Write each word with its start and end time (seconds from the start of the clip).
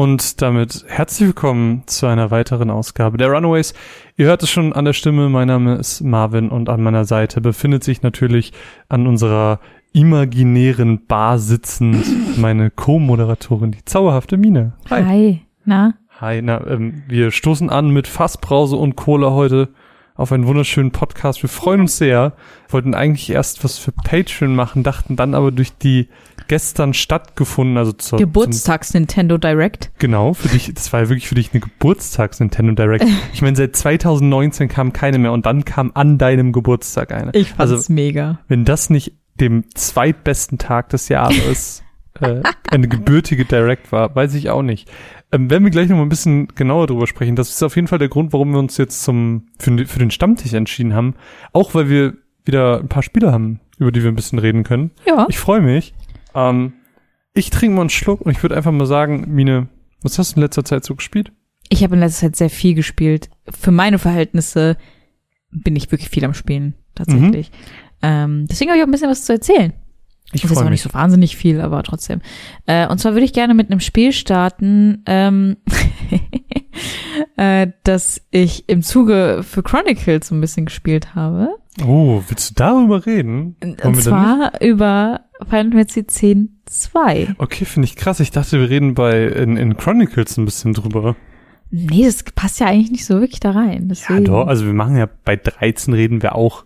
Und 0.00 0.40
damit 0.40 0.86
herzlich 0.88 1.26
willkommen 1.26 1.82
zu 1.84 2.06
einer 2.06 2.30
weiteren 2.30 2.70
Ausgabe 2.70 3.18
der 3.18 3.28
Runaways. 3.28 3.74
Ihr 4.16 4.24
hört 4.28 4.42
es 4.42 4.48
schon 4.48 4.72
an 4.72 4.86
der 4.86 4.94
Stimme, 4.94 5.28
mein 5.28 5.48
Name 5.48 5.74
ist 5.74 6.00
Marvin 6.00 6.48
und 6.48 6.70
an 6.70 6.82
meiner 6.82 7.04
Seite 7.04 7.42
befindet 7.42 7.84
sich 7.84 8.00
natürlich 8.00 8.54
an 8.88 9.06
unserer 9.06 9.60
imaginären 9.92 11.04
Bar 11.04 11.38
sitzend 11.38 12.02
meine 12.38 12.70
Co-Moderatorin, 12.70 13.72
die 13.72 13.84
zauberhafte 13.84 14.38
Mine. 14.38 14.72
Hi. 14.88 15.04
Hi. 15.04 15.40
Na? 15.66 15.92
Hi, 16.18 16.40
na, 16.40 16.66
ähm, 16.66 17.02
wir 17.06 17.30
stoßen 17.30 17.68
an 17.68 17.90
mit 17.90 18.08
Fassbrause 18.08 18.76
und 18.76 18.96
Cola 18.96 19.32
heute 19.32 19.68
auf 20.14 20.32
einen 20.32 20.46
wunderschönen 20.46 20.92
Podcast. 20.92 21.42
Wir 21.42 21.50
freuen 21.50 21.80
uns 21.80 21.98
sehr. 21.98 22.32
Wollten 22.70 22.94
eigentlich 22.94 23.28
erst 23.28 23.64
was 23.64 23.76
für 23.76 23.92
Patreon 23.92 24.54
machen, 24.54 24.82
dachten 24.82 25.16
dann 25.16 25.34
aber 25.34 25.50
durch 25.50 25.76
die 25.76 26.08
gestern 26.50 26.94
stattgefunden, 26.94 27.78
also 27.78 27.92
zur 27.92 28.18
Geburtstags 28.18 28.92
Nintendo 28.92 29.38
Direct. 29.38 29.92
Genau, 30.00 30.34
für 30.34 30.48
dich, 30.48 30.74
das 30.74 30.92
war 30.92 31.02
ja 31.02 31.08
wirklich 31.08 31.28
für 31.28 31.36
dich 31.36 31.52
eine 31.52 31.60
Geburtstags 31.60 32.40
Nintendo 32.40 32.72
Direct. 32.72 33.04
Ich 33.32 33.40
meine, 33.40 33.54
seit 33.56 33.76
2019 33.76 34.68
kam 34.68 34.92
keine 34.92 35.18
mehr 35.18 35.30
und 35.30 35.46
dann 35.46 35.64
kam 35.64 35.92
an 35.94 36.18
deinem 36.18 36.50
Geburtstag 36.50 37.12
eine. 37.12 37.30
Ich 37.34 37.50
fand's 37.50 37.72
also, 37.72 37.92
mega. 37.92 38.40
Wenn 38.48 38.64
das 38.64 38.90
nicht 38.90 39.12
dem 39.38 39.64
zweitbesten 39.74 40.58
Tag 40.58 40.88
des 40.88 41.08
Jahres 41.08 41.84
äh, 42.20 42.42
eine 42.68 42.88
gebürtige 42.88 43.44
Direct 43.44 43.92
war, 43.92 44.12
weiß 44.16 44.34
ich 44.34 44.50
auch 44.50 44.62
nicht. 44.62 44.90
Ähm, 45.30 45.50
werden 45.50 45.62
wir 45.62 45.70
gleich 45.70 45.88
noch 45.88 45.98
mal 45.98 46.02
ein 46.02 46.08
bisschen 46.08 46.48
genauer 46.48 46.88
drüber 46.88 47.06
sprechen. 47.06 47.36
Das 47.36 47.50
ist 47.50 47.62
auf 47.62 47.76
jeden 47.76 47.86
Fall 47.86 48.00
der 48.00 48.08
Grund, 48.08 48.32
warum 48.32 48.50
wir 48.50 48.58
uns 48.58 48.76
jetzt 48.76 49.04
zum 49.04 49.46
für, 49.60 49.86
für 49.86 50.00
den 50.00 50.10
Stammtisch 50.10 50.52
entschieden 50.52 50.94
haben. 50.94 51.14
Auch 51.52 51.74
weil 51.74 51.88
wir 51.88 52.14
wieder 52.44 52.80
ein 52.80 52.88
paar 52.88 53.04
Spiele 53.04 53.30
haben, 53.30 53.60
über 53.78 53.92
die 53.92 54.02
wir 54.02 54.10
ein 54.10 54.16
bisschen 54.16 54.40
reden 54.40 54.64
können. 54.64 54.90
Ja. 55.06 55.26
Ich 55.28 55.38
freue 55.38 55.60
mich. 55.60 55.94
Ähm, 56.34 56.74
ich 57.34 57.50
trinke 57.50 57.76
mal 57.76 57.82
einen 57.82 57.90
Schluck 57.90 58.20
und 58.20 58.32
ich 58.32 58.42
würde 58.42 58.56
einfach 58.56 58.72
mal 58.72 58.86
sagen, 58.86 59.26
Mine, 59.28 59.68
was 60.02 60.18
hast 60.18 60.32
du 60.32 60.36
in 60.36 60.42
letzter 60.42 60.64
Zeit 60.64 60.84
so 60.84 60.94
gespielt? 60.94 61.32
Ich 61.68 61.84
habe 61.84 61.94
in 61.94 62.00
letzter 62.00 62.26
Zeit 62.26 62.36
sehr 62.36 62.50
viel 62.50 62.74
gespielt. 62.74 63.30
Für 63.48 63.70
meine 63.70 63.98
Verhältnisse 63.98 64.76
bin 65.50 65.76
ich 65.76 65.90
wirklich 65.90 66.10
viel 66.10 66.24
am 66.24 66.34
Spielen, 66.34 66.74
tatsächlich. 66.94 67.50
Mhm. 67.50 67.56
Ähm, 68.02 68.46
deswegen 68.48 68.70
habe 68.70 68.78
ich 68.78 68.82
auch 68.82 68.88
ein 68.88 68.92
bisschen 68.92 69.10
was 69.10 69.24
zu 69.24 69.32
erzählen. 69.32 69.72
Ich 70.32 70.42
das 70.42 70.52
ist 70.52 70.58
auch 70.58 70.70
nicht 70.70 70.82
so 70.82 70.94
wahnsinnig 70.94 71.36
viel, 71.36 71.60
aber 71.60 71.82
trotzdem. 71.82 72.20
Äh, 72.66 72.86
und 72.86 72.98
zwar 72.98 73.14
würde 73.14 73.24
ich 73.24 73.32
gerne 73.32 73.52
mit 73.52 73.70
einem 73.70 73.80
Spiel 73.80 74.12
starten, 74.12 75.02
ähm, 75.06 75.56
äh, 77.36 77.68
das 77.82 78.20
ich 78.30 78.68
im 78.68 78.82
Zuge 78.82 79.42
für 79.42 79.62
Chronicles 79.62 80.28
so 80.28 80.34
ein 80.36 80.40
bisschen 80.40 80.66
gespielt 80.66 81.16
habe. 81.16 81.56
Oh, 81.84 82.22
willst 82.28 82.50
du 82.50 82.54
darüber 82.54 83.06
reden? 83.06 83.56
Wollen 83.60 83.76
und 83.82 84.02
zwar 84.02 84.60
über 84.60 85.22
Final 85.48 85.72
Fantasy 85.72 86.00
X 86.00 86.20
2. 86.66 87.34
Okay, 87.38 87.64
finde 87.64 87.86
ich 87.86 87.96
krass. 87.96 88.20
Ich 88.20 88.30
dachte, 88.30 88.60
wir 88.60 88.70
reden 88.70 88.94
bei 88.94 89.26
in, 89.26 89.56
in 89.56 89.76
Chronicles 89.76 90.36
ein 90.36 90.44
bisschen 90.44 90.74
drüber. 90.74 91.16
Nee, 91.70 92.04
das 92.04 92.22
passt 92.34 92.60
ja 92.60 92.66
eigentlich 92.66 92.90
nicht 92.90 93.06
so 93.06 93.20
wirklich 93.20 93.40
da 93.40 93.52
rein. 93.52 93.88
Deswegen. 93.88 94.20
Ja, 94.20 94.24
doch. 94.24 94.46
Also 94.46 94.66
wir 94.66 94.72
machen 94.72 94.96
ja 94.96 95.08
bei 95.24 95.36
13 95.36 95.94
reden 95.94 96.22
wir 96.22 96.34
auch 96.34 96.64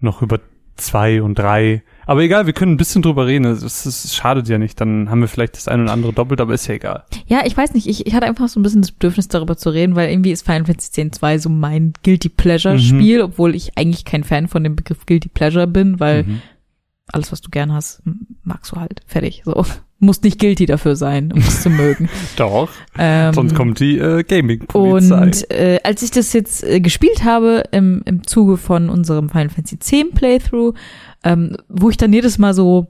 noch 0.00 0.22
über 0.22 0.40
zwei 0.76 1.22
und 1.22 1.38
drei. 1.38 1.82
Aber 2.06 2.22
egal, 2.22 2.46
wir 2.46 2.52
können 2.52 2.72
ein 2.72 2.76
bisschen 2.76 3.02
drüber 3.02 3.26
reden. 3.26 3.44
Es, 3.44 3.86
es 3.86 4.14
schadet 4.14 4.48
ja 4.48 4.58
nicht. 4.58 4.80
Dann 4.80 5.08
haben 5.08 5.20
wir 5.20 5.28
vielleicht 5.28 5.56
das 5.56 5.68
eine 5.68 5.84
oder 5.84 5.92
andere 5.92 6.12
doppelt, 6.12 6.40
aber 6.40 6.52
ist 6.54 6.66
ja 6.66 6.74
egal. 6.74 7.04
Ja, 7.26 7.42
ich 7.44 7.56
weiß 7.56 7.74
nicht. 7.74 7.86
Ich, 7.86 8.06
ich 8.06 8.14
hatte 8.14 8.26
einfach 8.26 8.48
so 8.48 8.60
ein 8.60 8.62
bisschen 8.62 8.82
das 8.82 8.92
Bedürfnis, 8.92 9.28
darüber 9.28 9.56
zu 9.56 9.70
reden, 9.70 9.94
weil 9.94 10.10
irgendwie 10.10 10.32
ist 10.32 10.44
Final 10.44 10.66
Fantasy 10.66 11.00
X 11.00 11.18
2 11.18 11.38
so 11.38 11.48
mein 11.48 11.92
Guilty 12.02 12.28
Pleasure 12.28 12.78
Spiel, 12.78 13.18
mhm. 13.18 13.24
obwohl 13.24 13.54
ich 13.54 13.78
eigentlich 13.78 14.04
kein 14.04 14.24
Fan 14.24 14.48
von 14.48 14.64
dem 14.64 14.76
Begriff 14.76 15.06
Guilty 15.06 15.28
Pleasure 15.28 15.66
bin, 15.66 16.00
weil 16.00 16.24
mhm. 16.24 16.42
Alles, 17.12 17.32
was 17.32 17.40
du 17.40 17.50
gern 17.50 17.72
hast, 17.72 18.02
magst 18.42 18.72
du 18.72 18.76
halt. 18.76 19.02
Fertig. 19.06 19.42
So. 19.44 19.64
Muss 20.00 20.22
nicht 20.22 20.38
guilty 20.38 20.66
dafür 20.66 20.96
sein, 20.96 21.32
um 21.32 21.38
es 21.38 21.62
zu 21.62 21.70
mögen. 21.70 22.10
Doch. 22.36 22.68
Ähm, 22.98 23.32
sonst 23.32 23.54
kommt 23.54 23.80
die 23.80 23.96
äh, 23.96 24.22
Gaming-Polizei. 24.22 25.22
Und 25.22 25.50
äh, 25.50 25.80
als 25.82 26.02
ich 26.02 26.10
das 26.10 26.32
jetzt 26.34 26.62
äh, 26.62 26.80
gespielt 26.80 27.24
habe 27.24 27.62
im, 27.70 28.02
im 28.04 28.26
Zuge 28.26 28.58
von 28.58 28.90
unserem 28.90 29.30
Final 29.30 29.48
Fantasy 29.48 30.00
X 30.00 30.14
Playthrough, 30.14 30.74
ähm, 31.22 31.56
wo 31.68 31.88
ich 31.88 31.96
dann 31.96 32.12
jedes 32.12 32.38
Mal 32.38 32.52
so 32.52 32.88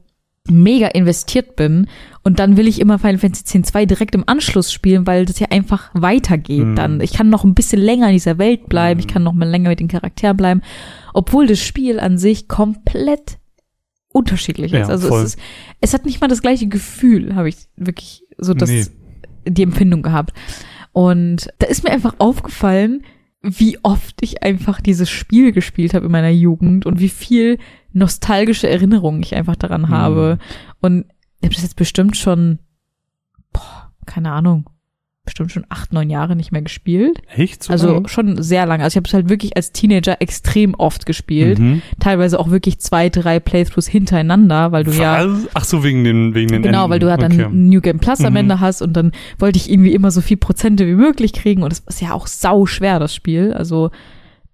mega 0.48 0.88
investiert 0.88 1.56
bin 1.56 1.86
und 2.22 2.38
dann 2.38 2.56
will 2.56 2.68
ich 2.68 2.80
immer 2.80 2.98
Final 2.98 3.18
Fantasy 3.18 3.58
X 3.58 3.68
2 3.68 3.86
direkt 3.86 4.14
im 4.14 4.24
Anschluss 4.26 4.72
spielen, 4.72 5.06
weil 5.06 5.24
das 5.24 5.38
ja 5.38 5.46
einfach 5.50 5.90
weitergeht 5.94 6.66
mhm. 6.66 6.76
dann. 6.76 7.00
Ich 7.00 7.12
kann 7.12 7.30
noch 7.30 7.44
ein 7.44 7.54
bisschen 7.54 7.80
länger 7.80 8.08
in 8.08 8.14
dieser 8.14 8.38
Welt 8.38 8.68
bleiben, 8.68 8.98
mhm. 8.98 9.06
ich 9.06 9.12
kann 9.12 9.22
noch 9.22 9.32
mal 9.32 9.48
länger 9.48 9.70
mit 9.70 9.80
den 9.80 9.88
Charakteren 9.88 10.36
bleiben, 10.36 10.62
obwohl 11.14 11.46
das 11.46 11.60
Spiel 11.60 12.00
an 12.00 12.18
sich 12.18 12.48
komplett 12.48 13.38
unterschiedlich 14.14 14.72
ist. 14.72 14.78
Ja, 14.78 14.88
also 14.88 15.08
voll. 15.08 15.22
es 15.22 15.34
ist, 15.34 15.38
es 15.80 15.92
hat 15.92 16.06
nicht 16.06 16.20
mal 16.20 16.28
das 16.28 16.40
gleiche 16.40 16.68
Gefühl, 16.68 17.34
habe 17.34 17.48
ich 17.48 17.56
wirklich 17.76 18.22
so 18.38 18.54
das, 18.54 18.70
nee. 18.70 18.86
die 19.44 19.64
Empfindung 19.64 20.02
gehabt. 20.02 20.32
Und 20.92 21.48
da 21.58 21.66
ist 21.66 21.82
mir 21.82 21.90
einfach 21.90 22.14
aufgefallen, 22.18 23.02
wie 23.42 23.78
oft 23.82 24.22
ich 24.22 24.42
einfach 24.42 24.80
dieses 24.80 25.10
Spiel 25.10 25.52
gespielt 25.52 25.92
habe 25.94 26.06
in 26.06 26.12
meiner 26.12 26.30
Jugend 26.30 26.86
und 26.86 27.00
wie 27.00 27.08
viel 27.08 27.58
nostalgische 27.92 28.68
Erinnerungen 28.68 29.22
ich 29.22 29.34
einfach 29.34 29.56
daran 29.56 29.82
mhm. 29.82 29.88
habe. 29.88 30.38
Und 30.80 31.06
ich 31.40 31.46
habe 31.46 31.54
das 31.54 31.64
jetzt 31.64 31.76
bestimmt 31.76 32.16
schon, 32.16 32.60
boah, 33.52 33.92
keine 34.06 34.30
Ahnung, 34.30 34.70
bestimmt 35.24 35.52
schon 35.52 35.64
acht, 35.70 35.92
neun 35.92 36.10
Jahre 36.10 36.36
nicht 36.36 36.52
mehr 36.52 36.60
gespielt. 36.60 37.22
Echt? 37.34 37.62
So 37.62 37.72
also 37.72 38.02
schon 38.06 38.42
sehr 38.42 38.66
lange. 38.66 38.84
Also 38.84 38.94
ich 38.94 38.96
habe 38.98 39.08
es 39.08 39.14
halt 39.14 39.30
wirklich 39.30 39.56
als 39.56 39.72
Teenager 39.72 40.20
extrem 40.20 40.74
oft 40.74 41.06
gespielt. 41.06 41.58
Mhm. 41.58 41.82
Teilweise 41.98 42.38
auch 42.38 42.50
wirklich 42.50 42.78
zwei, 42.78 43.08
drei 43.08 43.40
Playthroughs 43.40 43.86
hintereinander, 43.86 44.70
weil 44.72 44.84
du 44.84 44.90
Was? 44.90 44.98
ja. 44.98 45.26
Ach 45.54 45.64
so, 45.64 45.82
wegen 45.82 46.04
den, 46.04 46.34
wegen 46.34 46.52
den 46.52 46.62
Genau, 46.62 46.82
Enden. 46.84 46.90
weil 46.90 46.98
du 46.98 47.08
ja 47.08 47.16
dann 47.16 47.32
okay. 47.32 47.48
New 47.50 47.80
Game 47.80 48.00
Plus 48.00 48.20
am 48.20 48.34
mhm. 48.34 48.38
Ende 48.38 48.60
hast 48.60 48.82
und 48.82 48.92
dann 48.92 49.12
wollte 49.38 49.56
ich 49.56 49.70
irgendwie 49.70 49.94
immer 49.94 50.10
so 50.10 50.20
viel 50.20 50.36
Prozente 50.36 50.86
wie 50.86 50.94
möglich 50.94 51.32
kriegen 51.32 51.62
und 51.62 51.72
das 51.72 51.80
ist 51.80 52.02
ja 52.02 52.12
auch 52.12 52.26
sau 52.26 52.66
schwer, 52.66 52.98
das 52.98 53.14
Spiel. 53.14 53.54
Also 53.54 53.90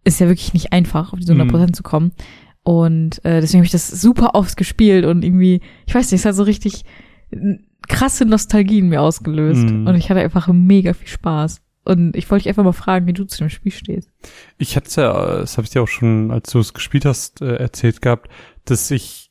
ist 0.05 0.21
ja 0.21 0.29
wirklich 0.29 0.55
nicht 0.55 0.73
einfach, 0.73 1.13
auf 1.13 1.19
diese 1.19 1.33
100 1.33 1.47
mhm. 1.47 1.51
Prozent 1.51 1.71
mhm. 1.71 1.75
zu 1.75 1.83
kommen. 1.83 2.13
Und 2.63 3.25
äh, 3.25 3.41
deswegen 3.41 3.61
habe 3.61 3.67
ich 3.67 3.73
das 3.73 3.89
super 3.89 4.35
oft 4.35 4.57
gespielt 4.57 5.05
und 5.05 5.25
irgendwie, 5.25 5.61
ich 5.87 5.95
weiß 5.95 6.13
nicht, 6.13 6.21
es 6.21 6.27
hat 6.27 6.35
so 6.35 6.43
richtig 6.45 6.85
krasse 7.91 8.25
Nostalgien 8.25 8.89
mir 8.89 9.03
ausgelöst. 9.03 9.69
Mm. 9.69 9.87
Und 9.87 9.95
ich 9.97 10.09
hatte 10.09 10.21
einfach 10.21 10.49
mega 10.49 10.95
viel 10.95 11.09
Spaß. 11.09 11.61
Und 11.85 12.15
ich 12.15 12.31
wollte 12.31 12.45
dich 12.45 12.49
einfach 12.49 12.65
mal 12.65 12.73
fragen, 12.73 13.07
wie 13.07 13.13
du 13.13 13.25
zu 13.25 13.39
dem 13.39 13.51
Spiel 13.51 13.73
stehst. 13.73 14.11
Ich 14.59 14.77
hatte 14.77 14.89
es 14.89 14.97
ja, 14.97 15.39
das 15.39 15.57
habe 15.57 15.65
ich 15.65 15.71
dir 15.71 15.83
auch 15.83 15.89
schon, 15.89 16.31
als 16.31 16.51
du 16.51 16.61
es 16.61 16.73
gespielt 16.73 17.05
hast, 17.05 17.41
äh, 17.41 17.57
erzählt 17.57 18.01
gehabt, 18.01 18.31
dass 18.65 18.91
ich 18.91 19.31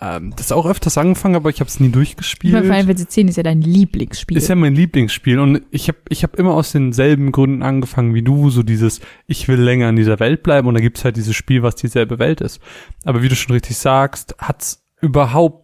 ähm, 0.00 0.32
das 0.36 0.50
auch 0.50 0.66
öfters 0.66 0.96
angefangen, 0.96 1.34
aber 1.34 1.50
ich 1.50 1.60
habe 1.60 1.68
es 1.68 1.80
nie 1.80 1.90
durchgespielt. 1.90 2.56
Final 2.56 2.84
Fantasy 2.84 3.06
10 3.06 3.28
ist 3.28 3.36
ja 3.36 3.42
dein 3.42 3.60
Lieblingsspiel. 3.60 4.36
Ist 4.36 4.48
ja 4.48 4.54
mein 4.54 4.74
Lieblingsspiel 4.74 5.38
und 5.38 5.62
ich 5.70 5.88
habe 5.88 5.98
ich 6.08 6.22
hab 6.22 6.36
immer 6.36 6.54
aus 6.54 6.72
denselben 6.72 7.32
Gründen 7.32 7.62
angefangen 7.62 8.14
wie 8.14 8.22
du, 8.22 8.50
so 8.50 8.62
dieses 8.62 9.00
ich 9.26 9.46
will 9.46 9.60
länger 9.60 9.88
in 9.90 9.96
dieser 9.96 10.20
Welt 10.20 10.42
bleiben 10.42 10.68
und 10.68 10.74
da 10.74 10.80
gibt's 10.80 11.04
halt 11.04 11.16
dieses 11.16 11.36
Spiel, 11.36 11.62
was 11.62 11.76
dieselbe 11.76 12.18
Welt 12.18 12.40
ist. 12.40 12.60
Aber 13.04 13.22
wie 13.22 13.28
du 13.28 13.36
schon 13.36 13.52
richtig 13.52 13.76
sagst, 13.76 14.36
hat's 14.38 14.84
überhaupt 15.00 15.63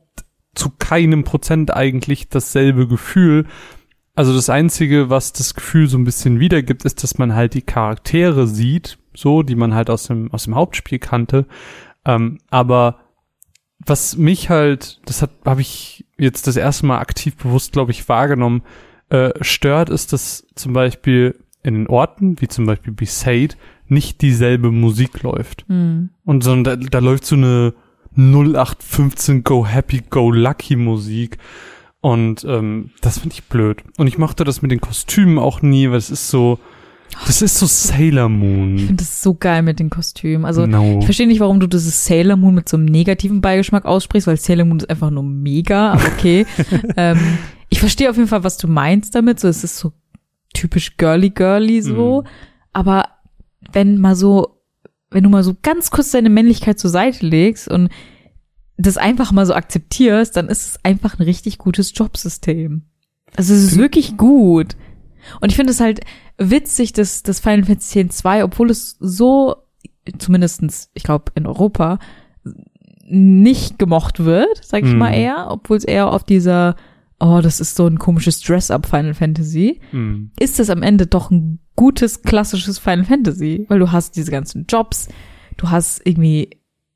zu 0.54 0.70
keinem 0.70 1.24
Prozent 1.24 1.74
eigentlich 1.74 2.28
dasselbe 2.28 2.88
Gefühl. 2.88 3.46
Also 4.14 4.34
das 4.34 4.50
Einzige, 4.50 5.08
was 5.08 5.32
das 5.32 5.54
Gefühl 5.54 5.88
so 5.88 5.96
ein 5.96 6.04
bisschen 6.04 6.40
wiedergibt, 6.40 6.84
ist, 6.84 7.02
dass 7.02 7.18
man 7.18 7.34
halt 7.34 7.54
die 7.54 7.62
Charaktere 7.62 8.46
sieht, 8.46 8.98
so, 9.14 9.42
die 9.42 9.54
man 9.54 9.74
halt 9.74 9.90
aus 9.90 10.04
dem, 10.08 10.32
aus 10.32 10.44
dem 10.44 10.54
Hauptspiel 10.54 10.98
kannte. 10.98 11.46
Ähm, 12.04 12.38
aber 12.50 12.98
was 13.78 14.16
mich 14.16 14.50
halt, 14.50 15.00
das 15.06 15.22
hat 15.22 15.30
habe 15.44 15.60
ich 15.60 16.04
jetzt 16.18 16.46
das 16.46 16.56
erste 16.56 16.86
Mal 16.86 16.98
aktiv 16.98 17.36
bewusst, 17.36 17.72
glaube 17.72 17.92
ich, 17.92 18.08
wahrgenommen, 18.08 18.62
äh, 19.08 19.30
stört, 19.40 19.88
ist, 19.88 20.12
dass 20.12 20.46
zum 20.54 20.72
Beispiel 20.72 21.38
in 21.62 21.74
den 21.74 21.86
Orten, 21.86 22.40
wie 22.40 22.48
zum 22.48 22.66
Beispiel 22.66 22.92
Besaid, 22.92 23.56
nicht 23.88 24.22
dieselbe 24.22 24.70
Musik 24.70 25.22
läuft. 25.22 25.68
Mhm. 25.68 26.10
Und 26.24 26.44
sondern 26.44 26.80
da, 26.80 26.88
da 26.88 26.98
läuft 26.98 27.24
so 27.26 27.36
eine 27.36 27.74
0815 28.16 29.45
Go 29.45 29.66
Happy 29.66 30.03
Go 30.09 30.30
Lucky 30.30 30.77
Musik. 30.77 31.39
Und 32.01 32.45
ähm, 32.45 32.91
das 33.03 33.18
finde 33.18 33.34
ich 33.34 33.45
blöd. 33.45 33.83
Und 33.98 34.07
ich 34.07 34.18
mochte 34.18 34.45
das 34.45 34.62
mit 34.62 34.71
den 34.71 34.80
Kostümen 34.80 35.39
auch 35.39 35.62
nie, 35.62 35.91
weil 35.91 35.98
es 35.98 36.10
ist 36.10 36.30
so, 36.30 36.59
das 37.27 37.42
ist 37.42 37.59
so 37.59 37.66
Sailor 37.66 38.28
Moon. 38.28 38.77
Ich 38.77 38.86
finde 38.86 39.04
das 39.04 39.22
so 39.22 39.34
geil 39.34 39.62
mit 39.62 39.78
den 39.80 39.91
Kostümen. 39.91 40.47
Also 40.47 40.66
no. 40.66 40.98
ich 40.98 41.04
verstehe 41.04 41.27
nicht, 41.27 41.41
warum 41.41 41.60
du 41.60 41.66
dieses 41.66 42.07
Sailor 42.07 42.36
Moon 42.36 42.54
mit 42.54 42.68
so 42.68 42.77
einem 42.77 42.86
negativen 42.86 43.41
Beigeschmack 43.41 43.84
aussprichst, 43.84 44.27
weil 44.27 44.39
Sailor 44.39 44.65
Moon 44.65 44.78
ist 44.78 44.89
einfach 44.89 45.10
nur 45.10 45.24
mega, 45.24 45.92
aber 45.92 46.06
okay. 46.06 46.47
ähm, 46.97 47.18
ich 47.68 47.80
verstehe 47.80 48.09
auf 48.09 48.16
jeden 48.16 48.28
Fall, 48.28 48.45
was 48.45 48.56
du 48.56 48.66
meinst 48.66 49.15
damit. 49.15 49.39
So, 49.39 49.48
es 49.48 49.63
ist 49.63 49.77
so 49.77 49.92
typisch 50.54 50.97
girly 50.97 51.30
girly 51.30 51.83
so. 51.83 52.22
Mm. 52.22 52.27
Aber 52.72 53.09
wenn 53.72 53.98
mal 53.98 54.16
so 54.16 54.49
wenn 55.10 55.24
du 55.24 55.30
mal 55.30 55.42
so 55.42 55.57
ganz 55.60 55.91
kurz 55.91 56.10
deine 56.10 56.30
Männlichkeit 56.30 56.78
zur 56.78 56.91
Seite 56.91 57.27
legst 57.27 57.68
und 57.68 57.91
das 58.77 58.97
einfach 58.97 59.33
mal 59.33 59.45
so 59.45 59.54
akzeptierst, 59.54 60.36
dann 60.36 60.48
ist 60.48 60.66
es 60.66 60.84
einfach 60.84 61.18
ein 61.18 61.24
richtig 61.24 61.59
gutes 61.59 61.92
Jobsystem. 61.95 62.83
Also 63.36 63.53
es 63.54 63.62
ist 63.62 63.78
wirklich 63.78 64.16
gut. 64.16 64.77
Und 65.41 65.51
ich 65.51 65.57
finde 65.57 65.72
es 65.72 65.80
halt 65.80 66.01
witzig, 66.39 66.92
dass 66.92 67.22
das 67.22 67.41
Final 67.41 67.65
Fantasy 67.65 68.01
X 68.01 68.18
2, 68.18 68.45
obwohl 68.45 68.71
es 68.71 68.97
so, 69.01 69.57
zumindestens, 70.18 70.91
ich 70.95 71.03
glaube, 71.03 71.33
in 71.34 71.47
Europa, 71.47 71.98
nicht 73.04 73.78
gemocht 73.78 74.24
wird, 74.24 74.65
sag 74.65 74.84
ich 74.84 74.95
mm. 74.95 74.98
mal 74.98 75.13
eher, 75.13 75.48
obwohl 75.51 75.77
es 75.77 75.84
eher 75.84 76.13
auf 76.13 76.24
dieser 76.24 76.77
oh, 77.20 77.40
das 77.42 77.60
ist 77.60 77.76
so 77.76 77.86
ein 77.86 77.98
komisches 77.98 78.40
Dress-up 78.40 78.86
Final 78.86 79.14
Fantasy, 79.14 79.80
Hm. 79.90 80.30
ist 80.38 80.58
es 80.58 80.70
am 80.70 80.82
Ende 80.82 81.06
doch 81.06 81.30
ein 81.30 81.58
gutes, 81.76 82.22
klassisches 82.22 82.78
Final 82.78 83.04
Fantasy, 83.04 83.66
weil 83.68 83.78
du 83.78 83.92
hast 83.92 84.16
diese 84.16 84.30
ganzen 84.30 84.66
Jobs, 84.68 85.08
du 85.56 85.70
hast 85.70 86.00
irgendwie, 86.04 86.50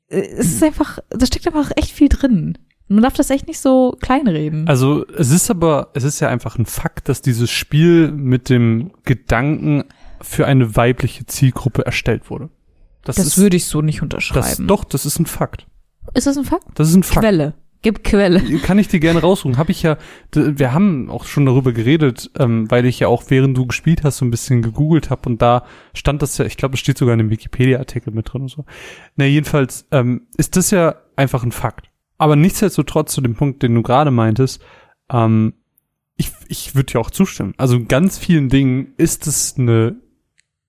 äh, 0.09 0.19
es 0.37 0.47
ist 0.53 0.63
einfach, 0.63 0.99
da 1.09 1.25
steckt 1.25 1.47
einfach 1.47 1.71
echt 1.75 1.91
viel 1.91 2.09
drin. 2.09 2.57
Man 2.87 3.01
darf 3.01 3.13
das 3.13 3.31
echt 3.31 3.47
nicht 3.47 3.59
so 3.59 3.97
kleinreden. 3.99 4.67
Also 4.67 5.07
es 5.17 5.31
ist 5.31 5.49
aber, 5.49 5.89
es 5.95 6.03
ist 6.03 6.19
ja 6.19 6.29
einfach 6.29 6.59
ein 6.59 6.67
Fakt, 6.67 7.09
dass 7.09 7.23
dieses 7.23 7.49
Spiel 7.49 8.11
mit 8.11 8.47
dem 8.49 8.91
Gedanken 9.05 9.85
für 10.21 10.45
eine 10.45 10.75
weibliche 10.75 11.25
Zielgruppe 11.25 11.83
erstellt 11.85 12.29
wurde. 12.29 12.49
Das, 13.03 13.15
das 13.15 13.25
ist, 13.25 13.37
würde 13.39 13.57
ich 13.57 13.65
so 13.65 13.81
nicht 13.81 13.97
das, 13.97 14.03
unterschreiben. 14.03 14.67
doch, 14.67 14.83
das 14.83 15.05
ist 15.07 15.17
ein 15.19 15.25
Fakt. 15.25 15.65
Ist 16.13 16.27
das 16.27 16.37
ein 16.37 16.45
Fakt? 16.45 16.65
Das 16.75 16.89
ist 16.89 16.95
ein 16.95 17.03
Fakt. 17.03 17.21
Quelle. 17.21 17.55
Gib 17.85 18.03
Quelle. 18.03 18.41
Kann 18.63 18.79
ich 18.79 18.87
dir 18.87 18.99
gerne 18.99 19.21
raussuchen. 19.21 19.59
Habe 19.59 19.69
ich 19.69 19.83
ja, 19.83 19.97
wir 20.33 20.73
haben 20.73 21.07
auch 21.11 21.25
schon 21.25 21.45
darüber 21.45 21.71
geredet, 21.71 22.31
ähm, 22.39 22.65
weil 22.71 22.83
ich 22.87 22.99
ja 22.99 23.09
auch 23.09 23.25
während 23.27 23.55
du 23.55 23.67
gespielt 23.67 24.03
hast 24.03 24.17
so 24.17 24.25
ein 24.25 24.31
bisschen 24.31 24.63
gegoogelt 24.63 25.11
habe 25.11 25.29
und 25.29 25.39
da 25.39 25.67
stand 25.93 26.23
das 26.23 26.35
ja, 26.39 26.45
ich 26.45 26.57
glaube, 26.57 26.73
es 26.73 26.79
steht 26.79 26.97
sogar 26.97 27.13
in 27.13 27.19
dem 27.19 27.29
Wikipedia-Artikel 27.29 28.11
mit 28.11 28.33
drin 28.33 28.41
und 28.41 28.47
so. 28.47 28.65
Na, 29.17 29.25
jedenfalls 29.25 29.85
ähm, 29.91 30.23
ist 30.35 30.55
das 30.55 30.71
ja 30.71 30.95
einfach 31.15 31.43
ein 31.43 31.51
Fakt. 31.51 31.91
Aber 32.17 32.35
nichtsdestotrotz 32.35 33.13
zu 33.13 33.21
dem 33.21 33.35
Punkt, 33.35 33.61
den 33.61 33.75
du 33.75 33.83
gerade 33.83 34.09
meintest, 34.09 34.63
ähm, 35.11 35.53
ich, 36.17 36.31
ich 36.47 36.73
würde 36.73 36.93
dir 36.93 36.99
auch 36.99 37.11
zustimmen. 37.11 37.53
Also 37.57 37.75
in 37.75 37.87
ganz 37.87 38.17
vielen 38.17 38.49
Dingen 38.49 38.95
ist 38.97 39.27
es 39.27 39.59
eine 39.59 39.95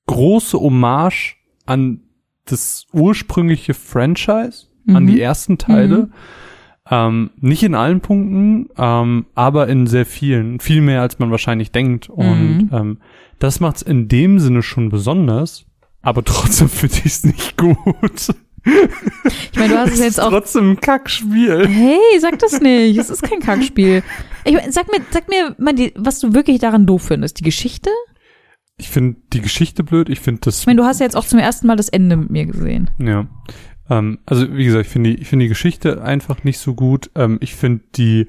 große 0.04 0.60
Hommage 0.60 1.36
an 1.64 2.02
das 2.44 2.86
ursprüngliche 2.92 3.72
Franchise, 3.72 4.66
an 4.86 5.04
Mhm. 5.04 5.06
die 5.06 5.20
ersten 5.22 5.56
Teile. 5.56 6.10
Ähm, 6.90 7.30
nicht 7.40 7.62
in 7.64 7.74
allen 7.74 8.00
Punkten, 8.00 8.68
ähm, 8.78 9.26
aber 9.34 9.68
in 9.68 9.86
sehr 9.86 10.06
vielen. 10.06 10.60
Viel 10.60 10.80
mehr, 10.82 11.02
als 11.02 11.18
man 11.18 11.30
wahrscheinlich 11.30 11.72
denkt. 11.72 12.08
Und 12.08 12.58
Mhm. 12.58 12.70
ähm, 12.72 12.98
das 13.38 13.60
macht's 13.60 13.82
in 13.82 14.08
dem 14.08 14.38
Sinne 14.38 14.62
schon 14.62 14.88
besonders. 14.88 15.64
Aber 16.02 16.22
trotzdem 16.22 16.68
finde 16.68 16.96
ich 16.98 17.06
es 17.06 17.24
nicht 17.24 17.56
gut. 17.56 18.28
Ich 19.52 19.58
meine, 19.58 19.74
du 19.74 19.78
hast 19.78 19.92
es 19.92 20.00
jetzt 20.00 20.20
auch 20.20 20.30
trotzdem 20.30 20.72
ein 20.72 20.80
Kackspiel. 20.80 21.66
Hey, 21.68 21.98
sag 22.20 22.38
das 22.40 22.60
nicht. 22.60 22.98
Es 22.98 23.10
ist 23.10 23.22
kein 23.22 23.40
Kackspiel. 23.40 24.02
Ich, 24.44 24.54
mein, 24.54 24.72
sag 24.72 24.90
mir, 24.90 25.00
sag 25.10 25.28
mir 25.28 25.54
mal, 25.58 25.72
die, 25.74 25.92
was 25.96 26.18
du 26.20 26.34
wirklich 26.34 26.58
daran 26.58 26.86
doof 26.86 27.02
findest. 27.02 27.38
Die 27.40 27.44
Geschichte? 27.44 27.90
Ich 28.76 28.88
finde 28.90 29.18
die 29.32 29.40
Geschichte 29.40 29.84
blöd. 29.84 30.08
Ich 30.08 30.20
finde 30.20 30.40
das 30.44 30.60
Ich 30.60 30.66
meine, 30.66 30.80
du 30.80 30.86
hast 30.86 31.00
ja 31.00 31.06
jetzt 31.06 31.16
auch 31.16 31.24
zum 31.24 31.38
ersten 31.38 31.66
Mal 31.66 31.76
das 31.76 31.88
Ende 31.88 32.16
mit 32.16 32.30
mir 32.30 32.46
gesehen. 32.46 32.90
Ja. 32.98 33.26
Ähm, 33.88 34.18
also 34.26 34.52
wie 34.54 34.64
gesagt, 34.64 34.86
ich 34.86 34.92
finde 34.92 35.10
die, 35.10 35.22
ich 35.22 35.28
finde 35.28 35.44
die 35.44 35.48
Geschichte 35.48 36.02
einfach 36.02 36.44
nicht 36.44 36.58
so 36.58 36.74
gut. 36.74 37.10
Ähm, 37.14 37.38
ich 37.40 37.54
finde 37.54 37.84
die 37.94 38.28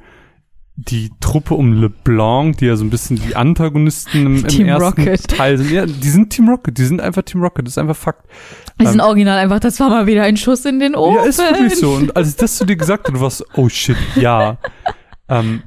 die 0.79 1.09
Truppe 1.19 1.55
um 1.55 1.73
LeBlanc, 1.73 2.57
die 2.57 2.67
ja 2.67 2.75
so 2.75 2.85
ein 2.85 2.91
bisschen 2.91 3.15
die 3.17 3.35
Antagonisten 3.35 4.27
im, 4.27 4.35
im 4.37 4.47
Team 4.47 4.67
ersten 4.67 5.01
Rocket. 5.01 5.27
Teil 5.27 5.57
sind, 5.57 5.71
ja, 5.71 5.87
die 5.87 6.09
sind 6.09 6.29
Team 6.29 6.47
Rocket, 6.47 6.77
die 6.77 6.85
sind 6.85 7.01
einfach 7.01 7.23
Team 7.23 7.41
Rocket, 7.41 7.65
das 7.65 7.73
ist 7.73 7.77
einfach 7.79 7.95
Fakt. 7.95 8.27
Die 8.79 8.85
sind 8.85 8.99
Ähm, 8.99 9.05
original 9.05 9.39
einfach, 9.39 9.59
das 9.59 9.79
war 9.79 9.89
mal 9.89 10.05
wieder 10.05 10.21
ein 10.21 10.37
Schuss 10.37 10.65
in 10.65 10.79
den 10.79 10.95
Ofen. 10.95 11.15
Ja, 11.15 11.23
ist 11.23 11.39
wirklich 11.39 11.77
so. 11.77 11.93
Und 11.93 12.15
als 12.15 12.29
ich 12.29 12.35
das 12.35 12.57
zu 12.57 12.65
dir 12.65 12.75
gesagt 12.75 13.07
habe, 13.07 13.17
du 13.17 13.23
warst, 13.23 13.43
oh 13.55 13.67
shit, 13.67 13.97
ja. 14.15 14.59
ähm, 15.29 15.63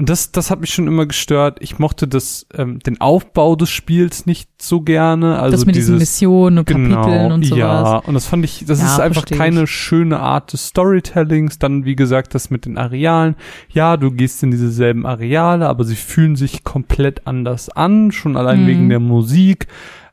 und 0.00 0.08
das, 0.08 0.32
das 0.32 0.50
hat 0.50 0.62
mich 0.62 0.72
schon 0.72 0.86
immer 0.86 1.04
gestört. 1.04 1.58
Ich 1.60 1.78
mochte 1.78 2.08
das, 2.08 2.46
ähm, 2.56 2.78
den 2.78 3.02
Aufbau 3.02 3.54
des 3.54 3.68
Spiels 3.68 4.24
nicht 4.24 4.48
so 4.62 4.80
gerne. 4.80 5.38
Also 5.38 5.58
das 5.58 5.66
mit 5.66 5.76
diesen 5.76 5.96
dieses, 5.98 6.08
Missionen 6.14 6.60
und 6.60 6.64
Kapiteln 6.64 7.32
und 7.32 7.44
sowas. 7.44 7.58
Ja, 7.58 7.96
und 7.98 8.14
das 8.14 8.24
fand 8.24 8.46
ich, 8.46 8.64
das 8.66 8.80
Ja, 8.80 8.86
ist 8.86 8.98
einfach 8.98 9.26
keine 9.26 9.66
schöne 9.66 10.18
Art 10.18 10.54
des 10.54 10.68
Storytellings. 10.68 11.58
Dann, 11.58 11.84
wie 11.84 11.96
gesagt, 11.96 12.34
das 12.34 12.48
mit 12.48 12.64
den 12.64 12.78
Arealen. 12.78 13.34
Ja, 13.68 13.98
du 13.98 14.10
gehst 14.10 14.42
in 14.42 14.50
diese 14.50 14.70
selben 14.70 15.04
Areale, 15.04 15.68
aber 15.68 15.84
sie 15.84 15.96
fühlen 15.96 16.34
sich 16.34 16.64
komplett 16.64 17.26
anders 17.26 17.68
an, 17.68 18.10
schon 18.10 18.38
allein 18.38 18.62
Mhm. 18.62 18.66
wegen 18.68 18.88
der 18.88 19.00
Musik. 19.00 19.66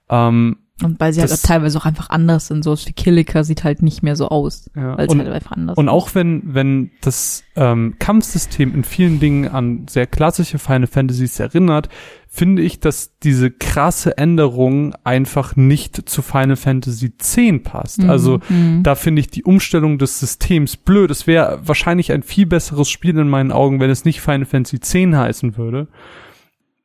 Ähm, 0.09 0.57
Und 0.83 0.99
weil 0.99 1.11
sie 1.11 1.21
halt 1.21 1.31
Das- 1.31 1.43
auch 1.43 1.47
teilweise 1.47 1.77
auch 1.79 1.85
einfach 1.85 2.11
anders 2.11 2.47
sind. 2.47 2.63
So 2.63 2.75
wie 2.77 2.93
Killiker 2.93 3.43
sieht 3.43 3.63
halt 3.63 3.81
nicht 3.81 4.03
mehr 4.03 4.15
so 4.15 4.29
aus. 4.29 4.69
ja. 4.75 4.95
Weil 4.97 5.07
es 5.07 5.15
halt 5.15 5.27
einfach 5.29 5.51
anders 5.53 5.75
und 5.77 5.85
ist. 5.87 5.91
auch 5.91 6.13
wenn, 6.13 6.41
wenn 6.53 6.91
das 7.01 7.43
ähm, 7.55 7.95
Kampfsystem 7.97 8.75
in 8.75 8.83
vielen 8.83 9.19
Dingen 9.19 9.47
an 9.47 9.87
sehr 9.89 10.05
klassische 10.05 10.59
Final 10.59 10.85
Fantasies 10.85 11.39
erinnert, 11.39 11.89
finde 12.29 12.61
ich, 12.61 12.79
dass 12.79 13.17
diese 13.23 13.49
krasse 13.49 14.17
Änderung 14.19 14.93
einfach 15.03 15.55
nicht 15.55 16.07
zu 16.07 16.21
Final 16.21 16.55
Fantasy 16.57 17.07
X 17.07 17.37
passt. 17.63 18.03
Mhm, 18.03 18.09
Also 18.11 18.39
mhm. 18.47 18.83
Da 18.83 18.93
finde 18.93 19.21
ich 19.21 19.29
die 19.29 19.43
Umstellung 19.43 19.97
des 19.97 20.19
Systems 20.19 20.77
blöd. 20.77 21.09
Es 21.09 21.25
wäre 21.25 21.59
wahrscheinlich 21.63 22.11
ein 22.11 22.21
viel 22.21 22.45
besseres 22.45 22.87
Spiel 22.89 23.17
in 23.17 23.29
meinen 23.29 23.51
Augen, 23.51 23.79
wenn 23.79 23.89
es 23.89 24.05
nicht 24.05 24.21
Final 24.21 24.45
Fantasy 24.45 24.75
X 24.75 24.93
heißen 24.93 25.57
würde. 25.57 25.87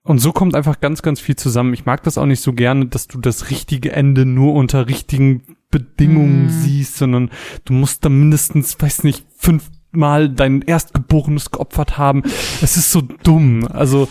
Und 0.04 0.18
so 0.18 0.32
kommt 0.32 0.56
einfach 0.56 0.80
ganz, 0.80 1.02
ganz 1.02 1.20
viel 1.20 1.36
zusammen. 1.36 1.74
Ich 1.74 1.84
mag 1.84 2.02
das 2.02 2.18
auch 2.18 2.26
nicht 2.26 2.40
so 2.40 2.52
gerne, 2.52 2.86
dass 2.86 3.06
du 3.06 3.20
das 3.20 3.50
richtige 3.50 3.92
Ende 3.92 4.26
nur 4.26 4.54
unter 4.54 4.88
richtigen 4.88 5.42
Bedingungen 5.70 6.46
Mm. 6.46 6.50
siehst, 6.50 6.96
sondern 6.96 7.30
du 7.64 7.72
musst 7.72 8.04
da 8.04 8.08
mindestens, 8.08 8.76
weiß 8.80 9.04
nicht, 9.04 9.24
fünfmal 9.36 10.28
dein 10.28 10.62
Erstgeborenes 10.62 11.50
geopfert 11.52 11.98
haben. 11.98 12.24
Es 12.60 12.76
ist 12.76 12.90
so 12.90 13.00
dumm. 13.00 13.66
Also, 13.68 14.08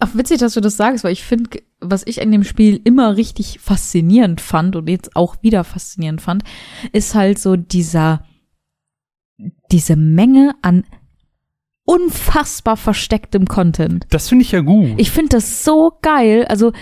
Ach, 0.00 0.10
witzig, 0.14 0.38
dass 0.38 0.54
du 0.54 0.60
das 0.60 0.76
sagst, 0.76 1.02
weil 1.04 1.12
ich 1.12 1.24
finde, 1.24 1.60
was 1.80 2.06
ich 2.06 2.20
an 2.20 2.30
dem 2.30 2.44
Spiel 2.44 2.80
immer 2.84 3.16
richtig 3.16 3.58
faszinierend 3.60 4.40
fand 4.40 4.76
und 4.76 4.88
jetzt 4.88 5.16
auch 5.16 5.42
wieder 5.42 5.64
faszinierend 5.64 6.20
fand, 6.20 6.44
ist 6.92 7.14
halt 7.14 7.38
so 7.38 7.56
dieser, 7.56 8.24
diese 9.72 9.96
Menge 9.96 10.54
an 10.62 10.84
unfassbar 11.88 12.76
verstecktem 12.76 13.46
Content. 13.46 14.06
das 14.10 14.28
finde 14.28 14.44
ich 14.44 14.52
ja 14.52 14.60
gut. 14.60 14.94
Ich 14.98 15.10
finde 15.10 15.30
das 15.30 15.64
so 15.64 15.92
geil. 16.02 16.44
Also, 16.48 16.72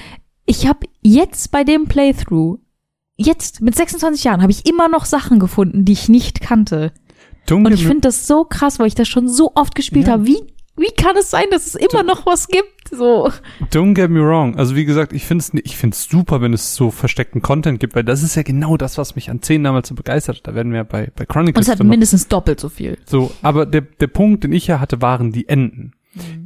ich 0.46 0.66
habe 0.66 0.80
jetzt 1.02 1.50
bei 1.52 1.62
dem 1.64 1.86
Playthrough, 1.86 2.58
jetzt 3.16 3.60
mit 3.60 3.74
26 3.76 4.24
Jahren, 4.24 4.42
habe 4.42 4.52
ich 4.52 4.66
immer 4.68 4.88
noch 4.88 5.04
Sachen 5.04 5.38
gefunden, 5.38 5.84
die 5.84 5.92
ich 5.92 6.08
nicht 6.08 6.40
kannte. 6.40 6.92
Don't 7.48 7.64
Und 7.66 7.72
ich 7.72 7.84
finde 7.86 8.02
das 8.02 8.26
so 8.26 8.44
krass, 8.44 8.78
weil 8.78 8.88
ich 8.88 8.94
das 8.96 9.06
schon 9.08 9.28
so 9.28 9.52
oft 9.54 9.74
gespielt 9.76 10.08
Ja. 10.08 10.14
habe. 10.14 10.26
Wie, 10.26 10.38
wie 10.76 10.90
kann 10.96 11.16
es 11.16 11.30
sein, 11.30 11.46
dass 11.50 11.66
es 11.66 11.76
immer 11.76 12.02
noch 12.02 12.26
was 12.26 12.48
gibt? 12.48 12.68
So. 12.90 13.30
Don't 13.70 13.94
get 13.94 14.10
me 14.10 14.20
wrong. 14.20 14.56
Also 14.56 14.76
wie 14.76 14.84
gesagt, 14.84 15.12
ich 15.12 15.24
finde 15.24 15.42
es 15.42 15.52
ich 15.64 15.76
find's 15.76 16.08
super, 16.08 16.40
wenn 16.40 16.52
es 16.52 16.74
so 16.74 16.90
versteckten 16.90 17.42
Content 17.42 17.80
gibt, 17.80 17.94
weil 17.94 18.04
das 18.04 18.22
ist 18.22 18.34
ja 18.36 18.42
genau 18.42 18.76
das, 18.76 18.98
was 18.98 19.16
mich 19.16 19.30
an 19.30 19.42
10 19.42 19.64
damals 19.64 19.88
so 19.88 19.94
begeistert 19.94 20.36
hat. 20.36 20.46
Da 20.46 20.54
werden 20.54 20.72
wir 20.72 20.84
bei, 20.84 21.10
bei 21.14 21.24
Und 21.24 21.28
Chronicles 21.28 21.66
es 21.66 21.72
hat 21.72 21.84
mindestens 21.84 22.28
doppelt 22.28 22.60
so 22.60 22.68
viel. 22.68 22.98
so. 23.06 23.32
Aber 23.42 23.66
der, 23.66 23.82
der 23.82 24.06
Punkt, 24.06 24.44
den 24.44 24.52
ich 24.52 24.66
ja 24.66 24.80
hatte, 24.80 25.02
waren 25.02 25.32
die 25.32 25.48
Enden. 25.48 25.92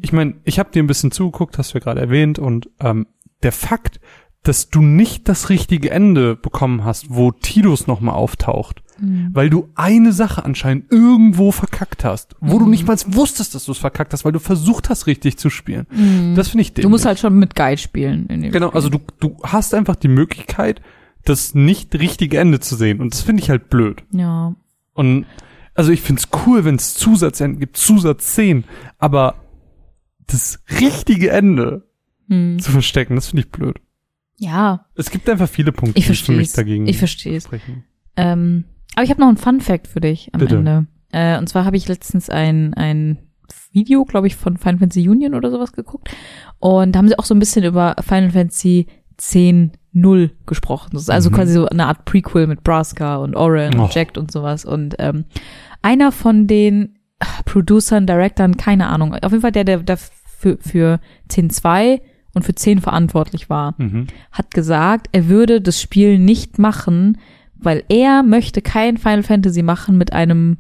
Ich 0.03 0.13
meine, 0.13 0.35
ich 0.45 0.59
habe 0.59 0.71
dir 0.73 0.83
ein 0.83 0.89
bisschen 0.89 1.13
zugeguckt, 1.13 1.57
hast 1.57 1.73
du 1.75 1.79
ja 1.79 1.85
gerade 1.85 2.01
erwähnt, 2.01 2.41
und 2.41 2.69
ähm, 2.81 3.07
der 3.43 3.53
Fakt, 3.53 4.01
dass 4.43 4.71
du 4.71 4.81
nicht 4.81 5.29
das 5.29 5.49
richtige 5.51 5.91
Ende 5.91 6.35
bekommen 6.37 6.85
hast, 6.85 7.11
wo 7.11 7.31
Tidus 7.31 7.87
nochmal 7.87 8.15
auftaucht, 8.15 8.83
weil 9.33 9.49
du 9.51 9.69
eine 9.77 10.13
Sache 10.13 10.45
anscheinend 10.45 10.91
irgendwo 10.93 11.53
verkackt 11.53 12.05
hast, 12.05 12.37
wo 12.41 12.59
du 12.59 12.67
nicht 12.67 12.87
mal 12.87 12.97
wusstest, 13.07 13.55
dass 13.55 13.65
du 13.65 13.73
es 13.73 13.79
verkackt 13.79 14.13
hast, 14.13 14.25
weil 14.27 14.33
du 14.33 14.39
versucht 14.41 14.91
hast, 14.91 15.07
richtig 15.07 15.39
zu 15.39 15.49
spielen. 15.51 15.87
Das 16.37 16.49
finde 16.49 16.63
ich 16.63 16.75
Du 16.75 16.89
musst 16.89 17.05
dämlich. 17.05 17.07
halt 17.07 17.19
schon 17.19 17.39
mit 17.39 17.55
Guide 17.55 17.79
spielen. 17.79 18.27
In 18.27 18.43
dem 18.43 18.53
Genau, 18.53 18.69
Spiel. 18.69 18.77
also 18.77 18.89
du, 18.91 18.99
du 19.21 19.37
hast 19.43 19.73
einfach 19.75 19.97
die 19.97 20.09
Möglichkeit, 20.09 20.83
das 21.25 21.55
nicht 21.55 21.95
richtige 21.99 22.39
Ende 22.39 22.61
zu 22.61 22.77
sehen. 22.77 23.01
Und 23.01 23.13
das 23.15 23.23
finde 23.23 23.43
ich 23.43 23.49
halt 23.51 23.69
blöd. 23.71 24.03
Ja. 24.13 24.55
Und 24.95 25.25
also 25.75 25.93
ich 25.93 26.01
find's 26.03 26.29
cool, 26.47 26.65
wenn 26.65 26.75
es 26.77 26.95
Zusatzenden 26.95 27.59
gibt, 27.61 27.77
Zusatzszenen, 27.79 28.65
aber 28.99 29.37
das 30.27 30.61
richtige 30.81 31.31
Ende 31.31 31.87
Hm. 32.29 32.59
zu 32.59 32.71
verstecken, 32.71 33.17
das 33.17 33.29
finde 33.29 33.43
ich 33.43 33.51
blöd. 33.51 33.79
Ja, 34.43 34.87
Es 34.95 35.11
gibt 35.11 35.29
einfach 35.29 35.49
viele 35.49 35.71
Punkte, 35.71 35.99
ich 35.99 36.07
die 36.07 36.15
für 36.15 36.33
mich 36.33 36.53
dagegen 36.53 36.87
Ich 36.87 36.97
verstehe 36.97 37.39
sprechen. 37.41 37.85
Ähm, 38.17 38.65
aber 38.95 39.05
ich 39.05 39.11
habe 39.11 39.21
noch 39.21 39.29
einen 39.29 39.37
Fun 39.37 39.61
Fact 39.61 39.87
für 39.87 40.01
dich 40.01 40.31
am 40.33 40.41
Bitte. 40.41 40.57
Ende. 40.57 40.87
Äh, 41.13 41.37
und 41.39 41.47
zwar 41.49 41.67
habe 41.67 41.77
ich 41.77 41.87
letztens 41.89 42.31
ein, 42.31 42.73
ein 42.75 43.19
Video, 43.73 44.05
glaube 44.07 44.29
ich, 44.29 44.37
von 44.37 44.57
Final 44.57 44.79
Fantasy 44.79 45.07
Union 45.09 45.35
oder 45.35 45.51
sowas 45.51 45.73
geguckt. 45.73 46.09
Und 46.59 46.93
da 46.93 46.99
haben 46.99 47.09
sie 47.09 47.19
auch 47.19 47.25
so 47.27 47.35
ein 47.35 47.39
bisschen 47.39 47.65
über 47.65 47.95
Final 48.01 48.31
Fantasy 48.31 48.87
10.0 49.21 50.31
gesprochen. 50.47 50.91
Das 50.95 51.03
ist 51.03 51.11
also 51.11 51.29
Mhm. 51.31 51.35
quasi 51.35 51.53
so 51.53 51.67
eine 51.67 51.87
Art 51.87 52.07
Prequel 52.07 52.47
mit 52.47 52.65
Braska 52.65 53.17
und 53.17 53.37
Oren 53.37 53.75
Och. 53.79 53.85
und 53.85 53.95
Jack 53.95 54.17
und 54.17 54.33
sowas. 54.33 54.65
Und 54.65 54.97
ähm, 54.99 55.27
einer 55.83 56.13
von 56.13 56.47
den 56.47 56.99
ah, 57.19 57.27
Producern, 57.45 58.07
Directern, 58.07 58.57
keine 58.57 58.87
Ahnung, 58.89 59.13
auf 59.15 59.33
jeden 59.33 59.43
Fall 59.43 59.53
der, 59.53 59.65
der, 59.65 59.79
der 59.79 59.99
für, 59.99 60.57
für 60.59 60.99
10.2 61.31 62.01
und 62.35 62.45
für 62.45 62.55
10 62.55 62.81
verantwortlich 62.81 63.51
war 63.51 63.75
Mhm. 63.79 64.07
hat 64.33 64.51
gesagt, 64.53 65.09
er 65.13 65.29
würde 65.29 65.61
das 65.61 65.81
Spiel 65.81 66.19
nicht 66.19 66.59
machen, 66.59 67.19
weil 67.57 67.85
er 67.89 68.23
möchte 68.23 68.63
kein 68.63 68.97
Final 68.97 69.23
Fantasy 69.23 69.63
machen 69.63 69.99
mit 69.99 70.13
einem 70.13 70.57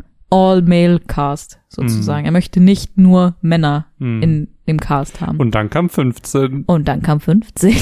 All-Male-Cast 0.55 1.59
sozusagen. 1.69 2.25
Er 2.25 2.33
möchte 2.33 2.61
nicht 2.61 2.99
nur 2.99 3.37
Männer 3.41 3.87
Mhm. 3.99 4.23
in 4.23 4.49
dem 4.69 4.79
Cast 4.79 5.21
haben. 5.21 5.39
Und, 5.39 5.47
Und 5.47 5.55
dann 5.55 5.71
kam 5.71 5.89
15. 5.89 6.65
dann 6.85 7.03
kam 7.03 7.21
15. 7.21 7.75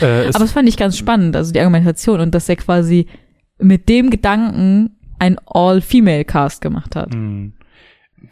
Äh, 0.00 0.24
es, 0.24 0.34
Aber 0.34 0.44
das 0.44 0.52
fand 0.52 0.68
ich 0.68 0.76
ganz 0.76 0.96
spannend, 0.98 1.36
also 1.36 1.52
die 1.52 1.60
Argumentation 1.60 2.20
und 2.20 2.34
dass 2.34 2.48
er 2.48 2.56
quasi 2.56 3.06
mit 3.58 3.88
dem 3.88 4.10
Gedanken 4.10 4.96
ein 5.18 5.36
All-Female-Cast 5.46 6.60
gemacht 6.60 6.96
hat. 6.96 7.14
Mhm. 7.14 7.52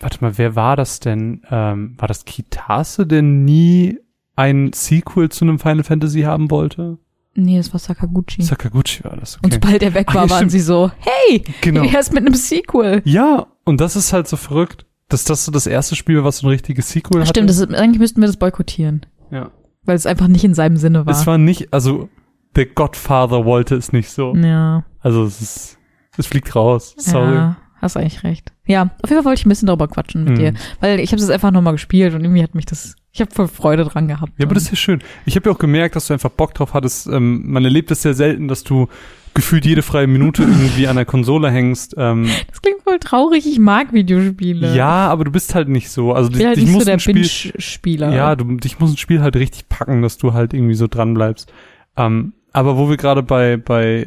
warte 0.00 0.18
mal, 0.20 0.36
wer 0.38 0.56
war 0.56 0.76
das 0.76 0.98
denn? 1.00 1.42
Ähm, 1.50 1.94
war 1.98 2.08
das 2.08 2.24
Kitase, 2.24 3.06
der 3.06 3.22
nie 3.22 3.98
ein 4.36 4.72
Sequel 4.72 5.28
zu 5.30 5.44
einem 5.44 5.58
Final 5.58 5.84
Fantasy 5.84 6.22
haben 6.22 6.50
wollte? 6.50 6.98
Nee, 7.36 7.56
das 7.56 7.72
war 7.72 7.80
Sakaguchi. 7.80 8.42
Sakaguchi 8.42 9.02
war 9.04 9.16
das, 9.16 9.36
Und 9.36 9.46
okay. 9.46 9.54
sobald 9.60 9.82
er 9.82 9.94
weg 9.94 10.06
war, 10.14 10.24
ja, 10.24 10.30
waren 10.30 10.36
stimmt. 10.38 10.52
sie 10.52 10.60
so, 10.60 10.90
hey, 10.98 11.42
Genau. 11.62 11.82
er 11.84 11.98
ist 12.00 12.12
mit 12.12 12.24
einem 12.24 12.34
Sequel. 12.34 13.02
Ja, 13.04 13.46
und 13.64 13.80
das 13.80 13.96
ist 13.96 14.12
halt 14.12 14.28
so 14.28 14.36
verrückt, 14.36 14.86
dass 15.08 15.24
das 15.24 15.44
so 15.44 15.50
das 15.52 15.66
erste 15.66 15.96
Spiel 15.96 16.18
war, 16.18 16.24
was 16.24 16.38
so 16.38 16.46
ein 16.46 16.50
richtiges 16.50 16.90
Sequel 16.90 17.20
hatte. 17.20 17.30
Stimmt, 17.30 17.50
das 17.50 17.58
ist, 17.58 17.74
eigentlich 17.74 17.98
müssten 17.98 18.20
wir 18.20 18.28
das 18.28 18.36
boykottieren, 18.36 19.04
ja. 19.32 19.50
weil 19.82 19.96
es 19.96 20.06
einfach 20.06 20.28
nicht 20.28 20.44
in 20.44 20.54
seinem 20.54 20.76
Sinne 20.76 21.06
war. 21.06 21.12
Es 21.12 21.26
war 21.26 21.36
nicht, 21.38 21.72
also 21.74 22.08
der 22.54 22.66
Godfather 22.66 23.44
wollte 23.44 23.74
es 23.74 23.92
nicht 23.92 24.10
so. 24.10 24.34
ja, 24.36 24.84
Also 25.00 25.24
es 25.24 25.40
ist, 25.40 25.78
es 26.16 26.26
fliegt 26.28 26.54
raus. 26.54 26.94
Sorry. 26.98 27.34
ja, 27.34 27.56
hast 27.80 27.96
eigentlich 27.96 28.22
recht. 28.22 28.52
Ja, 28.66 28.90
auf 29.02 29.11
jeden 29.11 29.23
Fall 29.23 29.25
wollte 29.26 29.40
ich 29.40 29.47
ein 29.47 29.50
bisschen 29.50 29.66
darüber 29.66 29.88
quatschen 29.88 30.25
mit 30.25 30.35
Mhm. 30.35 30.38
dir, 30.38 30.54
weil 30.80 31.00
ich 31.00 31.12
habe 31.12 31.21
es 31.23 31.28
einfach 31.30 31.50
nochmal 31.50 31.75
gespielt 31.75 32.14
und 32.14 32.23
irgendwie 32.23 32.42
hat 32.42 32.54
mich 32.54 32.64
das, 32.66 32.97
ich 33.12 33.21
habe 33.21 33.30
voll 33.35 33.49
Freude 33.49 33.85
dran 33.85 34.09
gehabt. 34.09 34.33
Ja, 34.38 34.47
aber 34.47 34.54
das 34.54 34.64
ist 34.64 34.71
ja 34.71 34.76
schön. 34.76 35.02
Ich 35.26 35.37
habe 35.37 35.49
ja 35.50 35.54
auch 35.54 35.59
gemerkt, 35.59 35.97
dass 35.97 36.06
du 36.06 36.14
einfach 36.14 36.30
Bock 36.30 36.54
drauf 36.54 36.73
hattest. 36.75 37.06
Ähm, 37.06 37.42
man 37.50 37.62
erlebt 37.64 37.90
es 37.90 38.02
sehr 38.02 38.14
selten, 38.14 38.49
dass 38.49 38.64
du 38.64 38.88
gefühlt 39.35 39.66
jede 39.66 39.83
freie 39.83 40.06
Minute 40.06 40.42
irgendwie 40.44 40.87
an 40.88 40.97
der 40.97 41.04
Konsole 41.04 41.50
hängst. 41.50 41.94
Ähm, 41.99 42.28
das 42.49 42.62
klingt 42.62 42.83
voll 42.83 42.99
traurig, 43.00 43.47
ich 43.47 43.59
mag 43.59 43.92
Videospiele. 43.92 44.75
ja, 44.75 45.09
aber 45.09 45.25
du 45.25 45.30
bist 45.30 45.54
halt 45.54 45.68
nicht 45.68 45.90
so. 45.90 46.12
Also 46.14 46.30
ich 46.30 46.38
bin 46.38 46.47
halt 46.47 46.56
dich 46.56 46.64
nicht 46.66 46.78
so 46.78 46.85
der 46.85 46.97
Binge-Spieler. 46.97 48.14
ja, 48.14 48.37
du, 48.37 48.44
dich 48.56 48.78
muss 48.78 48.92
ein 48.92 48.97
Spiel 48.97 49.21
halt 49.21 49.37
richtig 49.37 49.68
packen, 49.68 50.02
dass 50.02 50.18
du 50.18 50.33
halt 50.33 50.54
irgendwie 50.54 50.75
so 50.75 50.87
dran 50.87 51.14
bleibst. 51.14 51.52
Ähm, 51.97 52.33
aber 52.52 52.78
wo 52.78 52.88
wir 52.88 52.97
gerade 52.97 53.23
bei 53.23 53.56
bei 53.56 54.04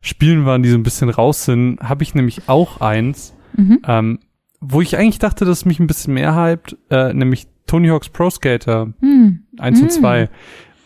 Spielen 0.00 0.46
waren, 0.46 0.62
die 0.62 0.70
so 0.70 0.76
ein 0.78 0.82
bisschen 0.82 1.10
raus 1.10 1.44
sind, 1.44 1.78
habe 1.80 2.02
ich 2.04 2.14
nämlich 2.14 2.42
auch 2.48 2.80
eins, 2.80 3.34
Mhm. 3.56 3.78
ähm, 3.86 4.18
wo 4.60 4.80
ich 4.82 4.96
eigentlich 4.98 5.18
dachte, 5.18 5.44
dass 5.44 5.58
es 5.58 5.64
mich 5.64 5.80
ein 5.80 5.86
bisschen 5.86 6.12
mehr 6.14 6.34
hypt, 6.36 6.76
äh, 6.90 7.14
nämlich 7.14 7.46
Tony 7.66 7.88
Hawk's 7.88 8.08
Pro 8.10 8.28
Skater 8.30 8.92
Hm. 9.00 9.44
1 9.58 9.80
und 9.80 9.86
Mm. 9.86 9.90
2. 9.90 10.28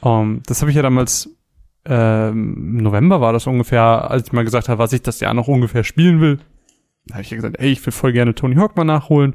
Ähm, 0.04 0.42
das 0.46 0.60
habe 0.60 0.70
ich 0.70 0.76
ja 0.76 0.82
damals, 0.82 1.28
ähm, 1.86 2.56
im 2.56 2.76
November 2.78 3.20
war 3.20 3.32
das 3.32 3.46
ungefähr, 3.46 4.10
als 4.10 4.26
ich 4.28 4.32
mal 4.32 4.44
gesagt 4.44 4.68
habe, 4.68 4.78
was 4.78 4.92
ich 4.92 5.02
das 5.02 5.20
Jahr 5.20 5.34
noch 5.34 5.48
ungefähr 5.48 5.82
spielen 5.84 6.20
will. 6.20 6.38
Da 7.06 7.14
habe 7.14 7.22
ich 7.22 7.30
ja 7.30 7.36
gesagt, 7.36 7.56
ey, 7.58 7.70
ich 7.72 7.84
will 7.84 7.92
voll 7.92 8.12
gerne 8.12 8.34
Tony 8.34 8.54
Hawk 8.56 8.76
mal 8.76 8.84
nachholen. 8.84 9.34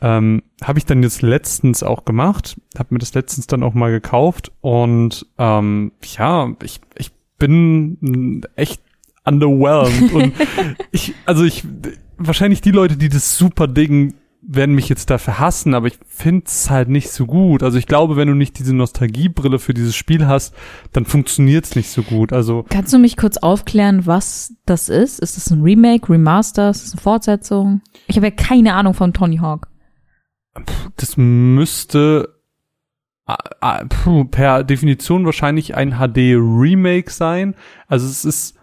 Ähm, 0.00 0.42
habe 0.62 0.78
ich 0.78 0.84
dann 0.84 1.02
jetzt 1.02 1.22
letztens 1.22 1.82
auch 1.82 2.04
gemacht, 2.04 2.56
habe 2.78 2.94
mir 2.94 2.98
das 2.98 3.14
letztens 3.14 3.46
dann 3.46 3.62
auch 3.62 3.74
mal 3.74 3.90
gekauft 3.90 4.52
und 4.60 5.26
ähm, 5.38 5.92
ja, 6.18 6.50
ich, 6.62 6.80
ich 6.96 7.12
bin 7.38 8.42
echt 8.56 8.82
underwhelmed 9.24 10.12
und 10.12 10.32
ich, 10.92 11.14
also 11.24 11.44
ich, 11.44 11.64
wahrscheinlich 12.18 12.60
die 12.60 12.70
Leute, 12.70 12.96
die 12.96 13.08
das 13.08 13.36
super 13.36 13.68
dingen, 13.68 14.14
werden 14.48 14.74
mich 14.74 14.88
jetzt 14.88 15.10
dafür 15.10 15.40
hassen, 15.40 15.74
aber 15.74 15.88
ich 15.88 15.98
find's 16.06 16.70
halt 16.70 16.88
nicht 16.88 17.10
so 17.10 17.26
gut. 17.26 17.62
Also 17.62 17.78
ich 17.78 17.86
glaube, 17.86 18.16
wenn 18.16 18.28
du 18.28 18.34
nicht 18.34 18.58
diese 18.58 18.74
Nostalgiebrille 18.74 19.58
für 19.58 19.74
dieses 19.74 19.96
Spiel 19.96 20.26
hast, 20.26 20.54
dann 20.92 21.04
funktioniert's 21.04 21.74
nicht 21.74 21.90
so 21.90 22.02
gut. 22.02 22.32
Also 22.32 22.64
Kannst 22.68 22.92
du 22.92 22.98
mich 22.98 23.16
kurz 23.16 23.38
aufklären, 23.38 24.06
was 24.06 24.54
das 24.64 24.88
ist? 24.88 25.18
Ist 25.18 25.36
das 25.36 25.50
ein 25.50 25.62
Remake, 25.62 26.12
Remaster, 26.12 26.70
ist 26.70 26.84
das 26.84 26.92
eine 26.92 27.02
Fortsetzung? 27.02 27.80
Ich 28.06 28.16
habe 28.16 28.26
ja 28.26 28.30
keine 28.30 28.74
Ahnung 28.74 28.94
von 28.94 29.12
Tony 29.12 29.38
Hawk. 29.38 29.68
das 30.96 31.16
müsste 31.16 32.36
ah, 33.26 33.36
ah, 33.60 33.84
per 34.30 34.62
Definition 34.62 35.26
wahrscheinlich 35.26 35.74
ein 35.74 35.96
HD-Remake 35.98 37.10
sein. 37.10 37.56
Also 37.88 38.06
es 38.06 38.24
ist, 38.24 38.55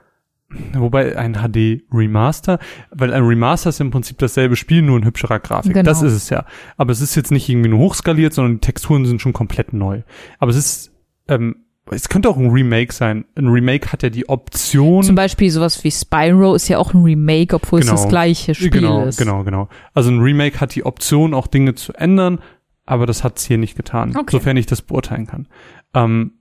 wobei 0.74 1.18
ein 1.18 1.34
HD-Remaster, 1.36 2.60
weil 2.92 3.14
ein 3.14 3.24
Remaster 3.24 3.70
ist 3.70 3.80
im 3.82 3.92
Prinzip 3.92 4.18
dasselbe 4.18 4.56
Spiel, 4.56 4.82
nur 4.82 4.98
in 4.98 5.06
hübscherer 5.06 5.40
Grafik. 5.40 5.74
Genau. 5.74 5.84
Das 5.86 6.02
ist 6.02 6.14
es 6.14 6.30
ja. 6.30 6.46
Aber 6.78 6.92
es 6.92 7.02
ist 7.02 7.16
jetzt 7.16 7.32
nicht 7.32 7.50
irgendwie 7.50 7.70
nur 7.70 7.80
hochskaliert, 7.80 8.34
sondern 8.34 8.56
die 8.56 8.60
Texturen 8.62 9.06
sind 9.06 9.22
schon 9.22 9.34
komplett 9.34 9.74
neu. 9.74 10.02
Aber 10.40 10.52
es 10.52 10.58
ist, 10.58 10.92
ähm, 11.28 11.56
es 11.92 12.08
könnte 12.08 12.30
auch 12.30 12.38
ein 12.38 12.50
Remake 12.50 12.94
sein. 12.94 13.26
Ein 13.36 13.48
Remake 13.50 13.92
hat 13.92 14.04
ja 14.04 14.10
die 14.10 14.30
Option. 14.30 15.04
Zum 15.04 15.16
Beispiel 15.16 15.50
sowas 15.52 15.84
wie 15.84 15.92
Spyro 15.92 16.56
ist 16.56 16.70
ja 16.70 16.78
auch 16.78 16.94
ein 16.94 17.04
Remake, 17.04 17.56
obwohl 17.56 17.82
Genau. 17.82 17.94
es 17.96 18.02
das 18.02 18.10
gleiche 18.10 18.56
Spiel 18.56 18.70
genau, 18.70 19.06
ist. 19.06 19.18
Genau, 19.18 19.44
genau. 19.44 19.68
Also 19.94 20.10
ein 20.10 20.20
Remake 20.20 20.62
hat 20.62 20.76
die 20.76 20.86
Option, 20.86 21.34
auch 21.34 21.48
Dinge 21.48 21.76
zu 21.76 21.92
ändern, 21.94 22.40
aber 22.86 23.06
das 23.06 23.24
hat's 23.24 23.44
hier 23.46 23.58
nicht 23.58 23.76
getan, 23.76 24.16
Okay. 24.16 24.32
sofern 24.32 24.56
ich 24.58 24.66
das 24.66 24.82
beurteilen 24.82 25.28
kann. 25.28 25.48
Ähm, 25.94 26.34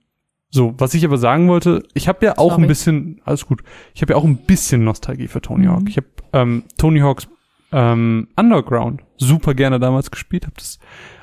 so, 0.55 0.75
was 0.77 0.93
ich 0.93 1.03
aber 1.03 1.17
sagen 1.17 1.47
wollte, 1.49 1.81
ich 1.95 2.07
habe 2.07 2.23
ja 2.23 2.37
auch 2.37 2.51
Sorry. 2.51 2.61
ein 2.61 2.67
bisschen, 2.67 3.21
alles 3.25 3.47
gut, 3.47 3.63
ich 3.95 4.03
habe 4.03 4.13
ja 4.13 4.17
auch 4.17 4.23
ein 4.23 4.37
bisschen 4.45 4.83
Nostalgie 4.83 5.27
für 5.27 5.41
Tony 5.41 5.65
Mhm. 5.65 5.71
Hawk. 5.71 5.83
Ich 5.89 5.97
habe 5.97 6.07
ähm, 6.31 6.63
Tony 6.77 6.99
Hawks 6.99 7.27
ähm, 7.71 8.27
Underground 8.35 9.01
super 9.17 9.55
gerne 9.55 9.79
damals 9.79 10.11
gespielt, 10.11 10.45
habe 10.45 10.55
das 10.57 10.77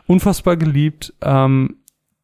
unfassbar 0.09 0.57
geliebt. 0.57 1.15
Ähm, 1.23 1.77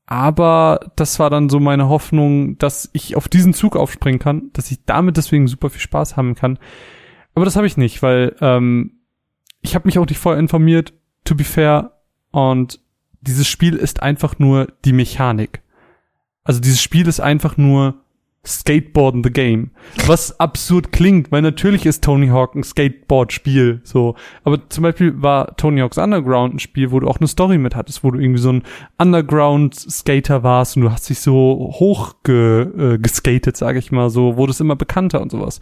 aber 0.06 0.80
das 0.96 1.18
war 1.20 1.30
dann 1.30 1.48
so 1.48 1.60
meine 1.60 1.88
Hoffnung, 1.88 2.58
dass 2.58 2.90
ich 2.92 3.14
auf 3.16 3.28
diesen 3.28 3.54
Zug 3.54 3.76
aufspringen 3.76 4.18
kann, 4.18 4.50
dass 4.52 4.70
ich 4.72 4.84
damit 4.84 5.16
deswegen 5.16 5.46
super 5.46 5.70
viel 5.70 5.80
Spaß 5.80 6.16
haben 6.16 6.34
kann. 6.34 6.58
Aber 7.36 7.44
das 7.44 7.54
habe 7.56 7.68
ich 7.68 7.76
nicht, 7.76 8.02
weil 8.02 8.34
ähm, 8.40 8.98
ich 9.62 9.74
habe 9.76 9.86
mich 9.86 9.98
auch 9.98 10.06
nicht 10.06 10.18
vorher 10.18 10.40
informiert, 10.40 10.92
to 11.24 11.36
be 11.36 11.44
fair. 11.44 11.92
Und 12.32 12.80
dieses 13.20 13.46
Spiel 13.46 13.74
ist 13.74 14.02
einfach 14.02 14.38
nur 14.40 14.68
die 14.84 14.92
Mechanik. 14.92 15.62
Also 16.46 16.60
dieses 16.60 16.80
Spiel 16.80 17.06
ist 17.08 17.20
einfach 17.20 17.56
nur 17.56 17.96
Skateboarden 18.46 19.24
the 19.24 19.30
Game. 19.30 19.70
Was 20.06 20.38
absurd 20.38 20.92
klingt, 20.92 21.32
weil 21.32 21.42
natürlich 21.42 21.84
ist 21.84 22.04
Tony 22.04 22.28
Hawk 22.28 22.54
ein 22.54 22.62
Skateboard-Spiel, 22.62 23.80
so. 23.82 24.14
Aber 24.44 24.68
zum 24.68 24.82
Beispiel 24.82 25.20
war 25.20 25.56
Tony 25.56 25.80
Hawk's 25.80 25.98
Underground 25.98 26.54
ein 26.54 26.58
Spiel, 26.60 26.92
wo 26.92 27.00
du 27.00 27.08
auch 27.08 27.18
eine 27.18 27.26
Story 27.26 27.58
mit 27.58 27.74
hattest, 27.74 28.04
wo 28.04 28.12
du 28.12 28.20
irgendwie 28.20 28.40
so 28.40 28.52
ein 28.52 28.62
Underground-Skater 28.98 30.44
warst 30.44 30.76
und 30.76 30.84
du 30.84 30.92
hast 30.92 31.08
dich 31.10 31.18
so 31.18 31.72
hoch 31.74 32.14
ge, 32.22 32.94
äh, 32.94 32.98
geskatet, 32.98 33.56
sage 33.56 33.80
ich 33.80 33.90
mal, 33.90 34.10
so, 34.10 34.36
wurdest 34.36 34.60
immer 34.60 34.76
bekannter 34.76 35.20
und 35.20 35.32
sowas. 35.32 35.60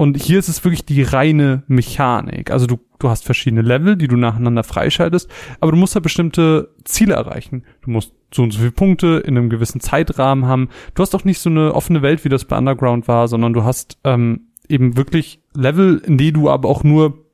Und 0.00 0.16
hier 0.16 0.38
ist 0.38 0.48
es 0.48 0.64
wirklich 0.64 0.86
die 0.86 1.02
reine 1.02 1.62
Mechanik. 1.66 2.50
Also 2.50 2.66
du, 2.66 2.78
du 2.98 3.10
hast 3.10 3.26
verschiedene 3.26 3.60
Level, 3.60 3.96
die 3.96 4.08
du 4.08 4.16
nacheinander 4.16 4.64
freischaltest, 4.64 5.30
aber 5.60 5.72
du 5.72 5.76
musst 5.76 5.94
halt 5.94 6.04
bestimmte 6.04 6.74
Ziele 6.84 7.12
erreichen. 7.12 7.64
Du 7.82 7.90
musst 7.90 8.14
so 8.32 8.42
und 8.42 8.50
so 8.50 8.60
viele 8.60 8.72
Punkte 8.72 9.22
in 9.26 9.36
einem 9.36 9.50
gewissen 9.50 9.82
Zeitrahmen 9.82 10.46
haben. 10.46 10.70
Du 10.94 11.02
hast 11.02 11.14
auch 11.14 11.24
nicht 11.24 11.38
so 11.38 11.50
eine 11.50 11.74
offene 11.74 12.00
Welt, 12.00 12.24
wie 12.24 12.30
das 12.30 12.46
bei 12.46 12.56
Underground 12.56 13.08
war, 13.08 13.28
sondern 13.28 13.52
du 13.52 13.62
hast 13.64 13.98
ähm, 14.04 14.48
eben 14.70 14.96
wirklich 14.96 15.42
Level, 15.54 16.00
in 16.06 16.16
die 16.16 16.32
du 16.32 16.48
aber 16.48 16.70
auch 16.70 16.82
nur 16.82 17.26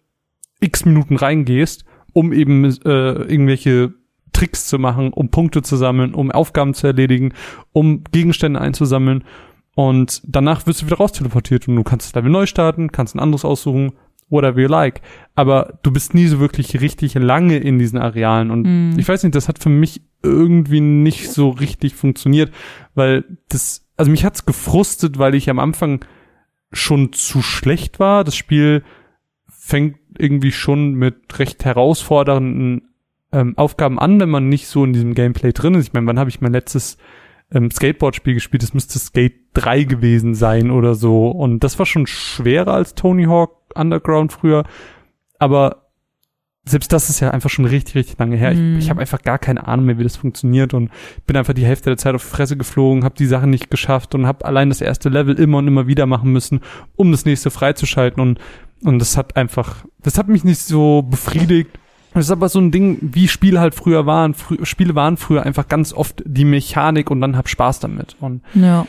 x 0.59 0.85
Minuten 0.85 1.15
reingehst, 1.15 1.85
um 2.15 2.33
eben 2.33 2.65
äh, 2.65 2.69
irgendwelche 2.83 3.95
Tricks 4.33 4.67
zu 4.67 4.81
machen, 4.81 5.13
um 5.13 5.31
Punkte 5.31 5.63
zu 5.63 5.77
sammeln, 5.77 6.15
um 6.15 6.33
Aufgaben 6.33 6.75
zu 6.75 6.89
erledigen, 6.89 7.33
um 7.71 8.03
Gegenstände 8.11 8.61
einzusammeln. 8.61 9.23
Und 9.77 10.23
danach 10.25 10.67
wirst 10.67 10.81
du 10.83 10.87
wieder 10.87 10.97
rausteleportiert 10.97 11.69
und 11.69 11.77
du 11.77 11.83
kannst 11.85 12.07
das 12.09 12.15
Level 12.15 12.31
neu 12.31 12.47
starten, 12.47 12.91
kannst 12.91 13.15
ein 13.15 13.21
anderes 13.21 13.45
aussuchen, 13.45 13.93
whatever 14.31 14.59
you 14.59 14.69
like. 14.69 15.03
Aber 15.35 15.79
du 15.83 15.93
bist 15.93 16.15
nie 16.15 16.27
so 16.29 16.41
wirklich 16.41 16.81
richtig 16.81 17.13
lange 17.15 17.59
in 17.59 17.79
diesen 17.79 17.99
Arealen. 17.99 18.51
Und 18.51 18.63
Mhm. 18.63 18.99
ich 18.99 19.07
weiß 19.07 19.23
nicht, 19.23 19.35
das 19.35 19.49
hat 19.49 19.59
für 19.59 19.69
mich 19.69 20.01
irgendwie 20.23 20.81
nicht 20.81 21.31
so 21.31 21.51
richtig 21.51 21.95
funktioniert, 21.95 22.53
weil 22.95 23.25
das, 23.51 23.87
also 23.99 24.11
mich 24.11 24.25
hat's 24.25 24.47
gefrustet, 24.47 25.19
weil 25.19 25.35
ich 25.35 25.51
am 25.51 25.59
Anfang 25.59 26.03
schon 26.73 27.13
zu 27.13 27.43
schlecht 27.43 28.01
war. 28.01 28.25
Das 28.25 28.35
Spiel 28.35 28.83
fängt 29.47 29.99
irgendwie 30.19 30.53
schon 30.53 30.95
mit 30.95 31.39
recht 31.39 31.67
herausfordernden 31.67 32.89
ähm, 33.31 33.59
Aufgaben 33.59 33.99
an, 33.99 34.19
wenn 34.21 34.31
man 34.31 34.49
nicht 34.49 34.69
so 34.69 34.85
in 34.85 34.95
diesem 34.95 35.13
Gameplay 35.15 35.53
drin 35.53 35.75
ist. 35.75 35.89
Ich 35.89 35.93
meine, 35.93 36.07
wann 36.07 36.19
habe 36.19 36.31
ich 36.31 36.41
mein 36.41 36.53
letztes 36.53 36.97
ähm, 37.53 37.71
Skateboard-Spiel 37.71 38.35
gespielt? 38.35 38.63
Das 38.63 38.75
müsste 38.75 38.99
Skate 38.99 39.35
3 39.55 39.85
gewesen 39.85 40.35
sein 40.35 40.71
oder 40.71 40.95
so. 40.95 41.29
Und 41.29 41.65
das 41.65 41.79
war 41.79 41.87
schon 41.87 42.07
schwerer 42.07 42.75
als 42.75 42.95
Tony 42.95 43.25
Hawk 43.25 43.57
Underground 43.75 44.33
früher. 44.33 44.65
Aber 45.39 45.87
selbst 46.69 46.93
das 46.93 47.11
ist 47.11 47.21
ja 47.21 47.31
einfach 47.31 47.51
schon 47.51 47.65
richtig, 47.65 47.95
richtig 47.95 48.19
lange 48.19 48.37
her. 48.37 48.53
Mhm. 48.53 48.79
Ich, 48.79 48.85
ich 48.85 48.91
habe 48.91 49.01
einfach 49.01 49.23
gar 49.23 49.39
keine 49.39 49.69
Ahnung 49.69 49.87
mehr, 49.87 49.99
wie 49.99 50.03
das 50.03 50.17
funktioniert 50.17 50.75
und 50.75 50.91
bin 51.27 51.37
einfach 51.37 51.55
die 51.55 51.65
Hälfte 51.65 51.91
der 51.91 51.97
Zeit 51.97 52.15
auf 52.15 52.25
die 52.25 52.31
Fresse 52.31 52.57
geflogen, 52.57 53.05
habe 53.05 53.15
die 53.15 53.27
Sachen 53.27 53.51
nicht 53.51 53.71
geschafft 53.71 54.15
und 54.15 54.27
habe 54.27 54.45
allein 54.45 54.69
das 54.69 54.81
erste 54.81 55.09
Level 55.09 55.39
immer 55.39 55.59
und 55.59 55.69
immer 55.69 55.87
wieder 55.87 56.07
machen 56.07 56.33
müssen, 56.33 56.61
um 56.97 57.13
das 57.13 57.25
nächste 57.25 57.51
freizuschalten 57.51 58.21
und 58.21 58.41
und 58.83 58.99
das 58.99 59.17
hat 59.17 59.37
einfach, 59.37 59.85
das 60.03 60.19
hat 60.19 60.29
mich 60.29 60.45
nicht 60.45 60.61
so 60.61 61.03
befriedigt. 61.03 61.71
Das 62.17 62.25
ist 62.25 62.31
aber 62.31 62.49
so 62.49 62.59
ein 62.59 62.71
Ding, 62.71 62.99
wie 63.03 63.29
Spiele 63.29 63.61
halt 63.61 63.75
früher 63.75 64.07
waren. 64.07 64.33
Frü 64.33 64.65
Spiele 64.65 64.95
waren 64.95 65.19
früher 65.19 65.43
einfach 65.43 65.69
ganz 65.69 65.93
oft 65.93 66.23
die 66.25 66.47
Mechanik 66.47 67.11
und 67.11 67.21
dann 67.21 67.37
hab 67.37 67.47
Spaß 67.47 67.79
damit. 67.81 68.17
Und 68.21 68.41
Ja. 68.55 68.87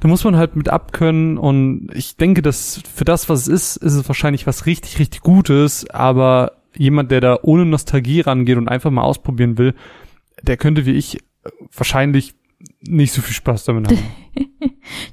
da 0.00 0.08
muss 0.08 0.22
man 0.22 0.36
halt 0.36 0.54
mit 0.54 0.68
abkönnen 0.68 1.38
und 1.38 1.88
ich 1.94 2.16
denke, 2.16 2.42
dass 2.42 2.82
für 2.94 3.06
das, 3.06 3.30
was 3.30 3.42
es 3.42 3.48
ist, 3.48 3.76
ist 3.78 3.94
es 3.94 4.06
wahrscheinlich 4.06 4.46
was 4.46 4.66
richtig, 4.66 4.98
richtig 4.98 5.22
Gutes, 5.22 5.88
aber 5.88 6.52
jemand, 6.76 7.10
der 7.10 7.22
da 7.22 7.38
ohne 7.40 7.64
Nostalgie 7.64 8.20
rangeht 8.20 8.58
und 8.58 8.68
einfach 8.68 8.90
mal 8.90 9.02
ausprobieren 9.02 9.56
will, 9.56 9.74
der 10.42 10.58
könnte 10.58 10.84
wie 10.84 10.92
ich 10.92 11.16
äh, 11.16 11.50
wahrscheinlich 11.74 12.34
nicht 12.82 13.14
so 13.14 13.22
viel 13.22 13.34
Spaß 13.34 13.64
damit 13.64 13.88
haben. 13.88 13.98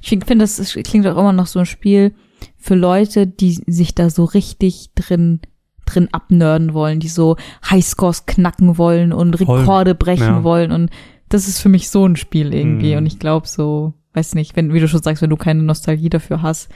Ich 0.00 0.08
finde, 0.08 0.36
das 0.36 0.76
klingt 0.84 1.06
auch 1.06 1.18
immer 1.18 1.32
noch 1.32 1.46
so 1.46 1.58
ein 1.58 1.66
Spiel 1.66 2.14
für 2.56 2.74
Leute, 2.74 3.26
die 3.26 3.52
sich 3.66 3.94
da 3.94 4.08
so 4.08 4.24
richtig 4.24 4.90
drin 4.94 5.40
drin 5.86 6.08
abnörden 6.12 6.74
wollen, 6.74 7.00
die 7.00 7.08
so 7.08 7.36
Highscores 7.70 8.26
knacken 8.26 8.76
wollen 8.78 9.12
und 9.12 9.38
Voll. 9.38 9.60
Rekorde 9.60 9.94
brechen 9.94 10.26
Ja. 10.26 10.44
wollen 10.44 10.70
und 10.72 10.90
das 11.28 11.48
ist 11.48 11.60
für 11.60 11.68
mich 11.68 11.88
so 11.90 12.06
ein 12.06 12.16
Spiel 12.16 12.52
irgendwie 12.54 12.92
Mhm. 12.92 12.98
und 12.98 13.06
ich 13.06 13.18
glaube 13.18 13.48
so, 13.48 13.94
weiß 14.14 14.34
nicht, 14.34 14.54
wenn, 14.56 14.72
wie 14.74 14.80
du 14.80 14.88
schon 14.88 15.02
sagst, 15.02 15.22
wenn 15.22 15.30
du 15.30 15.36
keine 15.36 15.62
Nostalgie 15.62 16.08
dafür 16.10 16.42
hast, 16.42 16.68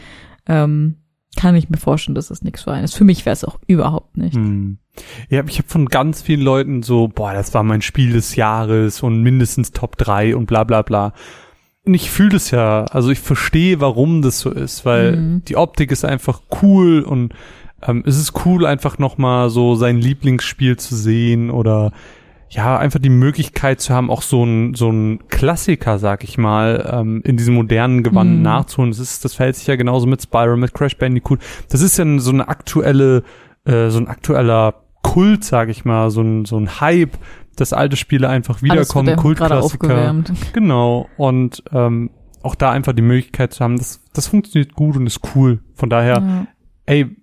ähm, 0.47 0.97
kann 1.37 1.55
ich 1.55 1.71
mir 1.71 1.77
vorstellen, 1.77 2.17
dass 2.17 2.27
das 2.29 2.43
nichts 2.43 2.63
für 2.65 2.73
einen 2.73 2.83
ist. 2.85 2.97
Für 2.97 3.05
mich 3.05 3.25
wäre 3.25 3.35
es 3.35 3.45
auch 3.45 3.59
überhaupt 3.69 4.17
nicht. 4.17 4.35
Hm. 4.35 4.79
Ja, 5.29 5.45
ich 5.47 5.59
habe 5.59 5.69
von 5.69 5.87
ganz 5.87 6.23
vielen 6.23 6.41
Leuten 6.41 6.83
so, 6.83 7.07
boah, 7.07 7.33
das 7.33 7.55
war 7.55 7.63
mein 7.63 7.83
Spiel 7.83 8.13
des 8.13 8.35
Jahres 8.35 9.03
und 9.05 9.23
mindestens 9.23 9.71
Top 9.71 9.97
3 9.97 10.35
und 10.35 10.47
bla 10.47 10.65
bla 10.65 10.83
bla. 10.83 11.13
Und 11.87 11.95
ich 11.95 12.11
fühle 12.11 12.31
das 12.31 12.51
ja, 12.51 12.85
also 12.87 13.11
ich 13.11 13.21
verstehe, 13.21 13.81
warum 13.81 14.23
das 14.23 14.41
so 14.41 14.51
ist, 14.51 14.85
weil 14.85 15.17
Mhm. 15.17 15.45
die 15.47 15.57
Optik 15.57 15.93
ist 15.93 16.05
einfach 16.05 16.43
cool 16.63 17.01
und 17.03 17.33
ähm, 17.87 18.03
es 18.07 18.19
ist 18.19 18.45
cool, 18.45 18.67
einfach 18.67 18.99
nochmal 18.99 19.51
so 19.51 19.75
sein 19.75 19.99
Lieblingsspiel 19.99 20.77
zu 20.77 20.95
sehen 20.97 21.51
oder 21.51 21.93
ja, 22.53 22.77
einfach 22.79 22.99
die 22.99 23.11
Möglichkeit 23.11 23.81
zu 23.81 23.95
haben, 23.95 24.11
auch 24.11 24.23
so 24.23 24.45
ein, 24.45 24.75
so 24.75 24.91
ein 24.91 25.21
Klassiker, 25.29 26.01
sag 26.01 26.25
ich 26.25 26.37
mal, 26.37 26.89
ähm, 26.93 27.23
in 27.25 27.37
diesem 27.37 27.55
modernen 27.55 28.03
Gewand 28.03 28.39
Mhm. 28.39 28.43
nachzuholen. 28.43 28.91
Das 28.91 28.99
ist, 28.99 29.25
das 29.25 29.35
verhält 29.35 29.55
sich 29.55 29.69
ja 29.69 29.77
genauso 29.77 30.07
mit 30.09 30.21
Spyro, 30.21 30.57
mit 30.57 30.75
Crash 30.75 30.97
Bandicoot. 30.97 31.39
Das 31.69 31.81
ist 31.81 31.97
ja 31.97 32.19
so 32.19 32.33
eine 32.33 32.49
aktuelle, 32.49 33.23
äh, 33.67 33.89
so 33.91 33.99
ein 33.99 34.09
aktueller 34.09 34.75
Kult, 35.03 35.45
sag 35.45 35.69
ich 35.69 35.85
mal, 35.85 36.11
so 36.11 36.23
ein, 36.23 36.45
so 36.45 36.57
ein 36.59 36.81
Hype, 36.81 37.17
dass 37.55 37.73
alte 37.73 37.97
Spiele 37.97 38.29
einfach 38.29 38.63
wiederkommen, 38.63 39.07
Kultklassiker. 39.17 39.89
Genau. 40.53 41.09
Und 41.17 41.63
ähm, 41.73 42.11
auch 42.43 42.57
da 42.57 42.71
einfach 42.73 42.95
die 42.95 43.03
Möglichkeit 43.03 43.53
zu 43.53 43.63
haben, 43.63 43.77
das, 43.79 44.01
das 44.13 44.27
funktioniert 44.27 44.75
gut 44.75 44.97
und 44.97 45.07
ist 45.07 45.21
cool. 45.37 45.61
Von 45.75 45.89
daher, 45.89 46.17
Ja. 46.19 46.47
ey, 46.87 47.17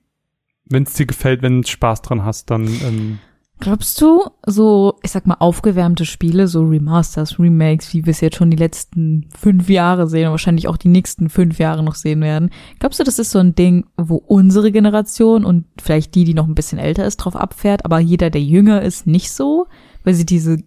wenn 0.69 0.83
es 0.83 0.93
dir 0.93 1.05
gefällt, 1.05 1.41
wenn 1.41 1.61
du 1.61 1.67
Spaß 1.67 2.01
dran 2.01 2.23
hast, 2.23 2.49
dann 2.49 2.65
ähm, 2.65 3.19
Glaubst 3.59 3.99
du, 4.01 4.23
so, 4.45 4.99
ich 5.01 5.09
sag 5.09 5.25
mal, 5.25 5.37
aufgewärmte 5.39 6.05
Spiele, 6.05 6.47
so 6.47 6.63
Remasters, 6.63 7.39
Remakes, 7.39 7.91
wie 7.91 8.05
wir 8.05 8.11
es 8.11 8.21
jetzt 8.21 8.35
schon 8.37 8.51
die 8.51 8.57
letzten 8.57 9.27
fünf 9.35 9.67
Jahre 9.67 10.07
sehen 10.07 10.27
und 10.27 10.31
wahrscheinlich 10.31 10.67
auch 10.67 10.77
die 10.77 10.89
nächsten 10.89 11.27
fünf 11.27 11.57
Jahre 11.57 11.81
noch 11.81 11.95
sehen 11.95 12.21
werden, 12.21 12.51
glaubst 12.77 12.99
du, 12.99 13.03
das 13.03 13.17
ist 13.17 13.31
so 13.31 13.39
ein 13.39 13.55
Ding, 13.55 13.87
wo 13.97 14.17
unsere 14.17 14.71
Generation 14.71 15.43
und 15.43 15.65
vielleicht 15.81 16.13
die, 16.13 16.23
die 16.23 16.35
noch 16.35 16.47
ein 16.47 16.53
bisschen 16.53 16.77
älter 16.77 17.05
ist, 17.05 17.17
drauf 17.17 17.35
abfährt, 17.35 17.83
aber 17.83 17.97
jeder, 17.97 18.29
der 18.29 18.43
jünger 18.43 18.83
ist, 18.83 19.07
nicht 19.07 19.31
so, 19.31 19.65
weil 20.03 20.13
sie 20.13 20.25
diese, 20.25 20.57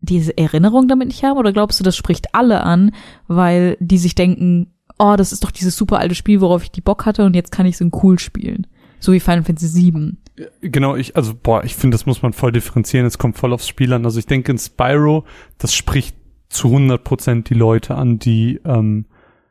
diese 0.00 0.38
Erinnerung 0.38 0.86
damit 0.86 1.08
nicht 1.08 1.24
haben? 1.24 1.38
Oder 1.38 1.52
glaubst 1.52 1.80
du, 1.80 1.84
das 1.84 1.96
spricht 1.96 2.36
alle 2.36 2.62
an, 2.62 2.92
weil 3.26 3.76
die 3.80 3.98
sich 3.98 4.14
denken, 4.14 4.72
oh, 4.96 5.14
das 5.16 5.32
ist 5.32 5.42
doch 5.42 5.50
dieses 5.50 5.76
super 5.76 5.98
alte 5.98 6.14
Spiel, 6.14 6.40
worauf 6.40 6.62
ich 6.62 6.70
die 6.70 6.80
Bock 6.80 7.04
hatte 7.04 7.24
und 7.24 7.34
jetzt 7.34 7.50
kann 7.50 7.66
ich 7.66 7.76
so 7.76 7.84
ein 7.84 7.92
cool 8.02 8.20
spielen? 8.20 8.68
So 9.02 9.12
wie 9.12 9.18
Final 9.20 9.42
Fantasy 9.42 9.92
VII. 9.92 10.12
Genau, 10.60 10.94
ich, 10.94 11.16
also, 11.16 11.34
boah, 11.34 11.64
ich 11.64 11.74
finde, 11.74 11.96
das 11.96 12.06
muss 12.06 12.22
man 12.22 12.32
voll 12.32 12.52
differenzieren. 12.52 13.04
Es 13.04 13.18
kommt 13.18 13.36
voll 13.36 13.52
aufs 13.52 13.66
Spiel 13.66 13.92
an. 13.92 14.04
Also 14.04 14.20
ich 14.20 14.26
denke 14.26 14.52
in 14.52 14.58
Spyro, 14.58 15.24
das 15.58 15.74
spricht 15.74 16.14
zu 16.48 16.68
100 16.68 17.02
Prozent 17.02 17.50
die 17.50 17.54
Leute 17.54 17.96
an, 17.96 18.20
die, 18.20 18.60
ähm, 18.64 19.06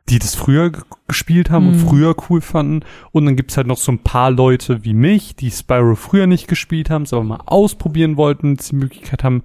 die 0.08 0.18
das 0.18 0.34
früher 0.34 0.72
gespielt 1.06 1.50
haben 1.50 1.68
und 1.68 1.74
Mhm. 1.76 1.86
früher 1.86 2.16
cool 2.30 2.40
fanden. 2.40 2.80
Und 3.12 3.26
dann 3.26 3.36
gibt's 3.36 3.58
halt 3.58 3.66
noch 3.66 3.76
so 3.76 3.92
ein 3.92 3.98
paar 3.98 4.30
Leute 4.30 4.84
wie 4.84 4.94
mich, 4.94 5.36
die 5.36 5.50
Spyro 5.50 5.96
früher 5.96 6.26
nicht 6.26 6.48
gespielt 6.48 6.88
haben, 6.88 7.02
es 7.02 7.12
aber 7.12 7.22
mal 7.22 7.42
ausprobieren 7.44 8.16
wollten, 8.16 8.56
die 8.56 8.74
Möglichkeit 8.74 9.22
haben. 9.22 9.42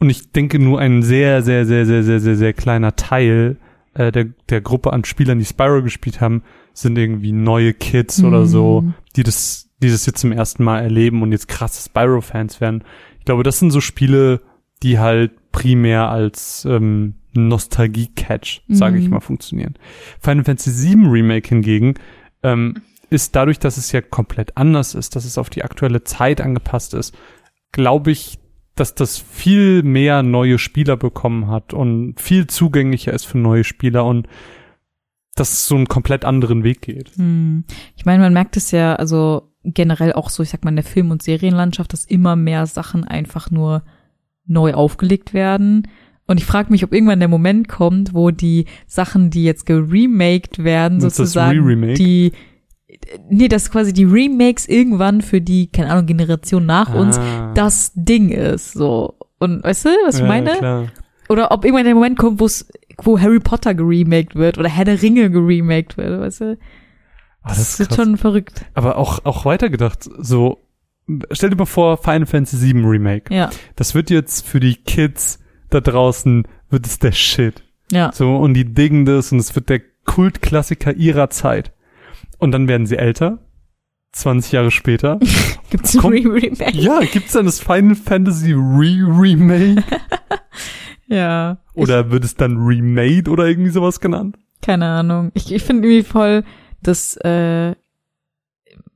Und 0.00 0.08
ich 0.08 0.32
denke, 0.32 0.58
nur 0.58 0.80
ein 0.80 1.02
sehr, 1.02 1.42
sehr, 1.42 1.66
sehr, 1.66 1.84
sehr, 1.84 2.02
sehr, 2.02 2.20
sehr, 2.20 2.36
sehr 2.36 2.52
kleiner 2.54 2.96
Teil 2.96 3.58
äh, 3.98 4.12
der, 4.12 4.26
der 4.48 4.60
Gruppe 4.60 4.92
an 4.92 5.04
Spielern, 5.04 5.38
die 5.38 5.44
Spyro 5.44 5.82
gespielt 5.82 6.20
haben, 6.20 6.42
sind 6.72 6.96
irgendwie 6.98 7.32
neue 7.32 7.72
Kids 7.74 8.22
oder 8.22 8.46
so, 8.46 8.82
Mhm. 8.82 8.94
die 9.16 9.22
das, 9.22 9.68
die 9.82 9.90
das 9.90 10.06
jetzt 10.06 10.20
zum 10.20 10.32
ersten 10.32 10.62
Mal 10.64 10.80
erleben 10.82 11.22
und 11.22 11.32
jetzt 11.32 11.48
krasse 11.48 11.82
Spyro-Fans 11.82 12.60
werden. 12.60 12.84
Ich 13.18 13.24
glaube, 13.24 13.42
das 13.42 13.58
sind 13.58 13.70
so 13.70 13.80
Spiele, 13.80 14.40
die 14.82 14.98
halt 14.98 15.32
primär 15.52 16.08
als 16.10 16.66
ähm, 16.68 17.14
Nostalgie-Catch, 17.32 18.62
sage 18.68 18.98
ich 18.98 19.06
Mhm. 19.06 19.10
mal, 19.10 19.20
funktionieren. 19.20 19.74
Final 20.20 20.44
Fantasy 20.44 20.88
VII 20.94 21.06
Remake 21.08 21.48
hingegen 21.48 21.94
ähm, 22.42 22.82
ist 23.10 23.34
dadurch, 23.36 23.58
dass 23.58 23.76
es 23.76 23.92
ja 23.92 24.00
komplett 24.02 24.56
anders 24.56 24.94
ist, 24.94 25.16
dass 25.16 25.24
es 25.24 25.38
auf 25.38 25.48
die 25.50 25.64
aktuelle 25.64 26.04
Zeit 26.04 26.40
angepasst 26.40 26.92
ist, 26.94 27.16
glaube 27.72 28.10
ich, 28.10 28.38
dass 28.76 28.94
das 28.94 29.18
viel 29.18 29.82
mehr 29.82 30.22
neue 30.22 30.58
Spieler 30.58 30.96
bekommen 30.96 31.48
hat 31.48 31.74
und 31.74 32.20
viel 32.20 32.46
zugänglicher 32.46 33.12
ist 33.12 33.24
für 33.24 33.38
neue 33.38 33.64
Spieler 33.64 34.04
und 34.04 34.28
dass 35.34 35.52
es 35.52 35.66
so 35.66 35.74
einen 35.74 35.88
komplett 35.88 36.24
anderen 36.24 36.62
Weg 36.62 36.82
geht. 36.82 37.10
Hm. 37.16 37.64
Ich 37.96 38.04
meine, 38.04 38.22
man 38.22 38.32
merkt 38.32 38.56
es 38.56 38.70
ja, 38.70 38.94
also 38.94 39.50
generell 39.64 40.12
auch 40.12 40.30
so, 40.30 40.42
ich 40.42 40.50
sag 40.50 40.64
mal, 40.64 40.70
in 40.70 40.76
der 40.76 40.84
Film- 40.84 41.10
und 41.10 41.22
Serienlandschaft, 41.22 41.92
dass 41.92 42.04
immer 42.04 42.36
mehr 42.36 42.66
Sachen 42.66 43.04
einfach 43.04 43.50
nur 43.50 43.82
neu 44.46 44.74
aufgelegt 44.74 45.34
werden. 45.34 45.88
Und 46.26 46.38
ich 46.38 46.46
frage 46.46 46.70
mich, 46.70 46.84
ob 46.84 46.92
irgendwann 46.92 47.18
der 47.18 47.28
Moment 47.28 47.68
kommt, 47.68 48.14
wo 48.14 48.30
die 48.30 48.66
Sachen, 48.86 49.30
die 49.30 49.44
jetzt 49.44 49.66
geremaked 49.66 50.64
werden, 50.64 51.00
sozusagen, 51.00 51.94
die 51.94 52.32
nee, 53.28 53.48
dass 53.48 53.70
quasi 53.70 53.92
die 53.92 54.04
Remakes 54.04 54.66
irgendwann 54.68 55.20
für 55.22 55.40
die, 55.40 55.68
keine 55.68 55.90
Ahnung, 55.90 56.06
Generation 56.06 56.66
nach 56.66 56.94
uns 56.94 57.18
Ah. 57.18 57.52
das 57.54 57.92
Ding 57.94 58.30
ist. 58.30 58.72
So. 58.72 59.14
Und 59.38 59.62
weißt 59.64 59.84
du, 59.86 59.88
was 60.06 60.16
ich 60.16 60.20
Ja, 60.22 60.26
meine? 60.26 60.50
Klar. 60.52 60.86
Oder 61.28 61.50
ob 61.50 61.64
irgendwann 61.64 61.84
der 61.86 61.94
Moment 61.94 62.18
kommt, 62.18 62.40
wo's, 62.40 62.66
wo 63.02 63.18
Harry 63.18 63.40
Potter 63.40 63.74
geremaked 63.74 64.34
wird 64.36 64.58
oder 64.58 64.68
Herr 64.68 64.84
der 64.84 65.02
Ringe 65.02 65.30
geremaked 65.30 65.96
wird, 65.96 66.20
weißt 66.20 66.40
du? 66.42 66.58
Ah, 67.42 67.48
Das, 67.50 67.58
das 67.58 67.80
ist 67.80 67.88
krass. 67.88 67.96
schon 67.96 68.16
verrückt. 68.16 68.64
Aber 68.74 68.96
auch, 68.96 69.24
auch 69.24 69.44
weitergedacht, 69.44 70.02
so, 70.18 70.58
stell 71.32 71.50
dir 71.50 71.56
mal 71.56 71.66
vor, 71.66 71.96
Final 71.98 72.26
Fantasy 72.26 72.72
VII 72.74 72.84
Remake. 72.84 73.34
Ja, 73.34 73.50
Das 73.76 73.94
wird 73.94 74.10
jetzt 74.10 74.46
für 74.46 74.60
die 74.60 74.74
Kids 74.76 75.38
da 75.70 75.80
draußen, 75.80 76.46
wird 76.70 76.86
es 76.86 76.98
der 77.00 77.12
Shit. 77.12 77.62
ja. 77.92 78.10
So, 78.12 78.36
und 78.36 78.54
die 78.54 78.64
diggen 78.64 79.04
das 79.04 79.32
und 79.32 79.38
es 79.38 79.54
wird 79.54 79.68
der 79.68 79.80
Kultklassiker 80.04 80.94
ihrer 80.94 81.30
Zeit. 81.30 81.72
Und 82.38 82.52
dann 82.52 82.68
werden 82.68 82.86
sie 82.86 82.96
älter, 82.96 83.38
20 84.12 84.52
Jahre 84.52 84.70
später. 84.70 85.18
Gibt's 85.70 85.96
ein 85.96 86.04
Re-Remake? 86.04 86.76
ja, 86.76 87.00
gibt's 87.00 87.32
dann 87.32 87.46
das 87.46 87.60
Final 87.60 87.94
Fantasy 87.96 88.52
Re-Remake? 88.52 89.82
Ja. 91.08 91.58
Oder 91.74 92.10
wird 92.10 92.24
es 92.24 92.34
dann 92.34 92.56
Remade 92.56 93.30
oder 93.30 93.46
irgendwie 93.46 93.70
sowas 93.70 94.00
genannt? 94.00 94.36
Keine 94.62 94.86
Ahnung. 94.86 95.30
Ich, 95.34 95.52
ich 95.52 95.62
finde 95.62 95.86
irgendwie 95.88 96.02
voll, 96.08 96.42
dass 96.82 97.16
äh, 97.18 97.74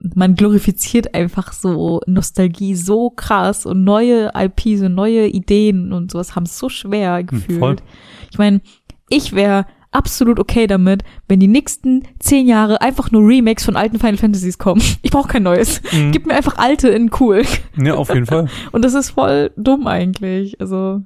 man 0.00 0.34
glorifiziert 0.34 1.14
einfach 1.14 1.52
so 1.52 2.00
Nostalgie 2.06 2.74
so 2.74 3.10
krass 3.10 3.66
und 3.66 3.84
neue 3.84 4.32
IPs 4.34 4.82
und 4.82 4.94
neue 4.94 5.28
Ideen 5.28 5.92
und 5.92 6.10
sowas 6.10 6.34
haben 6.34 6.44
es 6.46 6.58
so 6.58 6.68
schwer 6.68 7.22
gefühlt. 7.22 7.58
voll. 7.60 7.76
Ich 8.30 8.38
meine, 8.38 8.60
ich 9.08 9.32
wäre 9.34 9.66
absolut 9.92 10.38
okay 10.38 10.66
damit, 10.66 11.02
wenn 11.28 11.40
die 11.40 11.48
nächsten 11.48 12.04
zehn 12.18 12.46
Jahre 12.46 12.80
einfach 12.80 13.10
nur 13.10 13.26
Remakes 13.26 13.64
von 13.64 13.76
alten 13.76 13.98
Final 13.98 14.16
Fantasies 14.18 14.58
kommen. 14.58 14.82
Ich 15.02 15.10
brauche 15.10 15.28
kein 15.28 15.42
neues. 15.42 15.80
Mhm. 15.92 16.12
Gib 16.12 16.26
mir 16.26 16.34
einfach 16.34 16.58
alte 16.58 16.88
in 16.88 17.10
cool. 17.20 17.42
Ja, 17.76 17.94
auf 17.94 18.08
jeden 18.12 18.26
Fall. 18.26 18.48
Und 18.72 18.84
das 18.84 18.94
ist 18.94 19.10
voll 19.10 19.50
dumm 19.56 19.86
eigentlich. 19.86 20.60
Also, 20.60 21.00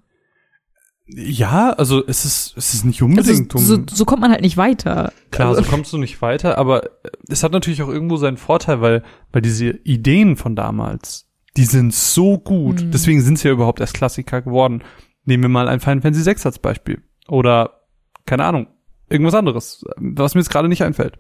Ja, 1.07 1.71
also 1.71 2.03
es 2.07 2.25
ist, 2.25 2.55
es 2.57 2.75
ist 2.75 2.85
nicht 2.85 2.97
also 3.03 3.07
unbedingt 3.07 3.53
so, 3.53 3.77
dumm. 3.77 3.87
so 3.89 4.05
kommt 4.05 4.21
man 4.23 4.31
halt 4.31 4.41
nicht 4.43 4.57
weiter. 4.57 5.13
Klar, 5.31 5.49
also, 5.49 5.63
so 5.63 5.71
kommst 5.71 5.93
du 5.93 5.99
nicht 5.99 6.21
weiter, 6.23 6.59
aber 6.59 6.83
es 7.29 7.43
hat 7.43 7.53
natürlich 7.53 7.83
auch 7.83 7.89
irgendwo 7.89 8.17
seinen 8.17 8.37
Vorteil, 8.37 8.81
weil, 8.81 9.03
weil 9.33 9.43
diese 9.43 9.71
Ideen 9.71 10.37
von 10.37 10.57
damals, 10.57 11.27
die 11.57 11.65
sind 11.65 11.95
so 11.95 12.39
gut. 12.39 12.83
Mhm. 12.83 12.91
Deswegen 12.91 13.21
sind 13.23 13.39
sie 13.39 13.49
ja 13.49 13.55
überhaupt 13.55 13.81
erst 13.81 13.95
Klassiker 13.95 14.43
geworden. 14.43 14.83
Nehmen 15.25 15.45
wir 15.45 15.49
mal 15.51 15.69
ein 15.69 15.81
Final 15.81 16.01
Fantasy 16.03 16.25
6 16.25 16.47
als 16.47 16.59
Beispiel. 16.59 17.03
Oder, 17.29 17.81
keine 18.27 18.45
Ahnung, 18.45 18.67
irgendwas 19.09 19.35
anderes, 19.35 19.85
was 19.97 20.35
mir 20.35 20.41
jetzt 20.41 20.51
gerade 20.51 20.69
nicht 20.69 20.83
einfällt. 20.83 21.17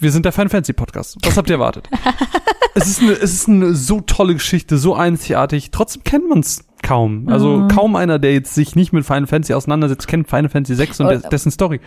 Wir 0.00 0.10
sind 0.10 0.24
der 0.24 0.32
Final 0.32 0.48
Fantasy 0.48 0.72
Podcast. 0.72 1.16
Was 1.22 1.36
habt 1.36 1.48
ihr 1.48 1.54
erwartet? 1.56 1.88
es, 2.74 2.88
ist 2.88 3.02
eine, 3.02 3.12
es 3.12 3.32
ist 3.34 3.48
eine 3.48 3.74
so 3.74 4.00
tolle 4.00 4.34
Geschichte, 4.34 4.78
so 4.78 4.94
einzigartig. 4.94 5.70
Trotzdem 5.70 6.02
kennt 6.02 6.28
man 6.28 6.40
es 6.40 6.66
kaum. 6.82 7.28
Also 7.28 7.58
Mhm. 7.58 7.68
kaum 7.68 7.96
einer, 7.96 8.18
der 8.18 8.32
jetzt 8.32 8.54
sich 8.54 8.74
nicht 8.74 8.92
mit 8.92 9.04
Final 9.06 9.26
Fantasy 9.26 9.54
auseinandersetzt, 9.54 10.08
kennt 10.08 10.28
Final 10.28 10.48
Fantasy 10.48 10.74
6 10.74 11.00
und 11.00 11.06
Oh, 11.06 11.10
des, 11.10 11.22
dessen 11.24 11.50
Story. 11.52 11.80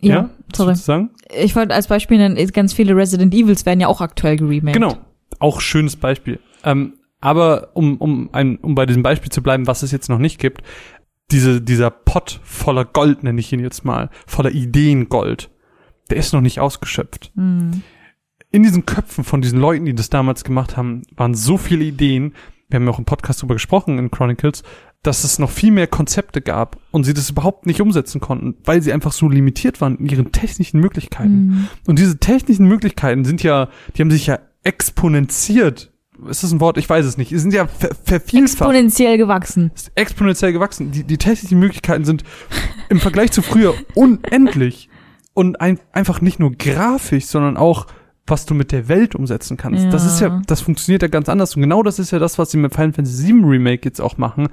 ja, 0.00 0.30
Was 0.50 0.56
sorry. 0.56 0.74
sagen? 0.76 1.10
Ich 1.34 1.56
wollte 1.56 1.74
als 1.74 1.86
Beispiel 1.88 2.18
nennen, 2.18 2.36
ganz 2.52 2.72
viele 2.74 2.94
Resident 2.94 3.34
Evils 3.34 3.66
werden 3.66 3.80
ja 3.80 3.88
auch 3.88 4.00
aktuell 4.00 4.36
geremaked. 4.36 4.74
Genau. 4.74 4.98
Auch 5.38 5.60
schönes 5.60 5.96
Beispiel. 5.96 6.38
Ähm, 6.64 6.94
aber 7.20 7.70
um, 7.74 7.96
um, 7.96 8.30
ein, 8.32 8.56
um 8.58 8.74
bei 8.74 8.84
diesem 8.86 9.02
Beispiel 9.02 9.30
zu 9.30 9.42
bleiben, 9.42 9.66
was 9.66 9.82
es 9.82 9.90
jetzt 9.90 10.08
noch 10.08 10.18
nicht 10.18 10.38
gibt, 10.38 10.62
diese, 11.32 11.60
dieser 11.60 11.90
Pott 11.90 12.40
voller 12.44 12.84
Gold, 12.84 13.22
nenne 13.22 13.40
ich 13.40 13.52
ihn 13.52 13.60
jetzt 13.60 13.84
mal, 13.84 14.10
voller 14.26 14.52
Ideengold, 14.52 15.50
der 16.10 16.18
ist 16.18 16.32
noch 16.32 16.40
nicht 16.40 16.60
ausgeschöpft. 16.60 17.32
Hm. 17.34 17.82
In 18.50 18.62
diesen 18.62 18.84
Köpfen 18.84 19.24
von 19.24 19.40
diesen 19.40 19.58
Leuten, 19.58 19.86
die 19.86 19.94
das 19.94 20.10
damals 20.10 20.44
gemacht 20.44 20.76
haben, 20.76 21.02
waren 21.16 21.34
so 21.34 21.56
viele 21.56 21.84
Ideen, 21.84 22.34
wir 22.68 22.76
haben 22.76 22.84
ja 22.84 22.92
auch 22.92 22.98
im 22.98 23.06
Podcast 23.06 23.42
drüber 23.42 23.54
gesprochen 23.54 23.98
in 23.98 24.10
Chronicles, 24.10 24.62
dass 25.02 25.24
es 25.24 25.38
noch 25.38 25.50
viel 25.50 25.72
mehr 25.72 25.88
Konzepte 25.88 26.40
gab 26.40 26.78
und 26.90 27.04
sie 27.04 27.14
das 27.14 27.30
überhaupt 27.30 27.66
nicht 27.66 27.80
umsetzen 27.80 28.20
konnten, 28.20 28.54
weil 28.64 28.82
sie 28.82 28.92
einfach 28.92 29.12
so 29.12 29.28
limitiert 29.28 29.80
waren 29.80 29.96
in 29.96 30.06
ihren 30.06 30.32
technischen 30.32 30.80
Möglichkeiten. 30.80 31.32
Hm. 31.32 31.68
Und 31.86 31.98
diese 31.98 32.18
technischen 32.18 32.66
Möglichkeiten 32.66 33.24
sind 33.24 33.42
ja, 33.42 33.68
die 33.96 34.02
haben 34.02 34.10
sich 34.10 34.26
ja 34.26 34.38
exponentiert 34.62 35.91
ist 36.28 36.42
das 36.42 36.52
ein 36.52 36.60
Wort? 36.60 36.78
Ich 36.78 36.88
weiß 36.88 37.04
es 37.04 37.16
nicht. 37.16 37.30
Sie 37.30 37.38
sind 37.38 37.52
ja 37.52 37.66
ver 37.66 37.90
vervielfacht. 38.04 38.70
Exponentiell 38.70 39.18
gewachsen. 39.18 39.70
Ist 39.74 39.92
exponentiell 39.94 40.52
gewachsen. 40.52 40.90
Die, 40.90 41.04
die 41.04 41.18
technischen 41.18 41.58
Möglichkeiten 41.58 42.04
sind 42.04 42.24
im 42.88 43.00
Vergleich 43.00 43.32
zu 43.32 43.42
früher 43.42 43.74
unendlich. 43.94 44.88
Und 45.34 45.60
ein, 45.60 45.78
einfach 45.92 46.20
nicht 46.20 46.38
nur 46.38 46.52
grafisch, 46.52 47.26
sondern 47.26 47.56
auch, 47.56 47.86
was 48.26 48.46
du 48.46 48.54
mit 48.54 48.70
der 48.70 48.88
Welt 48.88 49.14
umsetzen 49.14 49.56
kannst. 49.56 49.84
Ja. 49.84 49.90
Das 49.90 50.04
ist 50.04 50.20
ja, 50.20 50.42
das 50.46 50.60
funktioniert 50.60 51.02
ja 51.02 51.08
ganz 51.08 51.28
anders. 51.28 51.56
Und 51.56 51.62
genau 51.62 51.82
das 51.82 51.98
ist 51.98 52.10
ja 52.10 52.18
das, 52.18 52.38
was 52.38 52.50
sie 52.50 52.58
mit 52.58 52.74
Final 52.74 52.92
Fantasy 52.92 53.28
VII 53.28 53.44
Remake 53.44 53.82
jetzt 53.84 54.00
auch 54.00 54.18
machen. 54.18 54.48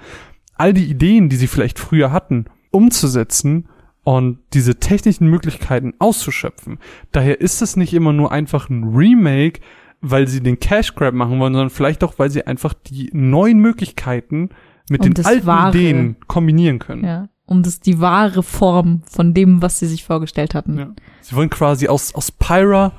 All 0.56 0.74
die 0.74 0.86
Ideen, 0.86 1.30
die 1.30 1.36
sie 1.36 1.48
vielleicht 1.48 1.80
früher 1.80 2.12
hatten, 2.12 2.46
umzusetzen 2.72 3.68
und 4.04 4.40
diese 4.54 4.76
technischen 4.76 5.28
Möglichkeiten 5.28 5.94
auszuschöpfen. 6.00 6.80
Daher 7.12 7.42
ist 7.42 7.62
es 7.62 7.76
nicht 7.76 7.94
immer 7.94 8.14
nur 8.14 8.32
einfach 8.32 8.70
ein 8.70 8.96
Remake, 8.96 9.62
weil 10.02 10.28
sie 10.28 10.42
den 10.42 10.60
Cash 10.60 10.96
Grab 10.96 11.14
machen 11.14 11.40
wollen, 11.40 11.54
sondern 11.54 11.70
vielleicht 11.70 12.04
auch, 12.04 12.14
weil 12.18 12.30
sie 12.30 12.46
einfach 12.46 12.74
die 12.74 13.10
neuen 13.14 13.60
Möglichkeiten 13.60 14.50
mit 14.90 15.02
Und 15.02 15.18
den 15.18 15.26
alten 15.26 15.46
Wahre. 15.46 15.78
Ideen 15.78 16.16
kombinieren 16.28 16.80
können. 16.80 17.04
Ja. 17.04 17.30
Um 17.46 17.64
das 17.64 17.80
die 17.80 18.00
wahre 18.00 18.44
Form 18.44 19.02
von 19.10 19.34
dem, 19.34 19.62
was 19.62 19.80
sie 19.80 19.88
sich 19.88 20.04
vorgestellt 20.04 20.54
hatten. 20.54 20.78
Ja. 20.78 20.90
Sie 21.22 21.36
wollen 21.36 21.50
quasi 21.50 21.88
aus, 21.88 22.14
aus 22.14 22.32
Pyra, 22.32 22.94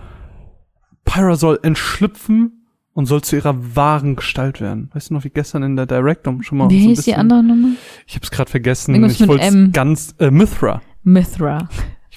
Pyra 1.05 1.37
soll 1.37 1.59
entschlüpfen 1.63 2.67
und 2.93 3.07
soll 3.07 3.23
zu 3.23 3.37
ihrer 3.37 3.77
wahren 3.77 4.17
Gestalt 4.17 4.61
werden. 4.61 4.91
Weißt 4.93 5.11
du 5.11 5.15
noch, 5.15 5.25
wie 5.25 5.31
gestern 5.31 5.63
in 5.63 5.77
der 5.77 5.87
Directum 5.87 6.43
schon 6.43 6.59
mal 6.59 6.69
Wie 6.69 6.83
so 6.83 6.89
hieß 6.89 7.03
die 7.05 7.15
andere 7.15 7.43
Nummer? 7.43 7.69
Ich 8.07 8.17
hab's 8.17 8.31
gerade 8.31 8.51
vergessen. 8.51 8.95
Irgendwas 8.95 9.21
ich 9.21 9.29
wollte 9.29 9.71
ganz, 9.71 10.15
äh, 10.19 10.31
Mithra. 10.31 10.83
Mithra. 11.03 11.69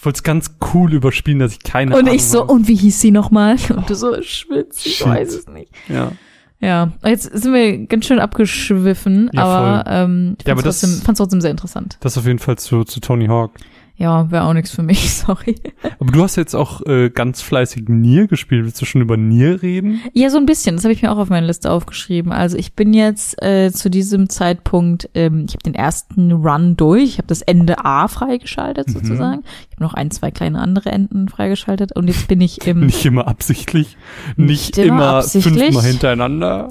Ich 0.04 0.06
wollte 0.06 0.18
es 0.18 0.24
ganz 0.24 0.56
cool 0.74 0.92
überspielen, 0.94 1.40
dass 1.40 1.54
ich 1.54 1.64
keine 1.64 1.96
und 1.96 2.02
Ahnung 2.02 2.14
ich 2.16 2.26
so, 2.26 2.42
habe. 2.42 2.52
und 2.52 2.68
wie 2.68 2.76
hieß 2.76 3.00
sie 3.00 3.12
nochmal? 3.12 3.56
Und 3.74 3.90
du 3.90 3.96
so, 3.96 4.22
schwitz, 4.22 4.86
ich 4.86 4.98
Shit. 4.98 5.08
weiß 5.08 5.34
es 5.34 5.48
nicht. 5.48 5.72
Ja. 5.88 6.12
Ja, 6.60 6.92
jetzt 7.06 7.24
sind 7.24 7.54
wir 7.54 7.88
ganz 7.88 8.06
schön 8.08 8.20
abgeschwiffen, 8.20 9.30
Ja, 9.32 9.44
aber 9.46 9.90
ähm, 9.90 10.36
ich 10.42 10.46
Ja, 10.46 10.56
fand's, 10.56 10.62
aber 10.62 10.62
das- 10.62 10.82
trotzdem, 10.82 11.16
trotzdem 11.16 11.40
sehr 11.42 11.52
interessant. 11.52 11.96
Das 12.02 12.18
auf 12.18 12.26
jeden 12.26 12.40
Fall 12.40 12.58
zu, 12.58 12.84
zu 12.84 13.00
Tony 13.00 13.28
Hawk. 13.28 13.52
Ja, 13.96 14.32
wäre 14.32 14.46
auch 14.46 14.54
nichts 14.54 14.72
für 14.72 14.82
mich, 14.82 15.14
sorry. 15.14 15.56
Aber 16.00 16.12
du 16.12 16.24
hast 16.24 16.36
jetzt 16.36 16.56
auch 16.56 16.82
äh, 16.88 17.10
ganz 17.12 17.42
fleißig 17.44 17.88
Nier 17.88 18.28
gespielt. 18.28 18.66
Willst 18.66 18.82
du 18.82 18.86
schon 18.86 19.02
über 19.02 19.18
Nier 19.18 19.62
reden? 19.62 20.02
Ja, 20.14 20.32
so 20.32 20.38
ein 20.38 20.48
bisschen. 20.48 20.76
Das 20.76 20.84
habe 20.84 20.94
ich 20.94 21.04
mir 21.04 21.12
auch 21.12 21.20
auf 21.20 21.30
meine 21.30 21.46
Liste 21.46 21.70
aufgeschrieben. 21.70 22.32
Also 22.32 22.58
ich 22.58 22.74
bin 22.74 22.94
jetzt 22.94 23.40
äh, 23.44 23.72
zu 23.72 23.90
diesem 23.92 24.30
Zeitpunkt, 24.30 25.10
ähm, 25.14 25.46
ich 25.48 25.54
habe 25.54 25.64
den 25.64 25.76
ersten 25.76 26.32
Run 26.32 26.76
durch, 26.76 27.04
ich 27.04 27.18
habe 27.20 27.28
das 27.28 27.44
Ende 27.44 27.86
A 27.86 28.08
freigeschaltet 28.08 28.88
Mhm. 28.88 28.94
sozusagen. 28.94 29.44
Ich 29.70 29.76
habe 29.76 29.84
noch 29.84 29.94
ein, 29.94 30.10
zwei 30.12 30.32
kleine 30.32 30.60
andere 30.60 30.92
Enden 30.92 31.30
freigeschaltet 31.30 31.96
und 31.96 32.08
jetzt 32.08 32.28
bin 32.28 32.42
ich 32.42 32.66
im, 32.68 32.88
Nicht 32.88 33.06
immer 33.06 33.28
absichtlich. 33.28 33.96
Nicht, 34.36 34.48
Nicht 34.48 34.78
immer 34.80 34.88
immer, 34.88 35.10
absichtlich. 35.18 35.64
fünfmal 35.66 35.84
hintereinander. 35.84 36.68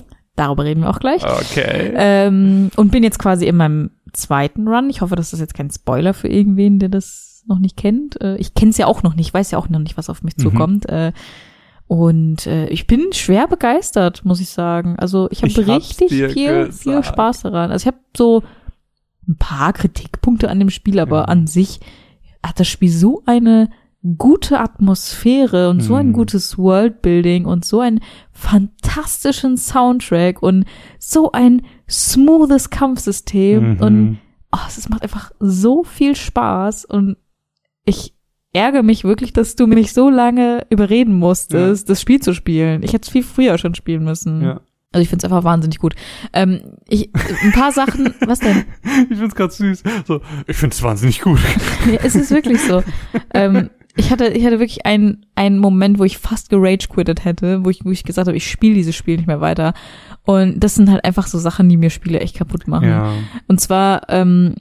Darüber 0.46 0.64
reden 0.64 0.82
wir 0.82 0.90
auch 0.90 1.00
gleich. 1.00 1.22
Okay. 1.24 1.92
Ähm, 1.94 2.70
und 2.76 2.90
bin 2.92 3.02
jetzt 3.02 3.18
quasi 3.18 3.46
in 3.46 3.56
meinem 3.56 3.90
zweiten 4.12 4.68
Run. 4.68 4.90
Ich 4.90 5.00
hoffe, 5.00 5.16
das 5.16 5.32
ist 5.32 5.40
jetzt 5.40 5.54
kein 5.54 5.70
Spoiler 5.70 6.14
für 6.14 6.28
irgendwen, 6.28 6.78
der 6.78 6.88
das 6.88 7.44
noch 7.46 7.58
nicht 7.58 7.76
kennt. 7.76 8.20
Äh, 8.20 8.36
ich 8.36 8.54
kenne 8.54 8.70
es 8.70 8.78
ja 8.78 8.86
auch 8.86 9.02
noch 9.02 9.14
nicht, 9.14 9.32
weiß 9.34 9.50
ja 9.50 9.58
auch 9.58 9.68
noch 9.68 9.78
nicht, 9.80 9.96
was 9.96 10.10
auf 10.10 10.22
mich 10.22 10.36
Mhm. 10.36 10.42
zukommt. 10.42 10.88
Äh, 10.88 11.12
und 11.88 12.46
äh, 12.46 12.68
ich 12.68 12.86
bin 12.86 13.12
schwer 13.12 13.48
begeistert, 13.48 14.24
muss 14.24 14.40
ich 14.40 14.48
sagen. 14.50 14.96
Also 14.98 15.28
ich 15.30 15.42
habe 15.42 15.66
richtig 15.66 16.08
viel, 16.08 16.28
gesagt. 16.66 16.74
viel 16.74 17.02
Spaß 17.02 17.42
daran. 17.42 17.70
Also 17.70 17.82
ich 17.82 17.86
habe 17.86 17.98
so 18.16 18.42
ein 19.28 19.36
paar 19.36 19.72
Kritikpunkte 19.72 20.48
an 20.50 20.58
dem 20.58 20.70
Spiel, 20.70 20.98
aber 21.00 21.18
Ja. 21.20 21.24
an 21.24 21.46
sich 21.46 21.80
hat 22.42 22.58
das 22.60 22.68
Spiel 22.68 22.90
so 22.90 23.22
eine 23.26 23.68
gute 24.18 24.58
Atmosphäre 24.58 25.70
und 25.70 25.80
so 25.80 25.94
ein 25.94 26.08
Mhm. 26.08 26.12
gutes 26.12 26.58
Worldbuilding 26.58 27.44
und 27.44 27.64
so 27.64 27.80
einen 27.80 28.00
fantastischen 28.32 29.56
Soundtrack 29.56 30.42
und 30.42 30.64
so 30.98 31.32
ein 31.32 31.62
smoothes 31.88 32.70
Kampfsystem 32.70 33.74
Mhm. 33.74 33.80
und 33.80 34.18
oh, 34.52 34.58
es 34.66 34.88
macht 34.88 35.02
einfach 35.02 35.30
so 35.38 35.84
viel 35.84 36.16
Spaß 36.16 36.84
und 36.84 37.16
ich 37.84 38.14
ärgere 38.52 38.82
mich 38.82 39.04
wirklich, 39.04 39.32
dass 39.32 39.56
du 39.56 39.66
mich 39.66 39.92
so 39.92 40.10
lange 40.10 40.66
überreden 40.68 41.14
musstest, 41.18 41.88
das 41.88 42.00
Spiel 42.00 42.20
zu 42.20 42.34
spielen. 42.34 42.82
Ich 42.82 42.92
hätte 42.92 43.04
es 43.06 43.08
viel 43.10 43.22
früher 43.22 43.56
schon 43.58 43.74
spielen 43.74 44.04
müssen. 44.04 44.42
ja. 44.42 44.60
Also 44.94 45.04
ich 45.04 45.08
finde 45.08 45.24
es 45.26 45.32
einfach 45.32 45.44
wahnsinnig 45.44 45.78
gut. 45.78 45.94
Ähm, 46.34 46.60
ich, 46.86 47.08
ein 47.42 47.52
paar 47.52 47.72
Sachen, 47.72 48.12
was 48.26 48.40
denn? 48.40 48.64
Ich 49.08 49.16
find's 49.16 49.34
ganz 49.34 49.56
süß. 49.56 49.82
So, 50.06 50.20
ich 50.46 50.54
find's 50.54 50.82
wahnsinnig 50.82 51.22
gut. 51.22 51.38
Ja, 51.90 51.98
es 52.02 52.14
ist 52.14 52.30
wirklich 52.30 52.60
so. 52.60 52.82
ähm, 53.32 53.70
ich 53.96 54.10
hatte, 54.10 54.28
ich 54.28 54.44
hatte 54.44 54.58
wirklich 54.58 54.86
einen, 54.86 55.26
einen 55.34 55.58
Moment, 55.58 55.98
wo 55.98 56.04
ich 56.04 56.18
fast 56.18 56.50
gerage 56.50 56.86
quittet 56.88 57.24
hätte, 57.24 57.64
wo 57.64 57.70
ich, 57.70 57.84
wo 57.84 57.90
ich 57.90 58.04
gesagt 58.04 58.26
habe, 58.28 58.36
ich 58.36 58.50
spiele 58.50 58.74
dieses 58.74 58.96
Spiel 58.96 59.16
nicht 59.16 59.26
mehr 59.26 59.40
weiter. 59.40 59.74
Und 60.24 60.60
das 60.60 60.74
sind 60.74 60.90
halt 60.90 61.04
einfach 61.04 61.26
so 61.26 61.38
Sachen, 61.38 61.68
die 61.68 61.76
mir 61.76 61.90
Spiele 61.90 62.20
echt 62.20 62.36
kaputt 62.36 62.68
machen. 62.68 62.88
Ja. 62.88 63.12
Und 63.48 63.60
zwar 63.60 64.08
ähm, 64.08 64.54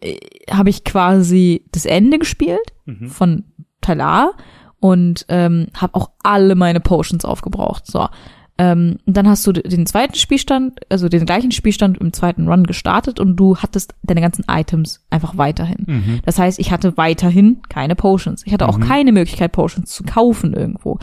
äh, 0.00 0.16
habe 0.50 0.70
ich 0.70 0.84
quasi 0.84 1.64
das 1.72 1.84
Ende 1.86 2.18
gespielt 2.18 2.72
Mhm. 2.86 3.08
von 3.08 3.44
Teil 3.82 4.00
A 4.00 4.32
und 4.80 5.26
ähm, 5.28 5.66
habe 5.74 5.94
auch 5.94 6.10
alle 6.22 6.54
meine 6.54 6.80
Potions 6.80 7.24
aufgebraucht. 7.24 7.86
So. 7.86 8.08
Ähm, 8.62 8.98
dann 9.06 9.26
hast 9.26 9.46
du 9.46 9.52
den 9.52 9.86
zweiten 9.86 10.16
Spielstand, 10.16 10.80
also 10.90 11.08
den 11.08 11.24
gleichen 11.24 11.50
Spielstand 11.50 11.96
im 11.96 12.12
zweiten 12.12 12.46
Run 12.46 12.64
gestartet 12.66 13.18
und 13.18 13.36
du 13.36 13.56
hattest 13.56 13.94
deine 14.02 14.20
ganzen 14.20 14.44
Items 14.50 15.00
einfach 15.08 15.38
weiterhin. 15.38 15.84
Mhm. 15.86 16.20
Das 16.26 16.38
heißt, 16.38 16.58
ich 16.58 16.70
hatte 16.70 16.98
weiterhin 16.98 17.62
keine 17.70 17.96
Potions. 17.96 18.42
Ich 18.44 18.52
hatte 18.52 18.68
auch 18.68 18.76
Mhm. 18.76 18.82
keine 18.82 19.12
Möglichkeit, 19.12 19.52
Potions 19.52 19.90
zu 19.90 20.04
kaufen 20.04 20.52
irgendwo. 20.52 20.98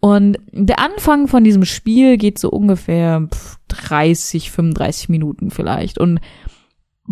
Und 0.00 0.36
der 0.52 0.78
Anfang 0.78 1.26
von 1.26 1.42
diesem 1.42 1.64
Spiel 1.64 2.18
geht 2.18 2.38
so 2.38 2.50
ungefähr 2.50 3.26
pff, 3.32 3.56
30, 3.68 4.50
35 4.50 5.08
Minuten 5.08 5.50
vielleicht. 5.50 5.98
Und 5.98 6.20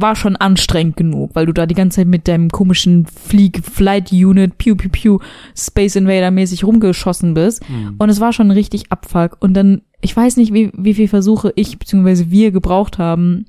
war 0.01 0.15
schon 0.17 0.37
anstrengend 0.37 0.97
genug, 0.97 1.31
weil 1.35 1.47
du 1.47 1.53
da 1.53 1.67
die 1.67 1.75
ganze 1.75 1.97
Zeit 1.97 2.07
mit 2.07 2.29
deinem 2.29 2.51
komischen 2.51 3.07
Flieg 3.07 3.63
Flight 3.65 4.13
Unit 4.13 4.57
Pew 4.59 4.75
Pew 4.77 4.89
Pew 4.91 5.19
Space 5.57 5.97
Invader 5.97 6.31
mäßig 6.31 6.65
rumgeschossen 6.65 7.35
bist 7.35 7.69
Mhm. 7.69 7.97
und 7.99 8.09
es 8.09 8.21
war 8.21 8.33
schon 8.33 8.51
richtig 8.51 8.91
Abfuck 8.93 9.37
und 9.41 9.55
dann 9.55 9.83
ich 10.01 10.17
weiß 10.17 10.37
nicht 10.37 10.53
wie 10.55 10.71
wie 10.75 10.95
viel 10.95 11.09
Versuche 11.09 11.53
ich 11.57 11.79
beziehungsweise 11.79 12.31
wir 12.31 12.53
gebraucht 12.53 12.99
haben. 12.99 13.47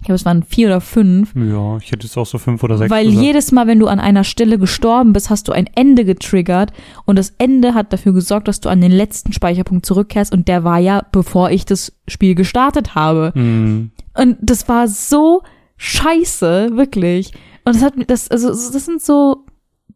Ich 0.00 0.06
glaube 0.06 0.16
es 0.16 0.24
waren 0.26 0.42
vier 0.42 0.66
oder 0.66 0.80
fünf, 0.82 1.32
Ja, 1.36 1.78
ich 1.78 1.90
hätte 1.92 2.04
jetzt 2.06 2.18
auch 2.18 2.26
so 2.26 2.36
fünf 2.36 2.62
oder 2.64 2.76
sechs 2.76 2.90
weil 2.90 3.06
gesagt. 3.06 3.24
jedes 3.24 3.52
Mal, 3.52 3.66
wenn 3.68 3.78
du 3.78 3.86
an 3.86 4.00
einer 4.00 4.24
Stelle 4.24 4.58
gestorben 4.58 5.12
bist, 5.14 5.30
hast 5.30 5.46
du 5.48 5.52
ein 5.52 5.66
Ende 5.76 6.04
getriggert 6.04 6.72
und 7.06 7.16
das 7.16 7.32
Ende 7.38 7.72
hat 7.72 7.92
dafür 7.92 8.12
gesorgt, 8.12 8.48
dass 8.48 8.60
du 8.60 8.68
an 8.68 8.80
den 8.82 8.90
letzten 8.92 9.32
Speicherpunkt 9.32 9.86
zurückkehrst 9.86 10.32
und 10.34 10.48
der 10.48 10.64
war 10.64 10.78
ja, 10.78 11.06
bevor 11.12 11.50
ich 11.52 11.64
das 11.64 11.92
Spiel 12.08 12.34
gestartet 12.34 12.94
habe. 12.96 13.32
Mhm. 13.34 13.92
Und 14.14 14.36
das 14.42 14.68
war 14.68 14.88
so 14.88 15.42
scheiße, 15.76 16.76
wirklich. 16.76 17.32
Und 17.64 17.74
das 17.76 17.82
hat 17.82 17.96
mir, 17.96 18.04
das, 18.04 18.30
also, 18.30 18.48
das 18.48 18.84
sind 18.84 19.00
so 19.02 19.46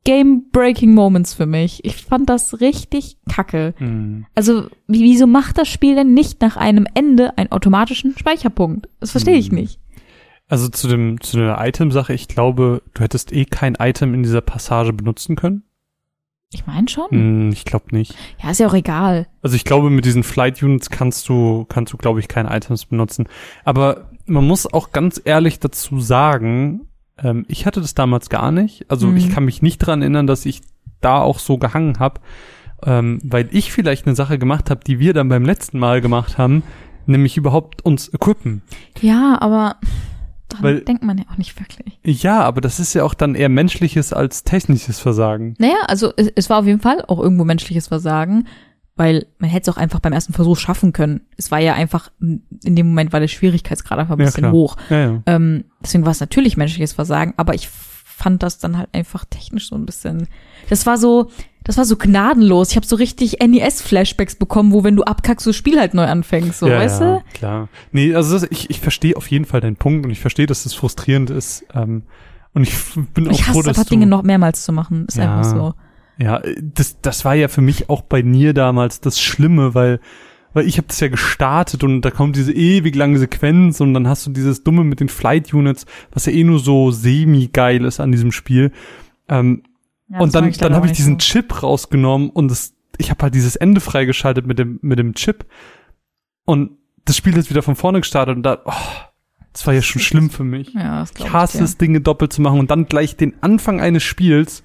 game-breaking 0.04 0.94
Moments 0.94 1.34
für 1.34 1.46
mich. 1.46 1.84
Ich 1.84 1.96
fand 2.04 2.28
das 2.30 2.60
richtig 2.60 3.18
kacke. 3.28 3.74
Mhm. 3.78 4.26
Also, 4.34 4.68
wie- 4.86 5.02
wieso 5.02 5.26
macht 5.26 5.58
das 5.58 5.68
Spiel 5.68 5.94
denn 5.96 6.14
nicht 6.14 6.40
nach 6.40 6.56
einem 6.56 6.86
Ende 6.94 7.36
einen 7.36 7.52
automatischen 7.52 8.16
Speicherpunkt? 8.16 8.88
Das 9.00 9.10
verstehe 9.10 9.36
ich 9.36 9.48
Hm. 9.48 9.56
nicht. 9.56 9.80
Also 10.50 10.68
zu 10.68 10.88
dem 10.88 11.20
zu 11.20 11.36
der 11.36 11.58
Item-Sache, 11.60 12.14
ich 12.14 12.26
glaube, 12.26 12.82
du 12.94 13.02
hättest 13.02 13.32
eh 13.34 13.44
kein 13.44 13.74
Item 13.78 14.14
in 14.14 14.22
dieser 14.22 14.40
Passage 14.40 14.94
benutzen 14.94 15.36
können. 15.36 15.62
Ich 16.54 16.66
meine 16.66 16.88
schon. 16.88 17.10
Hm, 17.10 17.50
ich 17.52 17.66
glaube 17.66 17.94
nicht. 17.94 18.14
Ja, 18.42 18.50
ist 18.50 18.58
ja 18.60 18.66
auch 18.68 18.72
egal. 18.74 19.26
Also 19.42 19.56
ich 19.56 19.64
glaube, 19.64 19.90
mit 19.90 20.06
diesen 20.06 20.22
Flight 20.22 20.62
Units 20.62 20.88
kannst 20.88 21.28
du, 21.28 21.66
kannst 21.68 21.92
du, 21.92 21.98
glaube 21.98 22.20
ich, 22.20 22.28
keine 22.28 22.48
Items 22.56 22.86
benutzen. 22.86 23.28
Aber 23.64 24.10
man 24.28 24.46
muss 24.46 24.72
auch 24.72 24.92
ganz 24.92 25.20
ehrlich 25.24 25.60
dazu 25.60 26.00
sagen, 26.00 26.82
ähm, 27.18 27.44
ich 27.48 27.66
hatte 27.66 27.80
das 27.80 27.94
damals 27.94 28.28
gar 28.30 28.52
nicht. 28.52 28.90
Also 28.90 29.08
Mhm. 29.08 29.16
ich 29.16 29.30
kann 29.30 29.44
mich 29.44 29.62
nicht 29.62 29.78
dran 29.78 30.02
erinnern, 30.02 30.26
dass 30.26 30.46
ich 30.46 30.60
da 31.00 31.20
auch 31.20 31.38
so 31.38 31.58
gehangen 31.58 31.98
habe, 31.98 32.20
ähm, 32.84 33.18
weil 33.24 33.48
ich 33.52 33.72
vielleicht 33.72 34.06
eine 34.06 34.14
Sache 34.16 34.38
gemacht 34.38 34.70
habe, 34.70 34.80
die 34.86 34.98
wir 34.98 35.12
dann 35.14 35.28
beim 35.28 35.44
letzten 35.44 35.78
Mal 35.78 36.00
gemacht 36.00 36.38
haben, 36.38 36.62
nämlich 37.06 37.36
überhaupt 37.36 37.84
uns 37.84 38.12
equippen. 38.12 38.62
Ja, 39.00 39.36
aber 39.40 39.76
daran 40.48 40.64
Weil- 40.64 40.80
denkt 40.80 41.02
man 41.02 41.18
ja 41.18 41.24
auch 41.32 41.36
nicht 41.38 41.58
wirklich. 41.58 41.98
Ja, 42.04 42.40
aber 42.42 42.60
das 42.60 42.80
ist 42.80 42.94
ja 42.94 43.04
auch 43.04 43.14
dann 43.14 43.34
eher 43.34 43.48
menschliches 43.48 44.12
als 44.12 44.44
technisches 44.44 44.98
Versagen. 45.00 45.54
Naja, 45.58 45.76
also 45.88 46.12
es, 46.16 46.30
es 46.34 46.50
war 46.50 46.58
auf 46.60 46.66
jeden 46.66 46.80
Fall 46.80 47.04
auch 47.06 47.18
irgendwo 47.20 47.44
menschliches 47.44 47.88
Versagen, 47.88 48.46
weil 48.98 49.26
man 49.38 49.48
hätte 49.48 49.70
es 49.70 49.74
auch 49.76 49.80
einfach 49.80 50.00
beim 50.00 50.12
ersten 50.12 50.32
Versuch 50.34 50.58
schaffen 50.58 50.92
können. 50.92 51.22
Es 51.38 51.50
war 51.50 51.58
ja 51.60 51.72
einfach, 51.74 52.10
in 52.20 52.42
dem 52.76 52.88
Moment 52.88 53.12
war 53.14 53.20
der 53.20 53.28
Schwierigkeitsgrad 53.28 53.98
einfach 53.98 54.16
ein 54.16 54.20
Ja, 54.20 54.26
bisschen 54.26 54.42
klar. 54.42 54.52
hoch. 54.52 54.76
Ja, 54.90 54.98
ja. 55.00 55.22
Ähm, 55.26 55.64
deswegen 55.82 56.04
war 56.04 56.12
es 56.12 56.20
natürlich 56.20 56.56
menschliches 56.56 56.92
Versagen, 56.92 57.32
aber 57.38 57.54
ich 57.54 57.68
fand 57.70 58.42
das 58.42 58.58
dann 58.58 58.76
halt 58.76 58.88
einfach 58.92 59.24
technisch 59.24 59.68
so 59.68 59.76
ein 59.76 59.86
bisschen. 59.86 60.26
Das 60.68 60.84
war 60.86 60.98
so, 60.98 61.30
das 61.62 61.76
war 61.78 61.84
so 61.84 61.96
gnadenlos. 61.96 62.70
Ich 62.70 62.76
habe 62.76 62.84
so 62.86 62.96
richtig 62.96 63.38
NES-Flashbacks 63.40 64.34
bekommen, 64.34 64.72
wo 64.72 64.82
wenn 64.82 64.96
du 64.96 65.04
abkackst, 65.04 65.44
so 65.44 65.50
das 65.50 65.56
Spiel 65.56 65.78
halt 65.78 65.94
neu 65.94 66.04
anfängst, 66.04 66.58
so, 66.58 66.68
ja, 66.68 66.78
weißt 66.78 67.00
ja, 67.00 67.18
du? 67.18 67.22
klar. 67.34 67.68
Nee, 67.92 68.14
also 68.14 68.36
das, 68.38 68.48
ich, 68.50 68.68
ich 68.70 68.80
verstehe 68.80 69.16
auf 69.16 69.30
jeden 69.30 69.44
Fall 69.44 69.60
deinen 69.60 69.76
Punkt 69.76 70.04
und 70.04 70.10
ich 70.10 70.18
verstehe, 70.20 70.46
dass 70.46 70.64
das 70.64 70.74
frustrierend 70.74 71.30
ist. 71.30 71.64
Ähm, 71.74 72.02
und 72.54 72.64
ich 72.64 72.74
bin 73.14 73.28
auch 73.28 73.32
Ich 73.32 73.44
froh, 73.44 73.50
hasse 73.50 73.58
dass 73.60 73.68
einfach 73.68 73.84
du, 73.84 73.90
Dinge 73.90 74.06
noch 74.06 74.24
mehrmals 74.24 74.64
zu 74.64 74.72
machen. 74.72 75.06
Ist 75.06 75.16
Ja. 75.18 75.36
einfach 75.38 75.50
so. 75.56 75.74
Ja, 76.18 76.42
das, 76.60 77.00
das 77.00 77.24
war 77.24 77.34
ja 77.34 77.48
für 77.48 77.60
mich 77.60 77.88
auch 77.88 78.02
bei 78.02 78.22
Nier 78.22 78.52
damals 78.52 79.00
das 79.00 79.20
Schlimme, 79.20 79.74
weil, 79.74 80.00
weil 80.52 80.66
ich 80.66 80.76
habe 80.78 80.88
das 80.88 80.98
ja 81.00 81.08
gestartet 81.08 81.84
und 81.84 82.02
da 82.02 82.10
kommt 82.10 82.34
diese 82.34 82.52
ewig 82.52 82.96
lange 82.96 83.18
Sequenz 83.18 83.80
und 83.80 83.94
dann 83.94 84.08
hast 84.08 84.26
du 84.26 84.30
dieses 84.30 84.64
dumme 84.64 84.82
mit 84.82 84.98
den 85.00 85.08
Flight 85.08 85.54
Units, 85.54 85.86
was 86.12 86.26
ja 86.26 86.32
eh 86.32 86.42
nur 86.44 86.58
so 86.58 86.90
semi-geil 86.90 87.84
ist 87.84 88.00
an 88.00 88.10
diesem 88.10 88.32
Spiel. 88.32 88.72
Ähm, 89.28 89.62
Ja, 90.08 90.20
und 90.20 90.34
dann, 90.34 90.48
ich 90.48 90.58
dann 90.58 90.74
habe 90.74 90.86
ich 90.86 90.92
diesen 90.92 91.14
so. 91.14 91.18
Chip 91.18 91.62
rausgenommen 91.62 92.30
und 92.30 92.50
das, 92.50 92.74
ich 92.96 93.10
habe 93.10 93.22
halt 93.22 93.34
dieses 93.34 93.56
Ende 93.56 93.80
freigeschaltet 93.80 94.46
mit 94.46 94.58
dem, 94.58 94.78
mit 94.82 94.98
dem 94.98 95.14
Chip. 95.14 95.46
Und 96.44 96.70
das 97.04 97.16
Spiel 97.16 97.36
ist 97.36 97.50
wieder 97.50 97.62
von 97.62 97.76
vorne 97.76 98.00
gestartet 98.00 98.36
und 98.36 98.42
da, 98.42 98.62
oh, 98.64 98.72
das 99.52 99.66
war 99.66 99.74
ja 99.74 99.82
schon 99.82 100.00
schlimm 100.00 100.30
für 100.30 100.44
mich. 100.44 100.72
Ja, 100.74 101.00
das 101.00 101.12
Ich 101.16 101.32
hasse 101.32 101.58
dir. 101.58 101.64
es, 101.64 101.76
Dinge 101.76 102.00
doppelt 102.00 102.32
zu 102.32 102.42
machen 102.42 102.58
und 102.58 102.70
dann 102.70 102.86
gleich 102.86 103.16
den 103.16 103.34
Anfang 103.42 103.80
eines 103.80 104.02
Spiels. 104.02 104.62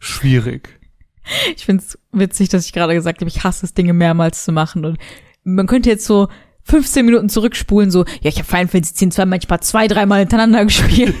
Schwierig. 0.00 0.80
Ich 1.56 1.64
find's 1.64 1.98
witzig, 2.12 2.48
dass 2.48 2.66
ich 2.66 2.72
gerade 2.72 2.94
gesagt 2.94 3.20
habe, 3.20 3.28
ich 3.28 3.44
hasse 3.44 3.64
es, 3.66 3.74
Dinge 3.74 3.92
mehrmals 3.92 4.44
zu 4.44 4.52
machen. 4.52 4.84
Und 4.84 4.98
man 5.44 5.66
könnte 5.66 5.88
jetzt 5.90 6.04
so 6.04 6.28
15 6.64 7.04
Minuten 7.04 7.28
zurückspulen, 7.28 7.90
so, 7.90 8.04
ja, 8.20 8.28
ich 8.30 8.36
habe 8.36 8.44
Final 8.46 8.68
Fantasy 8.68 9.04
X 9.04 9.14
zwei, 9.16 9.24
manchmal 9.26 9.60
zwei, 9.60 9.88
dreimal 9.88 10.20
hintereinander 10.20 10.64
gespielt. 10.66 11.14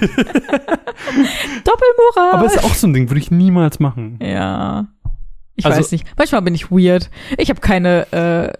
Doppelmoral. 1.64 2.32
Aber 2.32 2.46
ist 2.46 2.62
auch 2.64 2.74
so 2.74 2.86
ein 2.86 2.92
Ding, 2.94 3.08
würde 3.10 3.20
ich 3.20 3.30
niemals 3.30 3.80
machen. 3.80 4.18
ja. 4.20 4.88
Ich 5.54 5.66
Also- 5.66 5.78
weiß 5.80 5.92
nicht. 5.92 6.06
Manchmal 6.16 6.40
bin 6.42 6.54
ich 6.54 6.70
weird. 6.70 7.10
Ich 7.36 7.50
habe 7.50 7.60
keine, 7.60 8.06
äh, 8.10 8.50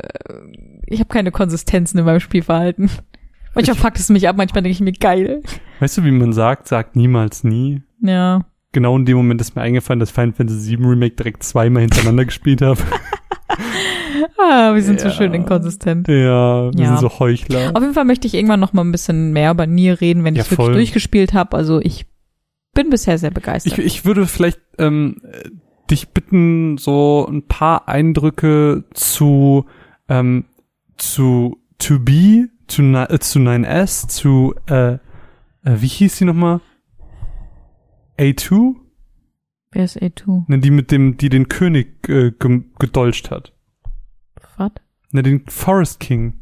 ich 0.86 1.00
habe 1.00 1.08
keine 1.08 1.30
Konsistenzen 1.32 1.98
in 1.98 2.04
meinem 2.04 2.20
Spielverhalten. 2.20 2.90
Manchmal 3.54 3.76
fuckt 3.76 3.98
es 3.98 4.10
mich 4.10 4.28
ab, 4.28 4.36
manchmal 4.36 4.62
denke 4.62 4.74
ich 4.74 4.80
mir 4.82 4.92
geil. 4.92 5.42
Weißt 5.80 5.96
du, 5.96 6.04
wie 6.04 6.10
man 6.10 6.34
sagt, 6.34 6.68
sagt 6.68 6.94
niemals 6.94 7.44
nie. 7.44 7.82
Ja. 8.02 8.44
Genau 8.72 8.96
in 8.96 9.04
dem 9.04 9.16
Moment 9.18 9.40
ist 9.40 9.54
mir 9.54 9.62
eingefallen, 9.62 10.00
dass 10.00 10.10
Final 10.10 10.32
Fantasy 10.32 10.76
VII 10.78 10.86
Remake 10.86 11.14
direkt 11.16 11.42
zweimal 11.42 11.82
hintereinander 11.82 12.24
gespielt 12.26 12.62
habe. 12.62 12.80
Ah, 14.38 14.74
wir 14.74 14.82
sind 14.82 15.00
so 15.00 15.08
Ja. 15.08 15.14
schön 15.14 15.34
inkonsistent. 15.34 16.08
Ja, 16.08 16.72
wir 16.72 16.80
Ja. 16.80 16.86
sind 16.88 16.98
so 17.00 17.18
Heuchler. 17.18 17.72
Auf 17.74 17.82
jeden 17.82 17.94
Fall 17.94 18.04
möchte 18.04 18.26
ich 18.26 18.34
irgendwann 18.34 18.60
noch 18.60 18.72
mal 18.72 18.82
ein 18.82 18.92
bisschen 18.92 19.32
mehr 19.32 19.50
über 19.50 19.66
Nier 19.66 20.00
reden, 20.00 20.24
wenn 20.24 20.34
Ja, 20.34 20.42
ich 20.42 20.50
wirklich 20.50 20.68
durchgespielt 20.74 21.32
habe. 21.34 21.56
Also 21.56 21.80
ich 21.80 22.06
bin 22.74 22.90
bisher 22.90 23.18
sehr 23.18 23.30
begeistert. 23.30 23.78
Ich, 23.78 23.84
ich 23.84 24.04
würde 24.04 24.26
vielleicht 24.26 24.60
ähm, 24.78 25.16
äh, 25.24 25.48
dich 25.90 26.08
bitten, 26.10 26.78
so 26.78 27.26
ein 27.30 27.46
paar 27.46 27.88
Eindrücke 27.88 28.84
zu 28.94 29.66
ähm, 30.08 30.44
zu 30.96 31.58
To 31.78 31.98
Be, 31.98 32.48
zu, 32.68 32.82
äh, 32.82 33.18
zu 33.18 33.38
9S, 33.38 34.08
zu 34.08 34.54
äh, 34.68 34.92
äh, 34.94 34.98
wie 35.64 35.86
hieß 35.88 36.16
sie 36.18 36.24
nochmal? 36.24 36.60
A2? 38.18 38.74
Wer 39.72 39.84
ist 39.84 39.96
A2? 40.00 40.44
Ne, 40.48 40.58
die 40.58 40.70
mit 40.70 40.90
dem, 40.90 41.16
die 41.16 41.28
den 41.28 41.48
König 41.48 42.08
äh, 42.08 42.32
gedolcht 42.78 43.30
hat. 43.30 43.52
Was? 44.56 44.72
Ne, 45.12 45.22
den 45.22 45.44
Forest 45.48 46.00
King. 46.00 46.34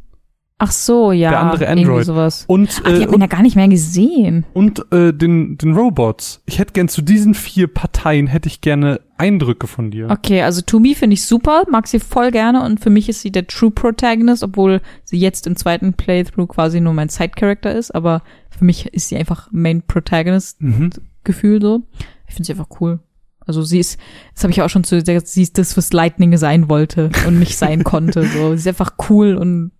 Ach 0.62 0.72
so, 0.72 1.10
ja. 1.10 1.30
Der 1.30 1.40
andere 1.40 1.68
Android. 1.68 2.04
sowas. 2.04 2.44
Und, 2.46 2.82
Ach, 2.84 2.90
die 2.92 2.98
äh, 2.98 3.02
hat 3.04 3.10
man 3.12 3.22
ja 3.22 3.28
gar 3.28 3.40
nicht 3.40 3.56
mehr 3.56 3.68
gesehen. 3.68 4.44
und 4.52 4.84
äh, 4.92 5.14
den, 5.14 5.56
den 5.56 5.74
Robots. 5.74 6.42
Ich 6.44 6.58
hätte 6.58 6.74
gern 6.74 6.88
zu 6.88 7.00
diesen 7.00 7.32
vier 7.32 7.66
Parteien 7.66 8.26
hätte 8.26 8.48
ich 8.48 8.60
gerne 8.60 9.00
Eindrücke 9.16 9.66
von 9.66 9.90
dir. 9.90 10.10
Okay, 10.10 10.42
also 10.42 10.60
To 10.60 10.78
Me 10.78 10.94
finde 10.94 11.14
ich 11.14 11.24
super, 11.24 11.62
mag 11.70 11.86
sie 11.86 11.98
voll 11.98 12.30
gerne 12.30 12.62
und 12.62 12.78
für 12.80 12.90
mich 12.90 13.08
ist 13.08 13.22
sie 13.22 13.32
der 13.32 13.46
True 13.46 13.70
Protagonist, 13.70 14.42
obwohl 14.42 14.82
sie 15.04 15.18
jetzt 15.18 15.46
im 15.46 15.56
zweiten 15.56 15.94
Playthrough 15.94 16.48
quasi 16.48 16.80
nur 16.82 16.92
mein 16.92 17.08
Side-Character 17.08 17.74
ist, 17.74 17.94
aber 17.94 18.22
für 18.50 18.64
mich 18.66 18.84
ist 18.92 19.08
sie 19.08 19.16
einfach 19.16 19.48
Main 19.52 19.80
Protagonist 19.82 20.60
Mhm. 20.60 20.90
Gefühl 21.24 21.60
so. 21.60 21.82
Ich 22.28 22.34
finde 22.34 22.46
sie 22.46 22.52
einfach 22.52 22.80
cool. 22.80 23.00
Also 23.40 23.62
sie 23.62 23.78
ist, 23.80 23.98
das 24.34 24.44
habe 24.44 24.52
ich 24.52 24.62
auch 24.62 24.68
schon 24.70 24.84
zu 24.84 24.96
gesagt, 24.96 25.26
sie 25.26 25.42
ist 25.42 25.58
das, 25.58 25.76
was 25.76 25.92
Lightning 25.92 26.36
sein 26.36 26.68
wollte 26.68 27.10
und 27.26 27.38
nicht 27.38 27.56
sein 27.56 27.82
konnte. 27.84 28.22
So, 28.26 28.50
sie 28.50 28.56
ist 28.60 28.66
einfach 28.68 28.94
cool 29.08 29.34
und 29.36 29.72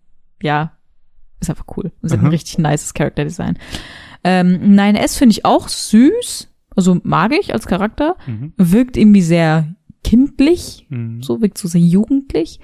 ja, 0.42 0.72
ist 1.40 1.50
einfach 1.50 1.66
cool. 1.76 1.92
Und 2.03 2.09
sie 2.09 2.14
hat 2.14 2.20
Aha. 2.20 2.26
ein 2.26 2.33
richtig 2.33 2.59
nices 2.59 2.94
Charakterdesign. 2.94 3.59
Ähm, 4.24 4.76
9S 4.76 5.16
finde 5.16 5.33
ich 5.33 5.44
auch 5.44 5.68
süß, 5.68 6.48
also 6.76 6.98
mag 7.05 7.33
ich 7.33 7.53
als 7.53 7.66
Charakter, 7.66 8.16
Mhm. 8.26 8.53
wirkt 8.57 8.96
irgendwie 8.96 9.22
sehr 9.22 9.74
kindlich, 10.03 10.87
Mhm. 10.88 11.22
so 11.22 11.40
wirkt 11.40 11.59
so 11.59 11.68
sehr 11.68 11.81
jugendlich. 11.81 12.59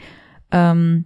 Ähm, 0.50 1.04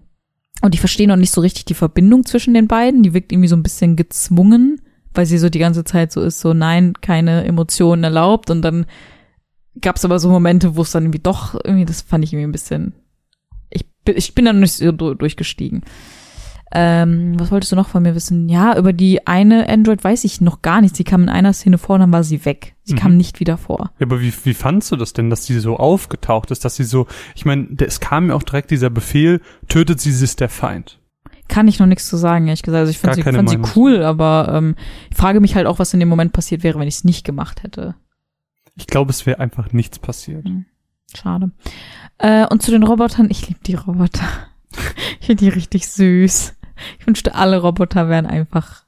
und 0.62 0.74
ich 0.74 0.80
verstehe 0.80 1.08
noch 1.08 1.16
nicht 1.16 1.30
so 1.32 1.40
richtig 1.40 1.64
die 1.66 1.74
Verbindung 1.74 2.24
zwischen 2.26 2.54
den 2.54 2.68
beiden. 2.68 3.02
Die 3.02 3.14
wirkt 3.14 3.32
irgendwie 3.32 3.48
so 3.48 3.56
ein 3.56 3.62
bisschen 3.62 3.96
gezwungen, 3.96 4.80
weil 5.14 5.26
sie 5.26 5.38
so 5.38 5.48
die 5.48 5.58
ganze 5.58 5.84
Zeit 5.84 6.12
so 6.12 6.20
ist, 6.20 6.40
so 6.40 6.52
nein, 6.54 6.92
keine 7.00 7.44
Emotionen 7.44 8.04
erlaubt. 8.04 8.50
Und 8.50 8.62
dann 8.62 8.86
gab 9.80 9.96
es 9.96 10.04
aber 10.04 10.18
so 10.18 10.28
Momente, 10.30 10.76
wo 10.76 10.82
es 10.82 10.92
dann 10.92 11.04
irgendwie 11.04 11.18
doch, 11.22 11.54
irgendwie, 11.64 11.84
das 11.84 12.02
fand 12.02 12.24
ich 12.24 12.32
irgendwie 12.32 12.48
ein 12.48 12.52
bisschen. 12.52 12.94
Ich 13.70 13.84
bin, 14.04 14.16
ich 14.16 14.34
bin 14.34 14.44
da 14.44 14.52
noch 14.52 14.60
nicht 14.60 14.72
so 14.74 14.92
du- 14.92 15.14
durchgestiegen. 15.14 15.82
Ähm, 16.72 17.34
was 17.36 17.50
wolltest 17.50 17.72
du 17.72 17.76
noch 17.76 17.88
von 17.88 18.04
mir 18.04 18.14
wissen? 18.14 18.48
Ja, 18.48 18.78
über 18.78 18.92
die 18.92 19.26
eine 19.26 19.68
Android 19.68 20.04
weiß 20.04 20.22
ich 20.22 20.40
noch 20.40 20.62
gar 20.62 20.80
nichts. 20.80 20.96
Sie 20.98 21.02
kam 21.04 21.22
in 21.24 21.28
einer 21.28 21.52
Szene 21.52 21.78
vor, 21.78 21.98
dann 21.98 22.12
war 22.12 22.22
sie 22.22 22.44
weg. 22.44 22.76
Sie 22.84 22.92
Mhm. 22.94 22.98
kam 22.98 23.16
nicht 23.16 23.40
wieder 23.40 23.58
vor. 23.58 23.90
Ja, 23.98 24.06
aber 24.06 24.20
wie, 24.20 24.32
wie 24.44 24.54
fandst 24.54 24.92
du 24.92 24.96
das 24.96 25.12
denn, 25.12 25.30
dass 25.30 25.42
die 25.46 25.58
so 25.58 25.76
aufgetaucht 25.78 26.52
ist, 26.52 26.64
dass 26.64 26.76
sie 26.76 26.84
so, 26.84 27.08
ich 27.34 27.44
meine, 27.44 27.66
es 27.80 27.98
kam 27.98 28.28
mir 28.28 28.36
auch 28.36 28.44
direkt 28.44 28.70
dieser 28.70 28.88
Befehl, 28.88 29.40
tötet 29.68 30.00
sie, 30.00 30.12
sie 30.12 30.22
ist 30.22 30.38
der 30.38 30.48
Feind. 30.48 30.99
Kann 31.50 31.66
ich 31.66 31.80
noch 31.80 31.86
nichts 31.86 32.06
zu 32.06 32.16
sagen, 32.16 32.46
ehrlich 32.46 32.62
gesagt. 32.62 32.78
Also 32.78 32.90
ich 32.90 32.98
fand, 32.98 33.16
sie, 33.16 33.22
fand 33.24 33.50
sie 33.50 33.58
cool, 33.74 34.04
aber 34.04 34.52
ähm, 34.54 34.76
ich 35.10 35.16
frage 35.16 35.40
mich 35.40 35.56
halt 35.56 35.66
auch, 35.66 35.80
was 35.80 35.92
in 35.92 35.98
dem 35.98 36.08
Moment 36.08 36.32
passiert 36.32 36.62
wäre, 36.62 36.78
wenn 36.78 36.86
ich 36.86 36.94
es 36.94 37.04
nicht 37.04 37.24
gemacht 37.24 37.64
hätte. 37.64 37.96
Ich 38.76 38.86
glaube, 38.86 39.10
es 39.10 39.26
wäre 39.26 39.40
einfach 39.40 39.72
nichts 39.72 39.98
passiert. 39.98 40.46
Schade. 41.12 41.50
Äh, 42.18 42.46
und 42.46 42.62
zu 42.62 42.70
den 42.70 42.84
Robotern, 42.84 43.28
ich 43.30 43.48
liebe 43.48 43.58
die 43.66 43.74
Roboter. 43.74 44.28
ich 45.20 45.26
finde 45.26 45.44
die 45.44 45.48
richtig 45.48 45.88
süß. 45.88 46.54
Ich 47.00 47.06
wünschte, 47.06 47.34
alle 47.34 47.60
Roboter 47.60 48.08
wären 48.08 48.26
einfach 48.26 48.84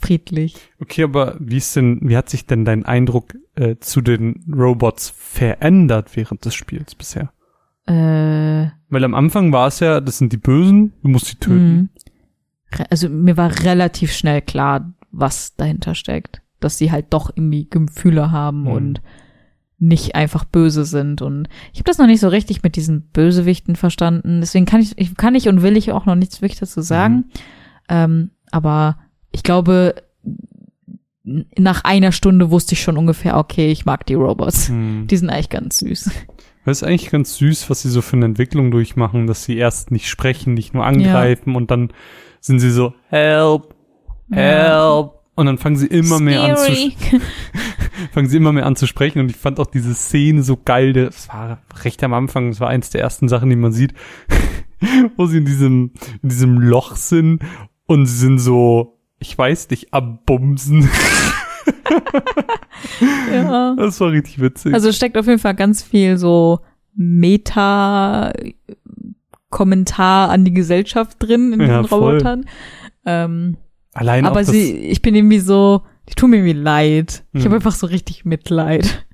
friedlich. 0.00 0.56
Okay, 0.80 1.04
aber 1.04 1.36
wie 1.38 1.58
ist 1.58 1.76
denn, 1.76 2.00
wie 2.02 2.16
hat 2.16 2.28
sich 2.28 2.44
denn 2.44 2.64
dein 2.64 2.84
Eindruck 2.84 3.36
äh, 3.54 3.76
zu 3.78 4.00
den 4.00 4.44
Robots 4.52 5.10
verändert 5.16 6.16
während 6.16 6.44
des 6.44 6.56
Spiels 6.56 6.96
bisher? 6.96 7.32
Äh, 7.88 8.70
Weil 8.90 9.04
am 9.04 9.14
Anfang 9.14 9.52
war 9.52 9.68
es 9.68 9.80
ja, 9.80 10.00
das 10.00 10.18
sind 10.18 10.32
die 10.32 10.36
Bösen, 10.38 10.92
du 11.02 11.08
musst 11.08 11.26
sie 11.26 11.36
töten. 11.36 11.90
mh. 12.72 12.78
Re- 12.78 12.86
also 12.90 13.08
mir 13.08 13.36
war 13.36 13.62
relativ 13.64 14.12
schnell 14.12 14.42
klar, 14.42 14.92
was 15.10 15.56
dahinter 15.56 15.94
steckt. 15.94 16.42
Dass 16.60 16.76
sie 16.76 16.90
halt 16.92 17.06
doch 17.10 17.30
irgendwie 17.34 17.68
Gefühle 17.70 18.30
haben 18.30 18.62
Mhm. 18.62 18.66
und 18.68 19.02
nicht 19.80 20.16
einfach 20.16 20.44
böse 20.44 20.84
sind. 20.84 21.22
Und 21.22 21.48
ich 21.72 21.78
habe 21.78 21.84
das 21.88 21.98
noch 21.98 22.06
nicht 22.08 22.20
so 22.20 22.28
richtig 22.28 22.62
mit 22.64 22.74
diesen 22.76 23.02
Bösewichten 23.12 23.76
verstanden. 23.76 24.40
Deswegen 24.40 24.66
kann 24.66 24.80
ich, 24.80 24.98
ich 24.98 25.16
kann 25.16 25.36
ich 25.36 25.48
und 25.48 25.62
will 25.62 25.76
ich 25.76 25.92
auch 25.92 26.04
noch 26.04 26.16
nichts 26.16 26.42
wirklich 26.42 26.58
dazu 26.58 26.80
sagen. 26.82 27.26
Ähm, 27.88 28.32
aber 28.50 28.98
ich 29.30 29.44
glaube, 29.44 29.94
nach 31.24 31.84
einer 31.84 32.10
Stunde 32.12 32.50
wusste 32.50 32.72
ich 32.74 32.82
schon 32.82 32.96
ungefähr, 32.96 33.36
okay, 33.36 33.70
ich 33.70 33.84
mag 33.86 34.04
die 34.06 34.14
Robots. 34.14 34.68
Hm. 34.68 35.06
Die 35.08 35.16
sind 35.16 35.30
eigentlich 35.30 35.50
ganz 35.50 35.78
süß. 35.78 36.10
Das 36.64 36.78
ist 36.78 36.82
eigentlich 36.82 37.10
ganz 37.10 37.36
süß, 37.36 37.70
was 37.70 37.82
sie 37.82 37.90
so 37.90 38.02
für 38.02 38.16
eine 38.16 38.26
Entwicklung 38.26 38.70
durchmachen, 38.70 39.26
dass 39.26 39.44
sie 39.44 39.56
erst 39.56 39.90
nicht 39.90 40.08
sprechen, 40.08 40.54
nicht 40.54 40.74
nur 40.74 40.84
angreifen 40.84 41.56
und 41.56 41.70
dann 41.70 41.92
sind 42.40 42.60
sie 42.60 42.70
so, 42.70 42.94
help, 43.08 43.74
help. 44.30 45.12
Und 45.34 45.46
dann 45.46 45.58
fangen 45.58 45.76
sie 45.76 45.86
immer 45.86 46.18
mehr 46.18 46.42
an 46.42 46.56
zu, 46.56 46.74
Scary. 46.74 46.96
fangen 48.12 48.28
sie 48.28 48.36
immer 48.36 48.52
mehr 48.52 48.66
an 48.66 48.76
zu 48.76 48.86
sprechen 48.86 49.20
und 49.20 49.30
ich 49.30 49.36
fand 49.36 49.60
auch 49.60 49.66
diese 49.66 49.94
Szene 49.94 50.42
so 50.42 50.56
geil, 50.62 50.92
das 50.92 51.28
war 51.28 51.62
recht 51.84 52.02
am 52.02 52.12
Anfang, 52.12 52.50
das 52.50 52.60
war 52.60 52.68
eins 52.68 52.90
der 52.90 53.02
ersten 53.02 53.28
Sachen, 53.28 53.48
die 53.48 53.56
man 53.56 53.72
sieht, 53.72 53.94
wo 55.16 55.26
sie 55.26 55.38
in 55.38 55.44
diesem, 55.44 55.92
in 56.22 56.28
diesem 56.28 56.58
Loch 56.58 56.96
sind 56.96 57.42
und 57.86 58.06
sie 58.06 58.16
sind 58.16 58.38
so, 58.38 58.98
ich 59.20 59.36
weiß 59.38 59.70
nicht, 59.70 59.94
am 59.94 60.18
Bumsen. 60.26 60.88
Ja. 63.32 63.74
Das 63.76 64.00
war 64.00 64.10
richtig 64.12 64.40
witzig. 64.40 64.72
Also 64.74 64.90
steckt 64.92 65.16
auf 65.18 65.26
jeden 65.26 65.38
Fall 65.38 65.54
ganz 65.54 65.82
viel 65.82 66.16
so 66.18 66.60
Meta 66.94 68.32
Kommentar 69.50 70.30
an 70.30 70.44
die 70.44 70.52
Gesellschaft 70.52 71.16
drin 71.20 71.52
in 71.54 71.60
Ja, 71.60 71.82
den 71.82 71.88
voll. 71.88 72.14
Robotern. 72.16 72.44
Ähm, 73.06 73.56
Allein 73.94 74.26
aber 74.26 74.40
das, 74.40 74.48
sie, 74.50 74.72
ich 74.76 75.00
bin 75.00 75.14
irgendwie 75.14 75.38
so, 75.38 75.82
die 76.08 76.14
tun 76.14 76.30
mir 76.30 76.36
irgendwie 76.36 76.60
leid. 76.60 77.24
Ich 77.32 77.44
habe 77.44 77.54
einfach 77.56 77.74
so 77.74 77.86
richtig 77.86 78.24
Mitleid. 78.26 79.06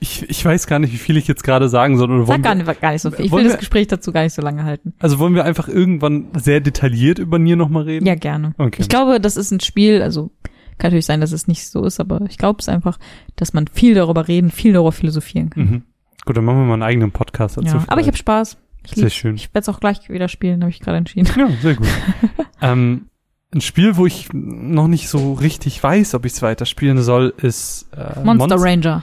ich, 0.00 0.28
ich 0.28 0.44
weiß 0.44 0.66
gar 0.66 0.78
nicht, 0.78 0.92
wie 0.92 0.96
viel 0.98 1.16
ich 1.16 1.26
jetzt 1.26 1.42
gerade 1.42 1.68
sagen 1.70 1.96
soll. 1.96 2.10
Oder 2.10 2.26
Sag 2.26 2.42
gar 2.42 2.54
nicht, 2.54 2.80
gar 2.80 2.92
nicht 2.92 3.00
so 3.02 3.10
viel. 3.10 3.24
Ich 3.24 3.32
will 3.32 3.44
das 3.44 3.54
wir- 3.54 3.58
Gespräch 3.58 3.86
dazu 3.86 4.12
gar 4.12 4.22
nicht 4.24 4.34
so 4.34 4.42
lange 4.42 4.64
halten. 4.64 4.92
also 4.98 5.18
wollen 5.18 5.34
wir 5.34 5.44
einfach 5.44 5.68
irgendwann 5.68 6.26
sehr 6.36 6.60
detailliert 6.60 7.18
über 7.18 7.38
Nier 7.38 7.56
nochmal 7.56 7.84
reden? 7.84 8.06
Ja, 8.06 8.14
gerne. 8.14 8.52
Okay. 8.58 8.82
Ich 8.82 8.88
glaube, 8.88 9.20
das 9.20 9.36
ist 9.38 9.50
ein 9.50 9.60
Spiel, 9.60 10.02
also 10.02 10.30
kann 10.78 10.88
natürlich 10.88 11.06
sein, 11.06 11.20
dass 11.20 11.32
es 11.32 11.48
nicht 11.48 11.66
so 11.66 11.84
ist, 11.84 12.00
aber 12.00 12.20
ich 12.28 12.38
glaube 12.38 12.60
es 12.60 12.68
einfach, 12.68 12.98
dass 13.36 13.52
man 13.52 13.66
viel 13.66 13.94
darüber 13.94 14.28
reden, 14.28 14.50
viel 14.50 14.72
darüber 14.72 14.92
philosophieren 14.92 15.50
kann. 15.50 15.62
Mhm. 15.62 15.82
Gut, 16.24 16.36
dann 16.36 16.44
machen 16.44 16.58
wir 16.58 16.64
mal 16.66 16.74
einen 16.74 16.82
eigenen 16.82 17.10
Podcast 17.10 17.56
dazu. 17.56 17.76
ja. 17.76 17.84
Aber 17.88 18.00
ich 18.00 18.06
habe 18.06 18.16
Spaß. 18.16 18.58
Ich 18.84 18.92
Sehr 18.92 19.04
lieb's. 19.04 19.14
schön. 19.16 19.34
Ich 19.34 19.48
werde 19.54 19.60
es 19.60 19.68
auch 19.68 19.80
gleich 19.80 20.08
wieder 20.08 20.28
spielen, 20.28 20.62
habe 20.62 20.70
ich 20.70 20.80
gerade 20.80 20.98
entschieden. 20.98 21.28
Ja, 21.36 21.48
sehr 21.60 21.74
gut. 21.74 21.88
ähm, 22.62 23.06
ein 23.52 23.60
Spiel, 23.60 23.96
wo 23.96 24.06
ich 24.06 24.28
noch 24.32 24.88
nicht 24.88 25.08
so 25.08 25.32
richtig 25.34 25.82
weiß, 25.82 26.14
ob 26.14 26.24
ich 26.26 26.32
es 26.32 26.42
weiterspielen 26.42 27.02
soll, 27.02 27.34
ist 27.38 27.88
äh, 27.96 28.22
Monster 28.22 28.56
Ranger. 28.58 29.02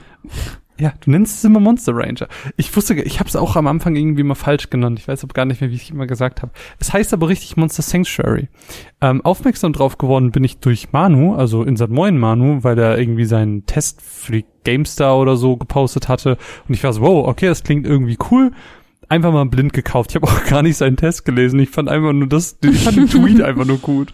Ja, 0.77 0.93
du 0.99 1.11
nennst 1.11 1.37
es 1.37 1.43
immer 1.45 1.61
Monster 1.61 1.95
Ranger. 1.95 2.27
Ich 2.57 2.75
wusste, 2.75 2.95
ich 2.95 3.19
habe 3.19 3.29
es 3.29 3.37
auch 3.37 3.55
am 3.55 3.67
Anfang 3.67 3.95
irgendwie 3.95 4.23
mal 4.23 4.35
falsch 4.35 4.69
genannt. 4.69 4.99
Ich 4.99 5.07
weiß 5.07 5.23
aber 5.23 5.33
gar 5.33 5.45
nicht 5.45 5.61
mehr, 5.61 5.69
wie 5.69 5.75
ich 5.75 5.91
immer 5.91 6.05
gesagt 6.05 6.41
habe. 6.41 6.51
Es 6.79 6.91
heißt 6.91 7.13
aber 7.13 7.29
richtig 7.29 7.55
Monster 7.55 7.81
Sanctuary. 7.81 8.49
Ähm, 8.99 9.21
aufmerksam 9.23 9.71
drauf 9.71 9.97
geworden 9.97 10.31
bin 10.31 10.43
ich 10.43 10.57
durch 10.57 10.91
Manu, 10.91 11.33
also 11.33 11.63
in 11.63 11.77
Sat 11.77 11.91
Moin 11.91 12.17
Manu, 12.17 12.63
weil 12.63 12.77
er 12.77 12.97
irgendwie 12.97 13.25
seinen 13.25 13.65
Test 13.65 14.01
für 14.01 14.33
die 14.33 14.45
GameStar 14.65 15.17
oder 15.17 15.37
so 15.37 15.55
gepostet 15.55 16.09
hatte. 16.09 16.37
Und 16.67 16.73
ich 16.73 16.83
war 16.83 16.91
so, 16.91 17.01
wow, 17.01 17.27
okay, 17.27 17.47
das 17.47 17.63
klingt 17.63 17.87
irgendwie 17.87 18.17
cool 18.29 18.51
einfach 19.09 19.31
mal 19.31 19.45
blind 19.45 19.73
gekauft. 19.73 20.11
Ich 20.11 20.15
habe 20.15 20.27
auch 20.27 20.43
gar 20.49 20.61
nicht 20.61 20.77
seinen 20.77 20.97
Test 20.97 21.25
gelesen. 21.25 21.59
Ich 21.59 21.69
fand 21.69 21.89
einfach 21.89 22.13
nur 22.13 22.27
das, 22.27 22.57
ich 22.63 22.83
fand 22.83 22.97
den 22.97 23.07
Tweet 23.07 23.41
einfach 23.43 23.65
nur 23.65 23.77
gut. 23.77 24.13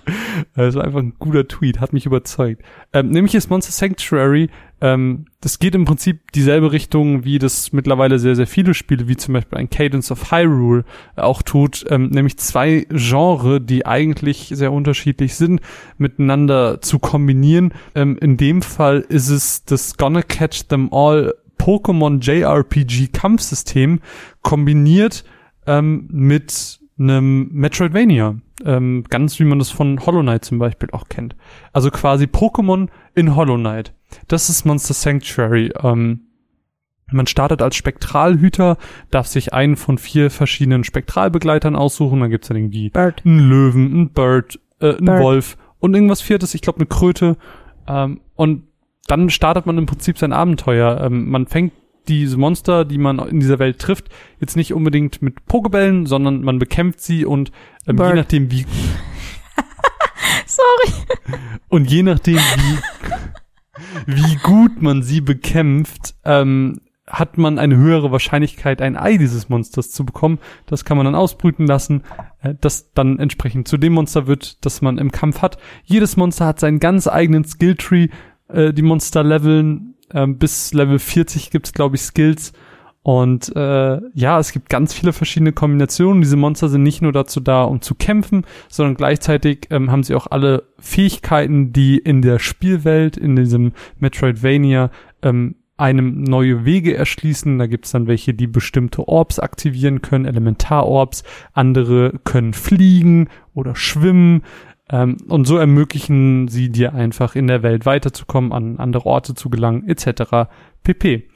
Es 0.56 0.76
war 0.76 0.84
einfach 0.84 1.00
ein 1.00 1.14
guter 1.20 1.48
Tweet, 1.48 1.80
hat 1.80 1.94
mich 1.94 2.06
überzeugt. 2.06 2.64
Ähm, 2.94 3.10
nämlich 3.10 3.36
ist 3.36 3.50
Monster 3.50 3.72
Sanctuary, 3.72 4.50
ähm, 4.82 5.26
das 5.42 5.60
geht 5.60 5.76
im 5.76 5.86
Prinzip 5.86 6.32
dieselbe 6.32 6.72
Richtung, 6.72 7.24
wie 7.24 7.38
das 7.38 7.72
mittlerweile 7.72 8.18
sehr, 8.18 8.36
sehr 8.36 8.48
viele 8.48 8.74
Spiele, 8.74 9.08
wie 9.08 9.16
zum 9.16 9.36
Beispiel 9.36 9.60
ein 9.60 9.70
Cadence 9.70 10.12
of 10.12 10.32
Hyrule 10.32 10.86
auch 11.16 11.44
tut, 11.44 11.86
ähm, 11.90 12.10
nämlich 12.10 12.38
zwei 12.38 12.88
Genre, 12.90 13.62
die 13.62 13.86
eigentlich 13.86 14.52
sehr 14.54 14.72
unterschiedlich 14.72 15.36
sind, 15.36 15.62
miteinander 16.00 16.82
zu 16.82 16.98
kombinieren. 16.98 17.74
Ähm, 17.94 18.18
in 18.20 18.38
dem 18.38 18.64
Fall 18.64 19.06
ist 19.08 19.30
es 19.30 19.64
das 19.66 19.98
Gonna 19.98 20.24
Catch 20.24 20.68
Them 20.68 20.90
All 20.92 21.36
Pokémon 21.62 22.20
JRPG 22.20 23.10
Kampfsystem 23.14 24.00
kombiniert 24.42 25.24
ähm, 25.68 26.08
mit 26.12 26.80
einem 26.98 27.50
Metroidvania. 27.52 28.36
Ähm, 28.66 29.04
ganz 29.10 29.40
wie 29.40 29.44
man 29.44 29.60
das 29.60 29.70
von 29.70 30.04
Hollow 30.04 30.22
Knight 30.22 30.44
zum 30.44 30.58
Beispiel 30.58 30.90
auch 30.92 31.08
kennt. 31.08 31.36
Also 31.72 31.92
quasi 31.92 32.26
Pokémon 32.26 32.90
in 33.14 33.36
Hollow 33.36 33.58
Knight. 33.58 33.94
Das 34.28 34.50
ist 34.50 34.66
Monster 34.66 34.96
Sanctuary. 34.96 35.72
Ähm, 35.82 36.22
man 37.12 37.28
startet 37.28 37.62
als 37.62 37.76
Spektralhüter, 37.76 38.78
darf 39.12 39.28
sich 39.28 39.54
einen 39.54 39.76
von 39.76 39.98
vier 39.98 40.32
verschiedenen 40.32 40.84
Spektralbegleitern 40.84 41.76
aussuchen. 41.76 42.22
Dann 42.22 42.32
gibt's 42.32 42.48
dann 42.48 42.58
irgendwie 42.58 42.90
Bird. 42.90 43.24
einen 43.24 43.40
Löwen, 43.40 43.94
einen 43.94 44.10
Bird, 44.10 44.60
äh, 44.80 44.96
einen 44.96 45.06
Bird. 45.06 45.22
Wolf 45.22 45.58
und 45.80 45.94
irgendwas 45.94 46.22
viertes, 46.22 46.56
ich 46.56 46.62
glaube 46.62 46.80
eine 46.80 46.88
Kröte. 46.88 47.38
Ähm, 47.88 48.22
und 48.36 48.64
dann 49.08 49.30
startet 49.30 49.66
man 49.66 49.78
im 49.78 49.86
Prinzip 49.86 50.18
sein 50.18 50.34
Abenteuer. 50.34 51.02
Ähm, 51.02 51.30
man 51.30 51.48
fängt 51.48 51.74
diese 52.08 52.38
Monster, 52.38 52.86
die 52.86 52.98
man 52.98 53.20
in 53.20 53.40
dieser 53.40 53.60
Welt 53.60 53.80
trifft, 53.80 54.10
jetzt 54.40 54.56
nicht 54.56 54.74
unbedingt 54.74 55.22
mit 55.22 55.46
Pokebällen, 55.46 56.06
sondern 56.06 56.42
man 56.42 56.60
bekämpft 56.60 57.02
sie 57.02 57.26
und 57.26 57.52
ähm, 57.88 57.98
je 57.98 58.14
nachdem 58.14 58.52
wie 58.52 58.66
Sorry. 60.46 60.94
und 61.70 61.90
je 61.90 62.04
nachdem 62.04 62.38
wie 62.38 62.80
wie 64.06 64.36
gut 64.38 64.82
man 64.82 65.04
sie 65.04 65.22
bekämpft, 65.22 66.16
ähm, 66.26 66.82
hat 67.08 67.38
man 67.38 67.60
eine 67.60 67.76
höhere 67.76 68.12
Wahrscheinlichkeit, 68.12 68.82
ein 68.82 68.96
Ei 68.96 69.18
dieses 69.18 69.50
Monsters 69.50 69.92
zu 69.92 70.06
bekommen. 70.06 70.40
Das 70.66 70.86
kann 70.86 70.96
man 70.98 71.06
dann 71.06 71.16
ausbrüten 71.16 71.68
lassen, 71.68 72.04
äh, 72.42 72.56
das 72.60 72.94
dann 72.94 73.20
entsprechend 73.20 73.68
zu 73.68 73.78
dem 73.78 73.94
Monster 73.94 74.28
wird, 74.28 74.66
das 74.66 74.82
man 74.82 74.98
im 74.98 75.12
Kampf 75.12 75.42
hat. 75.42 75.58
Jedes 75.84 76.16
Monster 76.16 76.46
hat 76.46 76.60
seinen 76.60 76.80
ganz 76.80 77.08
eigenen 77.08 77.44
Skilltree, 77.44 78.10
äh, 78.54 78.74
die 78.74 78.82
Monster 78.82 79.24
leveln. 79.24 79.96
Ähm, 80.14 80.38
bis 80.38 80.74
Level 80.74 81.00
40 81.00 81.52
gibt's 81.52 81.74
glaube 81.74 81.96
ich, 81.96 82.02
Skills. 82.02 82.54
Und 83.04 83.56
äh, 83.56 84.00
ja, 84.14 84.40
es 84.40 84.52
gibt 84.52 84.70
ganz 84.70 84.94
viele 84.94 85.12
verschiedene 85.12 85.54
Kombinationen. 85.54 86.22
Diese 86.22 86.38
Monster 86.38 86.70
sind 86.70 86.84
nicht 86.84 87.02
nur 87.02 87.12
dazu 87.12 87.40
da, 87.40 87.64
um 87.64 87.82
zu 87.82 87.96
kämpfen, 87.96 88.46
sondern 88.70 88.96
gleichzeitig 88.96 89.68
ähm, 89.72 89.90
haben 89.90 90.04
sie 90.04 90.14
auch 90.14 90.28
alle 90.28 90.66
Fähigkeiten, 90.78 91.74
die 91.74 91.98
in 91.98 92.22
der 92.22 92.38
Spielwelt, 92.38 93.18
in 93.18 93.36
diesem 93.36 93.74
Metroidvania, 93.98 94.92
ähm, 95.24 95.56
einem 95.78 96.22
neue 96.22 96.64
Wege 96.64 96.96
erschließen. 96.96 97.58
Da 97.58 97.66
gibt's 97.66 97.90
dann 97.90 98.06
welche, 98.06 98.36
die 98.36 98.46
bestimmte 98.46 99.08
Orbs 99.08 99.40
aktivieren 99.40 100.04
können, 100.04 100.26
Elementarorbs. 100.26 101.24
Andere 101.54 102.20
können 102.24 102.54
fliegen 102.54 103.30
oder 103.56 103.76
schwimmen. 103.76 104.44
Ähm, 104.92 105.18
und 105.28 105.46
so 105.46 105.58
ermöglichen 105.58 106.50
sie 106.50 106.70
dir 106.70 106.94
einfach 106.94 107.36
in 107.36 107.48
der 107.48 107.64
Welt 107.64 107.86
weiterzukommen, 107.86 108.52
an 108.52 108.78
andere 108.78 109.06
Orte 109.06 109.34
zu 109.34 109.50
gelangen, 109.50 109.88
etc. 109.88 110.50
pp. 110.84 111.28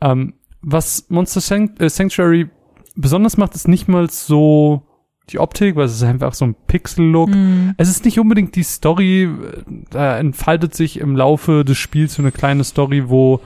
Ähm, 0.00 0.34
was 0.60 1.06
Monster 1.08 1.40
äh, 1.78 1.88
Sanctuary 1.88 2.48
besonders 2.96 3.36
macht, 3.36 3.54
ist 3.54 3.68
nicht 3.68 3.86
mal 3.86 4.10
so 4.10 4.82
die 5.30 5.38
Optik, 5.38 5.76
weil 5.76 5.86
es 5.86 5.94
ist 5.94 6.02
einfach 6.02 6.34
so 6.34 6.44
ein 6.44 6.54
Pixel-Look. 6.66 7.30
Mhm. 7.30 7.74
Es 7.76 7.88
ist 7.88 8.04
nicht 8.04 8.18
unbedingt 8.18 8.56
die 8.56 8.62
Story, 8.62 9.24
äh, 9.24 9.62
da 9.90 10.18
entfaltet 10.18 10.74
sich 10.74 10.98
im 10.98 11.16
Laufe 11.16 11.64
des 11.64 11.78
Spiels 11.78 12.14
so 12.14 12.22
eine 12.22 12.32
kleine 12.32 12.64
Story, 12.64 13.08
wo 13.08 13.40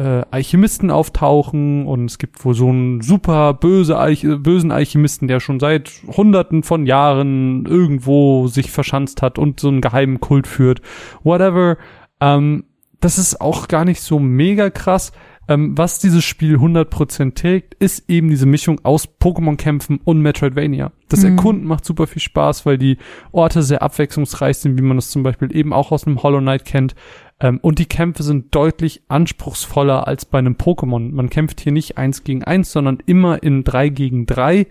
äh, 0.00 0.24
Alchemisten 0.30 0.90
auftauchen 0.90 1.86
und 1.86 2.06
es 2.06 2.16
gibt 2.16 2.42
wohl 2.42 2.54
so 2.54 2.68
einen 2.68 3.02
super 3.02 3.52
böse 3.52 3.98
Alch 3.98 4.26
bösen 4.38 4.72
Alchemisten, 4.72 5.28
der 5.28 5.40
schon 5.40 5.60
seit 5.60 5.90
hunderten 6.16 6.62
von 6.62 6.86
Jahren 6.86 7.66
irgendwo 7.66 8.46
sich 8.46 8.70
verschanzt 8.70 9.20
hat 9.20 9.38
und 9.38 9.60
so 9.60 9.68
einen 9.68 9.82
geheimen 9.82 10.18
Kult 10.18 10.46
führt. 10.46 10.80
Whatever. 11.22 11.76
Ähm, 12.18 12.64
das 13.00 13.18
ist 13.18 13.42
auch 13.42 13.68
gar 13.68 13.84
nicht 13.84 14.00
so 14.00 14.18
mega 14.18 14.70
krass. 14.70 15.12
Ähm, 15.50 15.76
was 15.76 15.98
dieses 15.98 16.24
Spiel 16.24 16.58
100% 16.58 17.34
trägt, 17.34 17.74
ist 17.74 18.08
eben 18.08 18.30
diese 18.30 18.46
Mischung 18.46 18.80
aus 18.84 19.08
Pokémon-Kämpfen 19.18 19.98
und 20.04 20.22
Metroidvania. 20.22 20.92
Das 21.08 21.24
Mhm. 21.24 21.30
Erkunden 21.30 21.66
macht 21.66 21.84
super 21.84 22.06
viel 22.06 22.22
Spaß, 22.22 22.66
weil 22.66 22.78
die 22.78 22.98
Orte 23.32 23.64
sehr 23.64 23.82
abwechslungsreich 23.82 24.58
sind, 24.58 24.78
wie 24.78 24.82
man 24.82 24.96
das 24.96 25.10
zum 25.10 25.24
Beispiel 25.24 25.54
eben 25.54 25.72
auch 25.72 25.90
aus 25.90 26.06
einem 26.06 26.22
Hollow 26.22 26.38
Knight 26.38 26.64
kennt. 26.64 26.94
Ähm, 27.40 27.58
und 27.62 27.80
die 27.80 27.86
Kämpfe 27.86 28.22
sind 28.22 28.54
deutlich 28.54 29.02
anspruchsvoller 29.08 30.06
als 30.06 30.24
bei 30.24 30.38
einem 30.38 30.54
Pokémon. 30.54 31.10
Man 31.10 31.30
kämpft 31.30 31.60
hier 31.60 31.72
nicht 31.72 31.98
eins 31.98 32.22
gegen 32.22 32.44
eins, 32.44 32.70
sondern 32.70 32.98
immer 33.06 33.42
in 33.42 33.64
drei 33.64 33.88
gegen 33.88 34.26
drei. 34.26 34.68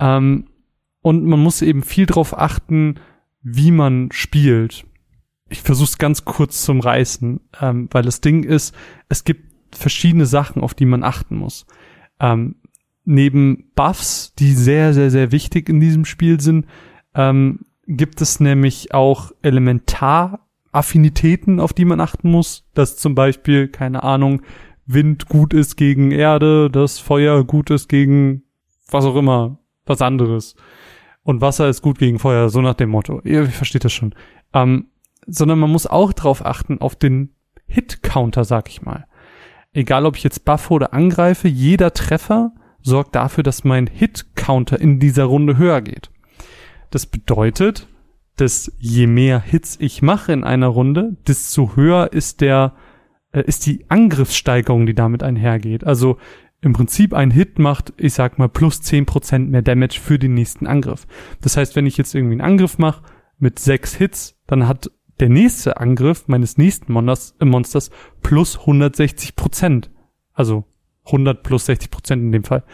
Ähm, 0.00 0.46
und 1.02 1.26
man 1.26 1.40
muss 1.40 1.60
eben 1.60 1.82
viel 1.82 2.06
drauf 2.06 2.38
achten, 2.38 2.94
wie 3.42 3.72
man 3.72 4.08
spielt. 4.10 4.86
Ich 5.50 5.60
versuche 5.60 5.90
es 5.90 5.98
ganz 5.98 6.24
kurz 6.24 6.64
zum 6.64 6.80
Reißen, 6.80 7.40
ähm, 7.60 7.88
weil 7.90 8.04
das 8.04 8.22
Ding 8.22 8.42
ist, 8.42 8.74
es 9.10 9.24
gibt 9.24 9.53
verschiedene 9.76 10.26
Sachen, 10.26 10.62
auf 10.62 10.74
die 10.74 10.86
man 10.86 11.02
achten 11.02 11.36
muss. 11.36 11.66
Ähm, 12.20 12.54
neben 13.04 13.72
Buffs, 13.74 14.34
die 14.34 14.52
sehr, 14.52 14.94
sehr, 14.94 15.10
sehr 15.10 15.32
wichtig 15.32 15.68
in 15.68 15.80
diesem 15.80 16.04
Spiel 16.04 16.40
sind, 16.40 16.66
ähm, 17.14 17.66
gibt 17.86 18.20
es 18.20 18.40
nämlich 18.40 18.92
auch 18.94 19.32
Elementaraffinitäten, 19.42 21.60
auf 21.60 21.72
die 21.72 21.84
man 21.84 22.00
achten 22.00 22.28
muss. 22.30 22.68
Dass 22.74 22.96
zum 22.96 23.14
Beispiel, 23.14 23.68
keine 23.68 24.02
Ahnung, 24.02 24.42
Wind 24.86 25.28
gut 25.28 25.54
ist 25.54 25.76
gegen 25.76 26.10
Erde, 26.10 26.68
dass 26.70 26.98
Feuer 26.98 27.44
gut 27.44 27.70
ist 27.70 27.88
gegen 27.88 28.42
was 28.90 29.04
auch 29.04 29.16
immer, 29.16 29.58
was 29.86 30.02
anderes. 30.02 30.56
Und 31.22 31.40
Wasser 31.40 31.68
ist 31.68 31.82
gut 31.82 31.98
gegen 31.98 32.18
Feuer, 32.18 32.50
so 32.50 32.60
nach 32.60 32.74
dem 32.74 32.90
Motto. 32.90 33.20
Ihr 33.24 33.46
versteht 33.46 33.84
das 33.84 33.92
schon. 33.92 34.14
Ähm, 34.52 34.88
sondern 35.26 35.58
man 35.58 35.70
muss 35.70 35.86
auch 35.86 36.12
drauf 36.12 36.44
achten, 36.44 36.80
auf 36.80 36.96
den 36.96 37.34
Hit-Counter, 37.66 38.44
sag 38.44 38.68
ich 38.68 38.82
mal. 38.82 39.06
Egal, 39.74 40.06
ob 40.06 40.16
ich 40.16 40.22
jetzt 40.22 40.44
buffe 40.44 40.72
oder 40.72 40.94
angreife, 40.94 41.48
jeder 41.48 41.92
Treffer 41.92 42.52
sorgt 42.80 43.14
dafür, 43.14 43.42
dass 43.42 43.64
mein 43.64 43.88
Hit-Counter 43.88 44.80
in 44.80 45.00
dieser 45.00 45.24
Runde 45.24 45.58
höher 45.58 45.82
geht. 45.82 46.10
Das 46.90 47.06
bedeutet, 47.06 47.88
dass 48.36 48.72
je 48.78 49.06
mehr 49.06 49.40
Hits 49.40 49.76
ich 49.80 50.00
mache 50.00 50.32
in 50.32 50.44
einer 50.44 50.68
Runde, 50.68 51.16
desto 51.26 51.76
höher 51.76 52.12
ist 52.12 52.40
der, 52.40 52.74
äh, 53.32 53.42
ist 53.42 53.66
die 53.66 53.84
Angriffssteigerung, 53.88 54.86
die 54.86 54.94
damit 54.94 55.22
einhergeht. 55.22 55.84
Also 55.84 56.18
im 56.60 56.72
Prinzip 56.72 57.12
ein 57.12 57.30
Hit 57.30 57.58
macht, 57.58 57.92
ich 57.96 58.14
sag 58.14 58.38
mal, 58.38 58.48
plus 58.48 58.80
10% 58.80 59.50
mehr 59.50 59.62
Damage 59.62 60.00
für 60.00 60.18
den 60.18 60.34
nächsten 60.34 60.66
Angriff. 60.66 61.06
Das 61.40 61.56
heißt, 61.56 61.76
wenn 61.76 61.86
ich 61.86 61.96
jetzt 61.96 62.14
irgendwie 62.14 62.34
einen 62.34 62.40
Angriff 62.52 62.78
mache 62.78 63.02
mit 63.38 63.58
sechs 63.58 63.94
Hits, 63.94 64.36
dann 64.46 64.68
hat 64.68 64.90
der 65.20 65.28
nächste 65.28 65.78
Angriff 65.78 66.24
meines 66.26 66.58
nächsten 66.58 66.92
Monsters, 66.92 67.34
äh, 67.40 67.44
Monsters 67.44 67.90
plus 68.22 68.58
160 68.60 69.36
Prozent. 69.36 69.90
Also 70.32 70.64
100 71.06 71.42
plus 71.42 71.66
60 71.66 71.90
Prozent 71.90 72.22
in 72.22 72.32
dem 72.32 72.44
Fall. 72.44 72.64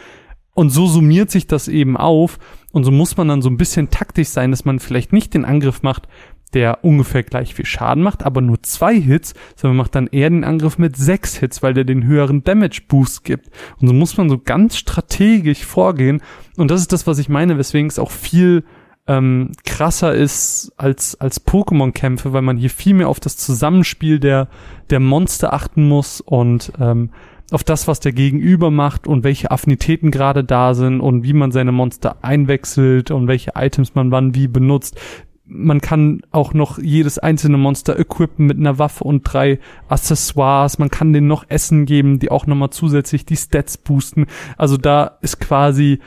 Und 0.53 0.69
so 0.69 0.87
summiert 0.87 1.31
sich 1.31 1.47
das 1.47 1.67
eben 1.67 1.97
auf. 1.97 2.39
Und 2.71 2.83
so 2.83 2.91
muss 2.91 3.17
man 3.17 3.27
dann 3.27 3.41
so 3.41 3.49
ein 3.49 3.57
bisschen 3.57 3.89
taktisch 3.89 4.29
sein, 4.29 4.51
dass 4.51 4.65
man 4.65 4.79
vielleicht 4.79 5.13
nicht 5.13 5.33
den 5.33 5.45
Angriff 5.45 5.81
macht, 5.81 6.07
der 6.53 6.83
ungefähr 6.83 7.23
gleich 7.23 7.55
viel 7.55 7.65
Schaden 7.65 8.03
macht, 8.03 8.23
aber 8.23 8.41
nur 8.41 8.61
zwei 8.61 8.99
Hits, 8.99 9.33
sondern 9.55 9.77
macht 9.77 9.95
dann 9.95 10.07
eher 10.07 10.29
den 10.29 10.43
Angriff 10.43 10.77
mit 10.77 10.97
sechs 10.97 11.37
Hits, 11.37 11.63
weil 11.63 11.73
der 11.73 11.85
den 11.85 12.05
höheren 12.05 12.43
Damage 12.43 12.81
Boost 12.87 13.23
gibt. 13.23 13.49
Und 13.79 13.87
so 13.87 13.93
muss 13.93 14.17
man 14.17 14.29
so 14.29 14.37
ganz 14.37 14.77
strategisch 14.77 15.65
vorgehen. 15.65 16.21
Und 16.57 16.69
das 16.69 16.81
ist 16.81 16.91
das, 16.91 17.07
was 17.07 17.19
ich 17.19 17.29
meine, 17.29 17.57
weswegen 17.57 17.87
es 17.87 17.99
auch 17.99 18.11
viel 18.11 18.65
ähm, 19.07 19.51
krasser 19.65 20.13
ist 20.13 20.73
als, 20.77 21.19
als 21.19 21.45
Pokémon-Kämpfe, 21.45 22.33
weil 22.33 22.41
man 22.41 22.57
hier 22.57 22.69
viel 22.69 22.93
mehr 22.93 23.09
auf 23.09 23.19
das 23.19 23.37
Zusammenspiel 23.37 24.19
der, 24.19 24.47
der 24.89 24.99
Monster 24.99 25.53
achten 25.53 25.87
muss 25.87 26.21
und 26.21 26.71
ähm, 26.79 27.09
auf 27.51 27.63
das, 27.63 27.87
was 27.87 27.99
der 27.99 28.13
Gegenüber 28.13 28.71
macht 28.71 29.07
und 29.07 29.23
welche 29.23 29.51
Affinitäten 29.51 30.11
gerade 30.11 30.43
da 30.43 30.73
sind 30.73 31.01
und 31.01 31.23
wie 31.23 31.33
man 31.33 31.51
seine 31.51 31.71
Monster 31.71 32.17
einwechselt 32.21 33.11
und 33.11 33.27
welche 33.27 33.51
Items 33.55 33.95
man 33.95 34.11
wann 34.11 34.35
wie 34.35 34.47
benutzt. 34.47 34.99
man 35.45 35.81
kann 35.81 36.21
auch 36.31 36.53
noch 36.53 36.77
jedes 36.77 37.19
einzelne 37.19 37.57
Monster 37.57 37.99
equippen 37.99 38.45
mit 38.45 38.57
einer 38.57 38.79
Waffe 38.79 39.03
und 39.03 39.23
drei 39.23 39.59
Accessoires. 39.89 40.79
Man 40.79 40.89
kann 40.89 41.11
denen 41.11 41.27
noch 41.27 41.43
Essen 41.49 41.85
geben, 41.85 42.19
die 42.19 42.31
auch 42.31 42.47
nochmal 42.47 42.69
zusätzlich 42.69 43.25
die 43.25 43.35
Stats 43.35 43.77
boosten. 43.77 44.27
Also 44.57 44.77
da 44.77 45.17
ist 45.21 45.41
quasi, 45.41 45.99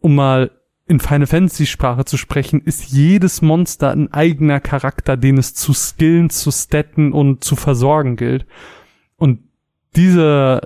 um 0.00 0.16
mal 0.16 0.50
in 0.90 0.98
Final 0.98 1.28
Fantasy 1.28 1.66
Sprache 1.66 2.04
zu 2.04 2.16
sprechen, 2.16 2.60
ist 2.60 2.90
jedes 2.90 3.42
Monster 3.42 3.92
ein 3.92 4.12
eigener 4.12 4.58
Charakter, 4.58 5.16
den 5.16 5.38
es 5.38 5.54
zu 5.54 5.72
skillen, 5.72 6.30
zu 6.30 6.50
statten 6.50 7.12
und 7.12 7.44
zu 7.44 7.54
versorgen 7.54 8.16
gilt. 8.16 8.44
Und 9.16 9.38
dieser, 9.94 10.60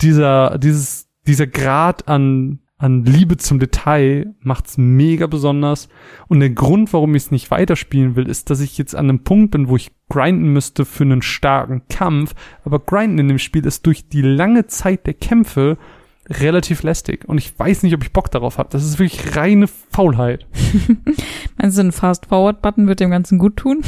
dieser, 0.00 0.58
dieses, 0.58 1.08
dieser 1.26 1.48
Grad 1.48 2.06
an, 2.06 2.60
an 2.76 3.04
Liebe 3.04 3.36
zum 3.36 3.58
Detail 3.58 4.32
macht's 4.40 4.78
mega 4.78 5.26
besonders. 5.26 5.88
Und 6.28 6.38
der 6.38 6.50
Grund, 6.50 6.92
warum 6.92 7.16
ich 7.16 7.24
es 7.24 7.30
nicht 7.32 7.50
weiterspielen 7.50 8.14
will, 8.14 8.28
ist, 8.28 8.50
dass 8.50 8.60
ich 8.60 8.78
jetzt 8.78 8.94
an 8.94 9.08
einem 9.08 9.24
Punkt 9.24 9.50
bin, 9.50 9.68
wo 9.68 9.74
ich 9.74 9.90
grinden 10.08 10.52
müsste 10.52 10.84
für 10.84 11.02
einen 11.02 11.22
starken 11.22 11.82
Kampf. 11.88 12.32
Aber 12.64 12.78
grinden 12.78 13.18
in 13.18 13.26
dem 13.26 13.40
Spiel 13.40 13.66
ist 13.66 13.86
durch 13.86 14.08
die 14.08 14.22
lange 14.22 14.68
Zeit 14.68 15.04
der 15.08 15.14
Kämpfe 15.14 15.78
relativ 16.30 16.82
lästig. 16.82 17.24
Und 17.26 17.38
ich 17.38 17.58
weiß 17.58 17.82
nicht, 17.82 17.94
ob 17.94 18.02
ich 18.02 18.12
Bock 18.12 18.30
darauf 18.30 18.58
habe. 18.58 18.68
Das 18.70 18.84
ist 18.84 18.98
wirklich 18.98 19.36
reine 19.36 19.66
Faulheit. 19.66 20.46
Meinst 21.58 21.78
du, 21.78 21.82
ein 21.82 21.92
Fast-Forward-Button 21.92 22.86
wird 22.86 23.00
dem 23.00 23.10
Ganzen 23.10 23.38
gut 23.38 23.56
tun? 23.56 23.82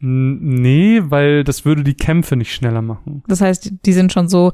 Nee, 0.00 1.00
weil 1.04 1.44
das 1.44 1.64
würde 1.64 1.84
die 1.84 1.94
Kämpfe 1.94 2.34
nicht 2.36 2.52
schneller 2.54 2.82
machen. 2.82 3.22
Das 3.28 3.40
heißt, 3.40 3.72
die 3.86 3.92
sind 3.92 4.12
schon 4.12 4.28
so 4.28 4.52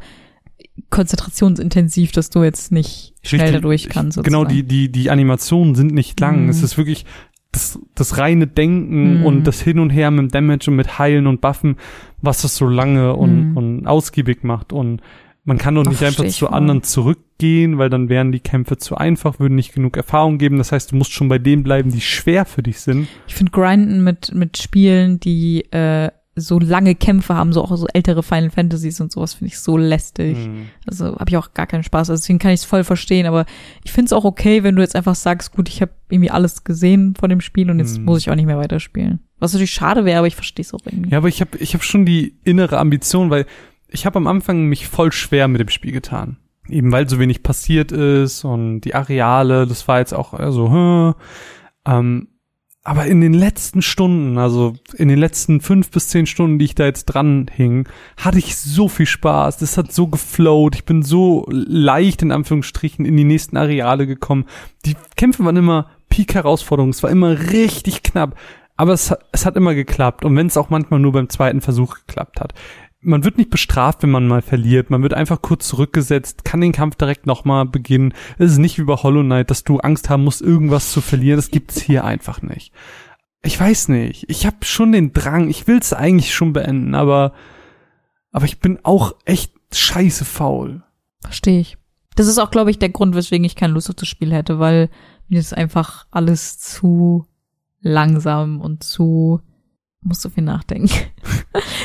konzentrationsintensiv, 0.91 2.13
dass 2.13 2.31
du 2.31 2.43
jetzt 2.43 2.73
nicht 2.73 3.15
schnell 3.23 3.41
Richtig, 3.43 3.57
dadurch 3.57 3.89
kannst. 3.89 4.23
Genau, 4.23 4.43
sozusagen. 4.43 4.69
die, 4.69 4.89
die, 4.89 4.93
die 4.93 5.11
Animationen 5.11 5.75
sind 5.75 5.93
nicht 5.95 6.19
lang. 6.21 6.45
Mhm. 6.45 6.49
Es 6.51 6.63
ist 6.63 6.77
wirklich 6.77 7.05
das, 7.53 7.79
das 7.95 8.19
reine 8.19 8.47
Denken 8.47 9.21
Mhm. 9.21 9.27
und 9.27 9.45
das 9.47 9.61
Hin 9.63 9.79
und 9.79 9.91
Her 9.91 10.11
mit 10.11 10.35
Damage 10.35 10.71
und 10.71 10.77
mit 10.77 10.99
Heilen 10.99 11.27
und 11.27 11.41
Buffen, 11.41 11.77
was 12.21 12.43
das 12.43 12.57
so 12.57 12.67
lange 12.69 13.15
und, 13.15 13.51
Mhm. 13.51 13.57
und 13.57 13.87
ausgiebig 13.87 14.45
macht. 14.45 14.73
Und 14.73 15.01
man 15.49 15.59
kann 15.59 15.75
doch 15.75 15.83
nicht 15.85 15.95
einfach 16.03 16.07
verstehe 16.07 16.27
ich 16.27 16.37
zu 16.37 16.47
voll. 16.47 16.55
anderen 16.55 16.83
zurückgehen, 16.83 17.79
weil 17.79 17.89
dann 17.91 18.09
wären 18.09 18.33
die 18.33 18.41
Kämpfe 18.41 18.77
zu 18.77 18.97
einfach, 18.97 19.41
würden 19.41 19.55
nicht 19.55 19.73
genug 19.75 19.97
Erfahrung 19.97 20.39
geben. 20.39 20.59
Das 20.59 20.73
heißt, 20.73 20.93
du 20.93 20.97
musst 20.97 21.13
schon 21.13 21.29
bei 21.29 21.39
denen 21.39 21.63
bleiben, 21.63 21.91
die 21.91 22.01
schwer 22.03 22.45
für 22.45 22.63
dich 22.63 22.81
sind. 22.81 23.09
Ich 23.27 23.35
finde 23.35 23.53
Grinden 23.53 24.05
mit, 24.05 24.35
mit 24.35 24.59
Spielen, 24.59 25.19
die 25.21 25.63
äh, 25.73 26.11
so 26.37 26.59
lange 26.61 26.95
Kämpfe 26.95 27.35
haben, 27.35 27.53
so 27.53 27.63
auch 27.65 27.75
so 27.77 27.87
ältere 27.93 28.23
Final 28.23 28.51
Fantasies 28.51 29.01
und 29.01 29.11
sowas, 29.11 29.35
finde 29.35 29.49
ich 29.49 29.59
so 29.59 29.77
lästig. 29.77 30.37
Mhm. 30.37 30.67
Also 30.87 31.17
habe 31.17 31.31
ich 31.31 31.37
auch 31.37 31.53
gar 31.55 31.67
keinen 31.67 31.83
Spaß. 31.83 32.11
Also 32.11 32.21
deswegen 32.23 32.39
kann 32.39 32.53
ich 32.53 32.61
es 32.61 32.65
voll 32.67 32.85
verstehen, 32.85 33.27
aber 33.27 33.45
ich 33.83 33.91
finde 33.91 34.07
es 34.07 34.13
auch 34.13 34.25
okay, 34.25 34.63
wenn 34.63 34.77
du 34.77 34.83
jetzt 34.83 34.95
einfach 34.95 35.17
sagst, 35.17 35.53
gut, 35.53 35.69
ich 35.69 35.81
habe 35.81 35.91
irgendwie 36.11 36.31
alles 36.31 36.63
gesehen 36.63 37.15
von 37.19 37.29
dem 37.31 37.41
Spiel 37.41 37.71
und 37.71 37.79
jetzt 37.81 37.99
Mhm. 37.99 38.05
muss 38.05 38.21
ich 38.21 38.31
auch 38.31 38.37
nicht 38.37 38.47
mehr 38.47 38.59
weiterspielen. 38.59 39.19
Was 39.41 39.53
natürlich 39.53 39.71
schade 39.73 40.05
wäre, 40.05 40.19
aber 40.19 40.27
ich 40.29 40.37
verstehe 40.37 40.63
es 40.65 40.75
auch 40.75 40.85
irgendwie. 40.85 41.11
Ja, 41.11 41.19
aber 41.19 41.29
ich 41.29 41.41
habe 41.41 41.57
ich 41.59 41.75
hab 41.75 41.83
schon 41.83 42.05
die 42.07 42.35
innere 42.45 42.79
Ambition, 42.79 43.31
weil 43.31 43.47
ich 43.89 44.07
habe 44.07 44.17
am 44.17 44.27
Anfang 44.27 44.65
mich 44.65 44.89
voll 44.89 45.13
schwer 45.13 45.49
mit 45.49 45.61
dem 45.61 45.69
Spiel 45.69 45.93
getan. 45.93 46.39
Eben 46.69 46.93
weil 46.93 47.09
so 47.09 47.19
wenig 47.19 47.43
passiert 47.43 47.93
ist 47.93 48.45
und 48.45 48.83
die 48.83 48.95
Areale, 48.95 49.67
das 49.67 49.89
war 49.89 50.01
jetzt 50.01 50.13
auch 50.13 50.39
so, 50.51 50.71
hm, 50.71 51.15
ähm, 51.87 52.29
aber 52.89 53.05
in 53.05 53.21
den 53.21 53.35
letzten 53.35 53.83
Stunden, 53.83 54.39
also 54.39 54.73
in 54.95 55.09
den 55.09 55.19
letzten 55.19 55.61
fünf 55.61 55.91
bis 55.91 56.09
zehn 56.09 56.25
Stunden, 56.25 56.59
die 56.59 56.65
ich 56.65 56.75
da 56.75 56.87
jetzt 56.87 57.05
dran 57.05 57.47
hing, 57.53 57.87
hatte 58.17 58.39
ich 58.39 58.57
so 58.57 58.89
viel 58.89 59.05
Spaß. 59.05 59.59
Das 59.59 59.77
hat 59.77 59.93
so 59.93 60.07
geflowt. 60.07 60.75
Ich 60.75 60.87
bin 60.87 61.03
so 61.03 61.45
leicht 61.51 62.23
in 62.23 62.33
Anführungsstrichen 62.33 63.05
in 63.05 63.15
die 63.15 63.25
nächsten 63.25 63.59
Areale 63.59 64.07
gekommen. 64.07 64.47
Die 64.87 64.97
Kämpfe 65.17 65.45
waren 65.45 65.57
immer 65.57 65.91
Peak-Herausforderungen. 66.09 66.93
Es 66.93 67.03
war 67.03 67.11
immer 67.11 67.51
richtig 67.51 68.03
knapp. 68.03 68.39
Aber 68.79 68.95
es, 68.95 69.15
es 69.33 69.45
hat 69.45 69.57
immer 69.57 69.75
geklappt. 69.75 70.25
Und 70.25 70.35
wenn 70.37 70.47
es 70.47 70.57
auch 70.57 70.71
manchmal 70.71 71.01
nur 71.01 71.13
beim 71.13 71.29
zweiten 71.29 71.61
Versuch 71.61 71.97
geklappt 72.07 72.41
hat. 72.41 72.55
Man 73.01 73.23
wird 73.25 73.39
nicht 73.39 73.51
bestraft, 73.51 74.03
wenn 74.03 74.11
man 74.11 74.27
mal 74.27 74.43
verliert. 74.43 74.91
Man 74.91 75.03
wird 75.03 75.15
einfach 75.15 75.41
kurz 75.41 75.69
zurückgesetzt, 75.69 76.45
kann 76.45 76.61
den 76.61 76.73
Kampf 76.73 76.97
direkt 76.97 77.27
nochmal 77.27 77.65
beginnen. 77.65 78.13
Es 78.39 78.53
ist 78.53 78.59
nicht 78.59 78.79
wie 78.79 78.85
bei 78.85 78.95
Hollow 78.95 79.23
Knight, 79.23 79.51
dass 79.51 79.65
du 79.65 79.79
Angst 79.79 80.11
haben 80.11 80.25
musst, 80.25 80.43
irgendwas 80.43 80.91
zu 80.91 81.01
verlieren. 81.01 81.39
Das 81.39 81.51
gibt's 81.51 81.81
hier 81.81 82.05
einfach 82.05 82.43
nicht. 82.43 82.73
Ich 83.43 83.59
weiß 83.59 83.89
nicht. 83.89 84.29
Ich 84.29 84.47
habe 84.47 84.57
schon 84.63 84.93
den 84.93 85.13
Drang. 85.13 85.49
Ich 85.49 85.69
will's 85.69 85.93
eigentlich 85.93 86.35
schon 86.35 86.53
beenden, 86.53 86.95
aber 86.95 87.33
aber 88.33 88.45
ich 88.45 88.61
bin 88.61 88.79
auch 88.83 89.15
echt 89.25 89.53
scheiße 89.73 90.25
faul. 90.25 90.83
Verstehe 91.21 91.61
ich. 91.61 91.79
Das 92.15 92.27
ist 92.27 92.39
auch, 92.39 92.51
glaube 92.51 92.71
ich, 92.71 92.79
der 92.79 92.89
Grund, 92.89 93.15
weswegen 93.15 93.45
ich 93.45 93.57
keine 93.57 93.73
Lust 93.73 93.89
auf 93.89 93.97
das 93.97 94.09
Spiel 94.09 94.33
hätte, 94.33 94.59
weil 94.59 94.91
mir 95.29 95.39
ist 95.39 95.57
einfach 95.57 96.07
alles 96.11 96.59
zu 96.59 97.27
langsam 97.81 98.61
und 98.61 98.83
zu 98.83 99.41
muss 100.09 100.21
so 100.21 100.29
viel 100.31 100.43
nachdenken. 100.45 100.91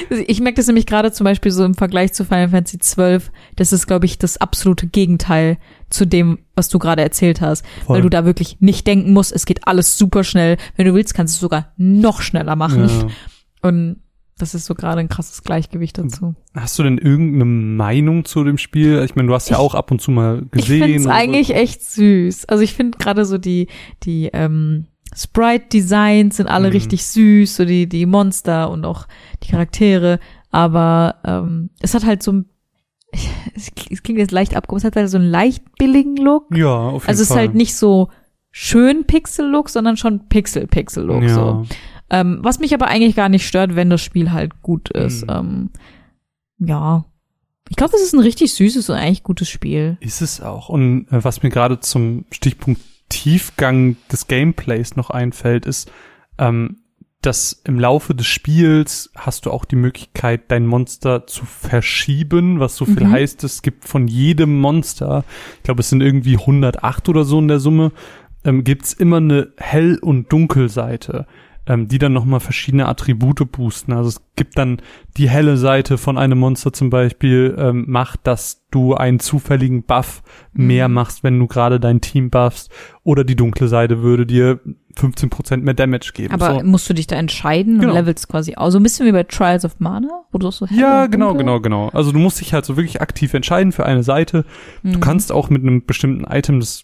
ich 0.28 0.40
merke 0.42 0.58
das 0.58 0.68
nämlich 0.68 0.86
gerade 0.86 1.12
zum 1.12 1.26
Beispiel 1.26 1.52
so 1.52 1.64
im 1.66 1.76
Vergleich 1.76 2.14
zu 2.14 2.26
Final 2.26 2.50
Fantasy 2.50 2.78
XII. 2.80 3.20
Das 3.56 3.72
ist, 3.74 3.88
glaube 3.88 4.06
ich, 4.06 4.18
das 4.18 4.38
absolute 4.38 4.88
Gegenteil 4.88 5.58
zu 5.90 6.06
dem, 6.06 6.40
was 6.56 6.70
du 6.70 6.80
gerade 6.80 7.02
erzählt 7.04 7.42
hast. 7.42 7.66
Voll. 7.86 7.96
Weil 7.98 8.02
du 8.04 8.10
da 8.10 8.26
wirklich 8.26 8.58
nicht 8.60 8.88
denken 8.88 9.14
musst. 9.14 9.32
Es 9.32 9.46
geht 9.46 9.68
alles 9.68 9.98
super 9.98 10.24
schnell. 10.24 10.58
Wenn 10.76 10.86
du 10.88 10.94
willst, 10.94 11.14
kannst 11.14 11.36
du 11.36 11.38
es 11.38 11.42
sogar 11.42 11.74
noch 11.78 12.22
schneller 12.22 12.56
machen. 12.56 12.88
Ja. 12.90 13.08
Und 13.62 13.98
das 14.40 14.56
ist 14.56 14.66
so 14.66 14.74
gerade 14.74 15.00
ein 15.00 15.10
krasses 15.10 15.44
Gleichgewicht 15.44 15.98
dazu. 16.00 16.34
Hast 16.56 16.78
du 16.80 16.84
denn 16.84 16.98
irgendeine 16.98 17.46
Meinung 17.46 18.26
zu 18.26 18.44
dem 18.44 18.58
Spiel? 18.58 19.04
Ich 19.06 19.16
meine, 19.16 19.28
du 19.28 19.34
hast 19.36 19.50
ja 19.50 19.58
Ich- 19.58 19.62
auch 19.62 19.76
ab 19.76 19.92
und 19.92 20.02
zu 20.02 20.10
mal 20.10 20.44
Ich 20.56 20.62
gesehen. 20.64 20.82
finde 20.84 20.98
es 20.98 21.06
oder 21.06 21.14
so. 21.14 21.20
eigentlich 21.22 21.56
echt 21.56 21.84
süß. 21.84 22.46
Also 22.46 22.64
ich 22.64 22.74
finde 22.74 22.98
gerade 22.98 23.26
so 23.26 23.38
die, 23.38 23.68
die 24.04 24.32
ähm, 24.34 24.88
Sprite-Designs 25.16 26.38
sind 26.38 26.48
alle 26.48 26.68
Mhm. 26.68 26.74
richtig 26.74 27.06
süß, 27.06 27.56
so 27.56 27.66
die, 27.66 27.88
die 27.88 28.06
Monster 28.06 28.70
und 28.70 28.86
auch 28.86 29.08
die 29.44 29.52
Charaktere. 29.52 30.20
Aber 30.52 31.16
ähm, 31.26 31.70
es 31.82 31.94
hat 31.94 32.06
halt 32.06 32.24
so 32.24 32.32
ein, 32.32 32.46
es 33.56 33.72
es 33.90 34.04
klingt 34.04 34.20
jetzt 34.20 34.32
leicht 34.32 34.56
abgehoben, 34.56 34.80
es 34.80 34.84
hat 34.86 34.96
halt 34.96 35.10
so 35.10 35.18
einen 35.18 35.30
leicht 35.30 35.64
billigen 35.78 36.16
Look. 36.18 36.46
Ja, 36.56 36.74
auf 36.76 37.04
jeden 37.04 37.10
Also 37.10 37.22
es 37.22 37.28
ist 37.30 37.34
Fall. 37.34 37.38
halt 37.40 37.56
nicht 37.56 37.76
so 37.76 38.10
schön 38.52 39.06
Pixel-Look, 39.06 39.70
sondern 39.70 39.98
schon 39.98 40.28
Pixel-Pixel-Look. 40.30 41.24
ja. 41.24 41.30
So. 41.34 41.66
Ähm, 42.10 42.40
was 42.42 42.60
mich 42.60 42.74
aber 42.76 42.88
eigentlich 42.88 43.16
gar 43.16 43.30
nicht 43.30 43.48
stört, 43.48 43.76
wenn 43.76 43.90
das 43.90 44.02
Spiel 44.02 44.32
halt 44.32 44.62
gut 44.62 44.90
ist. 44.90 45.24
Mhm. 45.24 45.30
Ähm, 45.32 45.70
ja. 46.60 47.06
Ich 47.70 47.76
glaube, 47.78 47.94
das 47.94 48.02
ist 48.02 48.14
ein 48.14 48.20
richtig 48.20 48.54
süßes 48.54 48.90
und 48.90 48.98
eigentlich 48.98 49.24
gutes 49.24 49.50
Spiel. 49.50 49.98
Ist 50.02 50.22
es 50.22 50.42
auch. 50.42 50.70
Und 50.70 51.08
äh, 51.12 51.24
was 51.24 51.42
mir 51.42 51.50
gerade 51.50 51.80
zum 51.80 52.26
Stichpunkt 52.30 52.80
Tiefgang 53.14 53.96
des 54.12 54.28
Gameplays 54.28 54.96
noch 54.96 55.12
einfällt, 55.12 55.66
ist, 55.68 55.92
ähm, 56.40 56.78
dass 57.22 57.62
im 57.64 57.80
Laufe 57.80 58.14
des 58.16 58.26
Spiels 58.28 59.12
hast 59.16 59.46
du 59.46 59.52
auch 59.52 59.64
die 59.66 59.78
Möglichkeit, 59.78 60.42
dein 60.50 60.66
Monster 60.66 61.26
zu 61.28 61.46
verschieben, 61.46 62.60
was 62.60 62.76
so 62.76 62.86
viel 62.86 63.06
Mhm. 63.06 63.12
heißt, 63.12 63.44
es 63.46 63.62
gibt 63.62 63.88
von 63.88 64.08
jedem 64.08 64.60
Monster, 64.60 65.24
ich 65.58 65.64
glaube, 65.64 65.82
es 65.82 65.90
sind 65.90 66.02
irgendwie 66.02 66.38
108 66.38 67.08
oder 67.08 67.24
so 67.24 67.40
in 67.40 67.48
der 67.48 67.60
Summe, 67.60 67.92
ähm, 68.44 68.64
gibt's 68.66 68.92
immer 68.94 69.18
eine 69.18 69.54
Hell- 69.58 70.00
und 70.02 70.34
Dunkelseite, 70.34 71.28
ähm, 71.66 71.88
die 71.88 71.98
dann 71.98 72.12
nochmal 72.14 72.40
verschiedene 72.42 72.88
Attribute 72.88 73.50
boosten. 73.52 73.94
Also 73.94 74.10
es 74.10 74.22
gibt 74.36 74.58
dann 74.58 74.82
die 75.18 75.30
helle 75.30 75.56
Seite 75.58 75.98
von 75.98 76.18
einem 76.18 76.38
Monster 76.40 76.74
zum 76.74 76.90
Beispiel, 76.90 77.56
ähm, 77.58 77.86
macht, 77.88 78.28
dass 78.28 78.66
du 78.70 78.96
einen 78.96 79.20
zufälligen 79.20 79.84
Buff 79.84 80.24
mehr 80.52 80.88
Mhm. 80.90 80.94
machst, 80.96 81.24
wenn 81.24 81.40
du 81.40 81.48
gerade 81.48 81.80
dein 81.80 82.02
Team 82.02 82.30
buffst. 82.30 82.70
Oder 83.04 83.24
die 83.24 83.36
dunkle 83.36 83.68
Seite 83.70 84.02
würde 84.02 84.26
dir 84.26 84.60
15% 84.96 85.64
mehr 85.64 85.74
Damage 85.74 86.12
geben. 86.14 86.34
Aber 86.34 86.60
so. 86.60 86.66
musst 86.66 86.90
du 86.90 86.94
dich 86.94 87.08
da 87.08 87.16
entscheiden 87.16 87.80
Genau. 87.80 87.94
und 87.94 87.98
levelst 88.00 88.28
quasi 88.28 88.56
aus? 88.56 88.74
So 88.74 88.80
ein 88.80 88.84
bisschen 88.84 89.06
wie 89.06 89.12
bei 89.12 89.24
Trials 89.24 89.64
of 89.66 89.80
Mana, 89.80 90.26
wo 90.32 90.38
du 90.40 90.52
so 90.52 90.66
Ja, 90.70 91.08
genau, 91.08 91.30
dunkel- 91.30 91.38
genau, 91.40 91.60
genau. 91.62 91.90
Also 91.90 92.12
du 92.12 92.20
musst 92.20 92.42
dich 92.42 92.54
halt 92.54 92.66
so 92.66 92.76
wirklich 92.78 93.02
aktiv 93.02 93.34
entscheiden 93.34 93.72
für 93.72 93.86
eine 93.86 94.04
Seite. 94.04 94.44
Du 94.84 94.98
Mhm. 94.98 95.00
kannst 95.00 95.32
auch 95.32 95.50
mit 95.50 95.62
einem 95.62 95.86
bestimmten 95.86 96.26
Item 96.30 96.60
das 96.60 96.84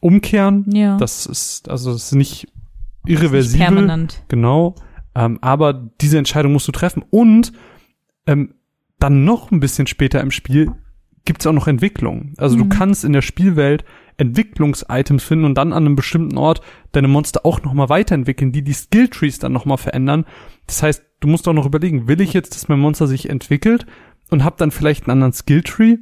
umkehren. 0.00 0.64
ja. 0.72 0.96
Das 0.98 1.26
ist, 1.26 1.68
also 1.68 1.92
das 1.92 2.04
ist 2.04 2.14
Nicht 2.14 2.48
irreversibel. 3.06 3.66
permanent. 3.66 4.22
Genau. 4.28 4.74
Ähm, 5.14 5.38
aber 5.40 5.72
diese 6.00 6.18
Entscheidung 6.18 6.52
musst 6.52 6.68
du 6.68 6.72
treffen. 6.72 7.04
Und 7.10 7.52
ähm, 8.26 8.54
dann 8.98 9.24
noch 9.24 9.50
ein 9.50 9.60
bisschen 9.60 9.86
später 9.86 10.20
im 10.20 10.30
Spiel 10.30 10.72
gibt's 11.24 11.46
auch 11.46 11.52
noch 11.52 11.66
Entwicklung. 11.68 12.34
Also 12.36 12.56
Mhm. 12.56 12.60
du 12.60 12.68
kannst 12.76 13.04
in 13.04 13.12
der 13.12 13.22
Spielwelt 13.22 13.84
Entwicklungsitems 14.18 15.22
finden 15.24 15.44
und 15.44 15.54
dann 15.56 15.72
an 15.72 15.84
einem 15.84 15.96
bestimmten 15.96 16.38
Ort 16.38 16.60
deine 16.92 17.08
Monster 17.08 17.40
auch 17.44 17.62
nochmal 17.62 17.88
weiterentwickeln, 17.88 18.52
die 18.52 18.62
die 18.62 18.72
Skilltrees 18.72 19.38
dann 19.38 19.52
nochmal 19.52 19.76
verändern. 19.78 20.24
Das 20.66 20.82
heißt, 20.82 21.02
du 21.20 21.28
musst 21.28 21.46
auch 21.48 21.52
noch 21.52 21.66
überlegen, 21.66 22.08
will 22.08 22.20
ich 22.20 22.32
jetzt, 22.32 22.54
dass 22.54 22.68
mein 22.68 22.78
Monster 22.80 23.06
sich 23.06 23.28
entwickelt 23.28 23.86
und 24.30 24.44
hab 24.44 24.56
dann 24.58 24.70
vielleicht 24.70 25.04
einen 25.04 25.12
anderen 25.12 25.32
Skilltree? 25.32 25.98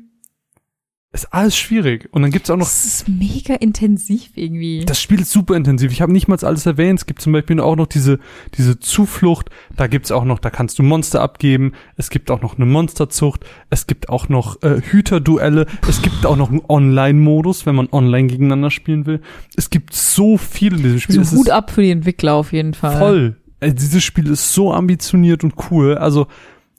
Ist 1.14 1.32
alles 1.32 1.56
schwierig. 1.56 2.08
Und 2.10 2.22
dann 2.22 2.32
gibt's 2.32 2.50
auch 2.50 2.56
noch 2.56 2.66
Das 2.66 2.84
ist 2.84 3.08
mega 3.08 3.54
intensiv 3.54 4.32
irgendwie. 4.34 4.84
das 4.84 5.00
Spiel 5.00 5.20
ist 5.20 5.30
super 5.30 5.54
intensiv. 5.54 5.92
Ich 5.92 6.02
habe 6.02 6.10
nicht 6.10 6.26
mal 6.26 6.36
alles 6.42 6.66
erwähnt. 6.66 6.98
Es 6.98 7.06
gibt 7.06 7.22
zum 7.22 7.32
Beispiel 7.32 7.60
auch 7.60 7.76
noch 7.76 7.86
diese, 7.86 8.18
diese 8.58 8.80
Zuflucht. 8.80 9.48
Da 9.76 9.86
gibt's 9.86 10.10
auch 10.10 10.24
noch, 10.24 10.40
da 10.40 10.50
kannst 10.50 10.80
du 10.80 10.82
Monster 10.82 11.20
abgeben. 11.20 11.70
Es 11.96 12.10
gibt 12.10 12.32
auch 12.32 12.42
noch 12.42 12.56
eine 12.56 12.66
Monsterzucht. 12.66 13.44
Es 13.70 13.86
gibt 13.86 14.08
auch 14.08 14.28
noch 14.28 14.60
äh, 14.64 14.82
Hüterduelle. 14.82 15.66
Es 15.88 16.02
gibt 16.02 16.26
auch 16.26 16.34
noch 16.36 16.50
einen 16.50 16.62
Online-Modus, 16.68 17.64
wenn 17.64 17.76
man 17.76 17.88
online 17.92 18.26
gegeneinander 18.26 18.72
spielen 18.72 19.06
will. 19.06 19.20
Es 19.54 19.70
gibt 19.70 19.94
so 19.94 20.36
viel 20.36 20.74
in 20.74 20.82
diesem 20.82 20.98
Spiel. 20.98 21.20
also 21.20 21.36
es 21.36 21.38
Hut 21.38 21.50
ab 21.50 21.70
für 21.70 21.82
die 21.82 21.92
Entwickler 21.92 22.34
auf 22.34 22.52
jeden 22.52 22.74
Fall. 22.74 22.98
voll. 22.98 23.36
Äh, 23.60 23.72
dieses 23.72 24.02
Spiel 24.02 24.28
ist 24.30 24.52
so 24.52 24.72
ambitioniert 24.72 25.44
und 25.44 25.54
cool. 25.70 25.96
Also 25.96 26.26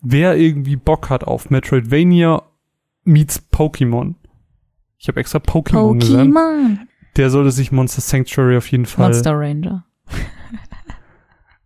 wer 0.01 0.35
irgendwie 0.35 0.75
Bock 0.75 1.09
hat 1.09 1.23
auf 1.23 1.49
Metroidvania 1.49 2.43
meets 3.05 3.41
Pokémon. 3.49 4.15
Ich 4.97 5.07
habe 5.07 5.19
extra 5.19 5.39
Pokémon 5.39 5.99
gesagt. 5.99 6.29
Pokémon. 6.29 6.77
Der 7.17 7.29
sollte 7.29 7.51
sich 7.51 7.71
Monster 7.71 8.01
Sanctuary 8.01 8.57
auf 8.57 8.67
jeden 8.71 8.85
Fall 8.85 9.07
Monster 9.07 9.33
Ranger. 9.37 9.85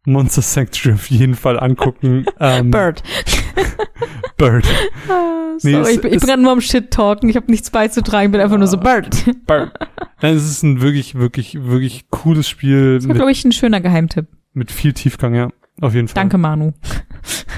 Monster 0.05 0.41
Sanctuary 0.41 0.95
auf 0.95 1.09
jeden 1.09 1.35
Fall 1.35 1.59
angucken. 1.59 2.25
Ähm, 2.39 2.71
Bird. 2.71 3.03
Bird. 4.37 4.65
Ah, 5.09 5.35
Nee, 5.61 5.71
Sorry, 5.73 5.81
es- 5.83 5.89
ich 5.95 6.01
bin, 6.01 6.13
ich 6.13 6.19
bin 6.19 6.27
gerade 6.29 6.41
nur 6.41 6.51
am 6.53 6.61
Shit-Talken. 6.61 7.29
Ich 7.29 7.35
habe 7.35 7.51
nichts 7.51 7.69
beizutragen. 7.69 8.27
Ich 8.27 8.31
bin 8.31 8.39
einfach 8.39 8.57
nur 8.57 8.67
so 8.67 8.77
Bird. 8.77 9.09
Bird. 9.45 9.73
Nein, 10.21 10.35
es 10.35 10.49
ist 10.49 10.63
ein 10.63 10.79
wirklich, 10.81 11.15
wirklich, 11.15 11.61
wirklich 11.65 12.09
cooles 12.09 12.47
Spiel 12.47 12.95
Das 12.95 13.07
war, 13.09 13.15
glaube 13.15 13.31
ich, 13.31 13.43
ein 13.43 13.51
schöner 13.51 13.81
Geheimtipp. 13.81 14.27
mit 14.53 14.71
viel 14.71 14.93
Tiefgang, 14.93 15.35
ja. 15.35 15.49
Auf 15.81 15.93
jeden 15.95 16.07
Fall. 16.07 16.15
Danke, 16.15 16.37
Manu. 16.37 16.71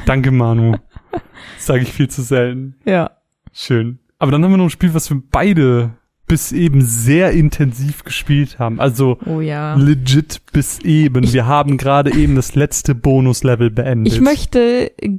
Danke, 0.07 0.32
Manu. 0.32 0.78
Das 1.11 1.65
sage 1.67 1.82
ich 1.84 1.93
viel 1.93 2.09
zu 2.09 2.24
selten. 2.24 2.76
Ja. 2.86 3.11
Schön. 3.53 3.99
Aber 4.22 4.30
dann 4.30 4.43
haben 4.43 4.51
wir 4.51 4.57
noch 4.57 4.65
ein 4.65 4.69
Spiel, 4.69 4.93
was 4.93 5.09
wir 5.09 5.19
beide 5.32 5.97
bis 6.28 6.51
eben 6.51 6.84
sehr 6.84 7.32
intensiv 7.32 8.03
gespielt 8.03 8.59
haben. 8.59 8.80
Also 8.80 9.17
Oh 9.26 9.41
ja. 9.41 9.74
legit 9.74 10.43
bis 10.53 10.78
eben. 10.82 11.34
Wir 11.34 11.47
haben 11.47 11.76
gerade 11.76 12.13
eben 12.13 12.36
das 12.36 12.53
letzte 12.53 12.93
Bonuslevel 12.93 13.72
beendet. 13.72 14.13
Ich 14.13 14.22
möchte 14.22 14.91
äh, 15.01 15.17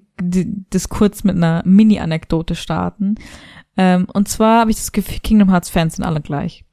das 0.70 0.88
kurz 0.88 1.24
mit 1.24 1.34
einer 1.34 1.64
Mini-Anekdote 1.66 2.54
starten. 2.54 3.16
Ähm, 3.76 4.06
und 4.12 4.28
zwar 4.28 4.60
habe 4.60 4.70
ich 4.70 4.76
das 4.76 4.92
Gefühl, 4.92 5.18
Kingdom 5.20 5.50
Hearts 5.50 5.68
Fans 5.68 5.96
sind 5.96 6.04
alle 6.04 6.20
gleich. 6.20 6.64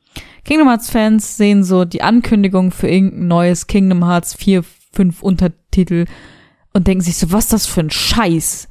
Kingdom 0.45 0.67
Hearts 0.67 0.91
Fans 0.91 1.35
sehen 1.35 1.63
so 1.63 1.83
die 1.83 2.03
Ankündigung 2.03 2.69
für 2.69 2.87
irgendein 2.87 3.27
neues 3.27 3.65
Kingdom 3.65 4.05
Hearts 4.05 4.35
4, 4.35 4.63
5 4.93 5.23
Untertitel 5.23 6.05
und 6.73 6.85
denken 6.85 7.03
sich 7.03 7.17
so, 7.17 7.31
was 7.31 7.45
ist 7.45 7.53
das 7.53 7.65
für 7.65 7.81
ein 7.81 7.89
Scheiß? 7.89 8.67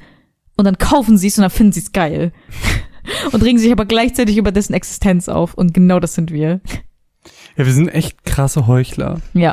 Und 0.56 0.64
dann 0.64 0.78
kaufen 0.78 1.18
sie 1.18 1.26
es 1.26 1.38
und 1.38 1.42
dann 1.42 1.50
finden 1.50 1.72
sie 1.72 1.80
es 1.80 1.90
geil. 1.90 2.32
und 3.32 3.42
regen 3.42 3.58
sich 3.58 3.72
aber 3.72 3.84
gleichzeitig 3.86 4.36
über 4.36 4.52
dessen 4.52 4.74
Existenz 4.74 5.28
auf. 5.28 5.54
Und 5.54 5.74
genau 5.74 6.00
das 6.00 6.14
sind 6.14 6.32
wir. 6.32 6.60
Ja, 7.56 7.66
wir 7.66 7.72
sind 7.72 7.88
echt 7.88 8.24
krasse 8.24 8.66
Heuchler. 8.66 9.20
Ja. 9.34 9.52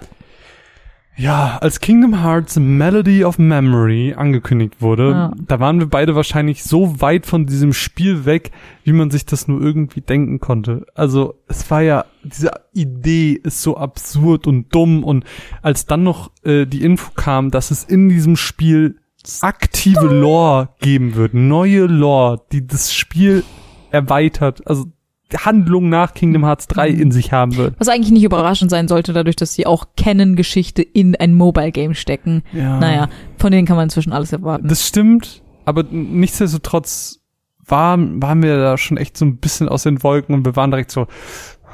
Ja, 1.17 1.59
als 1.61 1.79
Kingdom 1.79 2.21
Hearts 2.21 2.59
Melody 2.59 3.23
of 3.23 3.39
Memory 3.39 4.15
angekündigt 4.17 4.81
wurde, 4.81 5.11
Ja. 5.11 5.31
da 5.47 5.61
waren 5.61 5.79
wir 5.79 5.87
beide 5.87 6.13
wahrscheinlich 6.13 6.65
so 6.65 6.99
weit 6.99 7.25
von 7.25 7.45
diesem 7.45 7.71
Spiel 7.71 8.25
weg, 8.25 8.51
wie 8.83 8.91
man 8.91 9.09
sich 9.11 9.25
das 9.25 9.47
nur 9.47 9.61
irgendwie 9.61 10.01
denken 10.01 10.41
konnte. 10.41 10.85
Also 10.93 11.35
es 11.47 11.71
war 11.71 11.81
ja, 11.81 12.03
diese 12.25 12.51
Idee 12.73 13.39
ist 13.41 13.61
so 13.61 13.77
absurd 13.77 14.45
und 14.45 14.75
dumm 14.75 15.05
und 15.05 15.23
als 15.61 15.85
dann 15.85 16.03
noch 16.03 16.31
äh, 16.43 16.65
die 16.65 16.83
Info 16.83 17.11
kam, 17.15 17.49
dass 17.49 17.71
es 17.71 17.85
in 17.85 18.09
diesem 18.09 18.35
Spiel 18.35 18.97
aktive 19.41 20.07
Lore 20.07 20.69
geben 20.79 21.15
wird, 21.15 21.33
neue 21.33 21.85
Lore, 21.85 22.41
die 22.51 22.65
das 22.65 22.93
Spiel 22.93 23.43
erweitert, 23.91 24.65
also 24.67 24.85
Handlung 25.33 25.89
nach 25.89 26.13
Kingdom 26.13 26.45
Hearts 26.45 26.67
3 26.67 26.89
in 26.89 27.11
sich 27.11 27.31
haben 27.31 27.55
wird. 27.57 27.75
Was 27.79 27.89
eigentlich 27.89 28.11
nicht 28.11 28.23
überraschend 28.23 28.69
sein 28.69 28.87
sollte, 28.87 29.11
dadurch, 29.11 29.35
dass 29.35 29.53
sie 29.53 29.65
auch 29.65 29.85
Canon-Geschichte 29.97 30.81
in 30.81 31.15
ein 31.15 31.33
Mobile-Game 31.33 31.95
stecken. 31.95 32.43
Ja. 32.53 32.79
Naja, 32.79 33.09
von 33.37 33.51
denen 33.51 33.65
kann 33.65 33.75
man 33.75 33.85
inzwischen 33.85 34.13
alles 34.13 34.31
erwarten. 34.31 34.67
Das 34.67 34.87
stimmt, 34.87 35.41
aber 35.65 35.83
nichtsdestotrotz 35.83 37.19
waren, 37.65 38.21
waren 38.21 38.43
wir 38.43 38.57
da 38.57 38.77
schon 38.77 38.97
echt 38.97 39.17
so 39.17 39.25
ein 39.25 39.37
bisschen 39.37 39.67
aus 39.67 39.83
den 39.83 40.03
Wolken 40.03 40.35
und 40.35 40.45
wir 40.45 40.55
waren 40.55 40.69
direkt 40.69 40.91
so, 40.91 41.07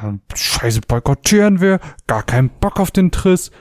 "Ähm, 0.01 0.21
scheiße, 0.33 0.81
boykottieren 0.87 1.59
wir, 1.59 1.79
gar 2.07 2.23
keinen 2.23 2.49
Bock 2.49 2.79
auf 2.79 2.91
den 2.91 3.11
Triss. 3.11 3.51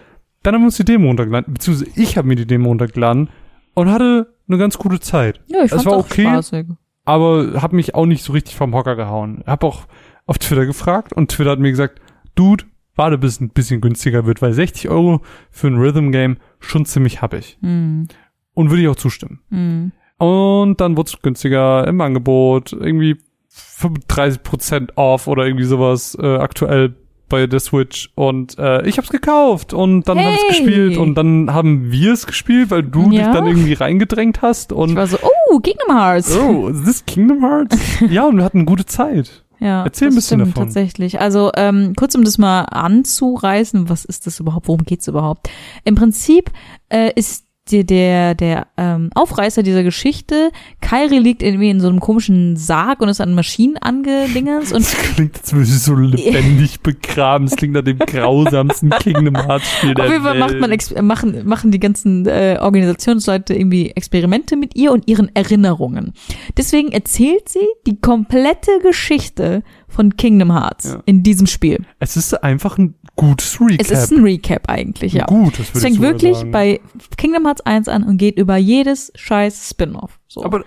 Dann 0.44 0.54
haben 0.54 0.62
wir 0.62 0.66
uns 0.66 0.76
die 0.76 0.84
Demo 0.84 1.08
runtergeladen, 1.08 1.52
beziehungsweise 1.52 1.90
ich 1.96 2.16
habe 2.16 2.28
mir 2.28 2.36
die 2.36 2.46
Demo 2.46 2.68
runtergeladen 2.68 3.28
und 3.74 3.90
hatte 3.90 4.34
eine 4.48 4.58
ganz 4.58 4.78
gute 4.78 5.00
Zeit. 5.00 5.40
ja, 5.46 5.58
ich 5.60 5.64
es 5.66 5.70
fand's 5.70 5.86
war 5.86 5.92
auch 5.94 6.04
okay. 6.04 6.22
spaßig. 6.22 6.66
Aber 7.04 7.62
habe 7.62 7.76
mich 7.76 7.94
auch 7.94 8.06
nicht 8.06 8.22
so 8.22 8.32
richtig 8.32 8.56
vom 8.56 8.74
Hocker 8.74 8.96
gehauen. 8.96 9.42
Hab 9.46 9.64
auch 9.64 9.86
auf 10.26 10.38
Twitter 10.38 10.66
gefragt 10.66 11.12
und 11.12 11.30
Twitter 11.30 11.50
hat 11.50 11.58
mir 11.58 11.70
gesagt, 11.70 12.00
Dude, 12.34 12.64
warte 12.94 13.18
bis 13.18 13.34
es 13.34 13.40
ein 13.40 13.50
bisschen 13.50 13.80
günstiger 13.80 14.26
wird, 14.26 14.42
weil 14.42 14.52
60 14.52 14.88
Euro 14.90 15.22
für 15.50 15.66
ein 15.68 15.76
Rhythm 15.78 16.10
Game 16.10 16.36
schon 16.58 16.84
ziemlich 16.84 17.22
happig. 17.22 17.58
Hm, 17.62 18.08
Und 18.54 18.70
würde 18.70 18.82
ich 18.82 18.88
auch 18.88 18.96
zustimmen. 18.96 19.40
hm. 19.50 19.92
Und 20.18 20.82
dann 20.82 20.98
wurde 20.98 21.08
es 21.08 21.22
günstiger 21.22 21.86
im 21.86 21.98
Angebot, 22.02 22.74
irgendwie 22.74 23.16
35% 23.50 24.90
off 24.96 25.26
oder 25.26 25.46
irgendwie 25.46 25.64
sowas 25.64 26.16
äh, 26.20 26.36
aktuell 26.36 26.94
bei 27.30 27.46
der 27.46 27.60
Switch. 27.60 28.10
Und 28.14 28.58
äh, 28.58 28.86
ich 28.86 28.98
hab's 28.98 29.08
gekauft 29.08 29.72
und 29.72 30.06
dann 30.06 30.18
hab 30.18 30.34
ich's 30.34 30.42
Hey! 30.42 30.48
gespielt 30.64 30.98
und 30.98 31.14
dann 31.14 31.54
haben 31.54 31.90
wir 31.90 32.12
es 32.12 32.26
gespielt, 32.26 32.70
weil 32.70 32.82
du 32.82 33.08
dich 33.08 33.20
Ja? 33.20 33.32
dann 33.32 33.46
irgendwie 33.46 33.72
reingedrängt 33.72 34.42
hast 34.42 34.72
Ich 34.72 34.76
und 34.78 34.94
war 34.96 35.06
so, 35.06 35.16
oh, 35.50 35.58
Kingdom 35.60 35.96
Hearts. 35.96 36.36
oh, 36.36 36.68
ist 36.74 36.84
this 36.84 37.06
Kingdom 37.06 37.40
Hearts? 37.42 37.78
ja, 38.10 38.26
und 38.26 38.36
wir 38.36 38.44
hatten 38.44 38.66
gute 38.66 38.84
Zeit. 38.84 39.44
Ja, 39.62 39.84
Erzähl 39.84 40.08
ein 40.08 40.14
bisschen 40.14 40.40
stimmt 40.40 40.56
davon. 40.56 40.64
tatsächlich. 40.68 41.20
Also 41.20 41.50
ähm, 41.54 41.92
kurz 41.94 42.14
um 42.14 42.24
das 42.24 42.38
mal 42.38 42.62
anzureißen, 42.62 43.88
was 43.88 44.04
ist 44.04 44.26
das 44.26 44.40
überhaupt, 44.40 44.68
worum 44.68 44.84
geht's 44.84 45.06
überhaupt? 45.08 45.50
Im 45.84 45.94
Prinzip 45.96 46.50
äh, 46.88 47.10
ist 47.14 47.44
der 47.70 47.84
der, 47.84 48.34
der 48.34 48.66
ähm, 48.76 49.10
Aufreißer 49.14 49.62
dieser 49.62 49.82
Geschichte, 49.82 50.50
Kairi 50.80 51.18
liegt 51.18 51.42
irgendwie 51.42 51.70
in 51.70 51.80
so 51.80 51.88
einem 51.88 52.00
komischen 52.00 52.56
Sarg 52.56 53.00
und 53.00 53.08
ist 53.08 53.20
an 53.20 53.34
Maschinen 53.34 53.76
angedingens 53.76 54.72
und 54.72 54.82
Das 54.82 54.96
klingt, 54.96 55.38
als 55.38 55.52
würde 55.52 55.66
sie 55.66 55.78
so 55.78 55.94
lebendig 55.94 56.80
begraben. 56.82 57.46
Es 57.46 57.56
klingt 57.56 57.74
nach 57.74 57.84
dem 57.84 57.98
grausamsten 57.98 58.90
Kingdom 58.90 59.36
Hearts 59.36 59.70
Spiel 59.70 59.94
der 59.94 60.06
Auf 60.06 60.10
jeden 60.10 60.24
Fall 60.24 60.38
macht 60.38 60.58
man 60.58 61.06
machen, 61.06 61.46
machen 61.46 61.70
die 61.70 61.80
ganzen 61.80 62.26
äh, 62.26 62.58
Organisationsleute 62.60 63.54
irgendwie 63.54 63.90
Experimente 63.90 64.56
mit 64.56 64.74
ihr 64.74 64.92
und 64.92 65.06
ihren 65.06 65.34
Erinnerungen. 65.34 66.12
Deswegen 66.56 66.90
erzählt 66.92 67.48
sie 67.48 67.66
die 67.86 68.00
komplette 68.00 68.70
Geschichte 68.82 69.62
von 69.90 70.16
Kingdom 70.16 70.52
Hearts 70.52 70.84
Ja. 70.92 71.02
in 71.06 71.22
diesem 71.22 71.46
Spiel. 71.46 71.84
es 71.98 72.16
ist 72.16 72.34
einfach 72.42 72.78
ein 72.78 72.94
gutes 73.16 73.60
Recap. 73.60 73.80
Es 73.80 73.90
ist 73.90 74.12
ein 74.12 74.22
Recap 74.22 74.68
eigentlich, 74.70 75.12
ja. 75.12 75.26
Gut, 75.26 75.58
das 75.58 75.68
Es 75.68 75.74
würde 75.74 75.78
ich 75.78 75.82
fängt 75.82 76.00
wirklich 76.00 76.36
sagen. 76.36 76.50
bei 76.52 76.80
Kingdom 77.16 77.44
Hearts 77.44 77.60
1 77.62 77.88
an 77.88 78.04
und 78.04 78.16
geht 78.16 78.38
über 78.38 78.56
jedes 78.56 79.12
scheiß 79.14 79.68
Spin-off. 79.70 80.18
So. 80.28 80.44
Aber 80.44 80.62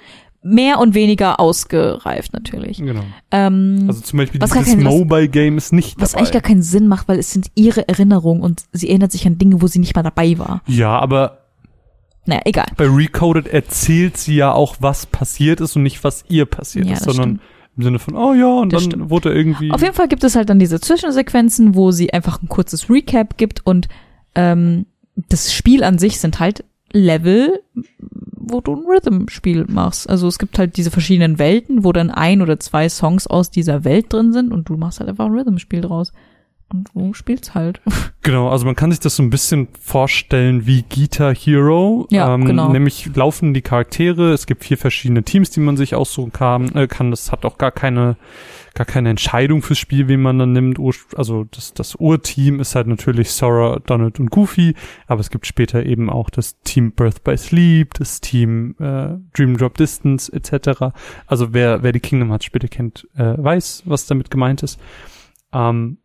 Mehr 0.46 0.80
und 0.80 0.94
weniger 0.94 1.40
ausgereift 1.40 2.34
natürlich. 2.34 2.78
genau. 2.80 3.04
Ähm, 3.32 3.86
Also 3.88 4.02
zum 4.02 4.18
Beispiel 4.18 4.42
dieses 4.42 4.54
kein- 4.54 4.66
was- 4.84 4.94
Mobile 4.94 5.30
Game 5.30 5.58
ist 5.58 5.72
nicht 5.72 5.96
was 6.02 6.12
dabei. 6.12 6.20
eigentlich 6.20 6.34
gar 6.34 6.42
keinen 6.42 6.62
Sinn 6.62 6.90
macht, 6.90 7.08
weil 7.08 7.18
es 7.18 7.32
sind 7.32 7.48
ihre 7.56 7.88
Erinnerungen 7.88 8.44
und 8.44 8.64
sie 8.74 8.90
erinnert 8.90 9.14
sich 9.14 9.26
an 9.26 9.38
Dinge, 9.38 9.62
wo 9.62 9.68
sie 9.68 9.80
nicht 9.80 9.96
mal 9.96 10.04
dabei 10.04 10.38
war. 10.38 10.62
ja, 10.68 11.00
aber 11.00 11.38
Naja, 12.26 12.42
egal. 12.44 12.66
bei 12.76 12.88
Recoded 12.90 13.48
erzählt 13.48 14.18
sie 14.18 14.36
ja 14.36 14.52
auch, 14.52 14.76
was 14.82 15.06
passiert 15.06 15.62
ist 15.62 15.78
und 15.78 15.84
nicht, 15.84 16.04
was 16.04 16.26
ihr 16.28 16.46
passiert 16.46 16.88
Ja, 16.88 16.94
ist, 16.96 17.08
das 17.08 17.16
sondern 17.16 17.40
im 17.76 17.84
Sinne 17.84 18.00
von, 18.00 18.16
oh 18.16 18.34
ja, 18.34 18.60
und 18.60 18.72
Das 18.72 18.84
dann 18.84 18.92
stimmt. 18.92 19.10
wurde 19.10 19.34
irgendwie. 19.34 19.72
Auf 19.72 19.82
jeden 19.82 19.96
Fall 19.96 20.08
gibt 20.08 20.24
es 20.24 20.36
halt 20.36 20.50
dann 20.50 20.60
diese 20.60 20.80
Zwischensequenzen, 20.80 21.76
wo 21.76 21.92
sie 21.92 22.14
einfach 22.14 22.42
ein 22.42 22.48
kurzes 22.50 22.90
Recap 22.90 23.38
gibt 23.38 23.66
und 23.66 23.88
ähm, 24.36 24.86
das 25.30 25.54
Spiel 25.54 25.84
an 25.84 25.98
sich 26.00 26.20
sind 26.20 26.40
halt 26.40 26.64
Level, 26.92 27.62
wo 28.36 28.62
du 28.62 28.76
ein 28.76 28.84
Rhythm-Spiel 28.86 29.66
machst. 29.68 30.10
Also 30.10 30.28
es 30.28 30.38
gibt 30.38 30.60
halt 30.60 30.78
diese 30.78 30.92
verschiedenen 30.92 31.40
Welten, 31.40 31.84
wo 31.84 31.92
dann 31.92 32.12
ein 32.12 32.42
oder 32.42 32.60
zwei 32.60 32.90
Songs 32.90 33.26
aus 33.26 33.50
dieser 33.50 33.84
Welt 33.84 34.12
drin 34.14 34.34
sind 34.34 34.52
und 34.52 34.70
du 34.70 34.78
machst 34.78 35.00
halt 35.00 35.10
einfach 35.10 35.26
ein 35.26 35.34
Rhythm-Spiel 35.34 35.82
draus. 35.82 36.14
Und 36.74 36.90
du 36.94 37.14
spielst 37.14 37.54
halt. 37.56 37.82
Genau, 38.26 38.48
also 38.48 38.66
man 38.66 38.78
kann 38.78 38.90
sich 38.90 39.02
das 39.02 39.18
so 39.18 39.22
ein 39.24 39.30
bisschen 39.30 39.68
vorstellen 39.82 40.66
wie 40.66 40.84
Guitar 40.84 41.36
Hero. 41.36 42.08
Ja, 42.10 42.34
ähm, 42.34 42.46
genau. 42.46 42.70
Nämlich 42.72 43.14
laufen 43.18 43.54
die 43.54 43.62
Charaktere, 43.62 44.32
es 44.32 44.46
gibt 44.46 44.64
vier 44.64 44.78
verschiedene 44.78 45.24
Teams, 45.24 45.50
die 45.50 45.60
man 45.60 45.76
sich 45.76 45.94
aussuchen 45.94 46.32
kann. 46.32 46.74
Äh, 46.74 46.88
kann. 46.88 47.12
Das 47.12 47.34
hat 47.34 47.44
auch 47.44 47.58
gar 47.58 47.72
keine, 47.72 48.16
gar 48.76 48.86
keine 48.86 49.10
Entscheidung 49.10 49.62
fürs 49.62 49.78
Spiel, 49.80 50.08
wen 50.08 50.22
man 50.22 50.40
dann 50.40 50.54
nimmt. 50.54 50.80
Ur- 50.80 50.94
Also 51.18 51.44
das, 51.52 51.74
das 51.74 51.96
Urteam 51.96 52.62
ist 52.62 52.76
halt 52.76 52.88
natürlich 52.88 53.32
Sora, 53.32 53.82
Donald 53.86 54.22
und 54.22 54.32
Goofy, 54.32 54.74
aber 55.06 55.20
es 55.20 55.30
gibt 55.30 55.46
später 55.46 55.86
eben 55.86 56.10
auch 56.10 56.30
das 56.30 56.58
Team 56.62 56.94
Birth 56.94 57.26
by 57.26 57.36
Sleep, 57.36 57.94
das 57.96 58.22
Team 58.22 58.76
äh, 58.80 59.16
Dream 59.36 59.58
Drop 59.58 59.76
Distance 59.76 60.32
etc. 60.32 60.94
Also 61.28 61.54
wer, 61.54 61.84
wer 61.84 61.92
die 61.92 62.00
Kingdom 62.00 62.30
Hearts 62.30 62.46
Spiele 62.46 62.70
kennt, 62.70 63.06
äh, 63.18 63.34
weiß, 63.38 63.84
was 63.86 64.06
damit 64.06 64.32
gemeint 64.32 64.64
ist. 64.64 64.80
Ähm, 65.52 65.98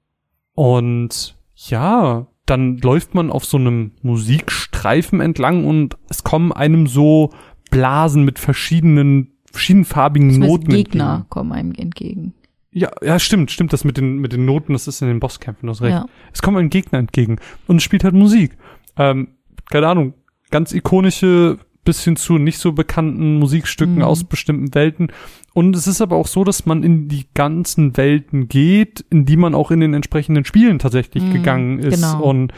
und 0.59 1.37
ja, 1.55 2.27
dann 2.45 2.79
läuft 2.79 3.15
man 3.15 3.31
auf 3.31 3.45
so 3.45 3.59
einem 3.59 3.93
Musikstreifen 4.03 5.21
entlang 5.21 5.65
und 5.65 5.97
es 6.09 6.25
kommen 6.25 6.51
einem 6.51 6.89
so 6.89 7.31
Blasen 7.71 8.25
mit 8.25 8.41
verschiedenen, 8.41 9.35
verschiedenfarbigen 9.53 10.31
Beziehungsweise 10.31 10.53
Noten 10.53 10.71
Gegner 10.73 11.11
entgegen. 11.11 11.29
kommen 11.29 11.53
einem 11.53 11.75
entgegen. 11.75 12.35
Ja, 12.73 12.91
ja, 13.03 13.21
stimmt, 13.21 13.53
stimmt, 13.53 13.73
das 13.73 13.85
mit 13.85 13.99
den, 13.99 14.19
mit 14.19 14.33
den 14.33 14.47
Noten, 14.47 14.73
das 14.73 14.89
ist 14.89 15.01
in 15.01 15.07
den 15.07 15.21
Bosskämpfen, 15.21 15.69
du 15.69 15.71
hast 15.71 15.81
recht. 15.81 15.93
Ja. 15.93 16.07
Es 16.33 16.43
kommt 16.43 16.57
ein 16.57 16.71
Gegner 16.71 16.99
entgegen 16.99 17.37
und 17.69 17.77
es 17.77 17.85
spielt 17.85 18.03
halt 18.03 18.15
Musik. 18.15 18.59
Ähm, 18.97 19.29
keine 19.71 19.87
Ahnung, 19.87 20.15
ganz 20.51 20.73
ikonische, 20.73 21.59
bisschen 21.85 22.17
zu 22.17 22.39
nicht 22.39 22.59
so 22.59 22.73
bekannten 22.73 23.39
Musikstücken 23.39 23.97
Mhm. 23.97 24.03
aus 24.03 24.25
bestimmten 24.25 24.75
Welten. 24.75 25.09
Und 25.55 25.75
es 25.75 25.87
ist 25.87 26.01
aber 26.01 26.17
auch 26.17 26.27
so, 26.27 26.45
dass 26.45 26.67
man 26.67 26.83
in 26.83 27.09
die 27.09 27.27
ganzen 27.35 27.97
Welten 27.97 28.49
geht, 28.49 29.05
in 29.11 29.25
die 29.25 29.37
man 29.37 29.55
auch 29.55 29.71
in 29.71 29.81
den 29.81 29.95
entsprechenden 29.95 30.45
Spielen 30.45 30.79
tatsächlich 30.79 31.25
Mhm, 31.25 31.33
gegangen 31.33 31.79
ist. 31.79 31.95
genau. 31.95 32.23
Und 32.23 32.53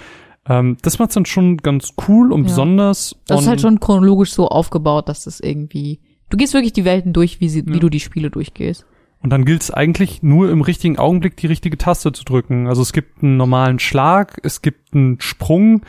ähm, 0.49 0.77
das 0.83 0.99
macht's 0.99 1.14
dann 1.14 1.27
schon 1.27 1.59
ganz 1.59 1.95
cool 2.09 2.33
und 2.33 2.41
Ja. 2.43 2.49
besonders. 2.49 3.14
Das 3.27 3.37
und 3.39 3.43
ist 3.45 3.49
halt 3.49 3.61
schon 3.61 3.79
chronologisch 3.81 4.33
so 4.33 4.49
aufgebaut, 4.49 5.09
dass 5.09 5.25
das 5.25 5.39
irgendwie. 5.41 6.01
Du 6.31 6.37
gehst 6.37 6.55
wirklich 6.55 6.73
die 6.73 6.85
Welten 6.85 7.12
durch, 7.12 7.41
wie, 7.41 7.49
sie, 7.49 7.61
Ja. 7.61 7.66
wie 7.75 7.79
du 7.81 7.89
die 7.89 8.01
Spiele 8.01 8.31
durchgehst. 8.31 8.85
Und 9.23 9.31
dann 9.31 9.45
gilt 9.45 9.62
es 9.62 9.71
eigentlich 9.71 10.23
nur 10.23 10.51
im 10.51 10.62
richtigen 10.62 10.99
Augenblick 10.99 11.37
die 11.37 11.47
richtige 11.47 11.77
Taste 11.77 12.11
zu 12.12 12.25
drücken. 12.25 12.66
Also 12.66 12.81
es 12.81 12.93
gibt 12.95 13.23
einen 13.23 13.37
normalen 13.37 13.79
Schlag, 13.79 14.39
es 14.43 14.62
gibt 14.62 14.95
einen 14.95 15.21
Sprung, 15.21 15.83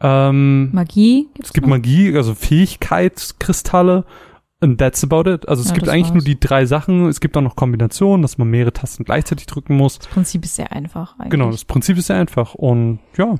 ähm, 0.00 0.70
Magie 0.72 1.28
gibt's 1.34 1.50
es 1.50 1.52
gibt 1.54 1.66
noch? 1.66 1.76
Magie, 1.76 2.14
also 2.16 2.34
Fähigkeitskristalle. 2.34 4.04
And 4.60 4.76
that's 4.78 5.04
about 5.04 5.30
it. 5.30 5.48
Also 5.48 5.62
es 5.62 5.68
Ja, 5.68 5.74
gibt 5.74 5.88
eigentlich 5.88 6.06
war's. 6.06 6.14
nur 6.14 6.24
die 6.24 6.40
drei 6.40 6.66
Sachen. 6.66 7.06
Es 7.06 7.20
gibt 7.20 7.36
auch 7.36 7.42
noch 7.42 7.54
Kombinationen, 7.54 8.22
dass 8.22 8.38
man 8.38 8.48
mehrere 8.50 8.72
Tasten 8.72 9.04
gleichzeitig 9.04 9.46
drücken 9.46 9.76
muss. 9.76 9.98
Das 9.98 10.08
Prinzip 10.08 10.44
ist 10.44 10.56
sehr 10.56 10.72
einfach 10.72 11.16
eigentlich. 11.18 11.30
Genau, 11.30 11.50
das 11.52 11.64
Prinzip 11.64 11.96
ist 11.96 12.08
sehr 12.08 12.16
einfach. 12.16 12.54
Und 12.54 12.98
ja, 13.16 13.36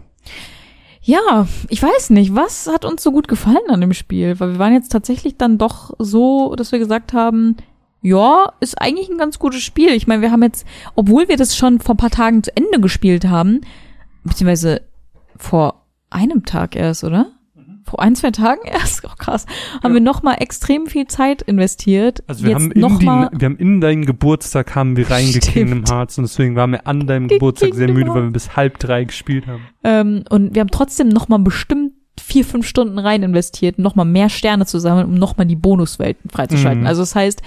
Ja, 1.02 1.48
ich 1.70 1.82
weiß 1.82 2.10
nicht, 2.10 2.36
was 2.36 2.68
hat 2.68 2.84
uns 2.84 3.02
so 3.02 3.10
gut 3.10 3.26
gefallen 3.26 3.56
an 3.68 3.80
dem 3.80 3.94
Spiel? 3.94 4.38
Weil 4.38 4.52
wir 4.52 4.58
waren 4.60 4.72
jetzt 4.72 4.90
tatsächlich 4.92 5.36
dann 5.36 5.58
doch 5.58 5.92
so, 5.98 6.54
dass 6.54 6.70
wir 6.70 6.78
gesagt 6.78 7.12
haben, 7.12 7.56
ja, 8.00 8.52
ist 8.60 8.80
eigentlich 8.80 9.08
ein 9.08 9.18
ganz 9.18 9.40
gutes 9.40 9.62
Spiel. 9.62 9.88
Ich 9.90 10.06
meine, 10.06 10.22
wir 10.22 10.30
haben 10.30 10.44
jetzt, 10.44 10.64
obwohl 10.94 11.26
wir 11.26 11.36
das 11.36 11.56
schon 11.56 11.80
vor 11.80 11.94
ein 11.96 11.98
paar 11.98 12.10
Tagen 12.10 12.44
zu 12.44 12.56
Ende 12.56 12.78
gespielt 12.78 13.24
haben, 13.26 13.62
beziehungsweise 14.22 14.82
vor 15.36 15.84
einem 16.10 16.44
Tag 16.44 16.76
erst, 16.76 17.04
oder? 17.04 17.26
Vor 17.84 18.00
ein, 18.00 18.14
zwei 18.14 18.30
Tagen 18.30 18.60
erst, 18.66 19.02
oh 19.06 19.10
krass, 19.18 19.46
haben 19.82 19.92
Ja. 19.92 19.94
wir 19.94 20.00
noch 20.02 20.22
mal 20.22 20.34
extrem 20.34 20.86
viel 20.86 21.06
Zeit 21.06 21.40
investiert. 21.42 22.22
also 22.26 22.44
wir 22.44 22.50
jetzt 22.50 22.62
haben, 22.62 22.72
in 22.72 22.80
noch 22.80 23.00
mal, 23.00 23.30
wir 23.32 23.46
haben 23.46 23.56
in 23.56 23.80
deinen 23.80 24.04
Geburtstag 24.04 24.74
haben 24.74 24.96
wir 24.96 25.10
reinge 25.10 25.28
Stimmt. 25.28 25.44
Kingdom 25.46 25.84
Hearts 25.88 26.18
und 26.18 26.24
deswegen 26.24 26.54
waren 26.54 26.72
wir 26.72 26.86
an 26.86 27.06
deinem 27.06 27.28
Ge- 27.28 27.38
Geburtstag 27.38 27.74
sehr 27.74 27.90
müde, 27.90 28.10
weil 28.12 28.24
wir 28.24 28.30
bis 28.30 28.56
halb 28.56 28.78
drei 28.78 29.04
gespielt 29.04 29.46
haben. 29.46 29.62
ähm, 29.84 30.24
und 30.28 30.54
wir 30.54 30.60
haben 30.60 30.70
trotzdem 30.70 31.08
noch 31.08 31.28
mal 31.28 31.38
bestimmt 31.38 31.92
vier, 32.20 32.44
fünf 32.44 32.66
Stunden 32.66 32.98
rein 32.98 33.22
investiert, 33.22 33.78
noch 33.78 33.94
mal 33.94 34.04
mehr 34.04 34.28
Sterne 34.28 34.66
zu 34.66 34.78
sammeln, 34.80 35.06
um 35.06 35.14
noch 35.14 35.36
mal 35.38 35.44
die 35.46 35.56
Bonuswelten 35.56 36.28
freizuschalten. 36.30 36.80
Mhm. 36.82 36.86
Also 36.86 37.00
das 37.02 37.14
heißt, 37.14 37.40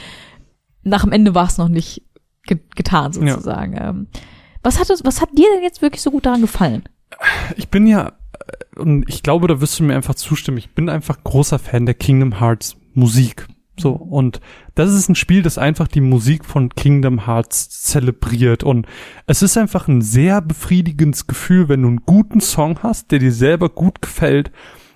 nach 0.84 1.04
dem 1.04 1.12
Ende 1.12 1.36
war 1.36 1.46
es 1.46 1.58
noch 1.60 1.68
nicht 1.70 2.04
ge 2.48 2.58
getan 2.76 3.14
sozusagen. 3.14 3.76
Ähm, 3.80 4.08
was 4.64 4.80
hat 4.80 4.90
es, 4.90 5.04
was 5.06 5.22
hat 5.22 5.30
dir 5.38 5.46
denn 5.54 5.62
jetzt 5.62 5.82
wirklich 5.84 6.02
so 6.02 6.10
gut 6.10 6.26
daran 6.26 6.42
gefallen? 6.42 6.84
Ich 7.58 7.68
bin 7.70 7.86
ja, 7.86 8.14
und 8.76 9.08
ich 9.08 9.24
glaube, 9.24 9.48
da 9.48 9.62
wirst 9.62 9.80
du 9.80 9.84
mir 9.84 9.96
einfach 9.96 10.16
zustimmen, 10.16 10.58
ich 10.58 10.72
bin 10.72 10.90
einfach 10.90 11.24
großer 11.24 11.60
Fan 11.60 11.86
der 11.86 11.96
Kingdom 11.96 12.40
Hearts 12.40 12.78
Musik. 12.94 13.48
So, 13.80 13.92
und 13.92 14.42
das 14.76 14.94
ist 14.94 15.10
ein 15.10 15.16
Spiel, 15.16 15.42
das 15.42 15.58
einfach 15.58 15.88
die 15.88 16.02
Musik 16.02 16.46
von 16.46 16.70
Kingdom 16.70 17.26
Hearts 17.26 17.70
zelebriert. 17.70 18.64
Und 18.64 18.86
es 19.26 19.42
ist 19.42 19.58
einfach 19.58 19.88
ein 19.88 20.02
sehr 20.02 20.42
befriedigendes 20.42 21.26
Gefühl, 21.26 21.68
wenn 21.70 21.82
du 21.82 21.88
einen 21.88 22.06
guten 22.06 22.42
Song 22.42 22.80
hast, 22.84 23.12
der 23.12 23.20
dir 23.20 23.32
selber 23.32 23.70
gut 23.70 24.02
gefällt 24.02 24.52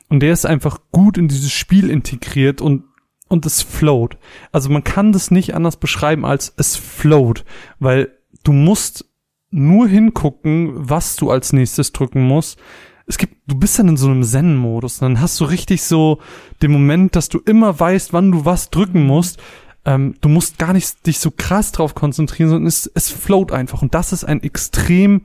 und 0.10 0.20
der 0.20 0.34
ist 0.34 0.46
einfach 0.46 0.80
gut 0.92 1.18
in 1.18 1.28
dieses 1.28 1.52
Spiel 1.52 1.90
integriert 1.90 2.62
und 2.62 2.84
und 3.28 3.46
es 3.48 3.64
float. 3.64 4.18
Also 4.52 4.70
man 4.70 4.84
kann 4.84 5.12
das 5.12 5.32
nicht 5.32 5.56
anders 5.56 5.78
beschreiben 5.78 6.26
als 6.26 6.54
es 6.58 6.76
float, 6.76 7.44
weil 7.80 8.12
du 8.44 8.54
musst 8.54 9.06
nur 9.50 9.88
hingucken, 9.88 10.72
was 10.76 11.16
du 11.16 11.32
als 11.32 11.54
nächstes 11.54 11.92
drücken 11.92 12.24
musst. 12.24 12.60
Es 13.08 13.18
gibt, 13.18 13.36
du 13.48 13.56
bist 13.56 13.78
dann 13.78 13.90
in 13.90 13.98
so 13.98 14.08
einem 14.08 14.24
Zen-Modus, 14.24 14.98
dann 14.98 15.22
hast 15.22 15.40
du 15.40 15.46
richtig 15.46 15.84
so 15.84 16.20
den 16.62 16.72
Moment, 16.72 17.16
dass 17.16 17.30
du 17.30 17.40
immer 17.40 17.80
weißt, 17.80 18.14
wann 18.14 18.32
du 18.32 18.46
was 18.46 18.72
drücken 18.72 19.06
musst. 19.06 19.40
Ähm, 19.86 20.16
du 20.22 20.30
musst 20.30 20.58
gar 20.58 20.74
nicht 20.74 21.06
dich 21.06 21.20
so 21.20 21.32
krass 21.32 21.72
drauf 21.72 21.94
konzentrieren, 21.94 22.50
sondern 22.50 22.68
es, 22.68 22.90
es 22.96 23.12
float 23.12 23.52
einfach. 23.52 23.82
Und 23.84 23.94
das 23.94 24.12
ist 24.12 24.24
ein 24.24 24.42
extrem 24.42 25.22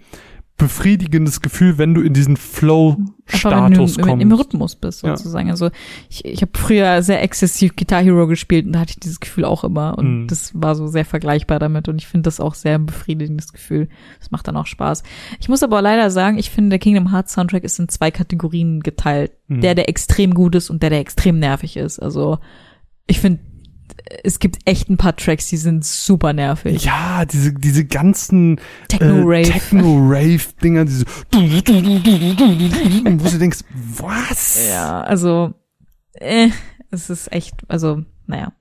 befriedigendes 0.60 1.40
Gefühl, 1.40 1.78
wenn 1.78 1.94
du 1.94 2.00
in 2.02 2.14
diesen 2.14 2.36
Einfach 2.36 2.62
wenn 2.62 2.68
du 3.72 3.86
Flow-Status 3.86 3.96
im, 3.96 4.04
kommst. 4.04 4.22
im 4.22 4.32
Rhythmus 4.32 4.76
bist 4.76 5.02
Ja. 5.02 5.16
sozusagen. 5.16 5.50
Also 5.50 5.70
ich, 6.08 6.24
ich 6.24 6.42
habe 6.42 6.52
früher 6.56 7.02
sehr 7.02 7.22
exzessiv 7.22 7.74
Guitar 7.76 8.02
Hero 8.02 8.26
gespielt 8.26 8.66
und 8.66 8.72
da 8.72 8.80
hatte 8.80 8.90
ich 8.90 9.00
dieses 9.00 9.20
Gefühl 9.20 9.44
auch 9.44 9.64
immer 9.64 9.96
und 9.98 10.22
Mhm. 10.22 10.26
das 10.28 10.52
war 10.54 10.74
so 10.74 10.86
sehr 10.86 11.04
vergleichbar 11.04 11.58
damit 11.58 11.88
und 11.88 11.98
ich 12.00 12.06
finde 12.06 12.24
das 12.28 12.40
auch 12.40 12.54
sehr 12.54 12.76
ein 12.76 12.86
befriedigendes 12.86 13.52
Gefühl. 13.52 13.88
Das 14.18 14.30
macht 14.30 14.46
dann 14.48 14.56
auch 14.56 14.66
Spaß. 14.66 15.02
Ich 15.40 15.48
muss 15.48 15.62
aber 15.62 15.80
leider 15.82 16.10
sagen, 16.10 16.38
ich 16.38 16.50
finde 16.50 16.70
der 16.70 16.78
Kingdom 16.78 17.10
Hearts 17.12 17.32
Soundtrack 17.34 17.64
ist 17.64 17.78
in 17.78 17.88
zwei 17.88 18.10
Kategorien 18.10 18.80
geteilt. 18.80 19.32
Mhm. 19.48 19.60
Der, 19.62 19.74
der 19.74 19.88
extrem 19.88 20.34
gut 20.34 20.54
ist 20.54 20.70
und 20.70 20.82
der, 20.82 20.90
der 20.90 21.00
extrem 21.00 21.38
nervig 21.38 21.76
ist. 21.76 21.98
Also 21.98 22.38
ich 23.06 23.20
finde, 23.20 23.40
es 24.24 24.38
gibt 24.38 24.58
echt 24.64 24.88
ein 24.88 24.96
paar 24.96 25.16
Tracks, 25.16 25.48
die 25.48 25.56
sind 25.56 25.84
super 25.84 26.32
nervig. 26.32 26.84
Ja, 26.84 27.24
diese, 27.24 27.52
diese 27.52 27.84
ganzen 27.84 28.60
Techno-Rave. 28.88 29.40
äh, 29.40 29.50
Techno-Rave-Dinger, 29.50 30.84
diese 30.84 31.04
wo 31.32 31.38
du 33.28 33.38
denkst, 33.38 33.60
was? 33.96 34.68
Ja, 34.68 35.02
also 35.02 35.54
äh, 36.14 36.48
es 36.90 37.10
ist 37.10 37.32
echt, 37.32 37.54
also 37.68 38.02
naja. 38.26 38.52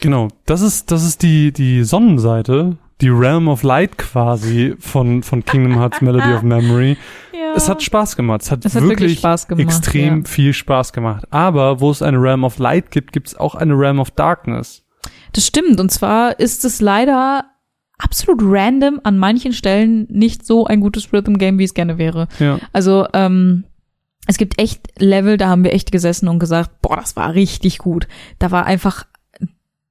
Genau, 0.00 0.28
das 0.44 0.60
ist, 0.60 0.90
das 0.90 1.04
ist 1.04 1.22
die, 1.22 1.52
die 1.52 1.84
Sonnenseite, 1.84 2.76
die 3.00 3.08
Realm 3.08 3.48
of 3.48 3.62
Light 3.62 3.98
quasi 3.98 4.74
von, 4.78 5.22
von 5.22 5.44
Kingdom 5.44 5.78
Hearts 5.78 6.00
Melody 6.00 6.32
of 6.32 6.42
Memory. 6.42 6.96
Ja. 7.32 7.52
Es 7.54 7.68
hat 7.68 7.82
Spaß 7.82 8.16
gemacht. 8.16 8.40
Es 8.42 8.50
hat, 8.50 8.64
Es 8.64 8.74
hat 8.74 8.82
wirklich, 8.82 9.00
wirklich 9.00 9.18
Spaß 9.18 9.46
gemacht, 9.46 9.62
extrem 9.62 10.22
ja. 10.22 10.24
viel 10.24 10.52
Spaß 10.54 10.94
gemacht. 10.94 11.26
Aber 11.30 11.80
wo 11.80 11.90
es 11.90 12.00
eine 12.00 12.16
Realm 12.16 12.44
of 12.44 12.58
Light 12.58 12.90
gibt, 12.90 13.12
gibt 13.12 13.28
es 13.28 13.36
auch 13.36 13.54
eine 13.54 13.74
Realm 13.74 13.98
of 13.98 14.10
Darkness. 14.10 14.84
Das 15.32 15.46
stimmt. 15.46 15.78
Und 15.78 15.90
zwar 15.90 16.40
ist 16.40 16.64
es 16.64 16.80
leider 16.80 17.44
absolut 17.98 18.40
random 18.42 19.00
an 19.04 19.18
manchen 19.18 19.52
Stellen 19.52 20.06
nicht 20.10 20.46
so 20.46 20.66
ein 20.66 20.80
gutes 20.80 21.12
Rhythm 21.12 21.34
Game, 21.34 21.58
wie 21.58 21.64
es 21.64 21.74
gerne 21.74 21.98
wäre. 21.98 22.26
Ja. 22.38 22.58
Also, 22.72 23.06
ähm, 23.12 23.64
es 24.26 24.38
gibt 24.38 24.60
echt 24.60 25.00
Level, 25.00 25.36
da 25.36 25.48
haben 25.48 25.62
wir 25.62 25.72
echt 25.72 25.92
gesessen 25.92 26.28
und 26.28 26.38
gesagt, 26.38 26.82
boah, 26.82 26.96
das 26.96 27.16
war 27.16 27.34
richtig 27.34 27.78
gut. 27.78 28.08
Da 28.38 28.50
war 28.50 28.66
einfach, 28.66 29.06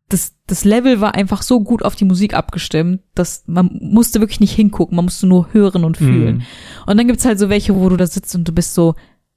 das, 0.10 0.36
das 0.46 0.66
Level 0.66 1.02
war 1.02 1.16
einfach 1.16 1.42
so 1.42 1.62
gut 1.62 1.84
auf 1.84 1.96
die 1.96 2.06
Musik 2.06 2.36
abgestimmt, 2.36 3.02
dass 3.16 3.44
man 3.48 3.80
musste 3.82 4.20
wirklich 4.20 4.40
nicht 4.40 4.54
hingucken, 4.54 4.96
man 4.96 5.06
musste 5.06 5.26
nur 5.26 5.54
hören 5.54 5.84
und 5.84 5.98
fühlen. 5.98 6.38
Mhm. 6.38 6.44
Und 6.86 6.98
dann 6.98 7.08
gibt's 7.08 7.26
halt 7.26 7.40
so 7.40 7.50
welche, 7.50 7.76
wo 7.76 7.90
du 7.90 7.98
da 7.98 8.06
sitzt 8.06 8.36
und 8.36 8.48
du 8.48 8.52
bist 8.52 8.76
so, 8.76 8.96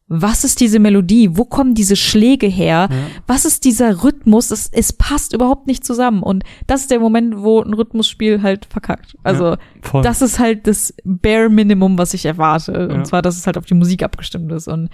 was 0.08 0.42
ist 0.42 0.60
diese 0.60 0.78
Melodie? 0.78 1.36
Wo 1.36 1.44
kommen 1.44 1.74
diese 1.74 1.94
Schläge 1.94 2.46
her? 2.46 2.88
Ja. 2.90 2.96
Was 3.26 3.44
ist 3.44 3.64
dieser 3.66 4.02
Rhythmus? 4.02 4.50
Es, 4.50 4.70
es 4.72 4.94
passt 4.94 5.34
überhaupt 5.34 5.66
nicht 5.66 5.84
zusammen. 5.84 6.22
Und 6.22 6.44
das 6.66 6.82
ist 6.82 6.90
der 6.90 6.98
Moment, 6.98 7.42
wo 7.42 7.60
ein 7.60 7.74
Rhythmusspiel 7.74 8.42
halt 8.42 8.64
verkackt. 8.64 9.16
Also, 9.22 9.56
Voll. 9.82 10.02
das 10.02 10.22
ist 10.22 10.38
halt 10.38 10.66
das 10.66 10.94
Bare 11.04 11.50
Minimum, 11.50 11.98
was 11.98 12.14
ich 12.14 12.24
erwarte. 12.24 12.72
Ja. 12.72 12.96
Und 12.96 13.06
zwar, 13.06 13.20
dass 13.20 13.36
es 13.36 13.46
halt 13.46 13.58
auf 13.58 13.66
die 13.66 13.74
Musik 13.74 14.02
abgestimmt 14.02 14.50
ist. 14.50 14.66
Und 14.66 14.88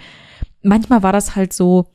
manchmal 0.61 1.01
war 1.01 1.13
das 1.13 1.37
halt 1.37 1.53
so 1.53 1.87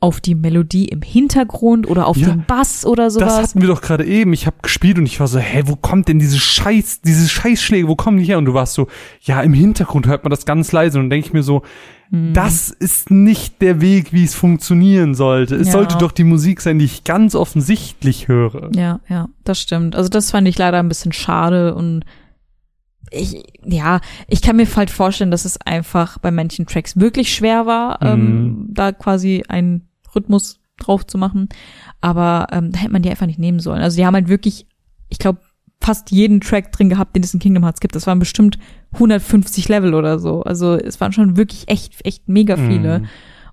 auf 0.00 0.20
die 0.20 0.34
Melodie 0.36 0.84
im 0.86 1.02
Hintergrund 1.02 1.88
oder 1.88 2.06
auf 2.06 2.16
Ja. 2.16 2.28
den 2.28 2.44
Bass 2.46 2.86
oder 2.86 3.10
sowas. 3.10 3.34
Das 3.36 3.42
hatten 3.50 3.60
wir 3.60 3.68
doch 3.68 3.80
gerade 3.80 4.04
eben. 4.04 4.32
Ich 4.32 4.46
habe 4.46 4.56
gespielt 4.62 4.96
und 4.98 5.06
ich 5.06 5.18
war 5.18 5.26
so, 5.26 5.38
hä, 5.40 5.62
wo 5.66 5.74
kommt 5.74 6.06
denn 6.08 6.18
diese 6.20 6.38
Scheiß, 6.38 7.00
diese 7.00 7.28
Scheißschläge, 7.28 7.88
wo 7.88 7.96
kommen 7.96 8.18
die 8.18 8.24
her? 8.24 8.38
Und 8.38 8.44
du 8.44 8.54
warst 8.54 8.74
so, 8.74 8.86
ja, 9.22 9.40
im 9.42 9.52
Hintergrund 9.52 10.06
hört 10.06 10.22
man 10.22 10.30
das 10.30 10.46
ganz 10.46 10.70
leise. 10.70 10.98
Und 10.98 11.04
dann 11.06 11.10
denke 11.10 11.26
ich 11.26 11.32
mir 11.32 11.42
so, 11.42 11.62
Hm. 12.10 12.32
das 12.32 12.70
ist 12.70 13.10
nicht 13.10 13.60
der 13.60 13.80
Weg, 13.80 14.12
wie 14.12 14.22
es 14.24 14.34
funktionieren 14.36 15.14
sollte. 15.14 15.56
Es 15.56 15.66
Ja. 15.66 15.72
sollte 15.72 15.98
doch 15.98 16.12
die 16.12 16.24
Musik 16.24 16.60
sein, 16.60 16.78
die 16.78 16.84
ich 16.86 17.02
ganz 17.04 17.34
offensichtlich 17.34 18.28
höre. 18.28 18.70
Ja, 18.74 19.00
ja, 19.08 19.28
das 19.44 19.60
stimmt. 19.60 19.96
Also 19.96 20.08
das 20.08 20.30
fand 20.30 20.46
ich 20.48 20.56
leider 20.56 20.78
ein 20.78 20.88
bisschen 20.88 21.12
schade 21.12 21.74
und 21.74 22.04
ich, 23.10 23.42
ja, 23.64 24.00
ich 24.26 24.42
kann 24.42 24.56
mir 24.56 24.66
halt 24.76 24.90
vorstellen, 24.90 25.30
dass 25.30 25.44
es 25.44 25.60
einfach 25.60 26.18
bei 26.18 26.30
manchen 26.30 26.66
Tracks 26.66 26.98
wirklich 26.98 27.32
schwer 27.34 27.66
war, 27.66 28.02
ähm, 28.02 28.68
da 28.70 28.92
quasi 28.92 29.44
einen 29.48 29.88
Rhythmus 30.14 30.60
drauf 30.78 31.06
zu 31.06 31.18
machen. 31.18 31.48
Aber 32.00 32.46
ähm, 32.52 32.72
da 32.72 32.78
hätte 32.78 32.92
man 32.92 33.02
die 33.02 33.10
einfach 33.10 33.26
nicht 33.26 33.38
nehmen 33.38 33.60
sollen. 33.60 33.82
Also 33.82 33.96
die 33.96 34.06
haben 34.06 34.14
halt 34.14 34.28
wirklich, 34.28 34.66
ich 35.08 35.18
glaube, 35.18 35.40
fast 35.80 36.10
jeden 36.10 36.40
Track 36.40 36.72
drin 36.72 36.88
gehabt, 36.88 37.14
den 37.14 37.22
es 37.22 37.34
in 37.34 37.40
Kingdom 37.40 37.64
Hearts 37.64 37.80
gibt. 37.80 37.94
Das 37.94 38.06
waren 38.06 38.18
bestimmt 38.18 38.58
150 38.92 39.68
Level 39.68 39.94
oder 39.94 40.18
so. 40.18 40.42
Also 40.42 40.74
es 40.74 41.00
waren 41.00 41.12
schon 41.12 41.36
wirklich 41.36 41.68
echt, 41.68 42.04
echt 42.04 42.28
mega 42.28 42.56
viele. 42.56 43.00
Mhm. 43.00 43.06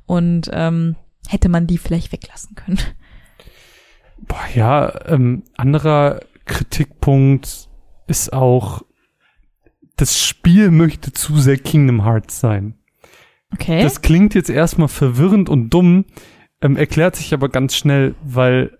Und 0.05 0.49
ähm, 0.53 0.95
hätte 1.27 1.49
man 1.49 1.67
die 1.67 1.77
vielleicht 1.77 2.11
weglassen 2.11 2.55
können. 2.55 2.79
Boah, 4.27 4.45
ja, 4.53 5.07
ähm, 5.07 5.43
anderer 5.55 6.21
Kritikpunkt 6.45 7.69
ist 8.07 8.33
auch, 8.33 8.83
das 9.95 10.23
Spiel 10.23 10.71
möchte 10.71 11.11
zu 11.11 11.37
sehr 11.37 11.57
Kingdom 11.57 12.03
Hearts 12.03 12.39
sein. 12.39 12.75
Okay. 13.53 13.81
Das 13.81 14.01
klingt 14.01 14.35
jetzt 14.35 14.49
erstmal 14.49 14.87
verwirrend 14.87 15.49
und 15.49 15.69
dumm, 15.69 16.05
ähm, 16.61 16.75
erklärt 16.75 17.15
sich 17.15 17.33
aber 17.33 17.49
ganz 17.49 17.75
schnell, 17.75 18.15
weil 18.23 18.77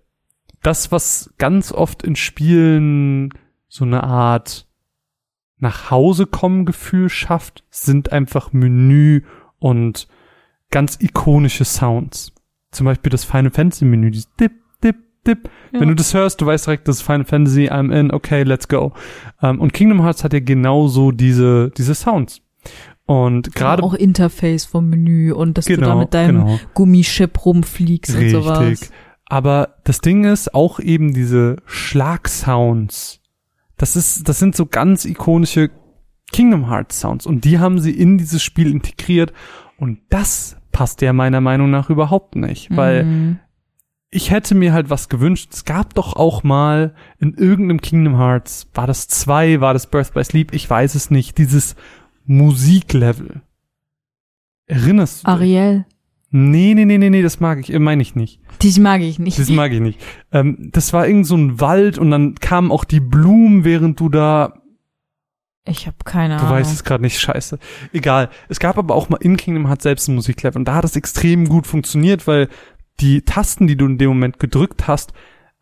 das, 0.61 0.91
was 0.91 1.33
ganz 1.37 1.71
oft 1.71 2.03
in 2.03 2.15
Spielen 2.15 3.29
so 3.67 3.85
eine 3.85 4.03
Art 4.03 4.67
nach 5.57 5.91
Hause 5.91 6.25
kommen 6.25 6.65
Gefühl 6.65 7.09
schafft, 7.09 7.63
sind 7.69 8.11
einfach 8.11 8.51
Menü 8.51 9.21
und 9.59 10.07
ganz 10.71 10.97
ikonische 10.99 11.65
Sounds. 11.65 12.33
Zum 12.71 12.85
Beispiel 12.85 13.09
das 13.09 13.23
Final 13.23 13.51
Fantasy 13.51 13.85
Menü, 13.85 14.11
dieses 14.11 14.33
Dip, 14.35 14.51
Dip. 15.25 15.49
Ja. 15.71 15.79
Wenn 15.79 15.89
du 15.89 15.95
das 15.95 16.13
hörst, 16.13 16.41
du 16.41 16.45
weißt 16.45 16.67
direkt, 16.67 16.87
das 16.87 16.97
ist 16.97 17.01
Final 17.01 17.25
Fantasy, 17.25 17.69
I'm 17.69 17.93
in, 17.93 18.11
okay, 18.11 18.43
let's 18.43 18.67
go. 18.67 18.93
Ähm, 19.41 19.59
und 19.59 19.73
Kingdom 19.73 20.01
Hearts 20.03 20.23
hat 20.23 20.33
ja 20.33 20.39
genauso 20.39 21.11
diese, 21.11 21.71
diese 21.77 21.95
Sounds. 21.95 22.41
Und 23.05 23.53
gerade 23.53 23.83
auch 23.83 23.93
Interface 23.93 24.65
vom 24.65 24.89
Menü 24.89 25.31
und 25.31 25.57
dass 25.57 25.65
du 25.65 25.75
da 25.77 25.85
genau, 25.85 25.99
mit 25.99 26.13
deinem 26.13 26.45
genau. 26.45 26.59
Gummichip 26.73 27.45
rumfliegst 27.45 28.15
und 28.15 28.29
sowas. 28.29 28.59
Richtig. 28.61 28.89
Aber 29.27 29.75
das 29.83 30.01
Ding 30.01 30.23
ist 30.23 30.53
auch 30.55 30.79
eben 30.79 31.13
diese 31.13 31.57
Schlagsounds. 31.65 33.21
Das 33.77 33.95
ist, 33.95 34.27
das 34.29 34.39
sind 34.39 34.55
so 34.55 34.65
ganz 34.65 35.05
ikonische 35.05 35.69
Kingdom 36.31 36.69
Hearts 36.69 36.99
Sounds 36.99 37.25
und 37.27 37.45
die 37.45 37.59
haben 37.59 37.79
sie 37.79 37.91
in 37.91 38.17
dieses 38.17 38.41
Spiel 38.41 38.71
integriert 38.71 39.33
und 39.77 39.99
das 40.09 40.57
passt 40.71 41.01
ja 41.01 41.13
meiner 41.13 41.41
Meinung 41.41 41.69
nach 41.69 41.89
überhaupt 41.89 42.35
nicht, 42.35 42.75
weil 42.75 43.03
Mhm. 43.03 43.39
Ich 44.15 44.31
hätte 44.31 44.55
mir 44.55 44.73
halt 44.73 44.89
was 44.89 45.09
gewünscht. 45.09 45.49
Es 45.51 45.65
gab 45.65 45.93
doch 45.93 46.15
auch 46.15 46.43
mal 46.43 46.95
in 47.19 47.33
irgendeinem 47.33 47.81
Kingdom 47.81 48.17
Hearts, 48.17 48.67
war 48.73 48.87
das 48.87 49.07
zwei, 49.07 49.59
war 49.61 49.73
das 49.73 49.87
Birth 49.87 50.13
by 50.13 50.23
Sleep, 50.23 50.53
ich 50.53 50.69
weiß 50.69 50.95
es 50.95 51.11
nicht, 51.11 51.37
dieses 51.37 51.75
Musiklevel. 52.25 53.41
Erinnerst 54.67 55.19
du 55.23 55.27
dich? 55.27 55.33
Ariel. 55.33 55.85
Nee, 56.31 56.73
nee, 56.73 56.85
nee, 56.85 56.97
nee, 56.97 57.09
nee, 57.09 57.21
das 57.21 57.39
mag 57.39 57.59
ich, 57.59 57.71
äh, 57.71 57.79
meine 57.79 58.01
ich 58.01 58.15
nicht. 58.15 58.41
Die 58.61 58.79
mag 58.79 59.01
ich 59.01 59.19
nicht. 59.19 59.37
Das 59.39 59.49
mag 59.49 59.71
ich 59.71 59.79
nicht. 59.79 59.99
Ähm, 60.31 60.69
das 60.73 60.91
war 60.91 61.07
irgend 61.07 61.27
so 61.27 61.35
ein 61.35 61.61
Wald 61.61 61.97
und 61.97 62.11
dann 62.11 62.35
kamen 62.35 62.71
auch 62.71 62.83
die 62.83 62.99
Blumen, 62.99 63.63
während 63.63 63.99
du 63.99 64.09
da, 64.09 64.61
Ich 65.65 65.87
habe 65.87 65.97
keine 66.03 66.35
du 66.35 66.41
Ahnung. 66.41 66.51
weißt 66.57 66.73
es 66.73 66.83
gerade 66.83 67.03
nicht, 67.03 67.19
scheiße. 67.19 67.57
Egal. 67.93 68.29
Es 68.49 68.59
gab 68.59 68.77
aber 68.77 68.95
auch 68.95 69.07
mal 69.09 69.17
in 69.21 69.37
Kingdom 69.37 69.67
Hearts 69.67 69.83
selbst 69.83 70.07
ein 70.09 70.15
Musiklevel 70.15 70.59
und 70.59 70.65
da 70.65 70.75
hat 70.75 70.85
es 70.85 70.95
extrem 70.95 71.47
gut 71.47 71.67
funktioniert, 71.67 72.27
weil 72.27 72.49
die 72.99 73.21
Tasten, 73.21 73.67
die 73.67 73.75
du 73.75 73.85
in 73.85 73.97
dem 73.97 74.09
Moment 74.09 74.39
gedrückt 74.39 74.87
hast, 74.87 75.13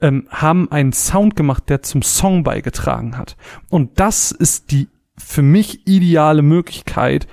ähm, 0.01 0.27
haben 0.29 0.71
einen 0.71 0.93
Sound 0.93 1.35
gemacht, 1.35 1.69
der 1.69 1.81
zum 1.81 2.01
Song 2.01 2.43
beigetragen 2.43 3.17
hat. 3.17 3.37
Und 3.69 3.99
das 3.99 4.31
ist 4.31 4.71
die 4.71 4.87
für 5.17 5.41
mich 5.41 5.87
ideale 5.87 6.41
Möglichkeit, 6.41 7.27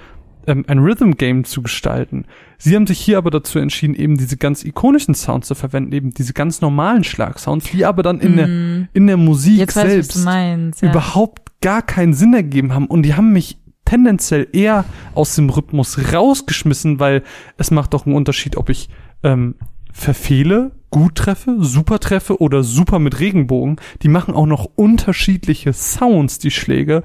ähm, 0.47 0.65
ein 0.69 0.79
Rhythm 0.79 1.13
Game 1.13 1.45
zu 1.45 1.63
gestalten. 1.63 2.27
Sie 2.59 2.75
haben 2.77 2.87
sich 2.87 2.99
hier 3.01 3.19
aber 3.19 3.31
dazu 3.31 3.59
entschieden, 3.59 3.95
eben 3.95 4.17
diese 4.17 4.37
ganz 4.37 4.65
ikonischen 4.65 5.15
Sounds 5.15 5.49
zu 5.49 5.55
verwenden, 5.55 5.93
eben 5.93 6.11
diese 6.13 6.33
ganz 6.33 6.61
normalen 6.61 7.05
Schlagsounds, 7.05 7.71
die 7.71 7.85
aber 7.85 8.03
dann 8.03 8.21
in 8.21 8.37
der 8.37 8.47
Mhm. 8.47 8.89
in 8.93 9.07
der 9.07 9.17
Musik 9.17 9.59
Jetzt 9.59 9.77
weiß 9.77 9.91
selbst 9.91 10.15
du 10.17 10.21
meinst. 10.21 10.83
Ja. 10.83 10.91
überhaupt 10.91 11.61
gar 11.61 11.83
keinen 11.83 12.15
Sinn 12.15 12.33
ergeben 12.35 12.73
haben 12.75 12.87
und 12.87 13.03
die 13.03 13.15
haben 13.15 13.33
mich 13.33 13.59
tendenziell 13.85 14.47
eher 14.53 14.85
aus 15.15 15.35
dem 15.35 15.51
Rhythmus 15.51 16.13
rausgeschmissen, 16.13 17.01
weil 17.01 17.23
es 17.57 17.71
macht 17.71 17.93
doch 17.95 18.07
einen 18.07 18.15
Unterschied, 18.15 18.57
ob 18.57 18.69
ich 18.69 18.89
ähm, 19.23 19.57
verfehle, 19.93 20.72
gut 20.91 21.14
treffe, 21.14 21.57
super 21.61 21.99
treffe 22.01 22.41
oder 22.41 22.62
super 22.62 22.99
mit 22.99 23.20
Regenbogen. 23.20 23.76
Die 24.03 24.09
machen 24.09 24.34
auch 24.34 24.47
noch 24.47 24.64
unterschiedliche 24.76 25.72
Sounds, 25.72 26.38
die 26.38 26.51
Schläge. 26.51 27.03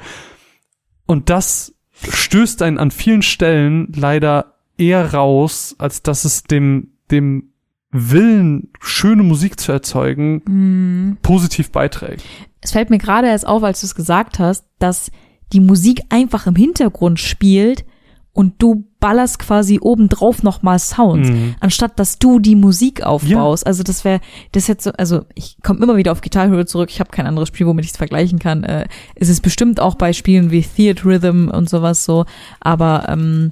Und 1.05 1.29
das 1.29 1.75
stößt 1.91 2.61
einen 2.61 2.77
an 2.77 2.91
vielen 2.91 3.21
Stellen 3.21 3.91
leider 3.95 4.55
eher 4.77 5.13
raus, 5.13 5.75
als 5.77 6.01
dass 6.03 6.25
es 6.25 6.43
dem, 6.43 6.93
dem 7.11 7.51
Willen, 7.91 8.71
schöne 8.81 9.23
Musik 9.23 9.59
zu 9.59 9.71
erzeugen, 9.71 10.41
Mhm. 10.45 11.17
positiv 11.21 11.71
beiträgt. 11.71 12.23
Es 12.59 12.71
fällt 12.71 12.89
mir 12.89 12.97
gerade 12.97 13.27
erst 13.27 13.47
auf, 13.47 13.63
als 13.63 13.79
du 13.81 13.85
es 13.85 13.95
gesagt 13.95 14.39
hast, 14.39 14.65
dass 14.79 15.11
die 15.53 15.59
Musik 15.61 16.01
einfach 16.09 16.47
im 16.47 16.55
Hintergrund 16.55 17.19
spielt 17.19 17.85
und 18.33 18.61
du 18.61 18.85
ballerst 19.05 19.37
quasi 19.37 19.77
obendrauf 19.79 20.41
nochmal 20.41 20.79
Sounds, 20.79 21.29
Mhm. 21.29 21.53
anstatt 21.59 21.99
dass 21.99 22.17
du 22.17 22.39
die 22.39 22.55
Musik 22.55 23.03
aufbaust. 23.03 23.67
Also 23.67 23.83
das 23.83 24.03
wäre, 24.03 24.19
das 24.53 24.67
hätte 24.67 24.81
so, 24.85 24.91
also 24.93 25.25
ich 25.35 25.57
komme 25.61 25.83
immer 25.83 25.95
wieder 25.95 26.11
auf 26.11 26.21
Guitar 26.21 26.47
Hero 26.49 26.63
zurück, 26.63 26.89
ich 26.89 26.99
habe 26.99 27.11
kein 27.11 27.27
anderes 27.27 27.49
Spiel, 27.49 27.67
womit 27.67 27.85
ich 27.85 27.91
es 27.91 27.97
vergleichen 27.97 28.39
kann. 28.39 28.63
Äh, 28.63 28.87
es 29.13 29.29
ist 29.29 29.41
bestimmt 29.41 29.79
auch 29.79 29.93
bei 29.93 30.11
Spielen 30.11 30.49
wie 30.49 30.63
Theatre 30.63 31.05
Rhythm 31.09 31.49
und 31.49 31.69
sowas 31.69 32.03
so, 32.03 32.25
aber 32.61 33.05
ähm, 33.09 33.51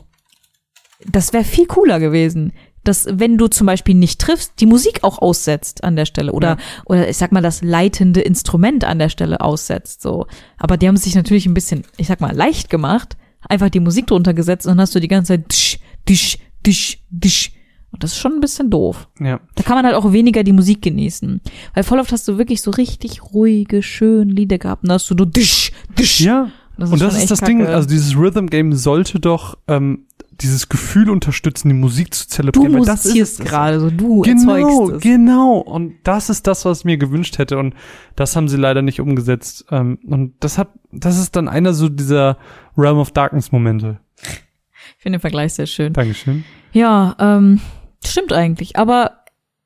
das 1.05 1.33
wäre 1.33 1.43
viel 1.43 1.67
cooler 1.67 1.99
gewesen. 1.99 2.53
Dass, 2.83 3.05
wenn 3.09 3.37
du 3.37 3.47
zum 3.47 3.67
Beispiel 3.67 3.95
nicht 3.95 4.19
triffst, 4.19 4.53
die 4.59 4.65
Musik 4.65 5.03
auch 5.03 5.19
aussetzt 5.21 5.83
an 5.85 5.95
der 5.95 6.05
Stelle 6.05 6.33
oder, 6.33 6.49
Ja. 6.49 6.57
oder 6.85 7.07
ich 7.07 7.15
sag 7.17 7.31
mal, 7.31 7.41
das 7.43 7.61
leitende 7.61 8.19
Instrument 8.21 8.83
an 8.83 8.99
der 8.99 9.07
Stelle 9.09 9.39
aussetzt, 9.39 10.01
so. 10.01 10.25
Aber 10.57 10.75
die 10.77 10.87
haben 10.87 10.95
es 10.95 11.03
sich 11.03 11.15
natürlich 11.15 11.45
ein 11.45 11.53
bisschen, 11.53 11.83
ich 11.95 12.07
sag 12.07 12.19
mal, 12.19 12.35
leicht 12.35 12.69
gemacht, 12.69 13.15
einfach 13.53 13.69
die 13.69 13.79
Musik 13.79 14.07
drunter 14.07 14.33
gesetzt 14.33 14.65
und 14.65 14.71
dann 14.71 14.81
hast 14.81 14.95
du 14.95 14.99
die 14.99 15.07
ganze 15.07 15.33
Zeit 15.33 15.51
disch, 15.51 15.79
disch, 16.07 16.37
disch, 16.65 16.99
disch. 17.09 17.51
Und 17.91 18.03
das 18.03 18.13
ist 18.13 18.17
schon 18.17 18.33
ein 18.33 18.39
bisschen 18.39 18.71
doof. 18.71 19.07
Ja. 19.19 19.39
Da 19.53 19.63
kann 19.63 19.75
man 19.75 19.85
halt 19.85 19.95
auch 19.95 20.11
weniger 20.11 20.43
die 20.43 20.51
Musik 20.51 20.81
genießen. 20.81 21.41
Weil 21.75 21.83
voll 21.83 21.99
oft 21.99 22.11
hast 22.11 22.27
du 22.27 22.39
wirklich 22.39 22.61
so 22.61 22.71
richtig 22.71 23.21
ruhige, 23.33 23.83
schöne 23.83 24.33
Lieder 24.33 24.57
gehabt 24.57 24.83
und 24.83 24.89
dann 24.89 24.95
hast 24.95 25.09
du 25.11 25.15
nur 25.15 25.27
disch, 25.27 25.71
disch. 25.97 26.19
Ja. 26.21 26.49
Das 26.77 26.91
und 26.91 27.01
das 27.01 27.15
ist 27.17 27.29
das 27.29 27.39
Ding, 27.41 27.59
kacke. 27.59 27.73
also 27.75 27.87
dieses 27.87 28.15
Rhythm 28.17 28.47
Game 28.47 28.73
sollte 28.73 29.19
doch 29.19 29.57
ähm, 29.67 30.05
dieses 30.41 30.67
Gefühl 30.69 31.09
unterstützen, 31.11 31.69
die 31.69 31.75
Musik 31.75 32.13
zu 32.13 32.25
du 32.25 32.29
zelebrieren. 32.29 32.73
weil 32.73 32.85
das 32.85 33.05
ist 33.05 33.45
gerade 33.45 33.79
so, 33.79 33.91
du 33.91 34.21
Genau, 34.21 34.55
erzeugst 34.55 34.95
es. 34.97 35.01
genau. 35.03 35.57
Und 35.59 35.93
das 36.03 36.29
ist 36.31 36.47
das, 36.47 36.65
was 36.65 36.79
ich 36.79 36.85
mir 36.85 36.97
gewünscht 36.97 37.37
hätte. 37.37 37.57
Und 37.59 37.75
das 38.15 38.35
haben 38.35 38.47
sie 38.47 38.57
leider 38.57 38.81
nicht 38.81 38.99
umgesetzt. 38.99 39.65
Ähm, 39.69 39.99
und 40.07 40.33
das 40.39 40.57
hat, 40.57 40.69
das 40.91 41.19
ist 41.19 41.35
dann 41.35 41.47
einer 41.47 41.73
so 41.73 41.87
dieser 41.89 42.37
Realm 42.75 42.97
of 42.97 43.11
Darkness 43.11 43.51
Momente. 43.51 43.99
Ich 44.23 45.03
finde 45.03 45.17
den 45.17 45.21
Vergleich 45.21 45.53
sehr 45.53 45.67
schön. 45.67 45.93
Dankeschön. 45.93 46.43
Ja, 46.71 47.15
ähm, 47.19 47.59
stimmt 48.03 48.33
eigentlich. 48.33 48.77
Aber 48.77 49.22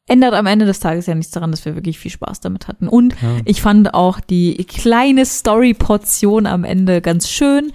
ändert 0.08 0.34
am 0.34 0.46
Ende 0.46 0.66
des 0.66 0.80
Tages 0.80 1.06
ja 1.06 1.16
nichts 1.16 1.32
daran, 1.32 1.52
dass 1.52 1.66
wir 1.66 1.76
wirklich 1.76 2.00
viel 2.00 2.12
Spaß 2.12 2.40
damit 2.40 2.68
hatten. 2.68 2.88
Und 2.88 3.14
Ja. 3.22 3.38
ich 3.46 3.62
fand 3.62 3.94
auch 3.94 4.20
die 4.20 4.56
kleine 4.66 5.26
Story-Portion 5.26 6.46
am 6.46 6.64
Ende 6.64 7.02
ganz 7.02 7.30
schön. 7.30 7.72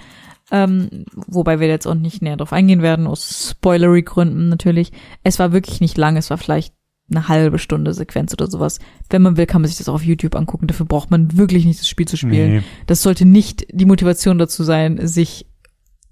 Ähm, 0.50 1.06
wobei 1.14 1.60
wir 1.60 1.68
jetzt 1.68 1.86
auch 1.86 1.94
nicht 1.94 2.20
näher 2.20 2.36
drauf 2.36 2.52
eingehen 2.52 2.82
werden, 2.82 3.06
aus 3.06 3.50
Spoilery-Gründen 3.52 4.48
natürlich. 4.50 4.92
Es 5.22 5.38
war 5.38 5.52
wirklich 5.52 5.80
nicht 5.80 5.96
lang, 5.96 6.16
es 6.18 6.28
war 6.28 6.36
vielleicht 6.36 6.74
eine 7.10 7.28
halbe 7.28 7.58
Stunde 7.58 7.94
Sequenz 7.94 8.32
oder 8.32 8.50
sowas. 8.50 8.78
Wenn 9.10 9.22
man 9.22 9.36
will, 9.36 9.46
kann 9.46 9.62
man 9.62 9.68
sich 9.68 9.78
das 9.78 9.88
auch 9.88 9.94
auf 9.94 10.04
YouTube 10.04 10.34
angucken. 10.34 10.66
Dafür 10.66 10.86
braucht 10.86 11.10
man 11.10 11.36
wirklich 11.36 11.64
nicht 11.64 11.80
das 11.80 11.88
Spiel 11.88 12.06
zu 12.06 12.16
spielen. 12.16 12.56
Nee. 12.56 12.62
Das 12.86 13.02
sollte 13.02 13.24
nicht 13.24 13.66
die 13.72 13.84
Motivation 13.86 14.38
dazu 14.38 14.62
sein, 14.62 15.06
sich, 15.06 15.46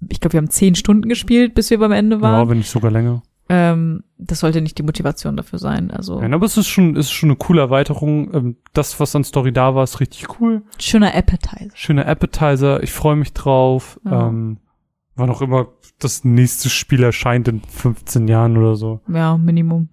ich 0.09 0.19
glaube, 0.19 0.33
wir 0.33 0.37
haben 0.39 0.49
zehn 0.49 0.75
Stunden 0.75 1.07
gespielt, 1.09 1.53
bis 1.53 1.69
wir 1.69 1.79
beim 1.79 1.91
Ende 1.91 2.21
waren. 2.21 2.39
Ja, 2.43 2.49
wenn 2.49 2.57
nicht 2.59 2.69
sogar 2.69 2.91
länger. 2.91 3.21
Ähm, 3.53 4.05
das 4.17 4.39
sollte 4.39 4.61
nicht 4.61 4.77
die 4.77 4.83
Motivation 4.83 5.35
dafür 5.35 5.59
sein. 5.59 5.91
Also 5.91 6.21
Nein, 6.21 6.33
aber 6.33 6.45
es 6.45 6.55
ist 6.55 6.69
schon, 6.69 6.95
es 6.95 7.07
ist 7.07 7.11
schon 7.11 7.31
eine 7.31 7.35
coole 7.35 7.59
Erweiterung. 7.59 8.33
Ähm, 8.33 8.55
das, 8.71 8.97
was 9.01 9.13
an 9.13 9.25
Story 9.25 9.51
da 9.51 9.75
war, 9.75 9.83
ist 9.83 9.99
richtig 9.99 10.39
cool. 10.39 10.61
schöner 10.79 11.13
Appetizer. 11.13 11.71
Schöner 11.73 12.07
Appetizer. 12.07 12.81
Ich 12.81 12.93
freue 12.93 13.17
mich 13.17 13.33
drauf. 13.33 13.99
Ja. 14.05 14.29
Ähm, 14.29 14.59
wann 15.15 15.29
auch 15.29 15.41
immer 15.41 15.67
das 15.99 16.23
nächste 16.23 16.69
Spiel 16.69 17.03
erscheint 17.03 17.49
in 17.49 17.61
15 17.61 18.29
Jahren 18.29 18.55
oder 18.55 18.77
so. 18.77 19.01
Ja, 19.09 19.37
Minimum. 19.37 19.89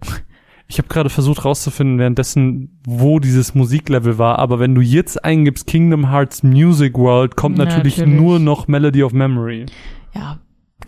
Ich 0.69 0.79
habe 0.79 0.87
gerade 0.87 1.11
versucht 1.11 1.45
rauszufinden 1.45 1.99
währenddessen, 1.99 2.79
wo 2.85 3.19
dieses 3.19 3.57
Musiklevel 3.57 4.19
war, 4.19 4.39
aber 4.39 4.61
wenn 4.61 4.75
du 4.75 4.83
jetzt 4.83 5.25
eingibst 5.25 5.67
Kingdom 5.67 6.11
Hearts 6.11 6.45
Music 6.45 6.97
World, 6.97 7.35
kommt 7.35 7.59
natürlich, 7.59 7.97
natürlich. 7.97 8.21
nur 8.21 8.39
noch 8.39 8.69
Melody 8.69 9.03
of 9.03 9.13
Memory. 9.13 9.67
Ja, 10.15 10.39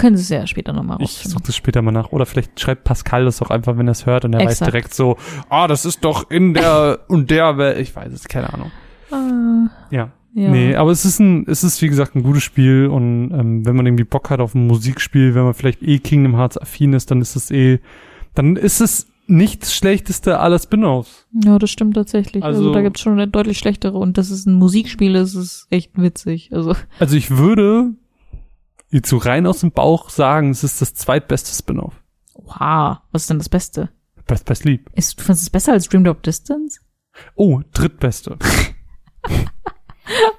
können 0.01 0.17
Sie 0.17 0.23
es 0.23 0.29
ja 0.31 0.47
später 0.47 0.73
nochmal 0.73 0.97
Ich 1.01 1.03
rausfinden. 1.11 1.31
suche 1.33 1.43
das 1.47 1.57
später 1.57 1.83
mal 1.83 1.93
nach. 1.93 2.11
Oder 2.13 2.27
vielleicht 2.27 2.59
schreibt 2.59 2.85
Pascal 2.85 3.25
das 3.25 3.41
auch 3.43 3.51
einfach, 3.51 3.77
wenn 3.79 3.87
er 3.89 3.93
es 3.93 4.07
hört 4.07 4.25
und 4.25 4.33
er 4.33 4.41
weiß 4.41 4.53
Exakt. 4.53 4.73
direkt 4.73 4.95
so, 4.95 5.17
ah, 5.49 5.69
das 5.69 5.85
ist 5.85 6.05
doch 6.05 6.31
in 6.31 6.55
der 6.55 7.01
und 7.09 7.31
der 7.31 7.57
Welt. 7.59 7.79
Ich 7.79 7.95
weiß 7.95 8.13
es, 8.13 8.25
keine 8.29 8.53
Ahnung. 8.53 8.71
Ah, 9.11 9.69
Ja. 9.91 10.11
ja. 10.35 10.51
Nee, 10.51 10.75
aber 10.77 10.91
es 10.91 11.05
ist 11.05 11.19
ein, 11.21 11.45
es 11.49 11.65
ist 11.65 11.81
wie 11.83 11.89
gesagt 11.89 12.15
ein 12.15 12.23
gutes 12.23 12.43
Spiel 12.43 12.87
und 12.87 13.31
ähm, 13.33 13.67
wenn 13.67 13.77
man 13.77 13.87
irgendwie 13.87 14.05
Bock 14.05 14.31
hat 14.31 14.41
auf 14.41 14.55
ein 14.55 14.67
Musikspiel, 14.67 15.35
wenn 15.35 15.45
man 15.45 15.55
vielleicht 15.55 15.83
eh 15.83 15.99
Kingdom 15.99 16.37
Hearts 16.37 16.57
affin 16.59 16.93
ist, 16.93 17.11
dann 17.11 17.21
ist 17.21 17.37
es 17.37 17.51
eh, 17.51 17.81
dann 18.35 18.57
ist 18.57 18.81
es 18.81 19.07
nicht 19.27 19.63
das 19.63 19.75
schlechteste 19.77 20.41
aller 20.41 20.59
Spin-offs. 20.59 21.27
ja, 21.45 21.57
das 21.59 21.71
stimmt 21.71 21.95
tatsächlich. 21.95 22.43
Also, 22.43 22.61
Also- 22.63 22.73
da 22.75 22.83
gibt's 22.83 23.01
schon 23.01 23.13
eine 23.13 23.29
deutlich 23.29 23.59
schlechtere 23.59 23.97
und 23.97 24.19
das 24.19 24.31
ist 24.31 24.47
ein 24.47 24.55
Musikspiel, 24.55 25.13
das 25.13 25.35
ist 25.37 25.67
echt 25.71 25.93
witzig. 26.01 26.51
Also 26.53 26.75
Also 26.99 27.17
ich 27.17 27.37
würde 27.37 27.91
jetzt 28.91 29.09
so 29.09 29.17
rein 29.19 29.47
aus 29.47 29.61
dem 29.61 29.73
Bauch 29.73 30.11
sagen, 30.11 30.51
es 30.51 30.65
ist 30.65 30.81
das 30.81 30.95
zweitbeste 30.95 31.53
Spin-off. 31.55 31.95
wow, 32.35 32.99
was 33.13 33.23
ist 33.23 33.31
denn 33.31 33.39
das 33.39 33.49
Beste? 33.49 33.91
Best 34.27 34.45
by 34.45 34.55
Sleep. 34.55 34.89
Ist, 34.95 35.19
du 35.19 35.25
findest 35.25 35.43
es 35.45 35.51
besser 35.51 35.73
als 35.73 35.89
Dream 35.89 36.05
Drop 36.05 36.23
Distance? 36.23 36.81
Oh, 37.35 37.61
drittbeste. 37.73 38.39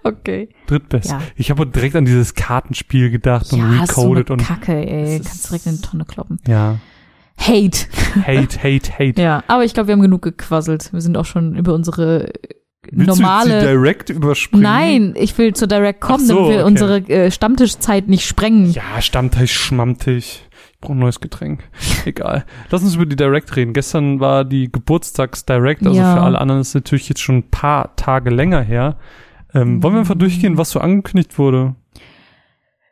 Okay. 0.04 0.50
Drittbeste. 0.68 1.14
Ja. 1.14 1.22
Ich 1.36 1.50
habe 1.50 1.66
direkt 1.66 1.96
an 1.96 2.04
dieses 2.04 2.34
Kartenspiel 2.34 3.10
gedacht 3.10 3.54
und 3.54 3.60
Ja, 3.60 3.86
so 3.88 4.02
recoded 4.02 4.30
und 4.32 4.42
Kacke, 4.44 4.74
ey. 4.74 5.20
Kannst 5.24 5.48
direkt 5.50 5.66
in 5.66 5.72
eine 5.74 5.82
Tonne 5.82 6.06
kloppen. 6.06 6.40
ja. 6.48 6.80
Hate. 7.38 7.88
Hate, 8.26 8.60
hate, 8.62 8.92
hate. 9.00 9.14
Ja, 9.22 9.44
aber 9.48 9.64
ich 9.64 9.74
glaube, 9.74 9.88
wir 9.88 9.94
haben 9.94 10.02
genug 10.02 10.22
gequasselt. 10.22 10.92
Wir 10.94 11.02
sind 11.02 11.18
auch 11.18 11.26
schon 11.26 11.56
über 11.56 11.74
unsere 11.74 12.32
Willst 12.90 13.20
normale. 13.20 13.62
du 13.62 13.68
Direct 13.68 14.10
überspringen? 14.10 14.64
Nein, 14.64 15.14
ich 15.16 15.38
will 15.38 15.54
zur 15.54 15.68
Direct 15.68 16.02
kommen, 16.02 16.26
so, 16.26 16.36
damit 16.36 16.50
wir 16.50 16.56
okay. 16.60 16.66
unsere 16.66 16.98
äh, 17.10 17.32
Stammtischzeit 17.32 18.08
nicht 18.08 18.26
sprengen. 18.26 18.72
Ja, 18.72 19.02
Stammtisch, 19.02 19.54
Schmammtisch. 19.54 20.40
Ich 20.74 20.80
brauche 20.80 20.94
ein 20.94 21.00
neues 21.00 21.20
Getränk. 21.20 21.64
Egal. 22.06 22.44
Lass 22.72 22.82
uns 22.82 22.96
über 22.96 23.06
die 23.06 23.16
Direct 23.16 23.56
reden. 23.56 23.74
Gestern 23.74 24.20
war 24.20 24.46
die 24.46 24.72
Geburtstags-Direct, 24.72 25.86
also 25.86 26.00
Ja. 26.00 26.16
für 26.16 26.22
alle 26.22 26.40
anderen 26.40 26.62
ist 26.62 26.70
es 26.70 26.74
natürlich 26.74 27.08
jetzt 27.08 27.22
schon 27.22 27.38
ein 27.38 27.50
paar 27.50 27.96
Tage 27.96 28.32
länger 28.32 28.62
her. 28.62 28.98
Ähm, 29.54 29.84
Wollen 29.84 29.94
wir 29.96 30.00
einfach 30.00 30.16
durchgehen, 30.16 30.58
was 30.58 30.72
so 30.72 30.80
angekündigt 30.80 31.38
wurde? 31.38 31.76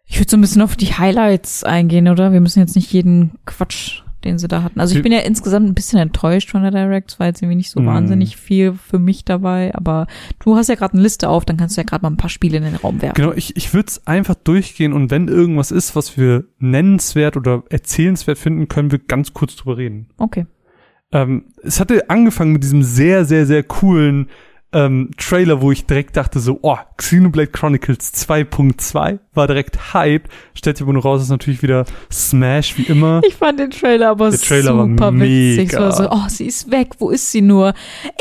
Ich 0.06 0.20
würde 0.20 0.30
so 0.30 0.38
ein 0.38 0.42
bisschen 0.42 0.62
auf 0.62 0.76
die 0.76 0.94
Highlights 0.94 1.64
eingehen, 1.64 2.08
oder? 2.08 2.32
Wir 2.32 2.42
müssen 2.42 2.60
jetzt 2.60 2.76
nicht 2.76 2.92
jeden 2.92 3.40
Quatsch, 3.46 4.02
den 4.24 4.38
sie 4.38 4.48
da 4.48 4.64
hatten. 4.64 4.80
Also 4.80 4.96
ich 4.96 5.04
bin 5.04 5.12
ja 5.12 5.20
insgesamt 5.20 5.68
ein 5.68 5.74
bisschen 5.74 6.00
enttäuscht 6.00 6.50
von 6.52 6.62
der 6.62 6.72
Direct. 6.72 7.12
Es 7.12 7.20
war 7.20 7.28
jetzt 7.28 7.42
irgendwie 7.42 7.56
nicht 7.58 7.70
so 7.72 7.80
Mhm. 7.80 7.86
wahnsinnig 7.86 8.38
viel 8.38 8.74
für 8.74 9.00
mich 9.00 9.26
dabei. 9.26 9.74
Aber 9.76 10.08
du 10.44 10.56
hast 10.56 10.68
ja 10.68 10.76
gerade 10.76 10.94
eine 10.94 11.02
Liste 11.02 11.30
auf, 11.30 11.46
dann 11.46 11.58
kannst 11.58 11.78
du 11.78 11.82
ja 11.82 11.86
gerade 11.86 12.02
mal 12.04 12.10
ein 12.10 12.18
paar 12.18 12.30
Spiele 12.30 12.58
in 12.58 12.64
den 12.64 12.76
Raum 12.76 13.02
werfen. 13.02 13.16
Genau, 13.16 13.34
ich, 13.34 13.56
ich 13.56 13.74
würde 13.74 13.88
es 13.88 14.06
einfach 14.08 14.36
durchgehen 14.36 14.94
und 14.94 15.10
wenn 15.12 15.28
irgendwas 15.28 15.72
ist, 15.72 15.96
was 15.96 16.18
wir 16.18 16.46
nennenswert 16.60 17.38
oder 17.38 17.64
erzählenswert 17.70 18.38
finden, 18.38 18.68
können 18.68 18.92
wir 18.92 19.00
ganz 19.00 19.34
kurz 19.34 19.56
drüber 19.56 19.78
reden. 19.78 20.08
Okay. 20.18 20.46
Ähm, 21.12 21.46
es 21.64 21.80
hatte 21.80 22.10
angefangen 22.10 22.52
mit 22.54 22.64
diesem 22.64 22.84
sehr, 22.84 23.26
sehr, 23.26 23.46
sehr 23.46 23.64
coolen 23.64 24.28
ähm, 24.72 25.10
Trailer, 25.18 25.62
wo 25.62 25.72
ich 25.72 25.86
direkt 25.88 26.16
dachte 26.16 26.40
so, 26.40 26.60
oh, 26.62 26.78
Xenoblade 26.98 27.48
Chronicles 27.52 28.14
2.2 28.14 29.20
war 29.34 29.48
direkt 29.48 29.94
hyped. 29.94 30.30
Stellt 30.54 30.78
sich 30.78 30.84
aber 30.84 30.94
nur 30.94 31.02
raus, 31.02 31.22
ist 31.24 31.30
natürlich 31.30 31.64
wieder 31.64 31.86
Smash 32.12 32.78
wie 32.78 32.84
immer. 32.84 33.22
Ich 33.28 33.36
fand 33.36 33.60
den 33.60 33.72
Trailer 33.72 34.10
aber 34.10 34.30
Der 34.30 34.40
Trailer 34.40 34.78
war 34.78 34.88
super 34.88 35.14
witzig. 35.16 35.58
Es 35.68 35.72
mega. 35.74 35.80
war 35.82 35.92
so, 35.92 36.10
oh, 36.12 36.28
sie 36.28 36.46
ist 36.46 36.70
weg, 36.72 36.90
wo 37.00 37.10
ist 37.10 37.32
sie 37.32 37.42
nur? 37.42 37.74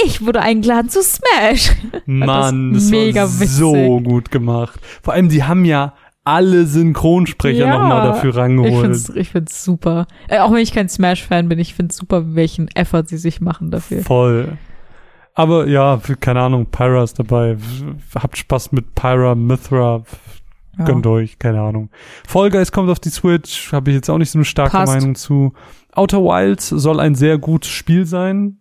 Ich 0.04 0.24
wurde 0.24 0.40
eingeladen 0.40 0.88
zu 0.88 1.02
Smash. 1.02 1.70
Mann, 2.06 2.72
das 2.72 2.84
das, 2.84 2.90
mega 2.90 3.22
war 3.22 3.40
witzig. 3.40 3.50
so 3.50 4.00
gut 4.00 4.30
gemacht. 4.30 4.80
Vor 5.02 5.12
allem, 5.14 5.28
die 5.28 5.44
haben 5.44 5.64
ja 5.66 5.94
alle 6.24 6.66
Synchronsprecher 6.66 7.66
Ja. 7.66 7.78
nochmal 7.78 8.06
dafür 8.06 8.30
Ich 8.30 8.36
rangeholt. 8.36 8.80
find's, 8.82 9.08
ich 9.10 9.30
find's 9.30 9.64
super. 9.64 10.06
Äh, 10.28 10.40
auch 10.40 10.52
wenn 10.52 10.58
ich 10.58 10.72
kein 10.72 10.88
Smash-Fan 10.88 11.48
bin, 11.48 11.58
ich 11.58 11.74
find's 11.74 11.96
super, 11.96 12.34
welchen 12.34 12.68
Effort 12.74 13.04
sie 13.06 13.16
sich 13.16 13.40
machen 13.40 13.70
dafür. 13.70 14.02
Voll. 14.02 14.58
Aber 15.38 15.68
ja, 15.68 16.00
keine 16.18 16.40
Ahnung, 16.40 16.66
Pyra 16.66 17.04
ist 17.04 17.16
dabei. 17.18 17.56
Habt 18.14 18.36
Spaß 18.36 18.72
mit 18.72 18.96
Pyra, 18.96 19.36
Mithra, 19.36 20.02
Ja. 20.76 20.84
gönnt 20.84 21.06
euch, 21.06 21.38
keine 21.38 21.60
Ahnung. 21.60 21.90
Fall 22.26 22.50
Guys 22.50 22.72
kommt 22.72 22.90
auf 22.90 22.98
die 22.98 23.10
Switch, 23.10 23.72
habe 23.72 23.90
ich 23.90 23.94
jetzt 23.94 24.10
auch 24.10 24.18
nicht 24.18 24.32
so 24.32 24.38
eine 24.38 24.44
starke 24.44 24.72
Passt. 24.72 24.92
Meinung 24.92 25.14
zu. 25.14 25.52
Outer 25.92 26.22
Wilds 26.24 26.68
soll 26.70 26.98
ein 26.98 27.14
sehr 27.14 27.38
gutes 27.38 27.70
Spiel 27.70 28.04
sein, 28.04 28.58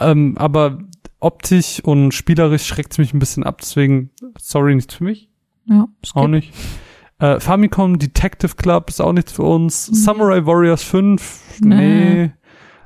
ähm, 0.00 0.36
aber 0.38 0.78
optisch 1.20 1.80
und 1.84 2.12
spielerisch 2.12 2.64
schreckt's 2.64 2.96
mich 2.96 3.12
ein 3.12 3.18
bisschen 3.18 3.44
ab, 3.44 3.58
deswegen, 3.60 4.10
sorry, 4.38 4.74
nichts 4.74 4.94
für 4.94 5.04
mich, 5.04 5.28
Ja, 5.66 5.82
auch 6.14 6.22
skip. 6.22 6.30
nicht. 6.30 6.54
Äh, 7.18 7.40
Famicom 7.40 7.98
Detective 7.98 8.54
Club 8.56 8.88
ist 8.88 9.00
auch 9.02 9.12
nichts 9.12 9.32
für 9.32 9.42
uns. 9.42 9.90
Mhm. 9.90 9.94
Samurai 9.94 10.46
Warriors 10.46 10.82
5, 10.82 11.60
Nee. 11.60 11.74
nee. 11.74 12.30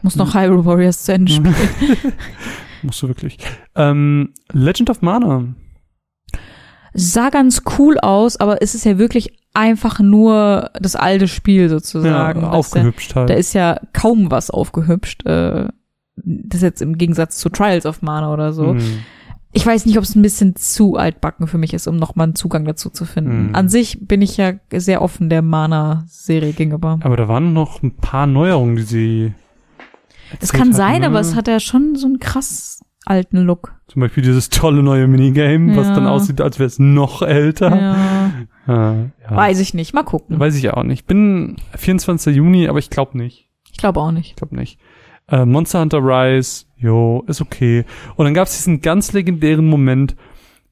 Muss 0.03 0.17
noch 0.17 0.35
Hyrule 0.35 0.65
Warriors 0.65 1.05
zu 1.05 1.13
Ende 1.13 1.31
spielen. 1.33 1.55
Musst 2.83 3.03
du 3.03 3.09
wirklich. 3.09 3.39
Ähm, 3.75 4.33
Legend 4.53 4.91
of 4.91 5.03
Mana. 5.03 5.45
Sah 6.93 7.31
ganz 7.31 7.63
cool 7.79 7.99
aus, 7.99 8.39
aber 8.39 8.63
es 8.63 8.75
ist 8.75 8.85
ja 8.85 8.99
wirklich 8.99 9.39
einfach 9.55 10.01
nur 10.01 10.71
das 10.81 10.97
alte 10.97 11.29
Spiel 11.29 11.69
sozusagen. 11.69 12.43
Ja, 12.43 12.51
aufgehübscht 12.51 13.15
halt. 13.15 13.31
Da 13.31 13.35
ist 13.35 13.53
ja 13.53 13.81
kaum 13.93 14.31
was 14.31 14.51
aufgehübscht. 14.51 15.25
Äh, 15.27 15.69
das 16.17 16.57
ist 16.57 16.63
jetzt 16.63 16.83
im 16.83 16.99
Gegensatz 16.99 17.39
zu 17.39 17.49
Trials 17.49 17.87
of 17.87 18.03
Mana 18.03 18.33
oder 18.33 18.53
so. 18.53 18.75
Mhm. 18.75 19.01
Ich 19.53 19.67
weiß 19.67 19.87
nicht, 19.87 19.99
ob 19.99 20.05
es 20.05 20.15
ein 20.15 20.23
bisschen 20.23 20.55
zu 20.55 20.97
altbacken 20.97 21.49
für 21.49 21.59
mich 21.59 21.75
ist, 21.75 21.89
um 21.89 21.97
nochmal 21.97 22.25
einen 22.29 22.37
Zugang 22.37 22.65
dazu 22.65 22.89
zu 22.89 23.05
finden. 23.05 23.49
Hm. 23.49 23.55
An 23.57 23.69
sich 23.69 24.07
bin 24.07 24.23
ich 24.23 24.37
ja 24.37 24.53
sehr 24.73 25.03
offen 25.03 25.29
der 25.29 25.43
Mana-Serie 25.43 26.53
gegenüber. 26.53 27.01
Aber 27.03 27.17
da 27.17 27.27
waren 27.27 27.53
noch 27.53 27.83
ein 27.83 27.97
paar 27.97 28.29
Neuerungen, 28.29 28.77
die 28.77 28.83
sie. 28.83 29.33
Es 30.41 30.53
kann 30.53 30.73
sein, 30.73 31.01
ne? 31.01 31.07
aber 31.09 31.21
es 31.21 31.35
hat 31.35 31.49
ja 31.49 31.59
schon 31.61 31.97
so 31.97 32.07
einen 32.07 32.19
krass 32.21 32.81
alten 33.05 33.39
Look. 33.39 33.75
Zum 33.89 34.01
Beispiel 34.01 34.23
dieses 34.23 34.51
tolle 34.51 34.83
neue 34.83 35.09
Minigame, 35.09 35.75
was 35.77 35.89
Ja. 35.89 35.95
dann 35.97 36.07
aussieht, 36.07 36.41
als 36.41 36.59
wäre 36.59 36.69
es 36.69 36.79
noch 36.79 37.23
älter. 37.23 37.71
Ja. 37.77 38.31
Ja. 38.67 38.95
ja. 39.31 39.37
Weiß 39.37 39.59
ich 39.59 39.75
nicht. 39.75 39.95
Mal 39.95 40.05
gucken. 40.05 40.39
Weiß 40.39 40.55
ich 40.57 40.71
auch 40.71 40.85
nicht. 40.85 41.07
Bin 41.07 41.57
24. 41.77 42.37
Juni, 42.37 42.69
aber 42.69 42.79
ich 42.79 42.91
glaube 42.91 43.19
nicht. 43.19 43.51
Ich 43.73 43.79
glaube 43.79 44.01
auch 44.01 44.13
nicht. 44.13 44.29
Ich 44.31 44.37
glaube 44.37 44.55
nicht. 44.55 44.79
Äh, 45.29 45.45
Monster 45.45 45.81
Hunter 45.81 45.99
Rise, 45.99 46.67
jo, 46.77 47.25
ist 47.27 47.41
okay. 47.41 47.85
Und 48.17 48.25
dann 48.25 48.35
gab 48.35 48.47
es 48.47 48.57
diesen 48.57 48.81
ganz 48.81 49.13
legendären 49.13 49.67
Moment, 49.67 50.15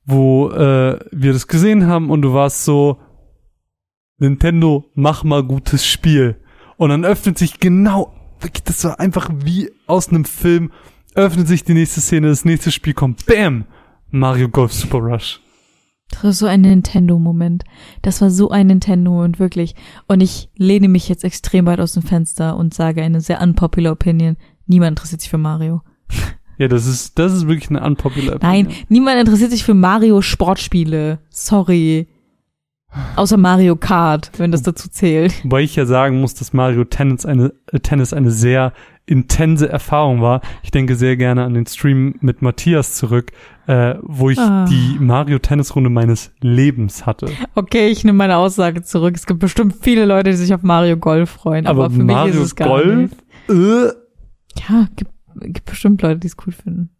wo 0.04 0.50
äh, 0.50 0.98
wir 1.12 1.32
das 1.32 1.46
gesehen 1.48 1.86
haben 1.86 2.11
und 2.11 2.22
du 2.22 2.32
warst 2.34 2.64
so, 2.64 2.98
Nintendo, 4.18 4.84
mach 4.94 5.22
mal 5.24 5.44
gutes 5.44 5.86
Spiel. 5.86 6.36
Und 6.76 6.90
dann 6.90 7.04
öffnet 7.04 7.38
sich 7.38 7.61
genau, 7.61 8.12
das 8.64 8.84
war 8.84 9.01
einfach 9.01 9.30
wie 9.34 9.70
aus 9.86 10.09
einem 10.09 10.24
Film, 10.24 10.70
öffnet 11.14 11.49
sich 11.49 11.64
die 11.64 11.74
nächste 11.74 12.01
Szene, 12.01 12.28
das 12.28 12.45
nächste 12.45 12.70
Spiel 12.70 12.95
kommt, 12.95 13.26
bam, 13.26 13.64
Mario 14.11 14.49
Golf 14.49 14.72
Super 14.72 14.99
Rush. 14.99 15.41
Das 16.11 16.24
war 16.24 16.32
so 16.32 16.47
ein 16.47 16.62
Nintendo-Moment. 16.62 17.64
Das 18.01 18.22
war 18.22 18.30
so 18.30 18.51
ein 18.51 18.68
Nintendo-Moment, 18.68 19.39
wirklich. 19.39 19.74
Und 20.07 20.22
ich 20.22 20.49
lehne 20.57 20.89
mich 20.89 21.09
jetzt 21.09 21.22
extrem 21.22 21.66
weit 21.66 21.80
aus 21.80 21.93
dem 21.93 22.03
Fenster 22.03 22.57
und 22.57 22.72
sage 22.72 23.03
eine 23.03 23.20
sehr 23.20 23.43
unpopular 23.43 23.93
Opinion. 23.93 24.36
Niemand 24.66 24.93
interessiert 24.93 25.20
sich 25.20 25.28
für 25.30 25.39
Mario. 25.39 25.82
Ja, 26.57 26.66
das 26.66 26.86
ist, 26.86 27.18
das 27.18 27.32
ist 27.34 27.47
wirklich 27.47 27.70
eine 27.70 27.84
unpopular 27.84 28.39
Nein, 28.41 28.66
Opinion. 28.66 28.86
niemand 28.89 29.20
interessiert 29.20 29.51
sich 29.51 29.64
für 29.64 29.74
Mario 29.74 30.22
Sportspiele. 30.22 31.20
Sorry. 31.30 32.09
Außer 33.16 33.36
Mario 33.36 33.76
Kart, 33.76 34.30
wenn 34.39 34.51
das 34.51 34.62
dazu 34.62 34.89
zählt. 34.89 35.45
Wobei 35.45 35.62
ich 35.62 35.76
ja 35.76 35.84
sagen 35.86 36.20
muss, 36.20 36.34
dass 36.34 36.53
Mario 36.53 36.84
Tennis 36.84 37.26
eine, 37.26 37.53
äh, 37.70 37.80
Tennis 37.80 38.12
eine 38.12 38.30
sehr 38.30 38.72
intense 39.07 39.68
Erfahrung 39.68 40.20
war. 40.20 40.41
Ich 40.62 40.70
denke 40.70 40.95
sehr 40.95 41.16
gerne 41.16 41.45
an 41.45 41.55
den 41.55 41.66
Stream 41.66 42.16
mit 42.20 42.43
Matthias 42.43 42.95
zurück, 42.95 43.32
äh, 43.66 43.95
wo 44.03 44.28
ich 44.30 44.39
Ah. 44.39 44.66
die 44.66 44.97
Mario 45.01 45.39
Tennis 45.39 45.74
Runde 45.74 45.89
meines 45.91 46.30
Lebens 46.41 47.07
hatte. 47.07 47.30
Okay, 47.55 47.89
ich 47.89 48.05
nehme 48.05 48.18
meine 48.18 48.36
Aussage 48.36 48.82
zurück. 48.82 49.14
Es 49.16 49.26
gibt 49.26 49.41
bestimmt 49.41 49.76
viele 49.80 50.05
Leute, 50.05 50.30
die 50.30 50.36
sich 50.36 50.53
auf 50.55 50.62
Mario 50.62 50.97
Golf 50.99 51.30
freuen, 51.30 51.66
aber, 51.66 51.84
Aber 51.86 51.95
für 51.95 52.03
mich 52.05 52.14
Mario 52.14 52.34
ist 52.34 52.41
es 52.41 52.57
gar 52.57 52.68
Golf? 52.68 52.97
nicht. 52.97 53.14
Äh, 53.51 53.93
Ja, 54.68 54.86
gibt, 54.97 55.12
gibt 55.41 55.64
bestimmt 55.66 56.03
Leute, 56.03 56.20
die 56.20 56.26
es 56.26 56.36
cool 56.47 56.53
finden. 56.53 56.91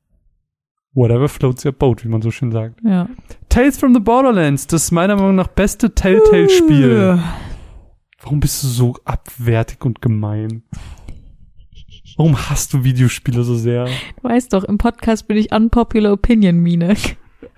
Whatever 0.99 1.29
floats 1.29 1.65
your 1.65 1.73
boat, 1.73 2.05
wie 2.05 2.09
man 2.09 2.21
so 2.21 2.31
schön 2.31 2.51
sagt. 2.51 2.81
Ja. 2.85 3.09
Tales 3.49 3.79
from 3.79 3.95
the 3.95 4.01
Borderlands, 4.01 4.67
das 4.67 4.91
meiner 4.91 5.17
Meinung 5.17 5.37
nach 5.37 5.49
beste 5.49 5.95
Telltale-Spiel. 5.95 7.23
Warum 8.21 8.41
bist 8.41 8.63
du 8.63 8.67
so 8.67 8.97
abwertig 9.05 9.85
und 9.85 10.03
gemein? 10.03 10.65
Warum 12.17 12.37
hasst 12.37 12.75
du 12.75 12.83
Videospiele 12.83 13.45
so 13.45 13.55
sehr? 13.55 13.85
Du 13.85 14.29
weißt 14.29 14.53
doch, 14.53 14.65
im 14.65 14.77
Podcast 14.77 15.29
bin 15.29 15.37
ich 15.37 15.53
unpopular 15.53 16.13
opinion, 16.13 16.59
Mine. 16.59 16.97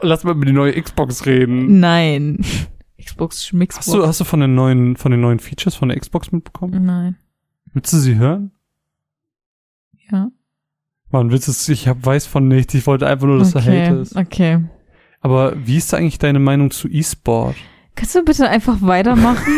Lass 0.02 0.22
mal 0.22 0.32
über 0.32 0.44
die 0.44 0.52
neue 0.52 0.80
Xbox 0.80 1.24
reden. 1.24 1.80
Nein. 1.80 2.44
Xbox 3.02 3.46
Schmixbox. 3.46 3.86
Hast 3.86 3.94
du, 3.94 4.06
hast 4.06 4.20
du 4.20 4.24
von 4.24 4.40
den 4.40 4.54
neuen, 4.54 4.96
von 4.96 5.10
den 5.10 5.22
neuen 5.22 5.38
Features 5.38 5.74
von 5.74 5.88
der 5.88 5.98
Xbox 5.98 6.30
mitbekommen? 6.30 6.84
Nein. 6.84 7.16
Willst 7.72 7.92
du 7.92 7.96
sie 7.96 8.16
hören? 8.16 8.50
Ja. 10.10 10.30
Mann, 11.10 11.30
willst 11.30 11.48
du 11.48 11.52
es, 11.52 11.68
ich 11.68 11.88
hab, 11.88 12.04
weiß 12.04 12.26
von 12.26 12.46
nichts, 12.46 12.74
ich 12.74 12.86
wollte 12.86 13.06
einfach 13.06 13.26
nur, 13.26 13.38
dass 13.38 13.52
du 13.52 13.58
okay. 13.58 13.86
hatest. 13.86 14.16
Okay. 14.16 14.64
Aber 15.20 15.54
wie 15.56 15.76
ist 15.76 15.92
eigentlich 15.92 16.18
deine 16.18 16.38
Meinung 16.38 16.70
zu 16.70 16.88
E-Sport? 16.88 17.56
Kannst 17.94 18.14
du 18.14 18.24
bitte 18.24 18.48
einfach 18.48 18.80
weitermachen? 18.80 19.52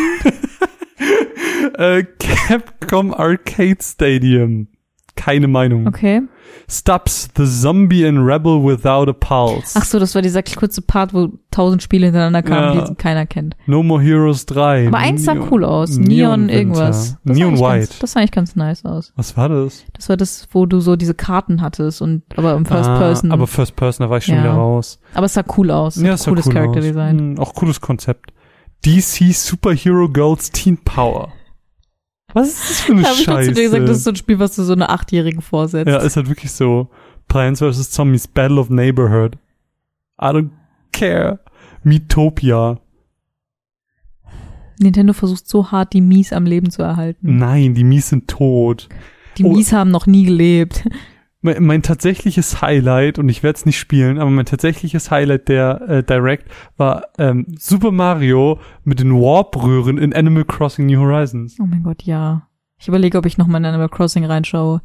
äh, 1.78 2.05
Capcom 2.18 3.14
Arcade 3.14 3.78
Stadium. 3.80 4.68
Keine 5.14 5.46
Meinung. 5.46 5.86
Okay. 5.86 6.22
Stubbs, 6.70 7.28
The 7.36 7.44
Zombie 7.46 8.07
and 8.07 8.18
Rebel 8.26 8.62
Without 8.64 9.09
a 9.11 9.12
Pulse. 9.12 9.78
Ach 9.78 9.84
so, 9.84 9.98
das 9.98 10.14
war 10.14 10.22
dieser 10.22 10.42
kurze 10.42 10.80
Part, 10.82 11.12
wo 11.12 11.30
tausend 11.50 11.82
Spiele 11.82 12.07
hintereinander 12.07 12.42
kamen, 12.42 12.78
Ja. 12.78 12.84
die 12.88 12.94
keiner 12.94 13.26
kennt. 13.26 13.57
No 13.66 13.82
More 13.82 14.03
Heroes 14.03 14.46
3. 14.46 14.88
Aber 14.88 14.98
eins 14.98 15.24
sah 15.24 15.34
cool 15.50 15.64
aus. 15.64 15.96
Neon 15.96 16.46
Neon, 16.46 16.48
irgendwas. 16.48 17.16
Das 17.24 17.36
Neon 17.36 17.59
White. 17.59 17.86
Ganz, 17.88 17.98
das 17.98 18.12
sah 18.12 18.20
eigentlich 18.20 18.30
ganz 18.32 18.57
nice 18.57 18.84
aus. 18.84 19.12
Was 19.16 19.36
war 19.36 19.48
das? 19.48 19.84
Das 19.92 20.09
war 20.09 20.16
das, 20.16 20.48
wo 20.53 20.66
du 20.66 20.80
so 20.80 20.96
diese 20.96 21.14
Karten 21.14 21.61
hattest 21.61 22.00
und 22.00 22.22
aber 22.36 22.55
im 22.55 22.64
First 22.64 22.88
Ah, 22.88 22.98
Person. 22.98 23.32
Aber 23.32 23.46
First 23.46 23.76
Person, 23.76 24.07
da 24.07 24.11
war 24.11 24.18
ich 24.18 24.24
schon 24.24 24.36
Ja. 24.36 24.42
wieder 24.44 24.53
raus. 24.55 24.98
Aber 25.14 25.26
es 25.26 25.34
sah 25.34 25.44
cool 25.57 25.70
aus. 25.70 25.96
Ja, 25.96 26.14
es 26.14 26.22
sah 26.22 26.30
cooles 26.30 26.46
cool 26.46 26.53
Character 26.55 26.78
aus. 26.78 26.84
Design. 26.84 27.18
Hm, 27.18 27.38
auch 27.38 27.55
cooles 27.55 27.80
Konzept. 27.80 28.32
DC 28.84 29.32
Superhero 29.32 30.09
Girls 30.09 30.50
Teen 30.50 30.78
Power. 30.78 31.32
Was 32.35 32.49
ist 32.49 32.70
das 32.70 32.80
für 32.80 32.93
eine 32.93 33.03
Da 33.03 33.09
habe 33.09 33.18
ich 33.18 33.24
Scheiße? 33.24 33.49
zu 33.51 33.55
dir 33.55 33.62
gesagt, 33.64 33.89
das 33.89 33.99
ist 33.99 34.05
so 34.05 34.11
ein 34.11 34.16
Spiel, 34.16 34.39
was 34.39 34.57
du 34.57 34.62
so 34.62 34.72
einer 34.72 34.91
Achtjährigen 34.91 35.43
vorsetzt. 35.43 35.89
ja, 35.89 35.99
ist 35.99 36.16
halt 36.16 36.28
wirklich 36.28 36.53
so. 36.53 36.89
Plants 37.28 37.61
vs. 37.61 37.91
Zombies 37.91 38.26
Battle 38.28 38.59
of 38.61 38.68
Neighborhood. 38.70 39.37
I 40.20 40.26
don't 40.26 40.51
care. 40.93 41.41
Metopia. 41.83 42.78
Nintendo 44.78 45.12
versucht 45.12 45.49
so 45.49 45.70
hart, 45.70 45.93
die 45.93 46.01
Mies 46.01 46.33
am 46.33 46.45
Leben 46.45 46.70
zu 46.70 46.83
erhalten. 46.83 47.37
Nein, 47.39 47.74
die 47.74 47.85
Mies 47.85 48.09
sind 48.09 48.28
tot. 48.28 48.89
Die 49.39 49.45
Oh. 49.45 49.53
Mies 49.53 49.72
haben 49.72 49.91
noch 49.91 50.07
nie 50.07 50.24
gelebt. 50.24 50.87
Mein, 51.43 51.62
mein 51.64 51.82
tatsächliches 51.82 52.62
Highlight, 52.62 53.18
und 53.18 53.28
ich 53.28 53.43
werde 53.43 53.57
es 53.57 53.66
nicht 53.66 53.78
spielen, 53.78 54.18
aber 54.18 54.30
mein 54.30 54.47
tatsächliches 54.47 55.11
Highlight 55.11 55.49
der 55.49 55.80
äh, 55.88 56.03
Direct 56.03 56.51
war 56.76 57.09
ähm, 57.18 57.47
Super 57.59 57.90
Mario 57.90 58.59
mit 58.84 59.01
den 59.01 59.12
Warp-Röhren 59.12 59.99
in 59.99 60.14
Animal 60.14 60.45
Crossing 60.45 60.86
New 60.86 61.01
Horizons. 61.01 61.59
Oh 61.61 61.66
mein 61.66 61.82
Gott, 61.82 62.03
ja. 62.05 62.49
Ich 62.78 62.88
überlege, 62.88 63.18
ob 63.18 63.26
ich 63.26 63.38
noch 63.38 63.47
mal 63.47 63.59
in 63.59 63.66
Animal 63.66 63.88
Crossing 63.88 64.24
reinschaue. 64.24 64.80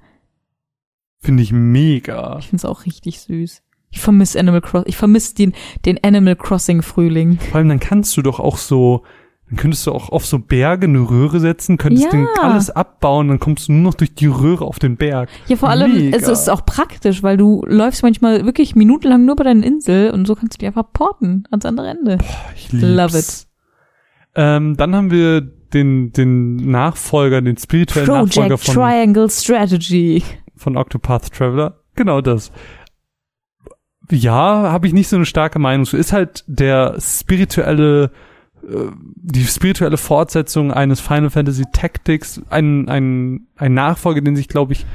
Finde 1.20 1.41
ich 1.41 1.51
mega. 1.51 2.38
Ich 2.39 2.47
find's 2.47 2.66
auch 2.66 2.86
richtig 2.86 3.22
süß. 3.22 3.64
Ich 3.89 4.01
vermisse 4.01 4.39
Animal 4.39 4.62
Crossing. 4.62 4.89
Ich 4.89 4.97
vermisse 4.97 5.34
den, 5.34 5.53
den 5.86 6.03
Animal 6.03 6.36
Crossing 6.36 6.82
Frühling. 6.82 7.39
Vor 7.39 7.55
allem 7.55 7.70
dann 7.70 7.80
kannst 7.80 8.16
du 8.18 8.22
doch 8.22 8.39
auch 8.39 8.58
so, 8.58 9.03
dann 9.50 9.58
könntest 9.58 9.88
du 9.88 9.91
auch 9.93 10.10
auf 10.10 10.26
so 10.26 10.39
Berge 10.39 10.88
eine 10.88 11.00
Röhre 11.10 11.39
setzen, 11.39 11.78
könntest 11.78 12.06
Ja. 12.06 12.12
den 12.12 12.28
alles 12.41 12.70
abbauen, 12.70 13.30
dann 13.30 13.39
kommst 13.39 13.68
du 13.68 13.72
nur 13.74 13.82
noch 13.84 13.93
durch 13.93 14.14
die 14.14 14.26
Röhre 14.28 14.66
auf 14.66 14.78
den 14.80 14.98
Berg. 14.98 15.30
Ja, 15.48 15.56
vor 15.56 15.70
allem, 15.70 15.93
Mega. 15.93 16.18
es 16.18 16.28
ist 16.28 16.50
auch 16.50 16.66
praktisch, 16.66 17.24
weil 17.24 17.38
du 17.38 17.64
läufst 17.66 18.04
manchmal 18.04 18.45
wirklich 18.45 18.76
minutenlang 18.76 19.24
nur 19.26 19.36
bei 19.38 19.45
deiner 19.45 19.66
Insel 19.66 20.12
und 20.12 20.26
so 20.28 20.36
kannst 20.36 20.56
du 20.56 20.58
die 20.60 20.68
einfach 20.68 20.91
porten 20.91 21.45
ans 21.50 21.66
andere 21.66 21.89
Ende. 21.89 22.18
Ich 22.56 22.72
lieb's. 22.74 22.86
Love 22.86 23.18
it. 23.20 23.48
Ähm, 24.36 24.76
dann 24.78 24.95
haben 24.95 25.12
wir 25.12 25.41
den, 25.41 26.12
den 26.12 26.56
Nachfolger, 26.70 27.41
den 27.41 27.58
spirituellen 27.58 28.08
Nachfolger 28.08 28.50
Project 28.58 28.64
von, 28.66 28.74
Triangle 28.76 29.30
Strategy. 29.30 30.24
von 30.56 30.78
Octopath 30.78 31.32
Traveler. 31.34 31.80
Genau 31.95 32.22
das. 32.22 32.52
Ja, 34.10 34.72
habe 34.72 34.88
ich 34.88 34.93
nicht 34.93 35.08
so 35.10 35.16
eine 35.18 35.26
starke 35.26 35.60
Meinung 35.60 35.86
zu. 35.86 35.98
Ist 35.98 36.14
halt 36.14 36.43
der 36.48 36.95
spirituelle, 37.00 38.12
die 38.70 39.45
spirituelle 39.45 39.97
Fortsetzung 39.97 40.72
eines 40.74 40.99
Final 40.99 41.30
Fantasy 41.30 41.63
Tactics, 41.72 42.41
ein, 42.49 42.89
ein, 42.89 43.47
ein 43.55 43.74
Nachfolger, 43.74 44.22
den 44.22 44.36
sich, 44.36 44.47
glaube 44.49 44.74
ich, 44.74 44.86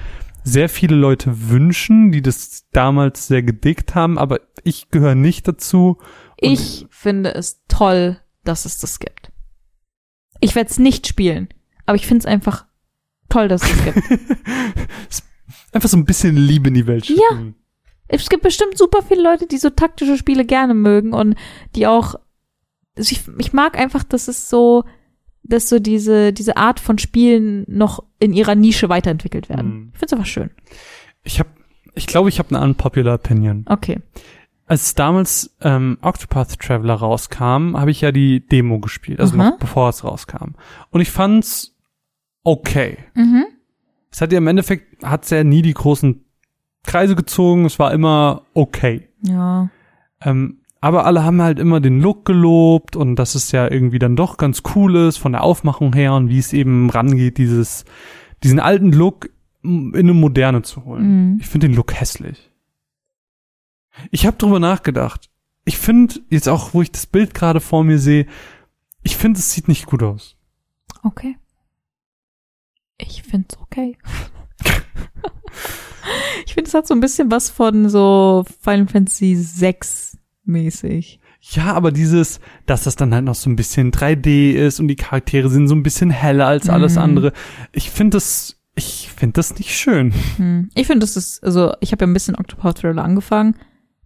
sehr 0.44 0.68
viele 0.68 0.96
Leute 0.96 1.48
wünschen, 1.48 2.12
die 2.12 2.20
das 2.20 2.64
damals 2.72 3.28
sehr 3.28 3.42
gedickt 3.42 3.94
haben, 3.94 4.18
aber 4.18 4.40
ich 4.64 4.90
gehöre 4.90 5.14
nicht 5.14 5.46
dazu. 5.48 5.98
Ich 6.36 6.86
finde 6.90 7.34
es 7.34 7.62
toll, 7.68 8.18
dass 8.44 8.64
es 8.64 8.78
das 8.78 8.98
gibt. 8.98 9.30
Ich 10.40 10.54
werde 10.54 10.68
es 10.68 10.78
nicht 10.78 11.06
spielen, 11.06 11.48
aber 11.86 11.94
ich 11.96 12.06
finde 12.06 12.20
es 12.22 12.26
einfach 12.26 12.66
toll, 13.28 13.48
dass 13.48 13.62
es 13.62 13.84
gibt. 13.84 13.96
einfach 15.72 15.88
so 15.88 15.96
ein 15.96 16.04
bisschen 16.04 16.36
Liebe 16.36 16.68
in 16.68 16.74
die 16.74 16.86
Welt 16.86 17.08
Ja. 17.08 17.16
schütten. 17.30 17.54
es 18.08 18.28
gibt 18.28 18.42
bestimmt 18.42 18.76
super 18.76 19.02
viele 19.02 19.22
Leute, 19.22 19.46
die 19.46 19.58
so 19.58 19.70
taktische 19.70 20.18
Spiele 20.18 20.44
gerne 20.44 20.74
mögen 20.74 21.12
und 21.14 21.36
die 21.76 21.86
auch, 21.86 22.16
also 22.96 23.12
ich, 23.12 23.22
ich 23.38 23.52
mag 23.52 23.78
einfach, 23.78 24.04
dass 24.04 24.28
es 24.28 24.48
so, 24.48 24.84
dass 25.42 25.68
so 25.68 25.78
diese, 25.78 26.32
diese 26.32 26.56
Art 26.56 26.80
von 26.80 26.98
Spielen 26.98 27.64
noch 27.68 28.04
in 28.18 28.32
ihrer 28.32 28.54
Nische 28.54 28.88
weiterentwickelt 28.88 29.48
werden. 29.48 29.74
Mhm. 29.74 29.90
Ich 29.92 29.98
finde 29.98 30.06
es 30.06 30.12
einfach 30.12 30.26
schön. 30.26 30.50
Ich 31.24 31.38
habe, 31.38 31.48
ich 31.94 32.06
glaube, 32.06 32.28
ich 32.28 32.38
habe 32.38 32.54
eine 32.54 32.64
unpopular 32.64 33.14
Opinion. 33.14 33.64
Okay. 33.68 34.00
Als 34.66 34.94
damals 34.94 35.54
ähm, 35.60 35.98
Octopath 36.00 36.58
Traveler 36.58 36.94
rauskam, 36.94 37.76
habe 37.76 37.90
ich 37.90 38.00
ja 38.00 38.12
die 38.12 38.46
Demo 38.46 38.78
gespielt, 38.78 39.20
also 39.20 39.38
Aha. 39.38 39.50
noch 39.50 39.58
bevor 39.58 39.88
es 39.88 40.04
rauskam. 40.04 40.54
Und 40.90 41.00
ich 41.00 41.10
fand's 41.10 41.74
okay. 42.44 42.98
Mhm. 43.14 43.44
Es 44.10 44.20
hat 44.20 44.32
ja 44.32 44.38
im 44.38 44.46
Endeffekt, 44.46 45.02
hat's 45.04 45.30
ja 45.30 45.42
nie 45.42 45.62
die 45.62 45.74
großen 45.74 46.24
Kreise 46.84 47.16
gezogen, 47.16 47.64
es 47.64 47.78
war 47.78 47.92
immer 47.92 48.42
okay. 48.54 49.08
Ja. 49.22 49.70
Ähm, 50.20 50.61
aber 50.82 51.06
alle 51.06 51.22
haben 51.22 51.40
halt 51.40 51.60
immer 51.60 51.80
den 51.80 52.00
Look 52.00 52.24
gelobt 52.24 52.96
und 52.96 53.14
dass 53.14 53.36
es 53.36 53.52
ja 53.52 53.70
irgendwie 53.70 54.00
dann 54.00 54.16
doch 54.16 54.36
ganz 54.36 54.64
cool 54.74 54.96
ist 54.96 55.16
von 55.16 55.30
der 55.30 55.44
Aufmachung 55.44 55.92
her 55.92 56.14
und 56.14 56.28
wie 56.28 56.40
es 56.40 56.52
eben 56.52 56.90
rangeht, 56.90 57.38
dieses, 57.38 57.84
diesen 58.42 58.58
alten 58.58 58.90
Look 58.90 59.30
in 59.62 59.94
eine 59.94 60.12
moderne 60.12 60.62
zu 60.62 60.84
holen. 60.84 61.34
Mhm. 61.34 61.38
Ich 61.40 61.46
finde 61.46 61.68
den 61.68 61.76
Look 61.76 61.94
hässlich. 61.94 62.50
Ich 64.10 64.26
habe 64.26 64.36
drüber 64.36 64.58
nachgedacht. 64.58 65.30
Ich 65.64 65.78
finde 65.78 66.16
jetzt 66.30 66.48
auch, 66.48 66.74
wo 66.74 66.82
ich 66.82 66.90
das 66.90 67.06
Bild 67.06 67.32
gerade 67.32 67.60
vor 67.60 67.84
mir 67.84 68.00
sehe, 68.00 68.26
ich 69.04 69.16
finde 69.16 69.38
es 69.38 69.52
sieht 69.52 69.68
nicht 69.68 69.86
gut 69.86 70.02
aus. 70.02 70.36
Okay. 71.04 71.38
Ich 72.98 73.22
find's 73.22 73.56
okay. 73.58 73.96
ich 76.44 76.54
finde, 76.54 76.66
es 76.66 76.74
hat 76.74 76.88
so 76.88 76.94
ein 76.94 77.00
bisschen 77.00 77.30
was 77.30 77.50
von 77.50 77.88
so 77.88 78.44
Final 78.62 78.88
Fantasy 78.88 79.36
6 79.36 80.18
mäßig. 80.44 81.20
Ja, 81.40 81.72
aber 81.74 81.90
dieses, 81.92 82.40
dass 82.66 82.84
das 82.84 82.94
dann 82.96 83.12
halt 83.14 83.24
noch 83.24 83.34
so 83.34 83.50
ein 83.50 83.56
bisschen 83.56 83.90
3D 83.92 84.52
ist 84.52 84.78
und 84.80 84.88
die 84.88 84.96
Charaktere 84.96 85.48
sind 85.48 85.66
so 85.68 85.74
ein 85.74 85.82
bisschen 85.82 86.10
heller 86.10 86.46
als 86.46 86.68
alles 86.68 86.94
Mhm. 86.94 87.02
andere. 87.02 87.32
Ich 87.72 87.90
finde 87.90 88.16
das, 88.16 88.56
ich 88.74 89.10
finde 89.14 89.34
das 89.34 89.56
nicht 89.58 89.74
schön. 89.76 90.12
Hm. 90.36 90.70
Ich 90.74 90.86
finde, 90.86 91.00
das 91.00 91.16
ist, 91.16 91.42
also 91.42 91.72
ich 91.80 91.92
habe 91.92 92.04
ja 92.04 92.10
ein 92.10 92.12
bisschen 92.14 92.36
Octopath 92.36 92.78
Traveler 92.78 93.04
angefangen. 93.04 93.56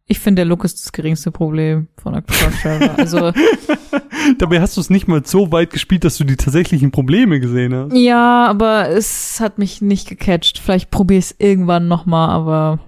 Ich 0.08 0.20
finde, 0.20 0.40
der 0.40 0.46
Look 0.46 0.64
ist 0.64 0.80
das 0.84 0.92
geringste 0.92 1.30
Problem 1.32 1.88
von 1.96 2.14
Octopath 2.14 2.54
Traveler. 2.62 2.98
Also 2.98 3.32
Dabei 4.38 4.60
hast 4.60 4.76
du 4.76 4.80
es 4.80 4.90
nicht 4.90 5.06
mal 5.08 5.24
so 5.24 5.52
weit 5.52 5.70
gespielt, 5.70 6.04
dass 6.04 6.16
du 6.18 6.24
die 6.24 6.36
tatsächlichen 6.36 6.90
Probleme 6.90 7.38
gesehen 7.40 7.74
hast. 7.74 7.92
ja, 7.94 8.46
aber 8.46 8.88
es 8.90 9.40
hat 9.40 9.58
mich 9.58 9.82
nicht 9.82 10.08
gecatcht. 10.08 10.58
Vielleicht 10.58 10.90
probiere 10.90 11.18
ich 11.18 11.26
es 11.26 11.34
irgendwann 11.38 11.86
noch 11.88 12.06
mal, 12.06 12.28
aber 12.28 12.78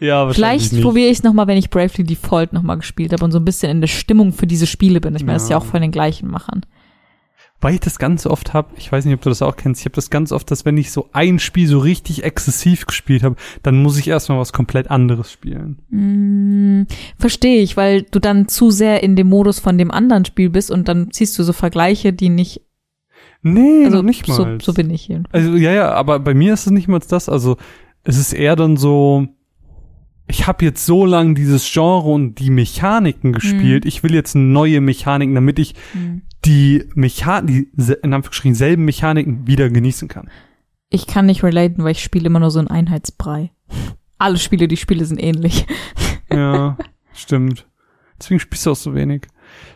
Ja, 0.00 0.28
vielleicht 0.30 0.80
probiere 0.82 1.06
ich 1.08 1.18
es 1.18 1.22
noch 1.22 1.32
mal, 1.32 1.46
wenn 1.46 1.56
ich 1.56 1.70
Bravely 1.70 2.04
Default 2.04 2.52
noch 2.52 2.62
mal 2.62 2.74
gespielt 2.76 3.12
habe 3.12 3.24
und 3.24 3.32
so 3.32 3.38
ein 3.38 3.44
bisschen 3.44 3.70
in 3.70 3.80
der 3.80 3.88
Stimmung 3.88 4.32
für 4.32 4.46
diese 4.46 4.66
Spiele 4.66 5.00
bin. 5.00 5.14
Ich 5.16 5.22
meine, 5.22 5.34
das 5.34 5.44
ist 5.44 5.48
ja 5.50 5.56
Ja. 5.56 5.62
auch 5.62 5.66
von 5.66 5.80
den 5.80 5.90
gleichen 5.90 6.28
Machern. 6.30 6.66
Weil 7.62 7.72
ich 7.72 7.80
das 7.80 7.98
ganz 7.98 8.26
oft 8.26 8.52
habe, 8.52 8.68
ich 8.76 8.92
weiß 8.92 9.06
nicht, 9.06 9.14
ob 9.14 9.22
du 9.22 9.30
das 9.30 9.40
auch 9.40 9.56
kennst, 9.56 9.80
ich 9.80 9.86
habe 9.86 9.94
das 9.94 10.10
ganz 10.10 10.30
oft, 10.30 10.50
dass 10.50 10.66
wenn 10.66 10.76
ich 10.76 10.92
so 10.92 11.08
ein 11.12 11.38
Spiel 11.38 11.66
so 11.66 11.78
richtig 11.78 12.22
exzessiv 12.22 12.84
gespielt 12.84 13.22
habe, 13.22 13.36
dann 13.62 13.82
muss 13.82 13.96
ich 13.98 14.08
erstmal 14.08 14.38
was 14.38 14.52
komplett 14.52 14.90
anderes 14.90 15.32
spielen. 15.32 15.78
Hm, 15.90 16.86
Verstehe 17.18 17.62
ich, 17.62 17.78
weil 17.78 18.02
du 18.02 18.18
dann 18.18 18.46
zu 18.48 18.70
sehr 18.70 19.02
in 19.02 19.16
dem 19.16 19.28
Modus 19.28 19.58
von 19.58 19.78
dem 19.78 19.90
anderen 19.90 20.26
Spiel 20.26 20.50
bist 20.50 20.70
und 20.70 20.86
dann 20.88 21.10
ziehst 21.12 21.38
du 21.38 21.42
so 21.44 21.54
Vergleiche, 21.54 22.12
die 22.12 22.28
nicht, 22.28 22.60
Nee, 23.40 23.86
also 23.86 24.02
nicht 24.02 24.28
mal. 24.28 24.34
so, 24.34 24.46
so 24.60 24.74
bin 24.74 24.90
ich 24.90 25.08
jedenfalls. 25.08 25.46
Also 25.46 25.56
ja, 25.56 25.72
ja, 25.72 25.92
aber 25.92 26.18
bei 26.18 26.34
mir 26.34 26.52
ist 26.52 26.66
es 26.66 26.72
nicht 26.72 26.88
mal 26.88 26.98
das. 27.08 27.28
Also 27.30 27.56
es 28.02 28.18
ist 28.18 28.34
eher 28.34 28.56
dann 28.56 28.76
so, 28.76 29.28
ich 30.28 30.46
habe 30.46 30.64
jetzt 30.64 30.84
so 30.86 31.06
lange 31.06 31.34
dieses 31.34 31.70
Genre 31.72 32.08
und 32.10 32.36
die 32.36 32.50
Mechaniken 32.50 33.32
gespielt. 33.32 33.84
Ich 33.84 34.02
will 34.02 34.14
jetzt 34.14 34.34
neue 34.34 34.80
Mechaniken, 34.80 35.34
damit 35.34 35.58
ich 35.58 35.74
Hm. 35.92 36.22
die 36.44 36.84
Mechanik, 36.94 37.68
die 37.74 37.92
in 38.02 38.12
Anführungsstrichen 38.14 38.54
selben 38.54 38.84
Mechaniken 38.84 39.46
wieder 39.46 39.70
genießen 39.70 40.08
kann. 40.08 40.28
Ich 40.90 41.06
kann 41.06 41.26
nicht 41.26 41.42
relaten, 41.42 41.82
weil 41.84 41.92
ich 41.92 42.02
spiele 42.02 42.26
immer 42.26 42.40
nur 42.40 42.50
so 42.50 42.58
einen 42.58 42.68
Einheitsbrei. 42.68 43.50
Alle 44.18 44.38
Spiele, 44.38 44.66
die 44.68 44.76
spiele, 44.76 45.04
sind 45.04 45.18
ähnlich. 45.22 45.66
Ja, 46.32 46.76
stimmt. 47.12 47.66
Deswegen 48.18 48.40
spielst 48.40 48.64
du 48.66 48.70
auch 48.72 48.76
so 48.76 48.94
wenig. 48.94 49.26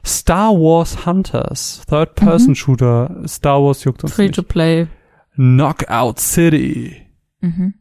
Star 0.05 0.53
Wars 0.55 1.05
Hunters, 1.07 1.83
Third-Person-Shooter. 1.89 3.23
Star 3.27 3.63
Wars 3.63 3.85
juckt 3.85 4.03
uns 4.05 4.13
Free 4.15 4.25
nicht. 4.27 4.35
to 4.35 4.43
play. 4.43 4.87
Knockout 5.35 6.19
City. 6.19 6.97
Mhm. 7.41 7.75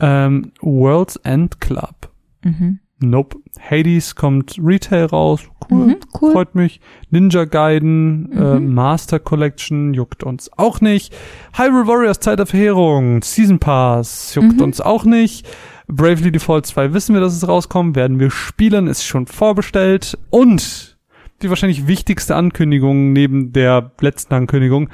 Ähm, 0.00 0.52
World's 0.60 1.16
End 1.16 1.60
Club. 1.60 2.10
Mhm. 2.44 2.78
Nope. 3.00 3.38
Hades 3.60 4.14
kommt 4.14 4.56
Retail 4.62 5.06
raus. 5.06 5.40
Cool. 5.70 5.86
Mhm, 5.86 5.96
cool. 6.20 6.32
Freut 6.32 6.54
mich. 6.54 6.80
Ninja 7.10 7.44
Gaiden, 7.46 8.30
äh, 8.32 8.60
Mhm. 8.60 8.74
Master 8.74 9.18
Collection 9.18 9.92
juckt 9.94 10.22
uns 10.22 10.50
auch 10.56 10.80
nicht. 10.80 11.14
Hyrule 11.56 11.86
Warriors 11.88 12.20
Zeit 12.20 12.38
der 12.38 12.46
Verheerung, 12.46 13.22
Season 13.22 13.58
Pass 13.58 14.34
juckt 14.34 14.56
Mhm. 14.58 14.62
uns 14.62 14.80
auch 14.80 15.04
nicht. 15.04 15.48
Bravely 15.88 16.30
Default 16.30 16.64
2 16.66 16.94
wissen 16.94 17.14
wir, 17.14 17.20
dass 17.20 17.34
es 17.34 17.46
rauskommt, 17.46 17.96
werden 17.96 18.20
wir 18.20 18.30
spielen, 18.30 18.86
ist 18.86 19.04
schon 19.04 19.26
vorbestellt. 19.26 20.16
Und 20.30 20.96
die 21.42 21.48
wahrscheinlich 21.50 21.88
wichtigste 21.88 22.36
Ankündigung 22.36 23.12
neben 23.12 23.52
der 23.52 23.90
letzten 24.00 24.32
Ankündigung 24.34 24.88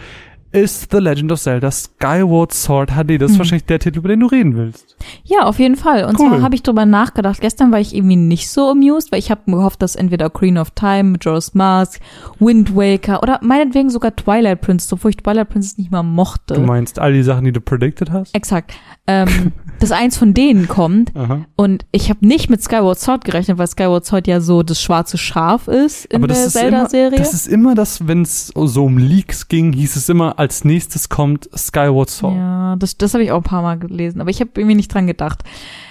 ist 0.53 0.91
The 0.91 0.99
Legend 0.99 1.33
of 1.33 1.41
Zelda 1.41 1.71
Skyward 1.71 2.53
Sword 2.53 2.91
HD. 2.93 3.19
Das 3.19 3.31
ist 3.31 3.37
Mhm. 3.37 3.39
wahrscheinlich 3.41 3.65
der 3.67 3.79
Titel, 3.79 3.99
über 3.99 4.09
den 4.09 4.21
du 4.21 4.27
reden 4.27 4.57
willst. 4.57 4.97
Ja, 5.25 5.45
auf 5.45 5.59
jeden 5.59 5.77
Fall. 5.77 6.05
Und 6.05 6.19
Cool. 6.19 6.29
zwar 6.29 6.43
habe 6.43 6.55
ich 6.55 6.63
drüber 6.63 6.87
nachgedacht. 6.87 7.41
Gestern 7.41 7.71
war 7.71 7.81
ich 7.81 7.95
irgendwie 7.95 8.17
nicht 8.17 8.49
so 8.51 8.71
amused, 8.71 9.13
weil 9.13 9.19
ich 9.19 9.31
habe 9.31 9.43
gehofft, 9.47 9.83
dass 9.83 9.95
entweder 9.97 10.27
Ocarina 10.27 10.61
of 10.63 10.71
Time, 10.71 11.19
Majora's 11.19 11.55
Mask, 11.55 12.01
Wind 12.39 12.75
Waker 12.75 13.23
oder 13.23 13.39
meinetwegen 13.43 13.91
sogar 13.91 14.15
Twilight 14.17 14.61
Princess, 14.61 14.93
obwohl 14.93 15.11
ich 15.11 15.17
Twilight 15.19 15.49
Princess 15.51 15.77
nicht 15.79 15.91
mal 15.91 16.03
mochte. 16.03 16.55
Du 16.55 16.61
meinst 16.61 16.99
all 16.99 17.13
die 17.13 17.23
Sachen, 17.23 17.45
die 17.45 17.53
du 17.53 17.61
predicted 17.61 18.11
hast? 18.11 18.35
Exakt. 18.35 18.73
Ähm, 19.07 19.53
dass 19.81 19.93
eins 19.93 20.17
von 20.19 20.35
denen 20.35 20.67
kommt. 20.69 21.15
Aha. 21.15 21.45
Und 21.57 21.85
ich 21.93 22.11
habe 22.11 22.27
nicht 22.27 22.51
mit 22.51 22.63
Skyward 22.63 22.99
Sword 22.99 23.25
gerechnet, 23.25 23.59
weil 23.59 23.67
Skyward 23.69 24.05
Sword 24.05 24.27
ja 24.27 24.41
so 24.41 24.63
das 24.63 24.81
schwarze 24.83 25.19
Schaf 25.19 25.69
ist 25.69 26.07
in 26.07 26.23
der 26.23 26.35
Zelda-Serie. 26.37 27.19
das 27.19 27.33
ist 27.35 27.47
immer 27.47 27.75
das, 27.75 28.07
wenn 28.09 28.23
es 28.23 28.49
so 28.49 28.85
um 28.85 28.99
Leaks 28.99 29.49
ging, 29.49 29.73
hieß 29.73 29.97
es 29.97 30.09
immer, 30.09 30.38
als 30.39 30.65
nächstes 30.65 31.09
kommt 31.09 31.49
Skyward 31.55 32.09
Sword. 32.09 32.37
Ja, 32.37 32.77
das, 32.77 32.97
das 32.97 33.15
habe 33.15 33.25
ich 33.25 33.33
auch 33.33 33.39
ein 33.39 33.43
paar 33.43 33.63
Mal 33.63 33.79
gelesen, 33.79 34.21
aber 34.21 34.31
ich 34.31 34.41
habe 34.41 34.51
irgendwie 34.57 34.77
nicht 34.77 34.95
dran 34.95 35.09
gedacht. 35.09 35.43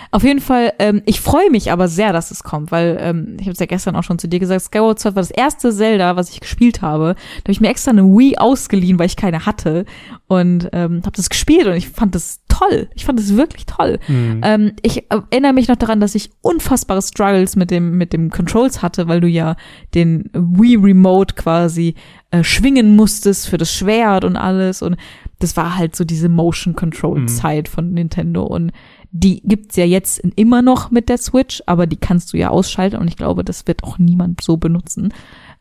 Auf 0.09 0.23
jeden 0.23 0.39
Fall, 0.39 0.71
ähm, 0.79 1.01
ich 1.05 1.19
freue 1.19 1.51
mich 1.51 1.69
aber 1.69 1.89
sehr, 1.89 2.13
dass 2.13 2.31
es 2.31 2.43
kommt, 2.43 2.71
weil 2.71 2.97
ähm, 3.01 3.35
ich 3.39 3.45
habe 3.45 3.51
es 3.51 3.59
ja 3.59 3.65
gestern 3.65 3.97
auch 3.97 4.03
schon 4.03 4.19
zu 4.19 4.29
dir 4.29 4.39
gesagt, 4.39 4.63
Skyward 4.63 4.99
Sword 4.99 5.15
war 5.15 5.21
das 5.21 5.31
erste 5.31 5.73
Zelda, 5.73 6.15
was 6.15 6.29
ich 6.29 6.39
gespielt 6.39 6.81
habe. 6.81 7.15
Da 7.15 7.43
habe 7.43 7.51
ich 7.51 7.59
mir 7.59 7.69
extra 7.69 7.91
eine 7.91 8.03
Wii 8.03 8.37
ausgeliehen, 8.37 8.97
weil 8.99 9.07
ich 9.07 9.17
keine 9.17 9.45
hatte 9.45 9.83
und 10.27 10.69
ähm, 10.71 11.01
habe 11.05 11.17
das 11.17 11.29
gespielt 11.29 11.67
und 11.67 11.73
ich 11.73 11.89
fand 11.89 12.15
das 12.15 12.39
toll. 12.57 12.89
Ich 12.95 13.05
fand 13.05 13.19
das 13.19 13.35
wirklich 13.35 13.65
toll. 13.65 13.99
Mhm. 14.07 14.41
Ähm, 14.43 14.71
ich 14.81 15.05
erinnere 15.09 15.53
mich 15.53 15.67
noch 15.67 15.75
daran, 15.75 15.99
dass 15.99 16.15
ich 16.15 16.29
unfassbare 16.41 17.01
Struggles 17.01 17.55
mit 17.55 17.71
dem 17.71 17.97
mit 17.97 18.13
dem 18.13 18.29
Controls 18.29 18.81
hatte, 18.81 19.07
weil 19.07 19.21
du 19.21 19.27
ja 19.27 19.55
den 19.93 20.29
Wii 20.33 20.77
Remote 20.77 21.35
quasi 21.35 21.95
äh, 22.31 22.43
schwingen 22.43 22.95
musstest 22.95 23.47
für 23.47 23.57
das 23.57 23.73
Schwert 23.73 24.23
und 24.23 24.35
alles 24.35 24.81
und 24.81 24.97
das 25.39 25.55
war 25.55 25.77
halt 25.77 25.95
so 25.95 26.03
diese 26.03 26.29
Motion 26.29 26.75
Control 26.75 27.19
Mhm. 27.19 27.27
Zeit 27.27 27.67
von 27.67 27.93
Nintendo 27.93 28.43
und 28.43 28.71
die 29.11 29.41
gibt's 29.43 29.75
ja 29.75 29.85
jetzt 29.85 30.19
immer 30.35 30.61
noch 30.61 30.91
mit 30.91 31.09
der 31.09 31.17
Switch, 31.17 31.63
aber 31.65 31.87
die 31.87 31.95
kannst 31.97 32.33
du 32.33 32.37
ja 32.37 32.49
ausschalten 32.49 32.97
und 32.97 33.07
ich 33.07 33.15
glaube, 33.15 33.43
das 33.43 33.65
wird 33.67 33.83
auch 33.83 33.97
niemand 33.97 34.41
so 34.41 34.57
benutzen. 34.57 35.13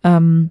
Ähm, 0.03 0.51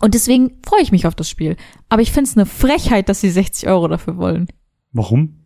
und 0.00 0.14
deswegen 0.14 0.52
freue 0.66 0.82
ich 0.82 0.90
mich 0.90 1.06
auf 1.06 1.14
das 1.14 1.28
Spiel. 1.28 1.56
Aber 1.88 2.02
ich 2.02 2.12
finde 2.12 2.28
es 2.28 2.36
eine 2.36 2.46
Frechheit, 2.46 3.08
dass 3.08 3.20
sie 3.20 3.30
60 3.30 3.68
Euro 3.68 3.88
dafür 3.88 4.16
wollen 4.16 4.48
Warum? 4.92 5.43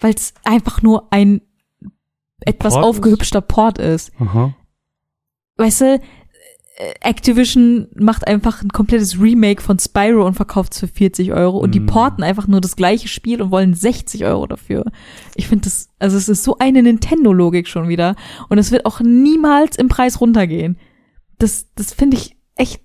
Weil 0.00 0.14
es 0.14 0.34
einfach 0.44 0.82
nur 0.82 1.08
ein 1.12 1.40
etwas 2.40 2.74
Port 2.74 2.84
ist? 2.84 2.88
aufgehübschter 2.88 3.40
Port 3.40 3.78
ist. 3.78 4.12
Aha. 4.18 4.54
Weißt 5.56 5.82
du, 5.82 5.84
äh, 5.94 6.00
Activision 7.02 7.88
macht 7.94 8.26
einfach 8.26 8.62
ein 8.62 8.70
komplettes 8.70 9.20
Remake 9.20 9.60
von 9.62 9.78
Spyro 9.78 10.26
und 10.26 10.34
verkauft 10.34 10.72
es 10.72 10.80
für 10.80 10.88
40 10.88 11.32
Euro 11.32 11.58
und 11.58 11.74
die 11.74 11.80
Mm. 11.80 11.86
porten 11.86 12.22
einfach 12.24 12.46
nur 12.46 12.62
das 12.62 12.76
gleiche 12.76 13.08
Spiel 13.08 13.42
und 13.42 13.50
wollen 13.50 13.74
60 13.74 14.24
Euro 14.24 14.46
dafür. 14.46 14.84
Ich 15.34 15.48
finde 15.48 15.64
das, 15.64 15.90
also 15.98 16.16
es 16.16 16.28
ist 16.30 16.42
so 16.44 16.56
eine 16.58 16.82
Nintendo-Logik 16.82 17.68
schon 17.68 17.88
wieder 17.88 18.16
und 18.48 18.56
es 18.58 18.70
wird 18.72 18.86
auch 18.86 19.00
niemals 19.00 19.76
im 19.76 19.88
Preis 19.88 20.20
runtergehen. 20.22 20.78
Das, 21.38 21.66
das 21.74 21.92
finde 21.92 22.16
ich 22.16 22.36
echt 22.54 22.80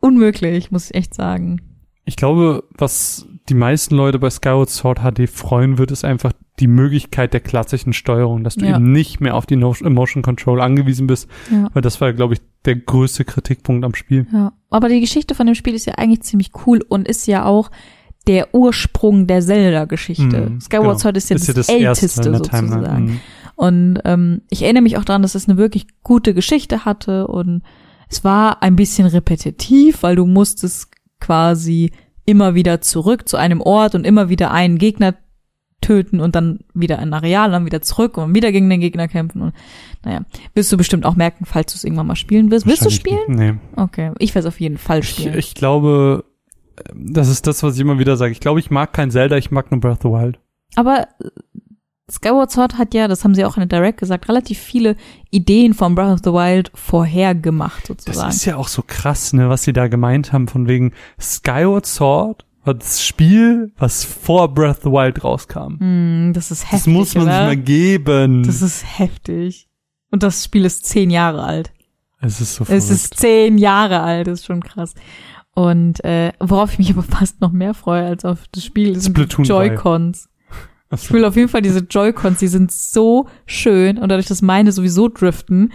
unmöglich, 0.00 0.70
muss 0.70 0.90
ich 0.90 0.94
echt 0.94 1.14
sagen. 1.14 1.62
Ich 2.04 2.16
glaube, 2.16 2.64
was 2.76 3.26
die 3.48 3.54
meisten 3.54 3.94
Leute 3.94 4.18
bei 4.18 4.28
Skyward 4.30 4.68
Sword 4.70 4.98
HD 5.00 5.28
freuen 5.28 5.78
wird, 5.78 5.90
ist 5.90 6.04
einfach 6.04 6.32
die 6.60 6.66
Möglichkeit 6.66 7.32
der 7.32 7.40
klassischen 7.40 7.92
Steuerung, 7.92 8.44
dass 8.44 8.56
du 8.56 8.64
Ja. 8.66 8.76
eben 8.76 8.92
nicht 8.92 9.20
mehr 9.20 9.34
auf 9.34 9.46
die 9.46 9.56
No- 9.56 9.74
Motion 9.82 10.22
Control 10.22 10.60
angewiesen 10.60 11.06
bist, 11.06 11.28
Ja. 11.50 11.68
weil 11.72 11.82
das 11.82 12.00
war, 12.00 12.12
glaube 12.12 12.34
ich, 12.34 12.40
der 12.64 12.76
größte 12.76 13.24
Kritikpunkt 13.24 13.84
am 13.84 13.94
Spiel. 13.94 14.26
Ja, 14.32 14.52
aber 14.70 14.88
die 14.88 15.00
Geschichte 15.00 15.34
von 15.34 15.46
dem 15.46 15.54
Spiel 15.54 15.74
ist 15.74 15.86
ja 15.86 15.94
eigentlich 15.94 16.22
ziemlich 16.22 16.50
cool 16.66 16.80
und 16.88 17.06
ist 17.08 17.26
ja 17.26 17.44
auch 17.44 17.70
der 18.26 18.54
Ursprung 18.54 19.26
der 19.26 19.40
Zelda-Geschichte. 19.40 20.50
Mhm, 20.50 20.60
Skyward 20.60 20.82
genau. 20.88 20.98
Sword 20.98 21.16
ist 21.16 21.30
ja 21.30 21.36
Ist 21.36 21.48
das, 21.48 21.54
das 21.54 21.68
älteste 21.68 22.22
sozusagen. 22.36 23.04
Mhm. 23.06 23.20
Und 23.56 24.00
ähm, 24.04 24.42
ich 24.50 24.62
erinnere 24.62 24.82
mich 24.82 24.96
auch 24.98 25.04
daran, 25.04 25.22
dass 25.22 25.34
es 25.34 25.48
eine 25.48 25.56
wirklich 25.58 25.86
gute 26.02 26.34
Geschichte 26.34 26.84
hatte 26.84 27.26
und 27.26 27.62
es 28.10 28.24
war 28.24 28.62
ein 28.62 28.76
bisschen 28.76 29.06
repetitiv, 29.06 30.02
weil 30.02 30.16
du 30.16 30.26
musstest 30.26 30.88
quasi 31.20 31.90
immer 32.24 32.54
wieder 32.54 32.80
zurück 32.80 33.28
zu 33.28 33.36
einem 33.36 33.60
Ort 33.60 33.94
und 33.94 34.04
immer 34.04 34.28
wieder 34.28 34.50
einen 34.50 34.78
Gegner 34.78 35.14
töten 35.80 36.20
und 36.20 36.34
dann 36.34 36.60
wieder 36.74 36.98
ein 36.98 37.12
Areal, 37.14 37.50
dann 37.50 37.64
wieder 37.64 37.80
zurück 37.82 38.16
und 38.18 38.34
wieder 38.34 38.50
gegen 38.52 38.68
den 38.68 38.80
Gegner 38.80 39.08
kämpfen 39.08 39.42
und 39.42 39.52
naja, 40.04 40.22
wirst 40.54 40.72
du 40.72 40.76
bestimmt 40.76 41.04
auch 41.06 41.14
merken, 41.16 41.44
falls 41.44 41.72
du 41.72 41.76
es 41.76 41.84
irgendwann 41.84 42.06
mal 42.06 42.16
spielen 42.16 42.50
willst. 42.50 42.66
Willst 42.66 42.84
du 42.84 42.90
spielen? 42.90 43.18
Nee. 43.28 43.54
Okay, 43.76 44.12
ich 44.18 44.34
werde 44.34 44.48
es 44.48 44.54
auf 44.54 44.60
jeden 44.60 44.78
Fall 44.78 45.00
Ich, 45.00 45.10
spielen. 45.10 45.38
ich 45.38 45.54
glaube, 45.54 46.24
das 46.94 47.28
ist 47.28 47.46
das, 47.46 47.62
was 47.62 47.74
ich 47.74 47.80
immer 47.80 47.98
wieder 47.98 48.16
sage. 48.16 48.32
Ich 48.32 48.40
glaube, 48.40 48.60
ich 48.60 48.70
mag 48.70 48.92
kein 48.92 49.10
Zelda, 49.10 49.36
ich 49.36 49.50
mag 49.50 49.70
nur 49.70 49.80
Breath 49.80 50.04
of 50.04 50.12
the 50.12 50.18
Wild. 50.18 50.38
Aber 50.76 51.08
äh, 51.22 51.28
Skyward 52.10 52.50
Sword 52.50 52.78
hat 52.78 52.94
ja, 52.94 53.06
das 53.06 53.22
haben 53.24 53.34
sie 53.34 53.44
auch 53.44 53.56
in 53.56 53.68
der 53.68 53.78
Direct 53.78 53.98
gesagt, 53.98 54.28
relativ 54.28 54.58
viele 54.58 54.96
Ideen 55.30 55.74
von 55.74 55.94
Breath 55.94 56.12
of 56.14 56.20
the 56.24 56.32
Wild 56.32 56.70
vorhergemacht 56.74 57.82
Das 57.82 57.88
sozusagen. 58.04 58.30
ist 58.30 58.44
ja 58.46 58.56
auch 58.56 58.68
so 58.68 58.82
krass, 58.86 59.32
ne, 59.32 59.48
was 59.48 59.62
sie 59.64 59.72
da 59.72 59.88
gemeint 59.88 60.32
haben, 60.32 60.48
von 60.48 60.68
wegen 60.68 60.92
Skyward 61.20 61.84
Sword 61.86 62.44
war 62.68 62.74
das 62.74 63.02
Spiel, 63.02 63.72
was 63.78 64.04
vor 64.04 64.52
Breath 64.54 64.78
of 64.78 64.82
the 64.84 64.90
Wild 64.90 65.24
rauskam. 65.24 65.78
Hm, 65.80 66.32
das 66.34 66.50
ist 66.50 66.64
heftig. 66.64 66.78
das 66.78 66.86
muss 66.86 67.14
man 67.14 67.24
oder? 67.24 67.32
sich 67.38 67.46
mal 67.46 67.56
geben. 67.56 68.42
Das 68.44 68.62
ist 68.62 68.84
heftig. 68.98 69.68
Und 70.10 70.22
das 70.22 70.44
Spiel 70.44 70.64
ist 70.64 70.84
zehn 70.86 71.10
Jahre 71.10 71.42
alt. 71.42 71.72
es 72.20 72.40
ist 72.40 72.54
so 72.54 72.62
Es 72.64 72.68
verrückt. 72.68 72.90
ist 72.90 73.14
zehn 73.18 73.58
Jahre 73.58 74.00
alt, 74.00 74.26
das 74.26 74.40
ist 74.40 74.46
schon 74.46 74.62
krass. 74.62 74.94
Und 75.54 76.04
äh, 76.04 76.32
worauf 76.40 76.72
ich 76.74 76.78
mich 76.78 76.90
aber 76.96 77.02
fast 77.02 77.40
noch 77.40 77.52
mehr 77.52 77.74
freue 77.74 78.04
als 78.04 78.24
auf 78.24 78.44
das 78.52 78.64
Spiel, 78.64 78.98
sind 78.98 79.16
die 79.16 79.22
Splatoon 79.22 79.44
3. 79.44 79.48
Joy-Cons. 79.48 80.28
Ich 80.90 81.12
will 81.12 81.26
auf 81.26 81.36
jeden 81.36 81.50
Fall 81.50 81.60
diese 81.60 81.80
Joy-Cons, 81.80 82.38
die 82.38 82.48
sind 82.48 82.72
so 82.72 83.28
schön 83.44 83.98
und 83.98 84.08
dadurch, 84.08 84.26
dass 84.26 84.40
meine 84.40 84.72
sowieso 84.72 85.08
driften, 85.08 85.70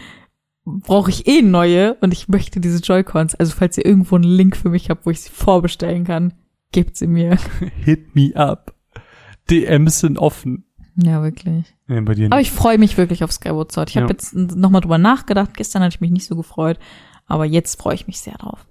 brauche 0.66 1.12
ich 1.12 1.28
eh 1.28 1.44
neue 1.44 1.94
und 2.02 2.14
ich 2.14 2.30
möchte 2.30 2.60
diese 2.60 2.80
Joy-Cons. 2.80 3.36
Also 3.36 3.54
falls 3.56 3.78
ihr 3.78 3.86
irgendwo 3.86 4.16
einen 4.16 4.24
Link 4.24 4.58
für 4.58 4.70
mich 4.70 4.89
habt, 4.89 5.06
wo 5.06 5.12
ich 5.12 5.22
sie 5.22 5.30
vorbestellen 5.30 6.04
kann, 6.04 6.34
gebt 6.74 6.97
sie 6.97 7.07
mir. 7.07 7.38
Hit 7.86 8.15
me 8.15 8.32
up. 8.36 8.74
DMs 9.49 9.99
sind 9.99 10.17
offen. 10.19 10.65
Ja, 10.95 11.24
wirklich. 11.24 11.74
Nee, 11.88 12.01
bei 12.01 12.13
dir 12.13 12.28
Aber 12.28 12.38
nicht. 12.38 12.47
ich 12.49 12.53
freue 12.53 12.78
mich 12.78 12.97
wirklich 12.97 13.24
auf 13.24 13.32
Skyward 13.32 13.71
Sword. 13.71 13.89
Ich 13.89 13.97
habe 13.97 14.05
Ja. 14.07 14.11
jetzt 14.11 14.34
nochmal 14.36 14.82
drüber 14.82 14.97
nachgedacht. 14.97 15.55
Gestern 15.55 15.82
hatte 15.82 15.95
ich 15.95 16.01
mich 16.01 16.11
nicht 16.11 16.26
so 16.26 16.36
gefreut, 16.36 16.78
aber 17.26 17.45
jetzt 17.45 17.82
freue 17.82 17.95
ich 17.95 18.05
mich 18.07 18.19
sehr 18.19 18.36
drauf. 18.38 18.65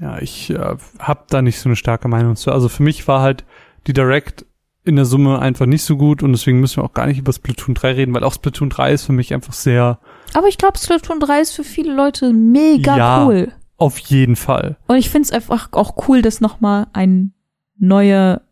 Ja, 0.00 0.18
ich 0.20 0.50
äh, 0.50 0.76
habe 1.00 1.24
da 1.28 1.42
nicht 1.42 1.58
so 1.58 1.68
eine 1.68 1.74
starke 1.76 2.06
Meinung 2.06 2.36
zu. 2.36 2.52
Also 2.52 2.68
für 2.68 2.84
mich 2.84 3.08
war 3.08 3.20
halt 3.22 3.44
die 3.88 3.92
Direct 3.92 4.46
in 4.84 4.94
der 4.96 5.04
Summe 5.04 5.40
einfach 5.40 5.66
nicht 5.66 5.82
so 5.82 5.96
gut 5.96 6.22
und 6.22 6.32
deswegen 6.32 6.60
müssen 6.60 6.76
wir 6.76 6.84
auch 6.84 6.94
gar 6.94 7.06
nicht 7.06 7.18
über 7.18 7.32
Splatoon 7.32 7.74
3 7.74 7.92
reden, 7.92 8.14
weil 8.14 8.22
auch 8.24 8.32
Splatoon 8.32 8.70
3 8.70 8.92
ist 8.92 9.04
für 9.04 9.12
mich 9.12 9.34
einfach 9.34 9.52
sehr 9.52 9.98
Aber 10.34 10.46
ich 10.46 10.56
glaube, 10.56 10.78
Splatoon 10.78 11.18
3 11.20 11.40
ist 11.40 11.50
für 11.52 11.64
viele 11.64 11.92
Leute 11.94 12.32
mega 12.32 12.96
Ja. 12.96 13.26
cool. 13.26 13.52
Auf 13.78 13.98
jeden 13.98 14.36
Fall. 14.36 14.76
Und 14.86 14.96
ich 14.96 15.08
finde 15.08 15.26
es 15.26 15.32
einfach 15.32 15.72
auch 15.72 16.08
cool, 16.08 16.20
dass 16.20 16.40
nochmal 16.40 16.88
ein 16.92 17.32
neuer 17.78 18.42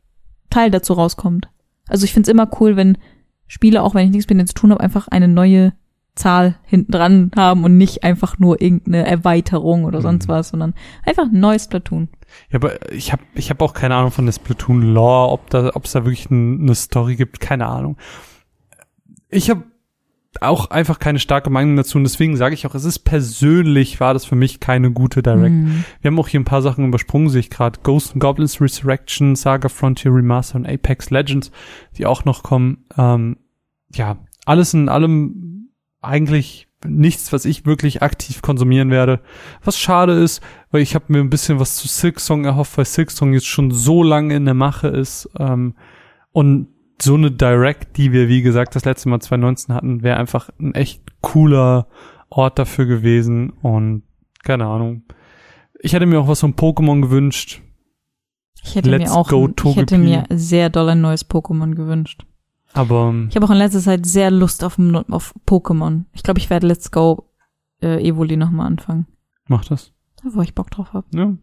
Teil 0.51 0.71
dazu 0.71 0.95
rauskommt. 0.95 1.49
Also 1.89 2.05
ich 2.05 2.13
finde 2.15 2.29
es 2.31 2.33
immer 2.33 2.49
cool, 2.61 2.77
wenn 2.77 2.97
Spiele, 3.49 3.83
auch 3.83 3.95
wenn 3.95 4.07
ich 4.07 4.13
nichts 4.13 4.29
mit 4.29 4.39
denen 4.39 4.47
zu 4.49 4.55
tun 4.55 4.71
habe, 4.71 4.81
einfach 4.83 5.09
eine 5.09 5.29
neue 5.29 5.73
Zahl 6.15 6.57
hinten 6.65 6.93
dran 6.93 7.31
haben 7.37 7.63
und 7.65 7.77
nicht 7.77 8.03
einfach 8.03 8.39
nur 8.39 8.63
irgendeine 8.63 9.07
Erweiterung 9.07 9.85
oder 9.85 10.01
sonst 10.01 10.27
Mhm. 10.29 10.33
was, 10.33 10.49
sondern 10.49 10.75
einfach 11.05 11.25
ein 11.25 11.39
neues 11.41 11.69
Platoon. 11.69 12.09
Ja, 12.51 12.57
aber 12.57 12.91
ich 12.91 13.13
habe 13.13 13.23
ich 13.35 13.51
hab 13.51 13.61
auch 13.61 13.75
keine 13.75 13.95
Ahnung 13.97 14.11
von 14.13 14.25
der 14.25 14.33
Splatoon 14.33 14.81
Lore, 14.83 15.31
ob 15.31 15.51
da 15.51 15.71
ob 15.75 15.85
es 15.85 15.93
da 15.93 16.05
wirklich 16.05 16.31
ein, 16.31 16.63
eine 16.63 16.75
Story 16.75 17.17
gibt, 17.17 17.39
keine 17.41 17.67
Ahnung. 17.67 17.99
Ich 19.29 19.51
habe 19.51 19.65
auch 20.43 20.71
einfach 20.71 20.99
keine 20.99 21.19
starke 21.19 21.51
Meinung 21.51 21.77
dazu 21.77 21.99
und 21.99 22.05
deswegen 22.05 22.37
sage 22.37 22.55
ich 22.55 22.67
auch, 22.67 22.75
es 22.75 22.85
ist 22.85 23.01
persönlich 23.01 24.01
war 24.01 24.15
das 24.15 24.25
für 24.25 24.37
mich 24.37 24.61
keine 24.61 24.91
gute 24.91 25.23
Direct. 25.23 25.55
Mhm. 25.55 25.85
Wir 26.01 26.11
haben 26.11 26.19
auch 26.19 26.29
hier 26.29 26.41
ein 26.41 26.45
paar 26.45 26.63
Sachen 26.63 26.87
übersprungen, 26.87 27.29
sehe 27.29 27.41
ich 27.41 27.51
gerade. 27.51 27.81
Ghost 27.83 28.13
and 28.13 28.21
Goblins 28.21 28.61
Resurrection, 28.61 29.37
Saga 29.37 29.69
Frontier 29.69 30.13
Remaster 30.13 30.57
und 30.57 30.67
Apex 30.67 31.11
Legends, 31.11 31.51
die 31.97 32.07
auch 32.07 32.25
noch 32.25 32.43
kommen. 32.43 32.85
Ähm, 32.97 33.37
ja, 33.93 34.19
alles 34.45 34.75
in 34.75 34.89
allem 34.89 35.71
eigentlich 36.01 36.69
nichts, 36.85 37.33
was 37.33 37.45
ich 37.45 37.67
wirklich 37.67 38.03
aktiv 38.03 38.43
konsumieren 38.43 38.91
werde. 38.91 39.21
Was 39.65 39.79
schade 39.79 40.13
ist, 40.13 40.43
weil 40.71 40.83
ich 40.83 40.95
habe 40.95 41.07
mir 41.09 41.21
ein 41.21 41.31
bisschen 41.31 41.59
was 41.59 41.77
zu 41.77 41.89
Silksong 41.89 42.45
erhofft, 42.45 42.77
weil 42.79 42.85
Silksong 42.85 43.33
jetzt 43.33 43.47
schon 43.47 43.71
so 43.71 44.03
lange 44.03 44.37
in 44.37 44.45
der 44.45 44.55
Mache 44.55 44.89
ist. 44.89 45.29
Ähm, 45.39 45.75
und 46.33 46.69
so 47.01 47.15
eine 47.15 47.31
Direct, 47.31 47.97
die 47.97 48.13
wir, 48.13 48.29
wie 48.29 48.43
gesagt, 48.43 48.75
das 48.75 48.85
letzte 48.85 49.09
Mal 49.09 49.21
2019 49.21 49.75
hatten, 49.75 50.03
wäre 50.03 50.17
einfach 50.19 50.51
ein 50.59 50.75
echt 50.75 51.03
cooler 51.21 51.89
Ort 52.29 52.59
dafür 52.59 52.87
gewesen. 52.87 53.51
Und 53.51 54.03
keine 54.43 54.67
Ahnung. 54.67 55.03
Ich 55.81 55.93
hätte 55.93 56.07
mir 56.07 56.21
auch 56.21 56.29
was 56.29 56.41
von 56.41 56.55
Pokémon 56.55 57.03
gewünscht. 57.03 57.63
Ich 58.63 58.75
hätte 58.75 58.91
Let's 58.91 59.11
mir 59.11 59.17
auch, 59.17 59.29
go, 59.29 59.49
ich 59.65 59.77
hätte 59.77 59.99
mir 59.99 60.25
sehr 60.31 60.71
doll 60.71 60.89
ein 60.89 61.01
neues 61.01 61.29
Pokémon 61.29 61.75
gewünscht. 61.75 62.27
Aber 62.73 63.09
ähm, 63.11 63.29
Ich 63.31 63.37
habe 63.37 63.47
auch 63.47 63.51
in 63.51 63.59
letzter 63.59 63.81
Zeit 63.81 64.07
sehr 64.07 64.31
Lust 64.31 64.65
auf, 64.65 64.79
auf 65.11 65.35
Pokémon. 65.47 66.05
Ich 66.13 66.23
glaube, 66.23 66.41
ich 66.41 66.51
werde 66.51 66.67
Let's 66.67 66.91
Go 66.91 67.31
äh, 67.81 68.03
Evoli 68.07 68.37
nochmal 68.37 68.67
anfangen. 68.67 69.07
mach 69.49 69.65
das. 69.65 69.93
Wo 70.25 70.41
ich 70.41 70.55
Bock 70.55 70.71
drauf 70.71 70.93
habe. 70.93 71.07
Ja. 71.15 71.37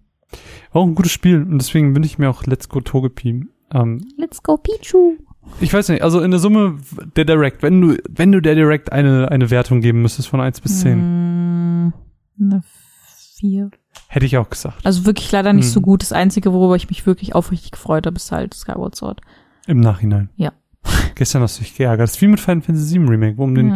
War 0.71 0.81
auch 0.81 0.85
ein 0.85 0.95
gutes 0.95 1.11
Spiel. 1.11 1.41
Und 1.41 1.59
deswegen 1.59 1.95
wünsche 1.95 2.07
ich 2.07 2.17
mir 2.17 2.29
auch 2.29 2.45
Let's 2.45 2.67
Go 2.67 2.81
Togepi. 2.81 3.45
Ähm, 3.71 4.05
Let's 4.17 4.43
Go 4.43 4.57
Pichu. 4.57 5.17
Ich 5.59 5.73
weiß 5.73 5.89
nicht, 5.89 6.01
also 6.01 6.19
in 6.21 6.31
der 6.31 6.39
Summe 6.39 6.77
der 7.15 7.25
Direct, 7.25 7.61
wenn 7.63 7.81
du, 7.81 7.97
wenn 8.09 8.31
du 8.31 8.41
der 8.41 8.55
Direct 8.55 8.91
eine, 8.91 9.29
eine 9.31 9.49
Wertung 9.49 9.81
geben 9.81 10.01
müsstest 10.01 10.27
von 10.27 10.41
1 10.41 10.61
bis 10.61 10.81
10, 10.81 11.87
Mm, 11.87 11.93
eine 12.39 12.63
vier. 13.37 13.69
hätte 14.07 14.25
ich 14.25 14.37
auch 14.37 14.49
gesagt. 14.49 14.85
Also 14.85 15.05
wirklich 15.05 15.31
leider 15.31 15.53
nicht 15.53 15.65
Mhm. 15.67 15.71
so 15.71 15.81
gut. 15.81 16.01
Das 16.01 16.11
Einzige, 16.13 16.53
worüber 16.53 16.75
ich 16.75 16.89
mich 16.89 17.05
wirklich 17.05 17.35
aufrichtig 17.35 17.71
gefreut 17.71 18.05
habe, 18.05 18.15
ist 18.15 18.31
halt 18.31 18.53
Skyward 18.53 18.95
Sword. 18.95 19.21
Im 19.67 19.79
Nachhinein. 19.79 20.29
Ja. 20.35 20.51
Gestern 21.15 21.41
hast 21.41 21.59
du 21.59 21.63
dich 21.63 21.75
geärgert. 21.75 22.03
Das 22.07 22.15
ist 22.15 22.21
wie 22.21 22.27
mit 22.27 22.39
Final 22.39 22.61
Fantasy 22.61 22.99
VII 22.99 23.07
Remake, 23.09 23.41
um 23.41 23.55
den 23.55 23.69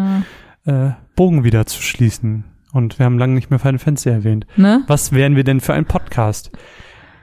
Ja. 0.65 0.87
äh, 0.89 0.91
Bogen 1.15 1.43
wieder 1.43 1.65
zu 1.65 1.81
schließen. 1.81 2.43
Und 2.73 2.99
wir 2.99 3.05
haben 3.05 3.17
lange 3.17 3.33
nicht 3.33 3.49
mehr 3.49 3.59
Final 3.59 3.79
Fantasy 3.79 4.09
erwähnt. 4.09 4.45
Ne? 4.57 4.83
Was 4.87 5.11
wären 5.11 5.35
wir 5.35 5.43
denn 5.43 5.61
für 5.61 5.73
ein 5.73 5.85
Podcast? 5.85 6.51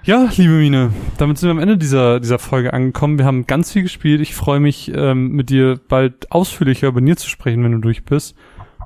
Ja, 0.06 0.28
liebe 0.36 0.52
Mine, 0.52 0.92
damit 1.16 1.38
sind 1.38 1.48
wir 1.48 1.52
am 1.52 1.58
Ende 1.58 1.78
dieser, 1.78 2.20
dieser 2.20 2.38
Folge 2.38 2.74
angekommen. 2.74 3.16
Wir 3.18 3.24
haben 3.24 3.46
ganz 3.46 3.72
viel 3.72 3.82
gespielt. 3.82 4.20
Ich 4.20 4.34
freue 4.34 4.60
mich, 4.60 4.92
ähm, 4.94 5.28
mit 5.28 5.48
dir 5.48 5.80
bald 5.88 6.30
ausführlicher 6.30 6.88
über 6.88 7.00
Nier 7.00 7.16
zu 7.16 7.28
sprechen, 7.28 7.64
wenn 7.64 7.72
du 7.72 7.78
durch 7.78 8.04
bist. 8.04 8.34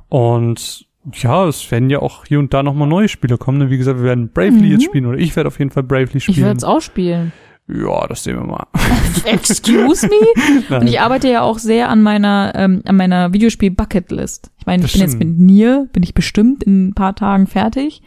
Und 0.09 0.87
ja, 1.13 1.47
es 1.49 1.69
werden 1.73 1.91
ja 1.91 1.99
auch 2.01 2.25
hier 2.27 2.39
und 2.39 2.55
da 2.55 2.63
nochmal 2.63 2.87
neue 2.87 3.09
Spiele 3.09 3.37
kommen. 3.37 3.59
ne? 3.59 3.71
Wie 3.71 3.79
gesagt, 3.79 3.99
wir 3.99 4.05
werden 4.05 4.31
Bravely 4.33 4.67
Mhm. 4.67 4.71
jetzt 4.73 4.85
spielen 4.85 5.07
oder 5.07 5.19
ich 5.19 5.35
werde 5.35 5.49
auf 5.49 5.59
jeden 5.59 5.73
Fall 5.73 5.83
Bravely 5.83 6.19
Ich 6.19 6.29
werde 6.29 6.33
spielen. 6.41 6.57
es 6.57 6.65
auch 6.65 6.81
spielen. 6.81 7.33
Ja, 7.67 8.07
das 8.07 8.23
sehen 8.23 8.37
wir 8.37 8.47
mal. 8.47 8.67
Excuse 9.25 10.07
me? 10.07 10.15
Nein. 10.71 10.83
Und 10.83 10.87
ich 10.87 11.01
arbeite 11.01 11.29
ja 11.29 11.43
auch 11.43 11.59
sehr 11.59 11.89
an 11.89 12.01
meiner, 12.01 12.53
ähm, 12.55 12.83
an 12.87 12.97
meiner 12.97 13.33
Videospiel-Bucketlist. 13.33 14.53
Ich 14.59 14.67
meine, 14.67 14.85
ich 14.85 14.93
Das 14.93 14.93
bin 14.93 15.01
jetzt 15.03 15.17
stimmt. 15.17 15.37
mit 15.39 15.47
Nier, 15.47 15.89
bin 15.93 16.03
ich 16.05 16.15
bestimmt 16.15 16.63
in 16.63 16.89
ein 16.89 16.95
paar 16.95 17.17
Tagen 17.17 17.47
fertig. 17.49 18.03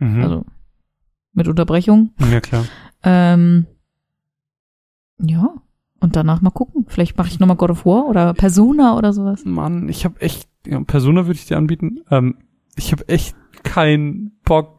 mhm. 0.00 0.22
Also 0.24 0.44
mit 1.32 1.48
Unterbrechung. 1.48 2.10
ja, 2.30 2.40
klar. 2.40 2.64
Ähm, 3.02 3.66
ja. 5.20 5.54
Und 6.00 6.14
danach 6.14 6.40
mal 6.40 6.50
gucken. 6.50 6.86
Vielleicht 6.88 7.18
mache 7.18 7.28
ich 7.28 7.40
nochmal 7.40 7.56
God 7.56 7.70
of 7.70 7.84
War 7.84 8.06
oder 8.06 8.32
Persona 8.34 8.96
oder 8.96 9.12
sowas. 9.12 9.44
Mann, 9.44 9.88
ich 9.88 10.04
habe 10.04 10.20
echt, 10.20 10.48
ja, 10.64 10.80
Persona 10.80 11.26
würde 11.26 11.38
ich 11.38 11.46
dir 11.46 11.56
anbieten. 11.56 12.00
Ähm, 12.10 12.36
ich 12.76 12.92
habe 12.92 13.08
echt 13.08 13.34
keinen 13.64 14.38
Bock. 14.44 14.78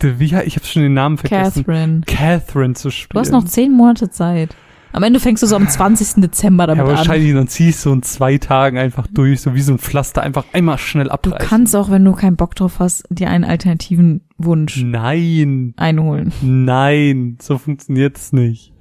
Wie, 0.00 0.24
ich 0.24 0.34
habe 0.34 0.66
schon 0.66 0.82
den 0.82 0.94
Namen 0.94 1.18
vergessen. 1.18 1.64
Catherine. 1.64 2.00
Catherine 2.06 2.74
zu 2.74 2.90
spielen. 2.90 3.14
Du 3.14 3.20
hast 3.20 3.30
noch 3.30 3.44
zehn 3.44 3.72
Monate 3.72 4.10
Zeit. 4.10 4.56
Am 4.92 5.02
Ende 5.02 5.20
fängst 5.20 5.42
du 5.42 5.46
so 5.46 5.56
am 5.56 5.68
20. 5.68 6.20
Dezember 6.22 6.64
ja, 6.64 6.66
damit 6.68 6.84
an. 6.84 6.96
wahrscheinlich, 6.98 7.32
dann 7.32 7.46
ziehst 7.48 7.84
du 7.86 7.92
in 7.92 8.02
zwei 8.02 8.38
Tagen 8.38 8.76
einfach 8.78 9.06
durch, 9.06 9.40
so 9.40 9.54
wie 9.54 9.60
so 9.60 9.72
ein 9.72 9.78
Pflaster, 9.78 10.22
einfach 10.22 10.44
einmal 10.52 10.78
schnell 10.78 11.04
Du 11.06 11.10
abreißen. 11.12 11.48
kannst 11.48 11.76
auch, 11.76 11.90
wenn 11.90 12.04
du 12.04 12.12
keinen 12.12 12.36
Bock 12.36 12.54
drauf 12.56 12.78
hast, 12.80 13.04
dir 13.10 13.30
einen 13.30 13.44
alternativen 13.44 14.22
Wunsch 14.38 14.82
Nein, 14.82 15.74
einholen. 15.76 16.32
nein, 16.42 17.38
so 17.40 17.58
funktioniert's 17.58 18.32
nicht. 18.32 18.72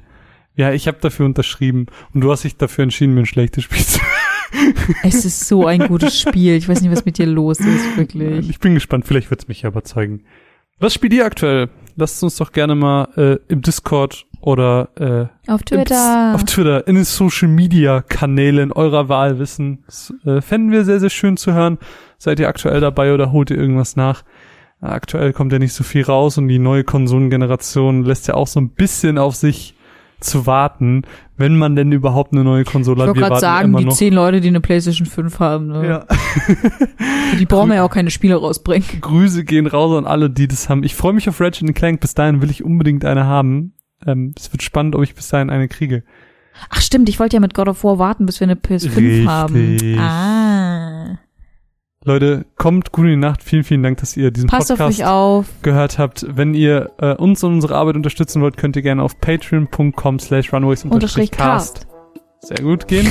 Ja, 0.56 0.73
ich 0.73 0.88
habe 0.88 0.98
dafür 0.99 1.26
unterschrieben 1.26 1.86
und 2.14 2.22
du 2.22 2.31
hast 2.31 2.44
dich 2.44 2.57
dafür 2.57 2.84
entschieden, 2.84 3.14
mir 3.14 3.22
ein 3.22 3.26
schlechtes 3.26 3.64
Spiel 3.65 3.86
zu 3.86 3.99
Es 5.03 5.26
ist 5.26 5.48
so 5.48 5.68
ein 5.68 5.88
gutes 5.88 6.19
Spiel. 6.19 6.56
Ich 6.56 6.68
weiß 6.68 6.81
nicht, 6.81 6.91
was 6.91 7.06
mit 7.06 7.18
dir 7.19 7.27
los 7.27 7.60
ist, 7.60 7.98
wirklich. 7.98 8.49
Ich 8.49 8.60
bin 8.60 8.73
gespannt, 8.73 9.06
vielleicht 9.06 9.30
wird's 9.30 9.48
mich 9.48 9.61
ja 9.61 9.69
überzeugen. 9.69 10.23
Was 10.80 10.94
spielt 10.94 11.14
ihr 11.14 11.26
aktuell? 11.26 11.69
Lasst 12.00 12.24
uns 12.24 12.38
doch 12.38 12.52
gerne 12.52 12.76
mal 12.76 13.10
äh, 13.18 13.38
im 13.52 13.62
Discord 13.62 14.26
oder 14.42 14.90
äh, 14.96 15.52
Auf 15.52 15.62
im- 15.62 15.66
Twitter. 15.66 16.32
auf 16.34 16.44
Twitter, 16.46 16.88
in 16.88 16.96
den 16.96 17.04
Social 17.04 17.50
Media 17.50 18.02
Kanälen 18.02 18.72
eurer 18.72 19.10
Wahl 19.10 19.38
wissen. 19.38 19.84
Das 19.86 20.14
äh, 20.26 20.42
fänden 20.42 20.72
wir 20.72 20.86
sehr, 20.86 21.00
sehr 21.00 21.10
schön 21.10 21.36
zu 21.38 21.54
hören. 21.54 21.78
Seid 22.18 22.40
ihr 22.40 22.48
aktuell 22.48 22.80
dabei 22.80 23.14
oder 23.14 23.32
holt 23.32 23.52
ihr 23.52 23.58
irgendwas 23.58 23.96
nach? 23.96 24.24
Aktuell 24.82 25.34
kommt 25.34 25.52
ja 25.52 25.60
nicht 25.60 25.74
so 25.74 25.84
viel 25.84 26.04
raus 26.04 26.38
und 26.38 26.48
die 26.48 26.58
neue 26.60 26.86
Konsolengeneration 26.86 28.04
lässt 28.06 28.28
ja 28.30 28.36
auch 28.36 28.48
so 28.48 28.62
ein 28.62 28.70
bisschen 28.70 29.18
auf 29.18 29.36
sich 29.36 29.76
zu 30.20 30.46
warten, 30.46 31.04
wenn 31.38 31.58
man 31.58 31.76
denn 31.76 31.91
überhaupt 31.91 32.34
eine 32.34 32.44
neue 32.44 32.64
Konsole 32.64 32.98
ich 32.98 33.02
hat. 33.02 33.08
wollte 33.10 33.20
Wir 33.22 33.28
gerade 33.28 33.41
sagen, 33.41 33.76
die 33.78 33.86
noch. 33.86 33.94
zehn 33.94 34.14
Leute, 34.14 34.41
die 34.41 34.50
eine 34.50 34.62
PlayStation 34.62 35.08
5 35.08 35.40
haben, 35.40 35.68
ne? 35.68 35.88
ja. 35.88 36.06
die 37.40 37.46
brauchen 37.46 37.72
ja 37.72 37.84
auch 37.84 37.90
keine 37.90 38.12
Spiele 38.12 38.36
rausbringen. 38.36 38.88
Grüße 39.02 39.46
gehen 39.46 39.68
raus 39.68 39.98
an 39.98 40.06
alle, 40.06 40.30
die 40.30 40.48
das 40.48 40.70
haben. 40.70 40.84
Ich 40.84 40.96
freue 40.96 41.14
mich 41.14 41.30
auf 41.30 41.40
Ratchet 41.40 41.74
Clank. 41.76 42.02
Bis 42.02 42.14
dahin 42.14 42.41
will 42.41 42.50
ich 42.50 42.64
unbedingt 42.64 43.06
eine 43.06 43.26
haben. 43.26 43.74
Ähm, 44.06 44.34
es 44.38 44.52
wird 44.52 44.64
spannend, 44.64 44.96
ob 44.96 45.04
ich 45.04 45.16
bis 45.16 45.30
dahin 45.30 45.50
eine 45.50 45.68
kriege. 45.68 46.04
Ach 46.70 46.82
stimmt, 46.82 47.08
ich 47.08 47.20
wollte 47.20 47.38
ja 47.38 47.40
mit 47.40 47.54
God 47.54 47.70
of 47.70 47.84
War 47.84 48.00
warten, 48.00 48.26
bis 48.26 48.40
wir 48.40 48.48
eine 48.48 48.56
PS5 48.56 48.96
Richtig. 48.98 49.28
haben. 49.28 49.98
Ah. 49.98 50.69
Leute, 52.10 52.45
kommt 52.57 52.91
gut 52.91 53.06
in 53.06 53.11
die 53.11 53.15
Nacht. 53.18 53.44
Vielen, 53.44 53.64
vielen 53.64 53.84
Dank, 53.84 53.98
dass 53.99 54.18
ihr 54.18 54.31
diesen 54.31 54.49
Passt 54.49 54.72
auf 54.72 54.80
Podcast 54.80 54.99
euch 55.02 55.06
auf. 55.06 55.45
gehört 55.61 55.99
habt. 55.99 56.26
Wenn 56.27 56.56
ihr 56.56 56.90
äh, 56.99 57.14
uns 57.14 57.44
und 57.44 57.53
unsere 57.53 57.76
Arbeit 57.76 57.95
unterstützen 57.95 58.41
wollt, 58.41 58.57
könnt 58.57 58.76
ihr 58.76 58.81
gerne 58.81 59.03
auf 59.03 59.19
patreon.com 59.22 60.18
slash 60.19 60.52
runways 60.52 60.84
Unterstrich 60.86 61.30
Cast. 61.30 61.86
sehr 62.41 62.57
gut 62.64 62.88
gehen. 62.88 63.07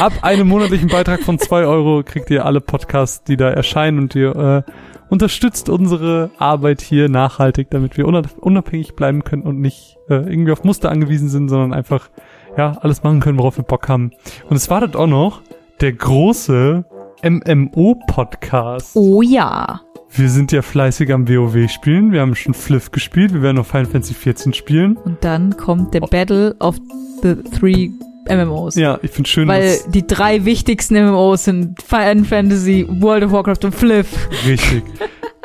Ab 0.00 0.12
einem 0.22 0.48
monatlichen 0.48 0.88
Beitrag 0.88 1.20
von 1.20 1.38
zwei 1.38 1.64
Euro 1.64 2.02
kriegt 2.04 2.28
ihr 2.30 2.44
alle 2.44 2.60
Podcasts, 2.60 3.22
die 3.22 3.36
da 3.36 3.50
erscheinen 3.50 3.98
und 4.00 4.14
ihr 4.16 4.34
äh, 4.66 4.72
unterstützt 5.10 5.68
unsere 5.68 6.30
Arbeit 6.38 6.80
hier 6.80 7.08
nachhaltig, 7.08 7.68
damit 7.70 7.96
wir 7.96 8.06
unab- 8.06 8.36
unabhängig 8.40 8.94
bleiben 8.96 9.22
können 9.22 9.42
und 9.42 9.60
nicht 9.60 9.96
äh, 10.08 10.14
irgendwie 10.14 10.50
auf 10.50 10.64
Muster 10.64 10.90
angewiesen 10.90 11.28
sind, 11.28 11.48
sondern 11.50 11.72
einfach 11.72 12.10
ja 12.58 12.78
alles 12.80 13.04
machen 13.04 13.20
können, 13.20 13.38
worauf 13.38 13.56
wir 13.58 13.64
Bock 13.64 13.88
haben. 13.88 14.10
Und 14.48 14.56
es 14.56 14.68
wartet 14.70 14.96
auch 14.96 15.06
noch 15.06 15.40
der 15.80 15.92
große 15.92 16.84
MMO-Podcast. 17.22 18.96
Oh 18.96 19.22
ja. 19.22 19.80
Wir 20.12 20.28
sind 20.28 20.50
ja 20.52 20.62
fleißig 20.62 21.12
am 21.12 21.28
WoW 21.28 21.68
spielen. 21.70 22.12
Wir 22.12 22.20
haben 22.20 22.34
schon 22.34 22.54
Fliff 22.54 22.90
gespielt. 22.90 23.32
Wir 23.32 23.42
werden 23.42 23.56
noch 23.56 23.66
Final 23.66 23.86
Fantasy 23.86 24.14
14 24.14 24.54
spielen. 24.54 24.96
Und 24.96 25.22
dann 25.22 25.56
kommt 25.56 25.94
der 25.94 26.00
Battle 26.00 26.56
of 26.58 26.76
the 27.22 27.36
Three 27.58 27.90
MMOs. 28.28 28.74
Ja, 28.74 28.98
ich 29.02 29.10
finde 29.10 29.30
schön, 29.30 29.48
Weil 29.48 29.78
die 29.88 30.06
drei 30.06 30.44
wichtigsten 30.44 30.94
MMOs 30.94 31.44
sind 31.44 31.80
Final 31.82 32.24
Fantasy, 32.24 32.86
World 32.88 33.24
of 33.24 33.32
Warcraft 33.32 33.64
und 33.64 33.74
Fliff. 33.74 34.28
richtig. 34.46 34.82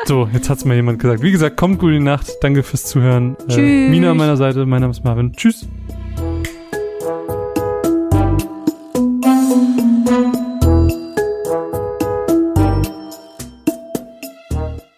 So, 0.06 0.28
jetzt 0.34 0.50
hat's 0.50 0.66
mal 0.66 0.76
jemand 0.76 1.00
gesagt. 1.00 1.22
Wie 1.22 1.32
gesagt, 1.32 1.58
kommt 1.58 1.80
gut 1.80 1.90
in 1.92 2.00
die 2.00 2.04
Nacht. 2.06 2.32
Danke 2.42 2.64
fürs 2.64 2.86
Zuhören. 2.86 3.38
Äh, 3.48 3.52
Tschüss. 3.52 3.90
Mina 3.90 4.12
an 4.12 4.18
meiner 4.18 4.38
Seite. 4.38 4.66
Mein 4.66 4.82
Name 4.82 4.92
ist 4.92 5.04
Marvin. 5.04 5.34
Tschüss. 5.34 5.68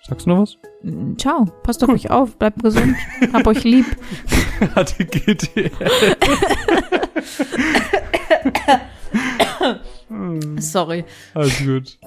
Sagst 0.08 0.26
du 0.26 0.30
noch 0.30 0.42
was? 0.42 0.58
Mm, 0.84 1.18
ciao. 1.18 1.46
Passt 1.64 1.82
cool. 1.82 1.90
auf 1.90 1.96
euch 1.96 2.10
auf. 2.10 2.38
Bleibt 2.38 2.64
gesund. 2.64 2.96
Hab 3.34 3.46
euch 3.48 3.64
lieb. 3.64 3.86
Hatte 4.76 5.06
GTL. 5.06 5.72
Hm. 10.10 10.58
Sorry. 10.60 11.04
Alles 11.34 11.60
gut. 11.60 11.98